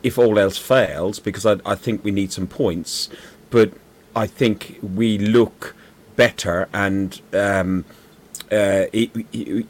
if 0.03 0.17
all 0.17 0.37
else 0.39 0.57
fails, 0.57 1.19
because 1.19 1.45
I, 1.45 1.57
I 1.65 1.75
think 1.75 2.03
we 2.03 2.11
need 2.11 2.31
some 2.31 2.47
points. 2.47 3.09
But 3.49 3.71
I 4.15 4.27
think 4.27 4.79
we 4.81 5.17
look 5.17 5.75
better, 6.15 6.67
and 6.73 7.19
um, 7.33 7.85
uh, 8.51 8.85
it, 8.93 9.11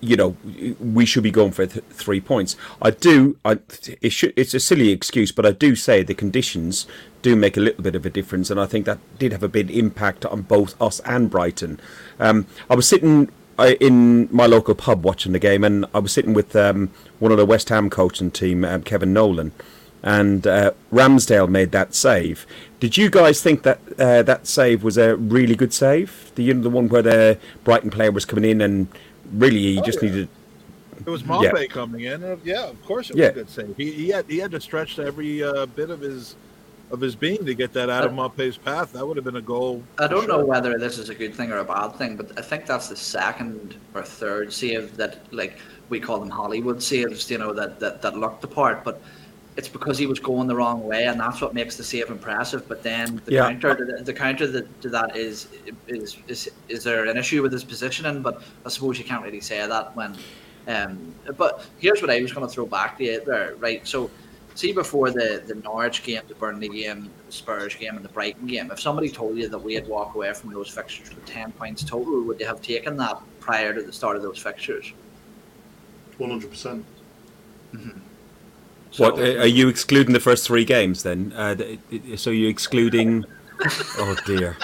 you 0.01 0.15
know 0.15 0.35
we 0.79 1.05
should 1.05 1.23
be 1.23 1.31
going 1.31 1.51
for 1.51 1.65
th- 1.65 1.83
three 1.89 2.21
points. 2.21 2.55
I 2.81 2.91
do. 2.91 3.37
I 3.43 3.59
it 4.01 4.11
should, 4.11 4.33
it's 4.35 4.53
a 4.53 4.59
silly 4.59 4.89
excuse, 4.89 5.31
but 5.31 5.45
I 5.45 5.51
do 5.51 5.75
say 5.75 6.03
the 6.03 6.13
conditions 6.13 6.87
do 7.21 7.35
make 7.35 7.57
a 7.57 7.59
little 7.59 7.83
bit 7.83 7.95
of 7.95 8.05
a 8.05 8.09
difference, 8.09 8.49
and 8.49 8.59
I 8.59 8.65
think 8.65 8.85
that 8.85 8.99
did 9.19 9.31
have 9.31 9.43
a 9.43 9.47
big 9.47 9.71
impact 9.71 10.25
on 10.25 10.41
both 10.43 10.79
us 10.81 10.99
and 11.01 11.29
Brighton. 11.29 11.79
Um, 12.19 12.45
I 12.69 12.75
was 12.75 12.87
sitting 12.87 13.29
uh, 13.59 13.73
in 13.79 14.29
my 14.31 14.45
local 14.45 14.75
pub 14.75 15.03
watching 15.03 15.31
the 15.31 15.39
game, 15.39 15.63
and 15.63 15.85
I 15.93 15.99
was 15.99 16.11
sitting 16.11 16.33
with 16.33 16.55
um, 16.55 16.91
one 17.19 17.31
of 17.31 17.37
the 17.37 17.45
West 17.45 17.69
Ham 17.69 17.89
coaching 17.89 18.31
team, 18.31 18.63
um, 18.63 18.83
Kevin 18.83 19.13
Nolan, 19.13 19.51
and 20.03 20.45
uh, 20.45 20.71
Ramsdale 20.91 21.49
made 21.49 21.71
that 21.71 21.95
save. 21.95 22.45
Did 22.79 22.95
you 22.97 23.09
guys 23.09 23.41
think 23.41 23.63
that 23.63 23.79
uh, 23.99 24.21
that 24.23 24.45
save 24.45 24.83
was 24.83 24.97
a 24.97 25.15
really 25.15 25.55
good 25.55 25.73
save? 25.73 26.31
The 26.35 26.43
you 26.43 26.53
know, 26.53 26.61
the 26.61 26.69
one 26.69 26.87
where 26.89 27.01
the 27.01 27.39
Brighton 27.63 27.89
player 27.89 28.11
was 28.11 28.23
coming 28.25 28.49
in 28.49 28.61
and 28.61 28.87
really 29.33 29.59
he 29.59 29.79
Oh, 29.79 29.83
just 29.83 30.01
yeah. 30.03 30.09
needed. 30.09 30.29
it 30.99 31.09
was 31.09 31.23
Maupay 31.23 31.69
coming 31.69 32.01
in. 32.01 32.39
Yeah, 32.43 32.65
of 32.67 32.79
course 32.85 33.09
it 33.09 33.13
was 33.15 33.21
Yeah. 33.21 33.27
a 33.29 33.31
good 33.33 33.49
save. 33.49 33.75
He, 33.77 33.91
he 33.91 34.09
had 34.09 34.25
he 34.29 34.37
had 34.37 34.51
to 34.51 34.61
stretch 34.61 34.99
every 34.99 35.43
uh, 35.43 35.65
bit 35.65 35.89
of 35.89 36.01
his 36.01 36.35
of 36.91 37.01
his 37.01 37.15
being 37.15 37.43
to 37.45 37.53
get 37.55 37.73
that 37.73 37.89
out 37.89 38.05
of 38.05 38.11
Maupay's 38.13 38.57
path. 38.57 38.93
That 38.93 39.05
would 39.05 39.17
have 39.17 39.25
been 39.25 39.35
a 39.37 39.41
goal. 39.41 39.83
I 39.99 40.07
don't 40.07 40.27
know 40.27 40.45
whether 40.45 40.77
this 40.77 40.97
is 40.99 41.09
a 41.09 41.15
good 41.15 41.33
thing 41.35 41.51
or 41.51 41.57
a 41.57 41.65
bad 41.65 41.95
thing, 41.95 42.15
but 42.15 42.37
I 42.37 42.41
think 42.41 42.65
that's 42.67 42.87
the 42.87 42.95
second 42.95 43.75
or 43.93 44.03
third 44.03 44.53
save 44.53 44.95
that, 44.95 45.17
like, 45.33 45.59
we 45.89 45.99
call 45.99 46.17
them 46.17 46.29
Hollywood 46.29 46.81
saves, 46.81 47.29
you 47.29 47.39
know, 47.39 47.51
that, 47.51 47.81
that, 47.81 48.01
that 48.03 48.15
looked 48.15 48.39
the 48.39 48.47
part. 48.47 48.85
But 48.85 49.01
it's 49.57 49.67
because 49.67 49.97
he 49.97 50.05
was 50.05 50.19
going 50.19 50.47
the 50.47 50.55
wrong 50.55 50.83
way, 50.83 51.05
and 51.05 51.19
that's 51.19 51.41
what 51.41 51.53
makes 51.53 51.75
the 51.75 51.83
save 51.83 52.09
impressive. 52.11 52.67
But 52.67 52.83
then 52.83 53.19
the 53.25 53.33
Yeah. 53.33 53.49
counter, 53.49 53.75
to 53.75 53.85
the, 53.85 54.03
the 54.03 54.13
counter 54.13 54.45
that, 54.47 54.81
to 54.83 54.89
that 54.89 55.17
is, 55.17 55.47
is 55.87 56.17
is 56.27 56.49
is 56.69 56.83
there 56.83 57.05
an 57.05 57.17
issue 57.17 57.41
with 57.41 57.51
his 57.51 57.63
positioning? 57.63 58.21
But 58.21 58.43
I 58.65 58.69
suppose 58.69 58.99
you 58.99 59.03
can't 59.05 59.23
really 59.23 59.41
say 59.41 59.65
that 59.67 59.95
when. 59.95 60.15
Um, 60.67 61.15
but 61.37 61.65
here's 61.77 62.01
what 62.01 62.11
I 62.11 62.21
was 62.21 62.33
going 62.33 62.45
to 62.45 62.53
throw 62.53 62.65
back 62.65 62.97
to 62.97 63.03
you 63.05 63.21
there, 63.25 63.55
right? 63.55 63.87
So, 63.87 64.11
see 64.53 64.73
before 64.73 65.09
the 65.11 65.41
the 65.47 65.55
Norwich 65.55 66.03
game, 66.03 66.21
the 66.27 66.35
Burnley 66.35 66.69
game, 66.69 67.09
the 67.25 67.31
Spurs 67.31 67.73
game, 67.73 67.95
and 67.95 68.05
the 68.05 68.09
Brighton 68.09 68.45
game, 68.47 68.69
if 68.71 68.79
somebody 68.79 69.09
told 69.09 69.37
you 69.37 69.47
that 69.49 69.57
we 69.57 69.73
had 69.73 69.87
walked 69.87 70.15
away 70.15 70.31
from 70.33 70.51
those 70.53 70.69
fixtures 70.69 71.09
with 71.15 71.25
ten 71.25 71.51
points 71.53 71.83
total, 71.83 72.21
would 72.25 72.39
you 72.39 72.45
have 72.45 72.61
taken 72.61 72.95
that 72.97 73.17
prior 73.39 73.73
to 73.73 73.81
the 73.81 73.93
start 73.93 74.17
of 74.17 74.21
those 74.21 74.37
fixtures? 74.37 74.93
One 76.17 76.29
hundred 76.31 76.51
percent. 76.51 76.85
So, 78.91 79.03
What 79.03 79.19
uh, 79.19 79.41
are 79.41 79.47
you 79.47 79.67
excluding 79.67 80.13
the 80.13 80.19
first 80.19 80.47
three 80.47 80.65
games 80.65 81.03
then? 81.03 81.33
Uh, 81.33 81.55
so 82.15 82.29
you're 82.29 82.49
excluding? 82.49 83.25
oh 83.97 84.15
dear. 84.25 84.57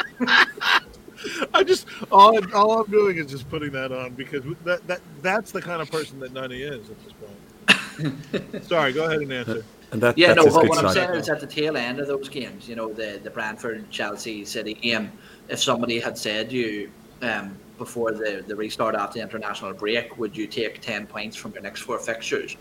I 1.54 1.64
just 1.64 1.88
all, 2.12 2.38
I- 2.38 2.52
all 2.54 2.84
I'm 2.84 2.92
doing 2.92 3.18
is 3.18 3.28
just 3.28 3.50
putting 3.50 3.72
that 3.72 3.92
on 3.92 4.14
because 4.14 4.44
that 4.66 4.86
that 4.88 5.02
that's 5.22 5.52
the 5.52 5.62
kind 5.62 5.82
of 5.82 5.92
person 5.92 6.20
that 6.20 6.34
Nunny 6.34 6.62
is 6.62 6.90
at 6.90 6.98
this 7.04 7.14
point. 7.14 8.64
Sorry, 8.64 8.94
go 8.94 9.06
ahead 9.06 9.20
and 9.20 9.32
answer. 9.32 9.64
And 9.92 10.02
that, 10.02 10.18
Yeah, 10.18 10.34
no, 10.34 10.46
his 10.46 10.56
but 10.56 10.68
what 10.68 10.84
I'm 10.84 10.92
saying 10.92 11.12
is 11.12 11.30
at 11.30 11.40
the 11.40 11.48
tail 11.48 11.78
end 11.78 12.00
of 12.00 12.08
those 12.08 12.28
games, 12.28 12.68
you 12.68 12.76
know, 12.76 12.92
the, 12.92 13.20
the 13.24 13.30
Brentford, 13.30 13.90
Chelsea, 13.92 14.44
City 14.44 14.74
game, 14.74 15.12
if 15.50 15.62
somebody 15.62 16.00
had 16.00 16.18
said 16.18 16.50
to 16.50 16.56
you 16.56 16.92
um, 17.22 17.56
before 17.78 18.12
the, 18.12 18.44
the 18.48 18.56
restart 18.56 18.96
after 18.96 19.20
the 19.20 19.24
international 19.24 19.74
break, 19.74 20.18
would 20.18 20.36
you 20.36 20.48
take 20.48 20.82
10 20.82 21.06
points 21.06 21.36
from 21.38 21.54
your 21.54 21.62
next 21.62 21.82
four 21.82 22.00
fixtures? 22.00 22.58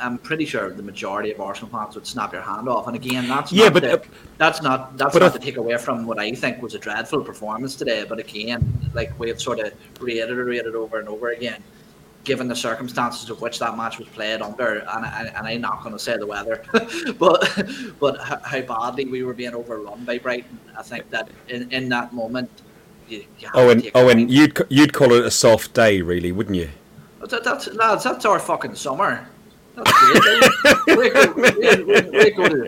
I'm 0.00 0.18
pretty 0.18 0.44
sure 0.44 0.70
the 0.70 0.82
majority 0.82 1.32
of 1.32 1.40
Arsenal 1.40 1.70
fans 1.70 1.94
would 1.94 2.06
snap 2.06 2.32
your 2.32 2.42
hand 2.42 2.68
off. 2.68 2.86
And 2.86 2.96
again, 2.96 3.26
that's 3.28 3.52
Yeah, 3.52 3.64
not 3.64 3.72
but, 3.74 3.82
the, 3.82 4.00
uh, 4.00 4.04
that's 4.38 4.62
not 4.62 4.96
that's 4.96 5.14
not 5.14 5.22
I- 5.22 5.28
to 5.30 5.38
take 5.38 5.56
away 5.56 5.76
from 5.78 6.06
what 6.06 6.18
I 6.18 6.32
think 6.32 6.62
was 6.62 6.74
a 6.74 6.78
dreadful 6.78 7.22
performance 7.22 7.74
today. 7.76 8.04
But 8.08 8.18
again, 8.18 8.62
like 8.94 9.18
we've 9.18 9.40
sort 9.40 9.58
of 9.60 9.72
reiterated 10.00 10.74
over 10.74 10.98
and 11.00 11.08
over 11.08 11.30
again, 11.30 11.62
given 12.24 12.48
the 12.48 12.56
circumstances 12.56 13.30
of 13.30 13.40
which 13.40 13.58
that 13.58 13.76
match 13.76 13.98
was 13.98 14.08
played 14.08 14.42
under, 14.42 14.78
and, 14.80 15.06
I, 15.06 15.32
and 15.36 15.46
I'm 15.46 15.60
not 15.60 15.82
going 15.82 15.94
to 15.94 15.98
say 15.98 16.16
the 16.16 16.26
weather, 16.26 16.62
but 17.18 17.66
but 18.00 18.18
how 18.20 18.60
badly 18.60 19.06
we 19.06 19.22
were 19.24 19.34
being 19.34 19.54
overrun 19.54 20.04
by 20.04 20.18
Brighton, 20.18 20.58
I 20.78 20.82
think 20.82 21.08
that 21.10 21.28
in, 21.48 21.70
in 21.72 21.88
that 21.90 22.12
moment, 22.12 22.50
you, 23.08 23.24
you 23.38 23.48
to 23.48 23.56
Owen, 23.56 23.80
take 23.82 23.96
Owen, 23.96 24.28
you'd 24.28 24.66
you'd 24.68 24.92
call 24.92 25.12
it 25.12 25.24
a 25.24 25.30
soft 25.30 25.72
day, 25.74 26.02
really, 26.02 26.32
wouldn't 26.32 26.56
you? 26.56 26.68
That, 27.28 27.42
that's 27.42 27.66
lads, 27.74 28.04
that's 28.04 28.24
our 28.24 28.38
fucking 28.38 28.74
summer. 28.76 29.28
The 29.76 29.84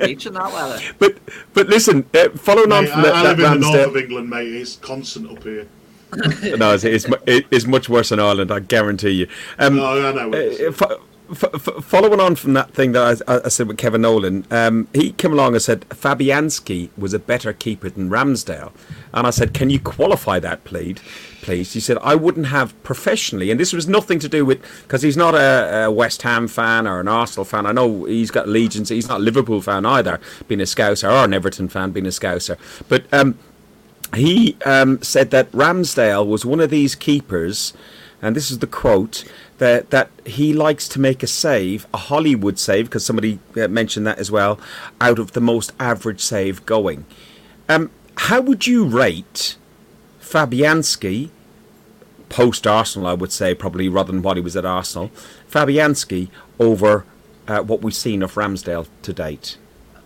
beach 0.07 0.25
that 0.25 0.53
weather. 0.53 0.79
But 0.99 1.17
but 1.55 1.69
listen, 1.69 2.05
uh, 2.15 2.29
following 2.31 2.73
on 2.73 2.85
Mate, 2.85 2.91
from 2.91 3.01
I, 3.01 3.03
that, 3.05 3.15
I 3.15 3.23
that 3.23 3.39
live 3.39 3.39
in 3.39 3.45
the 3.61 3.67
north 3.67 3.77
Ramsdale, 3.77 3.89
of 3.89 3.97
England, 3.97 4.31
mate. 4.31 4.49
It's 4.49 4.77
constant 4.77 5.31
up 5.31 5.43
here. 5.43 5.67
no, 6.57 6.73
it's, 6.75 6.85
it's, 6.85 7.05
it's 7.27 7.67
much 7.67 7.91
worse 7.91 8.11
in 8.13 8.19
Ireland, 8.19 8.51
I 8.51 8.61
guarantee 8.61 9.11
you. 9.11 9.29
Um, 9.59 9.77
No, 9.77 10.09
I 10.09 10.13
know. 10.13 10.33
Uh, 10.33 10.97
Fo- 11.35 11.81
following 11.81 12.20
on 12.20 12.37
from 12.37 12.55
that 12.55 12.72
thing 12.72 12.93
that 12.93 13.22
I, 13.29 13.41
I 13.45 13.49
said 13.49 13.68
with 13.68 13.76
Kevin 13.76 14.01
Nolan, 14.01 14.47
um, 14.51 14.89
he 14.95 15.12
came 15.12 15.33
along 15.33 15.53
and 15.53 15.62
said 15.62 15.83
Fabianski 15.91 16.89
was 16.97 17.12
a 17.12 17.18
better 17.18 17.53
keeper 17.53 17.91
than 17.91 18.09
Ramsdale, 18.09 18.72
and 19.12 19.26
I 19.26 19.31
said, 19.31 19.53
"Can 19.53 19.68
you 19.68 19.79
qualify 19.79 20.39
that, 20.41 20.64
please?" 20.64 20.97
Please, 21.43 21.72
he 21.72 21.81
said, 21.81 21.99
"I 22.03 22.14
wouldn't 22.14 22.47
have 22.47 22.81
professionally," 22.83 23.51
and 23.51 23.61
this 23.61 23.72
was 23.72 23.87
nothing 23.87 24.18
to 24.20 24.29
do 24.29 24.45
with 24.45 24.62
because 24.83 25.03
he's 25.03 25.16
not 25.16 25.35
a, 25.35 25.85
a 25.85 25.91
West 25.91 26.22
Ham 26.22 26.49
fan 26.49 26.87
or 26.87 26.99
an 27.01 27.09
Arsenal 27.09 27.45
fan. 27.45 27.66
I 27.66 27.72
know 27.72 28.05
he's 28.05 28.31
got 28.31 28.47
allegiance; 28.47 28.89
he's 28.89 29.09
not 29.09 29.20
a 29.20 29.22
Liverpool 29.22 29.61
fan 29.61 29.85
either, 29.85 30.20
being 30.47 30.61
a 30.62 30.64
Scouser, 30.64 31.11
or 31.11 31.24
an 31.24 31.35
Everton 31.35 31.68
fan, 31.68 31.91
being 31.91 32.07
a 32.07 32.11
Scouser. 32.11 32.57
But 32.89 33.05
um, 33.12 33.39
he 34.14 34.57
um, 34.64 35.03
said 35.03 35.31
that 35.33 35.51
Ramsdale 35.53 36.26
was 36.26 36.47
one 36.47 36.61
of 36.61 36.70
these 36.70 36.95
keepers, 36.95 37.74
and 38.22 38.35
this 38.35 38.51
is 38.51 38.61
the 38.61 38.66
quote 38.66 39.24
that 39.59 39.91
that 39.91 40.11
he 40.25 40.53
likes 40.53 40.89
to 40.89 41.01
make 41.01 41.23
a 41.23 41.27
save, 41.27 41.87
a 41.93 41.99
Hollywood 41.99 42.59
save, 42.59 42.87
because 42.87 43.05
somebody 43.05 43.39
uh, 43.57 43.69
mentioned 43.69 44.07
that 44.07 44.19
as 44.19 44.31
well, 44.31 44.59
out 45.01 45.19
of 45.19 45.33
the 45.33 45.41
most 45.41 45.73
average 45.79 46.21
save 46.21 46.65
going. 46.65 47.05
Um, 47.69 47.91
how 48.17 48.41
would 48.41 48.67
you 48.67 48.85
rate 48.85 49.57
Fabianski 50.21 51.31
post 52.29 52.67
Arsenal? 52.67 53.09
I 53.09 53.15
would 53.15 53.33
say 53.33 53.55
probably 53.55 53.89
rather 53.89 54.13
than 54.13 54.23
what 54.23 54.37
he 54.37 54.43
was 54.43 54.57
at 54.57 54.65
Arsenal, 54.65 55.11
Fabianski 55.51 56.29
over 56.59 57.05
uh, 57.47 57.63
what 57.63 57.83
we've 57.83 57.95
seen 57.95 58.23
of 58.23 58.35
Ramsdale 58.35 58.87
to 59.03 59.13
date. 59.13 59.57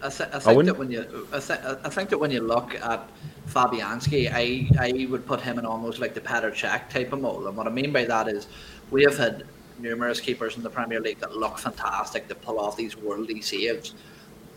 I, 0.02 0.08
th- 0.08 0.30
I 0.32 0.38
think 0.40 0.56
Owen? 0.56 0.66
that 0.66 0.78
when 0.78 0.90
you, 0.90 1.28
I, 1.32 1.38
th- 1.38 1.60
I 1.84 1.88
think 1.88 2.10
that 2.10 2.18
when 2.18 2.32
you 2.32 2.40
look 2.40 2.74
at 2.74 3.08
Fabianski, 3.48 4.30
I, 4.32 4.68
I 4.78 5.06
would 5.06 5.26
put 5.26 5.40
him 5.40 5.58
in 5.60 5.66
almost 5.66 6.00
like 6.00 6.14
the 6.14 6.20
Petr 6.20 6.52
Cech 6.52 6.88
type 6.88 7.12
of 7.12 7.20
mold. 7.20 7.46
And 7.46 7.56
what 7.56 7.68
I 7.68 7.70
mean 7.70 7.92
by 7.92 8.04
that 8.06 8.26
is, 8.26 8.48
we 8.92 9.02
have 9.02 9.16
had 9.16 9.44
numerous 9.80 10.20
keepers 10.20 10.56
in 10.56 10.62
the 10.62 10.70
Premier 10.70 11.00
League 11.00 11.18
that 11.18 11.34
look 11.34 11.58
fantastic, 11.58 12.28
that 12.28 12.40
pull 12.42 12.60
off 12.60 12.76
these 12.76 12.94
worldy 12.94 13.42
saves. 13.42 13.94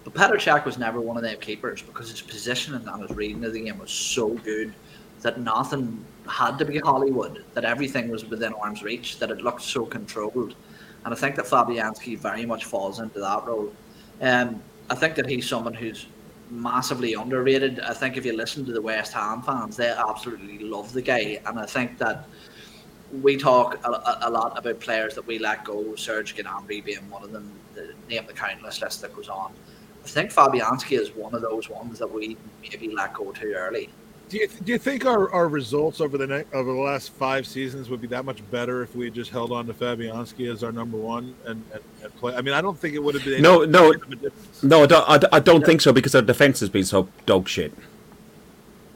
But 0.04 0.14
Petr 0.14 0.36
Cech 0.36 0.66
was 0.66 0.78
never 0.78 1.02
one 1.02 1.18
of 1.18 1.24
them 1.24 1.38
keepers 1.40 1.82
because 1.82 2.12
his 2.12 2.22
positioning 2.22 2.88
and 2.88 3.02
his 3.02 3.16
reading 3.16 3.44
of 3.46 3.54
the 3.54 3.64
game 3.64 3.80
was 3.80 3.90
so 3.90 4.30
good 4.30 4.74
that 5.22 5.40
nothing 5.40 6.06
had 6.28 6.60
to 6.60 6.66
be 6.66 6.78
Hollywood, 6.80 7.44
that 7.54 7.66
everything 7.66 8.10
was 8.10 8.26
within 8.26 8.54
arm's 8.54 8.84
reach, 8.84 9.18
that 9.20 9.32
it 9.32 9.42
looked 9.42 9.64
so 9.64 9.86
controlled. 9.86 10.56
And 11.06 11.14
I 11.14 11.18
think 11.18 11.36
that 11.38 11.46
Fabianski 11.46 12.20
very 12.20 12.46
much 12.46 12.66
falls 12.66 13.00
into 13.00 13.20
that 13.20 13.48
role. 13.48 13.74
Um, 14.22 14.62
I 14.90 14.96
think 14.96 15.16
that 15.16 15.28
he's 15.28 15.48
someone 15.48 15.74
who's 15.74 16.08
massively 16.52 17.14
underrated. 17.14 17.80
I 17.80 17.94
think 17.94 18.18
if 18.18 18.26
you 18.26 18.36
listen 18.36 18.66
to 18.66 18.74
the 18.74 18.82
West 18.82 19.14
Ham 19.14 19.42
fans, 19.42 19.78
they 19.78 19.90
absolutely 19.90 20.60
love 20.60 20.94
the 20.94 21.02
guy. 21.02 21.40
And 21.46 21.58
I 21.58 21.66
think 21.66 21.98
that 22.00 22.28
we 23.22 23.38
talk 23.38 23.80
a, 23.86 23.90
a- 23.92 24.20
a 24.24 24.30
lot 24.30 24.58
about 24.58 24.80
players 24.80 25.16
that 25.16 25.26
we 25.28 25.40
let 25.40 25.64
go, 25.66 25.96
Serge 25.96 26.36
Gnabry 26.36 26.84
being 26.84 27.10
one 27.10 27.24
of 27.24 27.32
them, 27.32 27.52
the 27.74 27.94
name 28.10 28.26
the 28.28 28.34
countless 28.34 28.82
list 28.82 29.02
that 29.02 29.16
goes 29.16 29.30
on. 29.30 29.54
I 30.04 30.08
think 30.08 30.32
Fabianski 30.32 31.00
is 31.00 31.10
one 31.16 31.34
of 31.34 31.42
those 31.42 31.70
ones 31.70 32.00
that 32.00 32.12
we 32.12 32.38
maybe 32.62 32.94
let 32.94 33.14
go 33.14 33.32
too 33.32 33.54
early. 33.56 33.90
Do 34.28 34.38
you, 34.38 34.48
do 34.48 34.72
you 34.72 34.80
think 34.80 35.06
our, 35.06 35.32
our 35.32 35.48
results 35.48 36.02
over 36.02 36.18
the 36.18 36.26
next 36.26 36.52
over 36.54 36.74
the 36.74 36.80
last 36.80 37.12
five 37.12 37.46
seasons 37.46 37.90
would 37.90 38.02
be 38.02 38.08
that 38.08 38.26
much 38.26 38.40
better 38.50 38.82
if 38.82 38.96
we 38.96 39.12
just 39.12 39.30
held 39.30 39.52
on 39.52 39.68
to 39.68 39.74
Fabianski 39.74 40.52
as 40.52 40.64
our 40.64 40.72
number 40.72 40.98
one 40.98 41.36
and, 41.46 41.64
and, 41.72 41.84
and 42.04 42.16
play? 42.16 42.36
I 42.36 42.42
mean, 42.42 42.56
I 42.56 42.62
don't 42.62 42.78
think 42.78 42.96
it 42.96 43.04
would 43.04 43.14
have 43.14 43.24
been. 43.24 43.44
No, 43.44 43.66
no. 43.66 43.92
big 43.94 44.04
of 44.04 44.12
a 44.12 44.16
difference. 44.16 44.64
No, 44.64 44.82
I 44.84 44.86
don't, 44.88 45.10
I 45.10 45.18
don't- 45.20 45.34
I 45.36 45.40
don't 45.40 45.64
think 45.66 45.82
so 45.82 45.94
because 45.94 46.16
our 46.16 46.24
defence 46.24 46.60
has 46.62 46.70
been 46.70 46.86
so 46.86 47.08
dog 47.28 47.48
shit. 47.48 47.72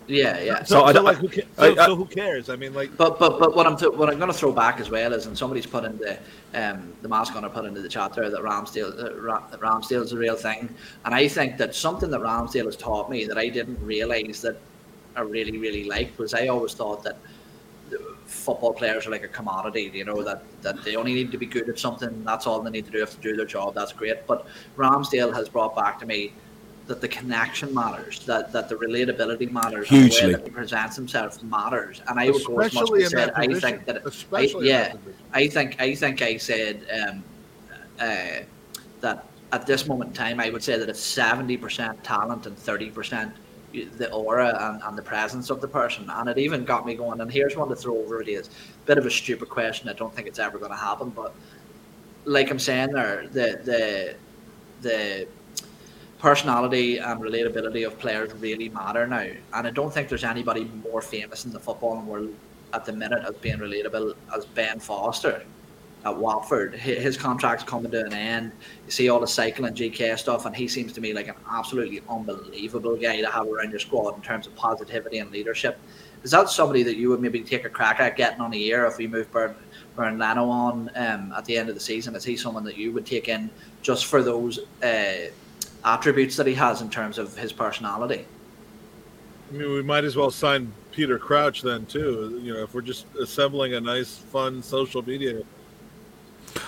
Yeah, 0.09 0.39
yeah. 0.41 0.63
So 0.63 0.75
So, 0.79 0.83
I 0.83 0.87
so, 0.87 0.93
don't- 0.93 1.05
like, 1.05 1.17
who 1.17 1.29
ca- 1.29 1.41
so, 1.55 1.63
I- 1.71 1.85
so 1.85 1.95
who 1.95 2.05
cares? 2.05 2.49
I 2.49 2.55
mean, 2.55 2.73
like, 2.73 2.97
But 2.97 3.19
but 3.19 3.39
but 3.39 3.55
what 3.55 3.67
I'm 3.67 3.77
th- 3.77 3.93
what 3.93 4.09
I'm 4.09 4.17
going 4.17 4.31
to 4.31 4.37
throw 4.37 4.51
back 4.51 4.79
as 4.79 4.89
well 4.89 5.13
is, 5.13 5.27
and 5.27 5.37
somebody's 5.37 5.67
put 5.67 5.83
in 5.85 5.97
the 5.99 6.17
um 6.55 6.93
the 7.03 7.07
mask 7.07 7.35
on 7.35 7.45
I 7.45 7.47
put 7.47 7.65
into 7.65 7.81
the 7.81 7.89
chat 7.89 8.13
there 8.13 8.29
that 8.29 8.41
Ramsdale 8.41 8.91
uh, 9.03 9.15
Ra- 9.21 9.45
that 9.51 9.59
Ramsdale's 9.59 10.11
a 10.13 10.17
real 10.17 10.35
thing, 10.35 10.67
and 11.05 11.13
I 11.13 11.27
think 11.27 11.57
that 11.57 11.75
something 11.75 12.09
that 12.09 12.21
Ramsdale 12.21 12.65
has 12.65 12.75
taught 12.75 13.09
me 13.09 13.25
that 13.25 13.37
I 13.37 13.49
didn't 13.49 13.79
realize 13.81 14.41
that 14.41 14.57
I 15.15 15.21
really 15.21 15.57
really 15.59 15.83
liked 15.83 16.17
was 16.17 16.33
I 16.33 16.47
always 16.47 16.73
thought 16.73 17.03
that 17.03 17.17
football 18.25 18.73
players 18.73 19.07
are 19.07 19.11
like 19.11 19.23
a 19.23 19.27
commodity, 19.27 19.91
you 19.93 20.05
know 20.05 20.23
that 20.23 20.41
that 20.63 20.83
they 20.83 20.95
only 20.95 21.13
need 21.13 21.31
to 21.31 21.37
be 21.37 21.45
good 21.45 21.69
at 21.69 21.77
something. 21.77 22.23
That's 22.23 22.47
all 22.47 22.59
they 22.61 22.71
need 22.71 22.85
to 22.85 22.91
do 22.91 23.03
if 23.03 23.11
to 23.11 23.21
do 23.21 23.35
their 23.35 23.45
job. 23.45 23.75
That's 23.75 23.93
great. 23.93 24.25
But 24.25 24.47
Ramsdale 24.75 25.33
has 25.33 25.49
brought 25.49 25.75
back 25.75 25.99
to 25.99 26.05
me 26.07 26.33
that 26.89 27.01
the 27.01 27.07
connection 27.07 27.73
matters, 27.73 28.25
that 28.25 28.51
that 28.51 28.67
the 28.67 28.75
relatability 28.75 29.49
matters, 29.49 29.89
and 29.89 29.97
the 29.97 30.07
Hugely. 30.07 30.27
way 30.27 30.33
that 30.33 30.43
he 30.43 30.49
presents 30.49 30.95
himself 30.95 31.41
matters. 31.43 32.01
And 32.07 32.19
I 32.19 32.31
would 32.31 32.43
go 32.43 32.59
as 32.59 32.73
much 32.73 32.83
especially 32.83 33.03
as 33.03 33.13
in 33.13 33.19
say 33.19 33.25
that 33.25 33.37
I 33.37 33.59
think 33.59 33.85
that 33.85 34.05
especially 34.05 34.73
I- 34.73 34.75
yeah. 34.75 34.87
that. 34.89 34.99
I 35.33 35.47
think 35.47 35.79
I 35.79 35.95
think 35.95 36.21
I 36.21 36.37
said 36.37 36.75
um, 36.99 37.23
uh, 37.99 38.43
that 39.01 39.25
at 39.51 39.65
this 39.65 39.87
moment 39.87 40.09
in 40.09 40.15
time, 40.15 40.39
I 40.39 40.49
would 40.49 40.63
say 40.63 40.77
that 40.79 40.89
it's 40.89 40.99
seventy 40.99 41.57
percent 41.57 42.03
talent 42.03 42.47
and 42.47 42.57
thirty 42.57 42.89
percent 42.89 43.33
the 43.71 44.11
aura 44.11 44.49
and, 44.67 44.81
and 44.81 44.97
the 44.97 45.03
presence 45.03 45.51
of 45.51 45.61
the 45.61 45.67
person. 45.67 46.09
And 46.09 46.27
it 46.27 46.39
even 46.39 46.65
got 46.65 46.87
me 46.87 46.95
going. 46.95 47.21
And 47.21 47.31
here's 47.31 47.55
one 47.55 47.69
to 47.69 47.75
throw 47.75 47.97
over 47.97 48.19
it 48.19 48.27
is 48.27 48.47
a 48.47 48.87
bit 48.87 48.97
of 48.97 49.05
a 49.05 49.11
stupid 49.11 49.47
question. 49.47 49.87
I 49.89 49.93
don't 49.93 50.13
think 50.15 50.27
it's 50.27 50.39
ever 50.39 50.57
going 50.57 50.71
to 50.71 50.77
happen, 50.77 51.11
but 51.11 51.35
like 52.25 52.49
I'm 52.49 52.57
saying 52.57 52.93
there, 52.93 53.27
the 53.31 53.59
the 53.63 54.15
the 54.81 55.27
personality 56.19 56.97
and 56.97 57.21
relatability 57.21 57.87
of 57.87 57.97
players 57.97 58.33
really 58.33 58.69
matter 58.69 59.07
now. 59.07 59.27
And 59.53 59.67
I 59.67 59.71
don't 59.71 59.91
think 59.91 60.09
there's 60.09 60.25
anybody 60.25 60.69
more 60.83 61.01
famous 61.01 61.45
in 61.45 61.51
the 61.51 61.59
footballing 61.59 62.05
world 62.05 62.33
at 62.73 62.85
the 62.85 62.93
minute 62.93 63.23
as 63.25 63.35
being 63.35 63.57
relatable 63.57 64.13
as 64.35 64.45
Ben 64.45 64.79
Foster 64.79 65.43
at 66.05 66.15
Watford. 66.15 66.75
His 66.75 67.17
contract's 67.17 67.63
coming 67.63 67.91
to 67.91 68.05
an 68.05 68.13
end. 68.13 68.51
You 68.85 68.91
see 68.91 69.09
all 69.09 69.19
the 69.19 69.27
cycling 69.27 69.73
GK 69.73 70.17
stuff, 70.17 70.45
and 70.45 70.55
he 70.55 70.67
seems 70.67 70.93
to 70.93 71.01
me 71.01 71.13
like 71.13 71.29
an 71.29 71.35
absolutely 71.49 72.01
unbelievable 72.09 72.95
guy 72.95 73.21
to 73.21 73.29
have 73.29 73.47
around 73.47 73.71
your 73.71 73.79
squad 73.79 74.15
in 74.15 74.21
terms 74.21 74.45
of 74.45 74.55
positivity 74.55 75.19
and 75.19 75.31
leadership. 75.31 75.79
Is 76.23 76.31
that 76.31 76.49
somebody 76.49 76.83
that 76.83 76.97
you 76.97 77.09
would 77.09 77.21
maybe 77.21 77.41
take 77.41 77.63
a 77.63 77.69
crack 77.69 78.01
at 78.01 78.17
getting 78.17 78.41
on 78.41 78.53
a 78.53 78.57
year 78.57 78.85
if 78.85 78.97
we 78.97 79.07
move 79.07 79.31
Bernd, 79.31 79.55
Bernd 79.95 80.19
Leno 80.19 80.49
on 80.49 80.89
um, 80.95 81.33
at 81.35 81.45
the 81.45 81.57
end 81.57 81.69
of 81.69 81.75
the 81.75 81.81
season? 81.81 82.13
Is 82.15 82.25
he 82.25 82.35
someone 82.35 82.65
that 82.65 82.77
you 82.77 82.91
would 82.91 83.05
take 83.05 83.29
in 83.29 83.49
just 83.81 84.05
for 84.05 84.21
those 84.21 84.59
uh, 84.83 85.29
attributes 85.85 86.35
that 86.37 86.47
he 86.47 86.53
has 86.55 86.81
in 86.81 86.89
terms 86.89 87.17
of 87.17 87.37
his 87.37 87.51
personality? 87.53 88.25
I 89.49 89.53
mean, 89.55 89.71
we 89.73 89.81
might 89.81 90.03
as 90.03 90.15
well 90.15 90.31
sign 90.31 90.71
Peter 90.91 91.17
Crouch 91.17 91.61
then 91.61 91.85
too. 91.85 92.39
You 92.43 92.53
know, 92.53 92.63
if 92.63 92.73
we're 92.73 92.81
just 92.81 93.05
assembling 93.15 93.73
a 93.73 93.81
nice, 93.81 94.17
fun 94.17 94.61
social 94.61 95.01
media. 95.01 95.41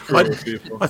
I- 0.10 0.24
group. 0.24 0.62
I 0.82 0.90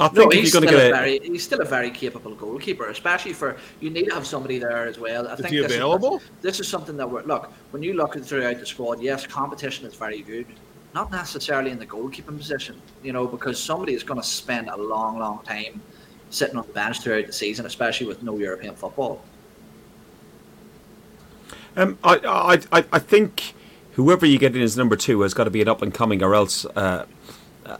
I 0.00 0.04
No, 0.12 0.30
think 0.30 0.34
if 0.34 0.40
he's 0.40 0.48
still 0.50 0.60
going 0.60 0.72
to 0.72 0.76
a 0.76 0.78
get 0.78 0.90
a, 0.92 0.94
very 0.94 1.18
he's 1.24 1.42
still 1.42 1.60
a 1.60 1.64
very 1.64 1.90
capable 1.90 2.32
goalkeeper, 2.36 2.88
especially 2.88 3.32
for 3.32 3.56
you 3.80 3.90
need 3.90 4.04
to 4.04 4.14
have 4.14 4.26
somebody 4.26 4.60
there 4.60 4.86
as 4.86 4.96
well. 4.96 5.26
I 5.26 5.32
Is 5.34 5.40
think 5.40 5.52
he 5.54 5.58
this 5.58 5.72
available? 5.74 6.22
this 6.40 6.60
is 6.60 6.68
something 6.68 6.96
that 6.96 7.10
we're 7.10 7.24
look 7.24 7.52
when 7.72 7.82
you 7.82 7.94
look 7.94 8.14
throughout 8.22 8.60
the 8.60 8.66
squad. 8.66 9.00
Yes, 9.02 9.26
competition 9.26 9.86
is 9.86 9.94
very 9.94 10.22
good, 10.22 10.46
not 10.94 11.10
necessarily 11.10 11.72
in 11.72 11.80
the 11.80 11.86
goalkeeping 11.86 12.36
position. 12.38 12.80
You 13.02 13.12
know, 13.12 13.26
because 13.26 13.60
somebody 13.60 13.94
is 13.94 14.04
going 14.04 14.20
to 14.20 14.26
spend 14.26 14.68
a 14.68 14.76
long, 14.76 15.18
long 15.18 15.40
time 15.42 15.82
sitting 16.30 16.56
on 16.56 16.66
the 16.66 16.72
bench 16.72 17.00
throughout 17.00 17.26
the 17.26 17.32
season, 17.32 17.66
especially 17.66 18.06
with 18.06 18.22
no 18.22 18.36
European 18.38 18.74
football. 18.74 19.22
Um, 21.76 21.98
I, 22.02 22.60
I, 22.72 22.84
I, 22.92 22.98
think 22.98 23.54
whoever 23.92 24.26
you 24.26 24.38
get 24.38 24.56
in 24.56 24.62
as 24.62 24.76
number 24.76 24.96
two 24.96 25.20
has 25.20 25.32
got 25.32 25.44
to 25.44 25.50
be 25.50 25.62
an 25.62 25.68
up 25.68 25.80
and 25.80 25.94
coming, 25.94 26.22
or 26.22 26.34
else, 26.34 26.64
uh, 26.64 27.06
uh, 27.64 27.76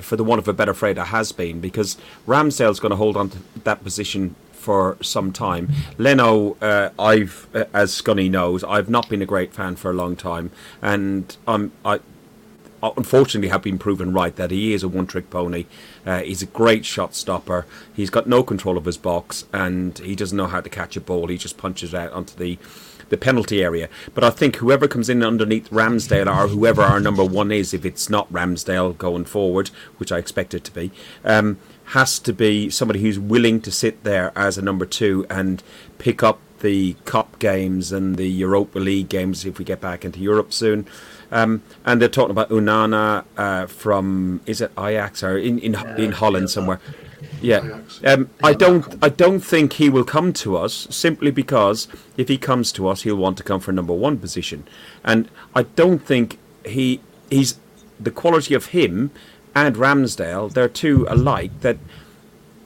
for 0.00 0.14
the 0.14 0.22
want 0.22 0.38
of 0.38 0.46
a 0.46 0.52
better 0.52 0.72
phrase, 0.72 0.96
has 0.96 1.32
been 1.32 1.60
because 1.60 1.96
Ramsdale's 2.28 2.78
going 2.78 2.90
to 2.90 2.96
hold 2.96 3.16
on 3.16 3.30
to 3.30 3.38
that 3.64 3.82
position 3.82 4.36
for 4.52 4.98
some 5.00 5.32
time. 5.32 5.70
Leno, 5.98 6.56
uh, 6.60 6.90
I've, 6.98 7.48
uh, 7.54 7.64
as 7.72 7.90
Scunny 7.90 8.30
knows, 8.30 8.62
I've 8.62 8.90
not 8.90 9.08
been 9.08 9.22
a 9.22 9.26
great 9.26 9.52
fan 9.52 9.74
for 9.74 9.90
a 9.90 9.94
long 9.94 10.14
time, 10.14 10.52
and 10.80 11.36
I'm, 11.48 11.72
I 11.84 12.00
unfortunately 12.82 13.48
have 13.48 13.62
been 13.62 13.78
proven 13.78 14.12
right 14.12 14.34
that 14.36 14.50
he 14.50 14.72
is 14.72 14.82
a 14.82 14.88
one-trick 14.88 15.30
pony. 15.30 15.66
Uh, 16.06 16.20
he's 16.20 16.42
a 16.42 16.46
great 16.46 16.84
shot 16.84 17.14
stopper. 17.14 17.66
He's 17.94 18.10
got 18.10 18.26
no 18.26 18.42
control 18.42 18.76
of 18.76 18.84
his 18.84 18.96
box, 18.96 19.44
and 19.52 19.98
he 19.98 20.14
doesn't 20.14 20.36
know 20.36 20.46
how 20.46 20.60
to 20.60 20.68
catch 20.68 20.96
a 20.96 21.00
ball. 21.00 21.28
He 21.28 21.36
just 21.36 21.56
punches 21.56 21.94
out 21.94 22.12
onto 22.12 22.36
the 22.36 22.58
the 23.10 23.16
penalty 23.16 23.62
area. 23.62 23.88
But 24.14 24.24
I 24.24 24.30
think 24.30 24.56
whoever 24.56 24.88
comes 24.88 25.08
in 25.08 25.22
underneath 25.22 25.68
Ramsdale 25.70 26.32
or 26.32 26.46
whoever 26.46 26.80
our 26.80 27.00
number 27.00 27.24
one 27.24 27.52
is, 27.52 27.74
if 27.74 27.84
it's 27.84 28.08
not 28.08 28.32
Ramsdale 28.32 28.96
going 28.96 29.24
forward, 29.24 29.68
which 29.98 30.12
I 30.12 30.18
expect 30.18 30.54
it 30.54 30.62
to 30.64 30.72
be, 30.72 30.92
um, 31.24 31.58
has 31.86 32.20
to 32.20 32.32
be 32.32 32.70
somebody 32.70 33.00
who's 33.00 33.18
willing 33.18 33.60
to 33.62 33.70
sit 33.72 34.04
there 34.04 34.32
as 34.36 34.56
a 34.56 34.62
number 34.62 34.86
two 34.86 35.26
and 35.28 35.60
pick 35.98 36.22
up 36.22 36.38
the 36.60 36.94
cup 37.04 37.38
games 37.38 37.90
and 37.90 38.16
the 38.16 38.28
Europa 38.28 38.78
League 38.78 39.08
games 39.08 39.44
if 39.44 39.58
we 39.58 39.64
get 39.64 39.80
back 39.80 40.04
into 40.04 40.20
Europe 40.20 40.52
soon. 40.52 40.86
Um, 41.32 41.62
and 41.84 42.00
they're 42.00 42.08
talking 42.08 42.32
about 42.32 42.50
Onana 42.50 43.24
uh, 43.36 43.66
from 43.66 44.40
is 44.46 44.60
it 44.60 44.72
Ajax 44.78 45.22
or 45.22 45.38
in 45.38 45.58
in, 45.60 45.74
in 45.96 46.12
Holland 46.12 46.50
somewhere. 46.50 46.80
Yeah, 47.42 47.80
um, 48.04 48.30
I 48.42 48.52
don't. 48.54 48.96
I 49.02 49.08
don't 49.10 49.40
think 49.40 49.74
he 49.74 49.88
will 49.88 50.04
come 50.04 50.32
to 50.34 50.56
us 50.56 50.86
simply 50.90 51.30
because 51.30 51.86
if 52.16 52.28
he 52.28 52.36
comes 52.38 52.72
to 52.72 52.88
us, 52.88 53.02
he'll 53.02 53.16
want 53.16 53.36
to 53.38 53.42
come 53.42 53.60
for 53.60 53.70
a 53.70 53.74
number 53.74 53.92
one 53.94 54.18
position, 54.18 54.64
and 55.04 55.28
I 55.54 55.62
don't 55.62 56.00
think 56.04 56.38
he 56.66 57.00
he's 57.30 57.58
the 57.98 58.10
quality 58.10 58.54
of 58.54 58.66
him 58.66 59.10
and 59.54 59.76
Ramsdale. 59.76 60.52
They're 60.52 60.68
two 60.68 61.06
alike. 61.08 61.52
That 61.60 61.76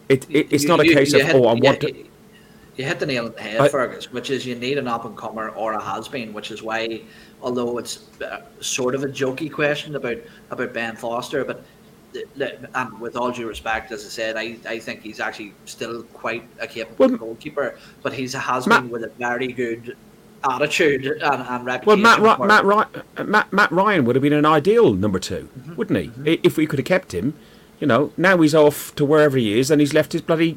it, 0.08 0.26
it 0.30 0.48
it's 0.50 0.64
not 0.64 0.80
a 0.80 0.86
You- 0.86 0.94
case 0.94 1.12
you 1.12 1.20
of 1.20 1.26
hit- 1.26 1.36
oh, 1.36 1.46
I 1.46 1.54
you- 1.54 1.60
want 1.62 1.80
to. 1.80 1.94
You 2.76 2.84
hit 2.84 2.98
the 2.98 3.06
nail 3.06 3.26
on 3.26 3.32
the 3.34 3.40
head, 3.40 3.60
I- 3.60 3.68
Fergus, 3.68 4.10
which 4.12 4.30
is 4.30 4.44
you 4.44 4.56
need 4.56 4.78
an 4.78 4.88
up 4.88 5.04
and 5.04 5.16
comer 5.16 5.50
or 5.50 5.74
a 5.74 5.80
has 5.80 6.08
been, 6.08 6.32
which 6.32 6.50
is 6.50 6.60
why, 6.60 7.02
although 7.44 7.78
it's 7.78 8.06
uh, 8.22 8.40
sort 8.60 8.94
of 8.96 9.04
a 9.04 9.06
jokey 9.08 9.52
question 9.52 9.94
about 9.94 10.16
about 10.50 10.72
Ben 10.72 10.96
Foster, 10.96 11.44
but 11.44 11.62
and 12.74 13.00
with 13.00 13.16
all 13.16 13.30
due 13.32 13.46
respect, 13.48 13.90
as 13.92 14.04
I 14.04 14.08
said, 14.08 14.36
I, 14.36 14.56
I 14.68 14.78
think 14.78 15.02
he's 15.02 15.20
actually 15.20 15.52
still 15.66 16.04
quite 16.14 16.44
a 16.60 16.66
capable 16.66 17.08
Well, 17.08 17.18
goalkeeper, 17.18 17.76
but 18.02 18.12
he's 18.12 18.34
a 18.34 18.38
has 18.38 18.66
Matt- 18.66 18.82
been 18.82 18.90
with 18.90 19.02
a 19.04 19.08
very 19.18 19.48
good 19.52 19.96
attitude 20.48 21.06
and, 21.06 21.42
and 21.66 21.84
Well. 21.86 21.96
Matt, 21.96 22.20
Matt, 22.22 23.26
Matt, 23.28 23.52
Matt 23.52 23.72
Ryan 23.72 24.04
would 24.04 24.14
have 24.14 24.22
been 24.22 24.32
an 24.32 24.46
ideal 24.46 24.92
number 24.94 25.18
2 25.18 25.34
Mm-hmm. 25.58 25.74
wouldn't 25.76 25.98
he? 26.24 26.32
I 26.32 26.38
If 26.44 26.56
we 26.56 26.66
could 26.66 26.78
have 26.78 26.86
kept 26.86 27.12
him, 27.12 27.34
you 27.80 27.86
know. 27.86 28.12
Now 28.16 28.38
he's 28.40 28.54
off 28.54 28.94
to 28.96 29.04
wherever 29.04 29.36
he 29.36 29.58
is, 29.58 29.70
and 29.70 29.80
he's 29.80 29.92
left 29.94 30.12
his 30.12 30.22
bloody 30.22 30.56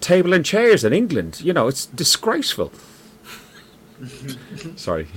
table 0.00 0.32
and 0.32 0.44
chairs 0.44 0.84
in 0.84 0.92
England. 0.94 1.40
You 1.42 1.52
know, 1.52 1.68
it's 1.68 1.84
disgraceful. 1.86 2.72
Sorry. 4.76 5.06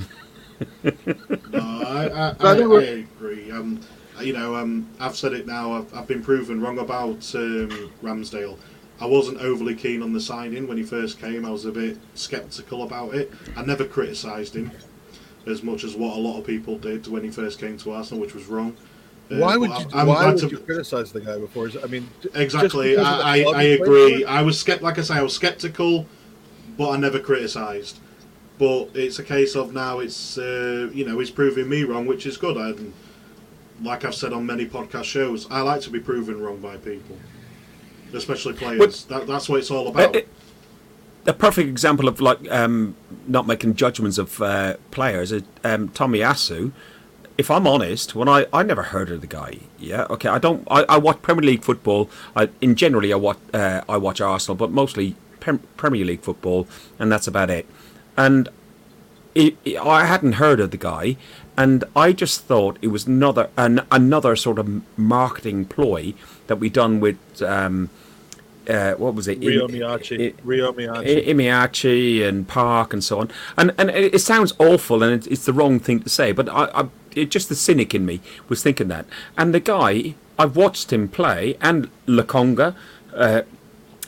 No, 1.52 1.60
I, 1.60 2.08
I, 2.08 2.30
I 2.30 2.30
I, 2.30 2.34
think 2.34 2.44
I 2.44 2.68
we're- 2.68 3.08
agree. 3.18 3.52
Um, 3.52 3.80
you 4.22 4.34
know, 4.34 4.56
um, 4.56 4.88
I've 5.00 5.16
said 5.16 5.34
it 5.34 5.46
now. 5.46 5.74
I've, 5.74 5.94
I've 5.94 6.08
been 6.08 6.24
proven 6.24 6.60
wrong 6.60 6.80
about 6.80 7.36
um, 7.36 7.92
Ramsdale. 8.02 8.58
I 9.00 9.06
wasn't 9.06 9.40
overly 9.42 9.76
keen 9.76 10.02
on 10.02 10.12
the 10.12 10.20
signing 10.20 10.68
when 10.68 10.76
he 10.78 10.82
first 10.84 11.20
came. 11.20 11.46
I 11.46 11.52
was 11.52 11.66
a 11.66 11.72
bit 11.72 12.00
sceptical 12.16 12.82
about 12.82 13.14
it. 13.14 13.32
I 13.56 13.64
never 13.64 13.86
criticised 13.86 14.56
him 14.56 14.72
as 15.46 15.62
much 15.62 15.84
as 15.84 15.96
what 15.96 16.18
a 16.18 16.20
lot 16.20 16.40
of 16.40 16.48
people 16.48 16.80
did 16.80 17.06
when 17.08 17.24
he 17.24 17.30
first 17.30 17.60
came 17.60 17.78
to 17.78 17.92
Arsenal, 17.92 18.20
which 18.20 18.34
was 18.34 18.48
wrong. 18.48 18.76
Uh, 19.32 19.36
Why 19.38 19.56
would 19.56 19.70
you? 19.70 19.76
I'm- 19.76 19.90
I'm 19.94 20.08
why 20.08 20.26
would 20.26 20.40
to- 20.40 20.48
you 20.48 20.58
criticize 20.58 21.12
the 21.12 21.22
guy 21.22 21.38
before? 21.38 21.70
I 21.84 21.86
mean, 21.86 22.10
Exactly. 22.34 22.92
because 22.96 23.08
of 23.08 23.18
the 23.20 23.24
I, 23.24 23.40
I, 23.44 23.52
I 23.54 23.64
agree. 23.64 24.26
I 24.26 24.42
was 24.42 24.62
skept 24.64 24.82
like 24.82 24.98
I 24.98 25.02
say, 25.04 25.14
I 25.14 25.22
was 25.22 25.34
skeptical, 25.36 26.08
but 26.76 26.90
I 26.90 26.98
never 26.98 27.20
criticised. 27.20 28.00
But 28.60 28.90
it's 28.96 29.20
a 29.20 29.24
case 29.24 29.56
of 29.56 29.74
now 29.74 30.00
it's 30.00 30.38
uh, 30.38 30.90
you 30.94 31.06
know 31.06 31.20
he's 31.20 31.32
proving 31.32 31.70
me 31.70 31.84
wrong, 31.84 32.06
which 32.08 32.26
is 32.26 32.38
good. 32.38 32.58
And 32.58 32.94
like 33.82 34.04
I've 34.04 34.16
said 34.16 34.34
on 34.34 34.46
many 34.46 34.66
podcast 34.66 35.06
shows, 35.06 35.50
I 35.52 35.62
like 35.62 35.82
to 35.82 35.90
be 35.90 36.00
proven 36.00 36.42
wrong 36.42 36.60
by 36.60 36.78
people, 36.78 37.18
especially 38.14 38.54
players. 38.54 39.06
that, 39.06 39.28
that's 39.28 39.48
what 39.48 39.60
it's 39.60 39.70
all 39.70 39.88
about. 39.88 40.16
Uh, 40.16 40.22
a 41.28 41.34
perfect 41.34 41.68
example 41.68 42.08
of 42.08 42.22
like 42.22 42.40
um, 42.52 42.96
not 43.28 43.46
making 43.46 43.76
judgments 43.76 44.18
of 44.18 44.42
uh, 44.42 44.78
players. 44.92 45.32
Uh, 45.32 45.42
um, 45.64 45.90
Tomiyasu. 45.90 46.72
If 47.38 47.52
I'm 47.52 47.68
honest, 47.68 48.16
when 48.16 48.28
I, 48.28 48.48
I 48.52 48.64
never 48.64 48.82
heard 48.82 49.12
of 49.12 49.22
the 49.22 49.28
guy. 49.28 49.60
Yeah, 49.78 50.08
okay. 50.10 50.30
I 50.30 50.40
don't. 50.40 50.68
I, 50.72 50.84
I 50.90 50.98
watch 50.98 51.22
Premier 51.22 51.44
League 51.44 51.64
football. 51.64 52.10
I 52.36 52.50
in 52.62 52.76
generally 52.76 53.14
I 53.14 53.18
watch 53.18 53.38
uh, 53.54 53.82
I 53.88 53.98
watch 53.98 54.22
Arsenal, 54.22 54.56
but 54.56 54.72
mostly 54.72 55.16
Prem- 55.40 55.62
Premier 55.76 56.04
League 56.04 56.22
football, 56.22 56.68
and 56.98 57.12
that's 57.12 57.28
about 57.28 57.52
it. 57.52 57.68
And 58.18 58.50
it, 59.36 59.56
it- 59.64 59.78
I 59.78 60.06
hadn't 60.06 60.34
heard 60.34 60.60
of 60.60 60.72
the 60.72 60.78
guy, 60.78 61.18
and 61.56 61.84
I 61.96 62.12
just 62.12 62.42
thought 62.42 62.78
it 62.82 62.88
was 62.88 63.08
another 63.08 63.50
an, 63.58 63.82
another 63.92 64.36
sort 64.36 64.60
of 64.60 64.82
marketing 64.98 65.66
ploy 65.66 66.14
that 66.48 66.58
we 66.58 66.70
done 66.70 67.00
with 67.00 67.18
um, 67.42 67.90
uh, 68.70 68.94
what 68.94 69.14
was 69.16 69.28
it? 69.28 69.40
Ryo 69.40 69.68
Miyaichi, 69.68 70.34
Ryo 70.44 70.70
I- 70.70 70.76
Miyaichi. 70.76 71.28
Imiachi 71.28 72.28
and 72.28 72.48
Park 72.48 72.94
and 72.94 73.04
so 73.04 73.20
on. 73.20 73.32
And 73.58 73.74
and 73.78 73.90
it, 73.90 74.16
it 74.16 74.20
sounds 74.20 74.54
awful 74.60 75.04
and 75.04 75.14
it, 75.26 75.32
it's 75.32 75.46
the 75.46 75.54
wrong 75.54 75.80
thing 75.80 76.00
to 76.02 76.10
say, 76.10 76.32
but 76.32 76.50
I, 76.50 76.66
I 76.82 76.88
it, 77.16 77.30
just 77.32 77.50
the 77.50 77.56
cynic 77.56 77.96
in 77.96 78.06
me 78.06 78.20
was 78.50 78.62
thinking 78.62 78.88
that. 78.90 79.06
And 79.38 79.54
the 79.54 79.60
guy, 79.60 80.16
I've 80.38 80.56
watched 80.56 80.92
him 80.94 81.08
play, 81.08 81.58
and 81.62 81.90
Lokonga. 82.08 82.76
Uh, 83.16 83.42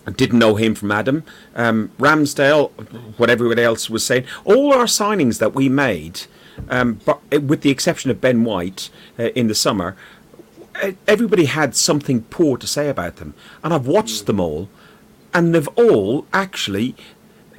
didn't 0.09 0.39
know 0.39 0.55
him 0.55 0.75
from 0.75 0.91
Adam. 0.91 1.23
Um, 1.55 1.91
Ramsdale, 1.99 2.71
what 3.17 3.29
everybody 3.29 3.61
else 3.61 3.89
was 3.89 4.05
saying. 4.05 4.25
All 4.45 4.73
our 4.73 4.85
signings 4.85 5.39
that 5.39 5.53
we 5.53 5.69
made, 5.69 6.21
um, 6.69 6.99
but 7.05 7.19
with 7.31 7.61
the 7.61 7.69
exception 7.69 8.11
of 8.11 8.21
Ben 8.21 8.43
White 8.43 8.89
uh, 9.17 9.29
in 9.29 9.47
the 9.47 9.55
summer, 9.55 9.95
everybody 11.07 11.45
had 11.45 11.75
something 11.75 12.23
poor 12.23 12.57
to 12.57 12.67
say 12.67 12.89
about 12.89 13.17
them. 13.17 13.33
And 13.63 13.73
I've 13.73 13.87
watched 13.87 14.25
them 14.25 14.39
all, 14.39 14.69
and 15.33 15.53
they've 15.53 15.67
all 15.69 16.25
actually 16.33 16.95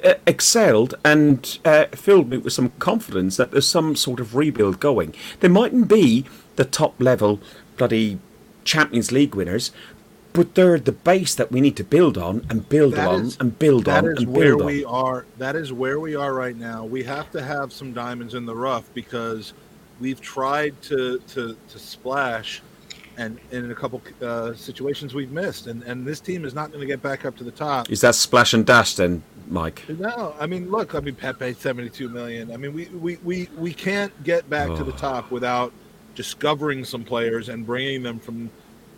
uh, 0.03 0.15
excelled 0.25 0.95
and 1.03 1.59
uh, 1.63 1.85
filled 1.91 2.29
me 2.29 2.37
with 2.37 2.53
some 2.53 2.69
confidence 2.79 3.37
that 3.37 3.51
there's 3.51 3.67
some 3.67 3.95
sort 3.95 4.19
of 4.19 4.35
rebuild 4.35 4.79
going. 4.79 5.13
They 5.39 5.47
mightn't 5.47 5.87
be 5.87 6.25
the 6.55 6.65
top 6.65 6.95
level 6.99 7.39
bloody 7.77 8.19
Champions 8.63 9.11
League 9.11 9.35
winners, 9.35 9.71
but 10.33 10.55
they're 10.55 10.79
the 10.79 10.91
base 10.91 11.35
that 11.35 11.51
we 11.51 11.61
need 11.61 11.75
to 11.77 11.83
build 11.83 12.17
on 12.17 12.45
and 12.49 12.67
build 12.69 12.93
That 12.95 13.07
on 13.07 13.21
is- 13.21 13.37
and 13.39 13.57
build 13.59 13.85
That 13.85 14.05
on 14.05 14.11
is 14.13 14.19
and 14.19 14.27
where 14.33 14.55
build 14.57 14.65
we 14.65 14.85
are. 14.85 15.25
That 15.37 15.55
is 15.55 15.73
where 15.73 15.99
we 15.99 16.15
are 16.15 16.33
right 16.33 16.55
now. 16.55 16.85
We 16.85 17.03
have 17.03 17.31
to 17.31 17.41
have 17.41 17.71
some 17.73 17.93
diamonds 17.93 18.33
in 18.33 18.45
the 18.45 18.55
rough 18.55 18.91
because 18.93 19.53
we've 19.99 20.21
tried 20.21 20.81
to 20.83 21.19
to, 21.33 21.55
to 21.69 21.79
splash, 21.79 22.61
and 23.17 23.39
in 23.51 23.69
a 23.71 23.75
couple 23.75 24.01
uh, 24.21 24.53
situations 24.53 25.13
we've 25.13 25.31
missed. 25.31 25.67
And 25.67 25.83
and 25.83 26.05
this 26.05 26.19
team 26.19 26.45
is 26.45 26.53
not 26.53 26.69
going 26.69 26.81
to 26.81 26.87
get 26.87 27.01
back 27.01 27.25
up 27.25 27.35
to 27.37 27.43
the 27.43 27.51
top. 27.51 27.89
Is 27.91 28.01
that 28.01 28.15
splash 28.15 28.53
and 28.53 28.65
dash 28.65 28.95
then, 28.95 29.21
Mike? 29.47 29.83
No, 29.89 30.33
I 30.39 30.47
mean, 30.47 30.71
look, 30.71 30.95
I 30.95 30.99
mean, 31.01 31.15
Pepe 31.15 31.53
seventy-two 31.53 32.09
million. 32.09 32.51
I 32.51 32.57
mean, 32.57 32.73
we 32.73 32.85
we 32.87 33.17
we, 33.23 33.49
we 33.57 33.73
can't 33.73 34.13
get 34.23 34.49
back 34.49 34.67
to 34.77 34.83
the 34.83 34.93
Oh. 34.93 34.97
top 34.97 35.29
without 35.31 35.73
discovering 36.15 36.83
some 36.83 37.03
players 37.03 37.49
and 37.49 37.65
bringing 37.65 38.03
them 38.03 38.19
from 38.19 38.49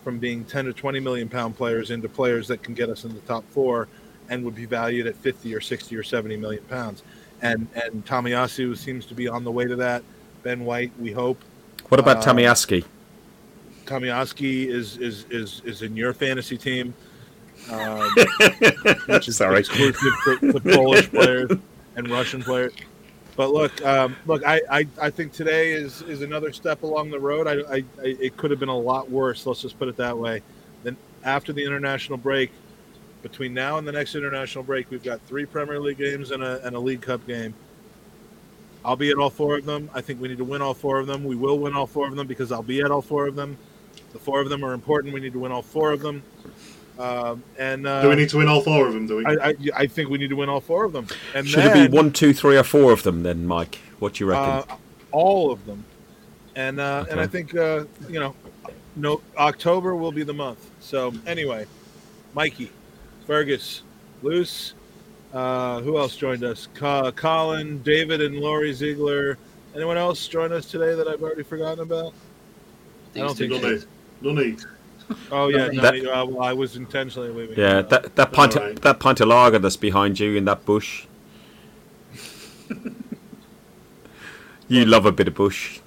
from 0.04 0.20
being 0.20 0.44
ten 0.46 0.66
to 0.66 0.74
twenty 0.74 1.00
million 1.00 1.30
pound 1.30 1.56
players 1.56 1.92
into 1.92 2.10
players 2.10 2.48
that 2.50 2.62
can 2.64 2.74
get 2.74 2.90
us 2.90 3.06
in 3.06 3.14
the 3.14 3.22
top 3.22 3.44
four 3.50 3.88
and 4.30 4.44
would 4.44 4.56
be 4.56 4.66
valued 4.66 5.08
at 5.08 5.16
fifty 5.16 5.54
or 5.56 5.62
sixty 5.62 5.96
or 5.96 6.04
seventy 6.04 6.38
million 6.38 6.64
pounds. 6.66 7.04
And 7.42 7.68
and 7.76 8.06
Tomiyasu 8.06 8.78
seems 8.78 9.06
to 9.08 9.14
be 9.14 9.28
on 9.28 9.44
the 9.44 9.52
way 9.52 9.66
to 9.66 9.76
that. 9.78 10.04
Ben 10.44 10.66
White, 10.66 10.92
we 11.00 11.12
hope. 11.12 11.42
What 11.90 12.00
about 12.00 12.26
Um, 12.28 12.38
Tamiaski? 12.38 12.86
Tomiyaski 13.86 14.68
is 14.68 14.98
is 14.98 15.26
is 15.30 15.62
is 15.66 15.82
in 15.82 15.96
your 15.96 16.14
fantasy 16.14 16.58
team. 16.58 16.94
Um, 17.72 18.10
which 19.08 19.28
is 19.30 19.38
Sorry. 19.38 19.60
exclusive 19.60 20.12
to, 20.26 20.52
to 20.54 20.60
Polish 20.60 21.10
players 21.10 21.50
and 21.96 22.10
Russian 22.10 22.42
players. 22.44 22.74
But 23.36 23.52
look, 23.52 23.84
um, 23.84 24.16
look, 24.26 24.46
I, 24.46 24.62
I, 24.70 24.88
I 25.02 25.10
think 25.10 25.34
today 25.34 25.72
is, 25.72 26.02
is 26.04 26.22
another 26.22 26.54
step 26.54 26.84
along 26.84 27.10
the 27.10 27.20
road. 27.20 27.48
I, 27.48 27.54
I, 27.54 27.76
I, 27.78 27.84
it 28.02 28.38
could 28.38 28.52
have 28.52 28.60
been 28.60 28.70
a 28.70 28.78
lot 28.78 29.10
worse. 29.10 29.46
Let's 29.46 29.62
just 29.62 29.80
put 29.80 29.88
it 29.88 29.98
that 29.98 30.18
way. 30.18 30.42
Then 30.84 30.98
after 31.24 31.52
the 31.52 31.66
international 31.66 32.18
break, 32.18 32.52
between 33.24 33.54
now 33.54 33.78
and 33.78 33.88
the 33.88 33.92
next 33.92 34.16
international 34.16 34.64
break, 34.64 34.92
we've 34.92 35.04
got 35.04 35.22
three 35.22 35.46
Premier 35.46 35.80
League 35.80 35.98
games 35.98 36.32
and 36.32 36.44
a, 36.44 36.64
and 36.66 36.76
a 36.76 36.80
League 36.80 37.02
Cup 37.02 37.26
game. 37.26 37.56
I'll 38.86 38.98
be 38.98 39.10
at 39.10 39.18
all 39.18 39.30
four 39.30 39.58
of 39.58 39.66
them. 39.66 39.90
I 39.94 40.02
think 40.02 40.22
we 40.22 40.28
need 40.28 40.40
to 40.40 40.44
win 40.44 40.62
all 40.62 40.74
four 40.74 41.00
of 41.00 41.08
them. 41.08 41.24
We 41.24 41.38
will 41.38 41.58
win 41.58 41.74
all 41.74 41.88
four 41.88 42.08
of 42.08 42.16
them 42.16 42.28
because 42.28 42.52
I'll 42.52 42.62
be 42.62 42.82
at 42.82 42.92
all 42.92 43.02
four 43.02 43.28
of 43.28 43.36
them. 43.36 43.58
The 44.12 44.20
four 44.20 44.42
of 44.42 44.50
them 44.50 44.64
are 44.64 44.74
important. 44.74 45.14
We 45.14 45.22
need 45.22 45.34
to 45.34 45.40
win 45.40 45.54
all 45.54 45.62
four 45.62 45.92
of 45.92 46.02
them. 46.02 46.22
Um, 46.99 47.44
and 47.57 47.88
uh, 47.88 48.02
do 48.03 48.10
we 48.10 48.15
need 48.15 48.30
to 48.30 48.38
win 48.38 48.48
all 48.48 48.61
four 48.61 48.88
of 48.88 48.94
them? 48.94 49.07
Do 49.07 49.18
we? 49.18 49.26
I, 49.26 49.32
I, 49.49 49.56
I 49.76 49.88
think 49.88 50.10
we 50.10 50.18
need 50.20 50.30
to 50.30 50.36
win 50.36 50.49
all 50.49 50.61
four 50.61 50.86
of 50.86 50.94
them. 50.94 51.07
And 51.34 51.48
Should 51.48 51.60
then, 51.64 51.78
it 51.78 51.91
be 51.91 51.98
one, 51.98 52.11
two, 52.11 52.34
three, 52.34 52.57
or 52.57 52.64
four 52.64 52.91
of 52.91 53.03
them 53.03 53.24
then, 53.24 53.45
Mike? 53.48 53.80
What 53.99 54.14
do 54.14 54.24
you 54.24 54.30
reckon? 54.30 54.70
uh, 54.70 54.76
all 55.11 55.52
of 55.52 55.65
them. 55.65 55.84
And 56.56 56.80
uh, 56.80 57.06
and 57.10 57.20
I 57.20 57.26
think 57.28 57.56
uh, 57.56 57.86
you 58.10 58.20
know, 58.20 58.36
no 58.95 59.22
October 59.38 59.95
will 59.95 60.11
be 60.11 60.24
the 60.24 60.34
month. 60.34 60.70
So 60.82 61.14
anyway, 61.26 61.65
Mikey, 62.36 62.70
Fergus, 63.26 63.82
Luce, 64.22 64.74
Uh, 65.34 65.82
who 65.82 65.98
else 65.98 66.15
joined 66.15 66.44
us? 66.44 66.68
Co- 66.76 67.11
Colin, 67.11 67.82
David, 67.82 68.22
and 68.22 68.36
Laurie 68.38 68.72
Ziegler. 68.74 69.40
Anyone 69.76 69.98
else 69.98 70.28
join 70.28 70.52
us 70.53 70.70
today 70.70 70.94
that 70.94 71.07
I've 71.07 71.24
already 71.24 71.41
forgotten 71.41 71.80
about? 71.80 72.14
I 73.15 73.20
don't 73.20 73.36
think 73.36 73.52
No 73.52 73.60
so. 73.60 73.70
need. 73.72 73.86
No 74.22 74.32
need. 74.34 74.60
Oh 75.32 75.48
yeah, 75.50 75.58
That- 75.68 75.74
no, 75.74 75.82
That- 75.82 76.06
uh, 76.06 76.26
well, 76.26 76.42
I 76.42 76.54
was 76.54 76.76
intentionally 76.76 77.30
leaving. 77.30 77.58
Yeah, 77.58 77.82
that 77.82 78.16
that 78.16 78.32
that 78.82 79.00
pint 79.00 79.20
of 79.22 79.28
lager 79.28 79.60
that's 79.60 79.78
behind 79.78 80.20
you 80.20 80.36
in 80.36 80.46
that 80.46 80.66
bush. 80.66 81.06
you 84.68 84.86
love 84.86 85.06
a 85.06 85.12
bit 85.12 85.28
of 85.28 85.36
bush. 85.36 85.80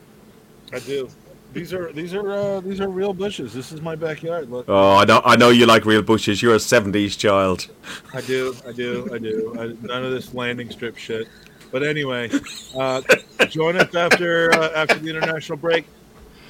I 0.72 0.78
do. 0.80 1.08
These 1.52 1.72
are 1.72 1.90
these 1.92 2.12
are 2.12 2.30
uh, 2.32 2.60
these 2.60 2.80
are 2.80 2.88
real 2.88 3.14
bushes. 3.14 3.54
This 3.54 3.72
is 3.72 3.80
my 3.80 3.94
backyard. 3.96 4.50
Look, 4.50 4.66
Oh, 4.68 4.96
I 4.96 5.04
know, 5.04 5.22
I 5.24 5.36
know 5.36 5.48
you 5.48 5.64
like 5.64 5.86
real 5.86 6.02
bushes. 6.02 6.42
You're 6.42 6.54
a 6.54 6.58
'70s 6.58 7.16
child. 7.18 7.68
I 8.12 8.20
do, 8.20 8.54
I 8.66 8.72
do, 8.72 9.08
I 9.12 9.18
do. 9.18 9.54
I, 9.58 9.86
none 9.86 10.04
of 10.04 10.10
this 10.10 10.34
landing 10.34 10.70
strip 10.70 10.98
shit. 10.98 11.28
But 11.72 11.82
anyway, 11.82 12.30
uh, 12.76 13.00
join 13.48 13.76
us 13.76 13.94
after 13.94 14.52
uh, 14.52 14.70
after 14.74 14.98
the 14.98 15.08
international 15.08 15.56
break. 15.56 15.86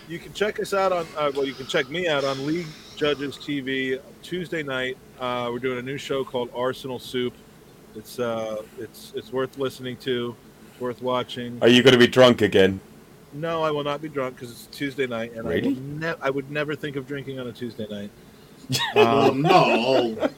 You 0.08 0.18
can 0.18 0.32
check 0.32 0.60
us 0.60 0.72
out 0.72 0.92
on 0.92 1.06
uh, 1.16 1.32
well, 1.34 1.44
you 1.44 1.52
can 1.54 1.66
check 1.66 1.88
me 1.90 2.06
out 2.08 2.24
on 2.24 2.46
League 2.46 2.66
Judges 2.96 3.36
TV 3.36 4.00
Tuesday 4.22 4.62
night. 4.62 4.96
Uh, 5.18 5.48
we're 5.52 5.58
doing 5.58 5.78
a 5.78 5.82
new 5.82 5.98
show 5.98 6.24
called 6.24 6.48
Arsenal 6.54 6.98
Soup. 6.98 7.34
It's 7.96 8.18
uh, 8.18 8.62
it's 8.78 9.12
it's 9.16 9.32
worth 9.32 9.58
listening 9.58 9.96
to, 9.98 10.36
it's 10.70 10.80
worth 10.80 11.02
watching. 11.02 11.58
Are 11.60 11.68
you 11.68 11.82
going 11.82 11.92
to 11.94 11.98
be 11.98 12.06
drunk 12.06 12.40
again? 12.42 12.80
No, 13.32 13.62
I 13.62 13.70
will 13.70 13.84
not 13.84 14.00
be 14.00 14.08
drunk 14.08 14.36
because 14.36 14.50
it's 14.52 14.66
Tuesday 14.76 15.06
night, 15.06 15.32
and 15.32 15.46
I, 15.48 15.54
Really? 15.54 15.74
will 15.74 15.80
ne- 15.82 16.14
I 16.22 16.30
would 16.30 16.50
never 16.50 16.76
think 16.76 16.96
of 16.96 17.06
drinking 17.06 17.40
on 17.40 17.48
a 17.48 17.52
Tuesday 17.52 17.86
night. 17.90 18.10
Oh 18.94 19.28
Um, 19.30 19.42
no! 19.42 20.30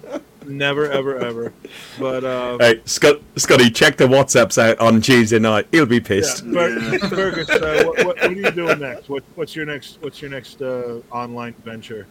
Never, 0.49 0.91
ever, 0.91 1.17
ever. 1.19 1.53
But 1.99 2.25
uh, 2.25 2.59
Hey, 2.59 2.81
Scott, 2.85 3.21
Scotty, 3.37 3.71
check 3.71 3.97
the 3.97 4.05
WhatsApps 4.07 4.59
out 4.59 4.79
on 4.81 5.01
Tuesday 5.01 5.39
night. 5.39 5.67
He'll 5.71 5.87
be 5.87 5.97
yeah, 5.97 6.03
pissed. 6.03 6.45
Fer- 6.45 6.79
Yeah. 6.79 6.99
Fergus, 7.09 7.49
uh, 7.51 7.83
what, 7.87 7.97
what, 7.99 8.07
what 8.07 8.25
are 8.25 8.33
you 8.33 8.51
doing 8.51 8.79
next? 8.81 9.09
What, 9.09 9.23
what's 9.35 9.55
your 9.55 9.67
next? 9.67 9.99
What's 10.01 10.21
your 10.21 10.31
next 10.31 10.61
uh, 10.63 11.01
online 11.11 11.55
venture? 11.65 12.07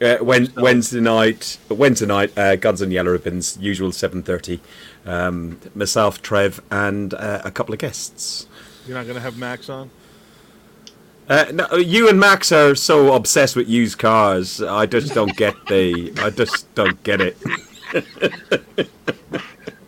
Uh, 0.00 0.16
when, 0.18 0.52
Wednesday 0.56 1.00
night, 1.00 1.58
Wednesday 1.68 2.06
night, 2.06 2.36
uh, 2.36 2.56
Guns 2.56 2.80
and 2.82 2.92
Yellow 2.92 3.12
Ribbons, 3.12 3.56
usual 3.60 3.90
7:30. 3.90 4.58
Um, 5.06 5.60
myself, 5.74 6.20
Trev, 6.22 6.60
and 6.70 7.14
uh, 7.14 7.42
a 7.44 7.50
couple 7.50 7.72
of 7.72 7.78
guests. 7.78 8.46
You're 8.86 8.96
not 8.96 9.04
going 9.04 9.14
to 9.14 9.20
have 9.20 9.38
Max 9.38 9.68
on? 9.68 9.90
Uh, 11.32 11.46
no, 11.50 11.76
you 11.76 12.10
and 12.10 12.20
Max 12.20 12.52
are 12.52 12.74
so 12.74 13.14
obsessed 13.14 13.56
with 13.56 13.66
used 13.66 13.96
cars. 13.98 14.60
I 14.62 14.84
just 14.84 15.14
don't 15.14 15.34
get 15.34 15.54
the. 15.66 16.12
I 16.18 16.28
just 16.28 16.72
don't 16.74 17.02
get 17.04 17.22
it. 17.22 17.38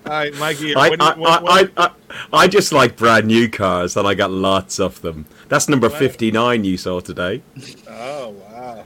All 0.07 0.11
right, 0.11 0.35
Mikey. 0.37 0.75
I, 0.75 0.87
you- 0.87 0.91
I, 0.91 0.91
when- 0.91 1.01
I, 1.03 1.15
I, 1.47 1.69
I, 1.77 1.91
I 2.33 2.49
just 2.49 2.73
like 2.73 2.97
brand 2.97 3.27
new 3.27 3.51
cars, 3.51 3.95
and 3.97 4.07
I 4.09 4.15
got 4.15 4.31
lots 4.31 4.81
of 4.81 5.03
them. 5.03 5.27
That's 5.49 5.69
number 5.69 5.89
Right. 5.89 5.99
59 5.99 6.65
you 6.65 6.79
saw 6.79 7.01
today. 7.01 7.43
oh 7.91 8.31
wow, 8.31 8.85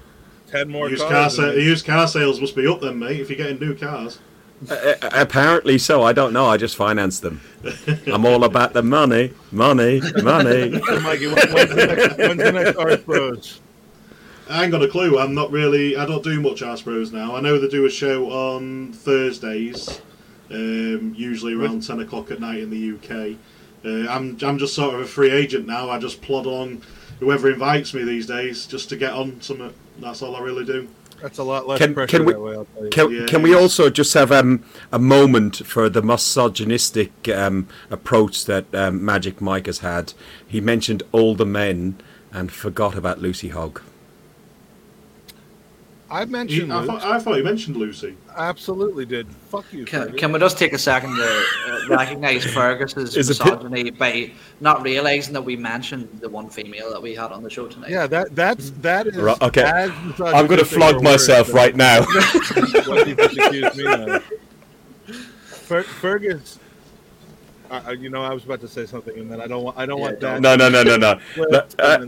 ten 0.49 0.69
more 0.69 0.91
Used 0.91 1.03
cars. 1.03 1.37
car, 1.37 1.47
sa- 1.53 1.53
used 1.53 1.87
car 1.87 2.09
sales 2.09 2.41
must 2.41 2.57
be 2.57 2.67
up 2.67 2.81
then, 2.81 2.99
mate. 2.99 3.21
If 3.21 3.31
you're 3.31 3.37
getting 3.37 3.61
new 3.61 3.77
cars. 3.77 4.19
Uh, 4.69 4.95
apparently 5.13 5.79
so. 5.79 6.03
I 6.03 6.13
don't 6.13 6.33
know. 6.33 6.47
I 6.47 6.57
just 6.57 6.77
finance 6.77 7.21
them. 7.21 7.41
I'm 8.07 8.27
all 8.27 8.45
about 8.45 8.73
the 8.73 8.83
money, 8.83 9.33
money, 9.53 10.01
money. 10.23 10.81
So, 10.81 11.01
Mikey, 11.01 11.27
when- 11.29 11.37
when's 11.53 11.71
the 11.75 11.87
next, 11.87 12.19
when's 12.19 12.43
the 12.43 12.53
next 12.53 12.77
Arse 12.77 13.01
Bros? 13.03 13.61
I 14.51 14.63
ain't 14.63 14.73
got 14.73 14.83
a 14.83 14.89
clue. 14.89 15.19
I'm 15.19 15.35
not 15.35 15.51
really. 15.53 15.97
I 15.97 16.07
don't 16.07 16.25
do 16.25 16.41
much 16.41 16.63
Arse 16.63 16.83
Bros 16.83 17.13
now. 17.13 17.37
I 17.37 17.41
know 17.41 17.59
they 17.59 17.69
do 17.69 17.85
a 17.87 17.91
show 17.91 18.31
on 18.33 18.93
Thursdays, 18.95 20.01
um, 20.51 21.15
usually 21.17 21.55
around 21.55 21.87
ten 21.87 22.01
o'clock 22.01 22.31
at 22.31 22.41
night 22.41 22.59
in 22.61 22.71
the 22.71 22.95
UK. 22.97 23.37
Uh, 23.85 24.11
I'm 24.11 24.37
I'm 24.43 24.59
just 24.59 24.75
sort 24.75 24.95
of 24.95 25.01
a 25.03 25.07
free 25.07 25.31
agent 25.31 25.67
now. 25.67 25.91
I 25.91 25.99
just 25.99 26.21
plod 26.23 26.47
on 26.47 26.83
whoever 27.21 27.51
invites 27.51 27.93
me 27.95 28.03
these 28.05 28.27
days, 28.27 28.67
just 28.67 28.89
to 28.89 28.97
get 28.97 29.13
on 29.13 29.41
something. 29.41 29.73
That's 30.01 30.23
all 30.23 30.35
I 30.35 30.41
really 30.41 30.65
do. 30.65 30.89
That's 31.23 31.39
a 31.39 31.43
lot 31.43 31.67
less 31.67 31.79
Can- 31.79 31.95
pressure 31.95 32.17
can 32.19 32.27
we- 32.27 32.33
that 32.33 32.41
way. 32.41 32.55
I'll 32.55 32.65
tell 32.67 32.85
you. 32.85 32.91
Can, 32.91 33.11
Yeah. 33.11 33.27
can 33.27 33.43
we 33.43 33.55
also 33.55 33.91
just 33.91 34.15
have 34.15 34.31
um, 34.31 34.63
a 34.93 34.99
moment 34.99 35.57
for 35.67 35.89
the 35.89 36.03
misogynistic 36.03 37.29
um, 37.29 37.67
approach 37.91 38.45
that 38.47 38.73
um, 38.75 39.05
Magic 39.05 39.41
Mike 39.41 39.67
has 39.67 39.79
had? 39.81 40.13
He 40.47 40.61
mentioned 40.61 41.03
all 41.13 41.35
the 41.35 41.47
men 41.47 41.97
and 42.33 42.53
forgot 42.53 42.95
about 42.97 43.21
Lucy 43.21 43.49
Hogg. 43.49 43.81
I 46.11 46.23
You- 46.23 46.27
mentioned. 46.29 46.73
I, 46.73 46.87
thought, 46.87 47.05
I 47.05 47.19
thought 47.19 47.37
you 47.37 47.45
mentioned 47.45 47.77
Lucy. 47.77 48.17
Absolutely 48.35 49.05
did. 49.05 49.27
Fuck 49.51 49.67
you. 49.73 49.85
Can, 49.85 50.13
can 50.17 50.33
we 50.33 50.39
just 50.39 50.57
take 50.57 50.73
a 50.73 50.79
second 50.79 51.15
to 51.17 51.45
uh, 51.69 51.81
recognise 51.89 52.45
Fergus's 52.47 53.17
Is 53.17 53.29
it 53.29 53.39
pi- 53.39 53.51
misogyny 53.57 53.91
by 53.91 54.33
not 54.61 54.83
realising 54.83 55.35
that 55.35 55.43
we 55.43 55.57
mentioned 55.57 56.09
the 56.21 56.29
one 56.29 56.49
female 56.49 56.91
that 56.93 57.03
we 57.03 57.15
had 57.15 57.31
on 57.31 57.43
the 57.43 57.51
show 57.51 57.67
tonight? 57.67 57.91
Yeah, 57.91 58.07
that 58.07 58.35
that's 58.35 58.71
that 58.81 59.07
is. 59.09 59.17
Right, 59.17 59.41
okay. 59.43 59.63
as 59.63 59.91
I'm 60.21 60.47
going 60.47 60.61
to 60.61 60.65
flog 60.65 61.03
myself 61.03 61.53
right 61.53 61.77
now. 61.77 62.01
What 62.89 63.07
he 63.07 63.15
just 63.15 63.37
accused 63.39 63.77
me 63.77 63.85
of. 63.87 64.25
Fer- 65.45 65.83
Fergus, 65.83 66.59
uh, 67.71 67.81
uh, 67.89 67.91
you 67.93 68.09
know, 68.11 68.23
I 68.23 68.33
was 68.35 68.45
about 68.45 68.61
to 68.61 68.69
say 68.69 68.87
something, 68.87 69.19
and 69.19 69.31
then 69.31 69.41
I 69.41 69.47
don't 69.47 69.63
want. 69.63 69.79
I 69.79 69.87
don't 69.87 69.99
Yeah, 69.99 70.05
want 70.05 70.21
don't. 70.21 70.43
that. 70.43 70.59
No, 70.59 70.69
no, 70.69 70.83
no, 70.83 70.97
no, 70.97 70.97
no. 70.97 71.21
Well, 71.37 71.49
No, 71.51 71.59
uh, 71.79 72.05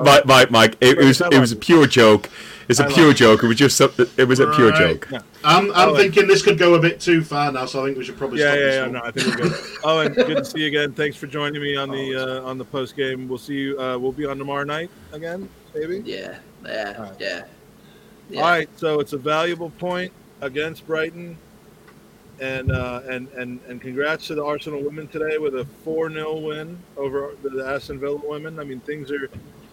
uh, 0.00 0.02
Mike, 0.04 0.26
Mike, 0.26 0.50
Mike. 0.50 0.76
It, 0.80 0.98
it 0.98 1.04
was. 1.04 1.20
It 1.20 1.38
was 1.38 1.52
a 1.52 1.56
pure 1.56 1.86
joke. 1.86 2.28
It's 2.68 2.78
a 2.78 2.86
I 2.86 2.92
pure 2.92 3.08
like 3.08 3.16
joke. 3.16 3.42
It 3.42 3.48
was 3.48 3.56
just 3.56 3.76
some- 3.76 3.92
it 4.16 4.28
was 4.28 4.38
a 4.38 4.46
pure 4.54 4.70
Right. 4.70 5.00
joke. 5.00 5.08
I'm, 5.42 5.72
I'm 5.72 5.88
Oh, 5.90 5.96
thinking 5.96 6.28
this 6.28 6.40
could 6.42 6.56
go 6.58 6.74
a 6.74 6.78
bit 6.78 7.00
too 7.00 7.22
far 7.24 7.50
now, 7.50 7.66
so 7.66 7.82
I 7.82 7.86
think 7.86 7.98
we 7.98 8.04
should 8.04 8.16
probably 8.16 8.38
Yeah, 8.38 8.52
stop 8.52 8.58
yeah, 8.58 8.64
this 8.66 8.74
yeah. 8.76 8.82
one. 8.82 8.92
No, 8.92 9.00
I 9.02 9.10
think 9.10 9.26
we're 9.26 9.48
good. 9.48 9.52
Oh, 9.84 9.98
and 10.00 10.14
good 10.14 10.36
to 10.36 10.44
see 10.44 10.60
you 10.60 10.66
again. 10.68 10.92
Thanks 10.92 11.16
for 11.16 11.26
joining 11.26 11.60
me 11.60 11.74
on 11.76 11.90
the 11.90 12.14
uh, 12.14 12.42
on 12.48 12.58
the 12.58 12.64
post 12.64 12.94
game. 12.96 13.26
We'll 13.28 13.38
see 13.38 13.54
you. 13.54 13.80
Uh, 13.80 13.98
we'll 13.98 14.12
be 14.12 14.24
on 14.26 14.38
tomorrow 14.38 14.62
night 14.64 14.90
again, 15.12 15.48
maybe. 15.74 16.02
Yeah, 16.04 16.36
yeah, 16.64 16.94
Alright. 16.96 17.14
yeah. 17.18 17.42
yeah. 18.28 18.40
All 18.42 18.48
right, 18.48 18.68
so 18.78 19.00
it's 19.00 19.14
a 19.14 19.18
valuable 19.18 19.70
point 19.70 20.12
against 20.40 20.86
Brighton, 20.86 21.36
and 22.40 22.72
uh, 22.72 23.02
and 23.08 23.28
and 23.30 23.60
and 23.68 23.80
congrats 23.80 24.26
to 24.28 24.34
the 24.34 24.44
Arsenal 24.44 24.82
women 24.82 25.06
today 25.08 25.38
with 25.38 25.54
a 25.54 25.64
four 25.84 26.10
0 26.10 26.38
win 26.38 26.78
over 26.96 27.34
the, 27.42 27.64
Aston 27.66 27.98
Villa 27.98 28.20
women. 28.24 28.58
I 28.58 28.64
mean, 28.64 28.80
things 28.80 29.10
are 29.10 29.28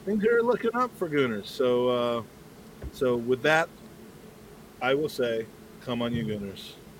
things 0.05 0.23
are 0.25 0.41
looking 0.43 0.75
up 0.75 0.95
for 0.97 1.09
Gooners. 1.09 1.47
So 1.47 1.89
uh, 1.89 2.23
so 2.91 3.15
with 3.15 3.41
that, 3.43 3.69
I 4.81 4.93
will 4.93 5.09
say, 5.09 5.45
come 5.81 6.01
on, 6.01 6.13
you 6.13 6.25
Gooners. 6.25 6.73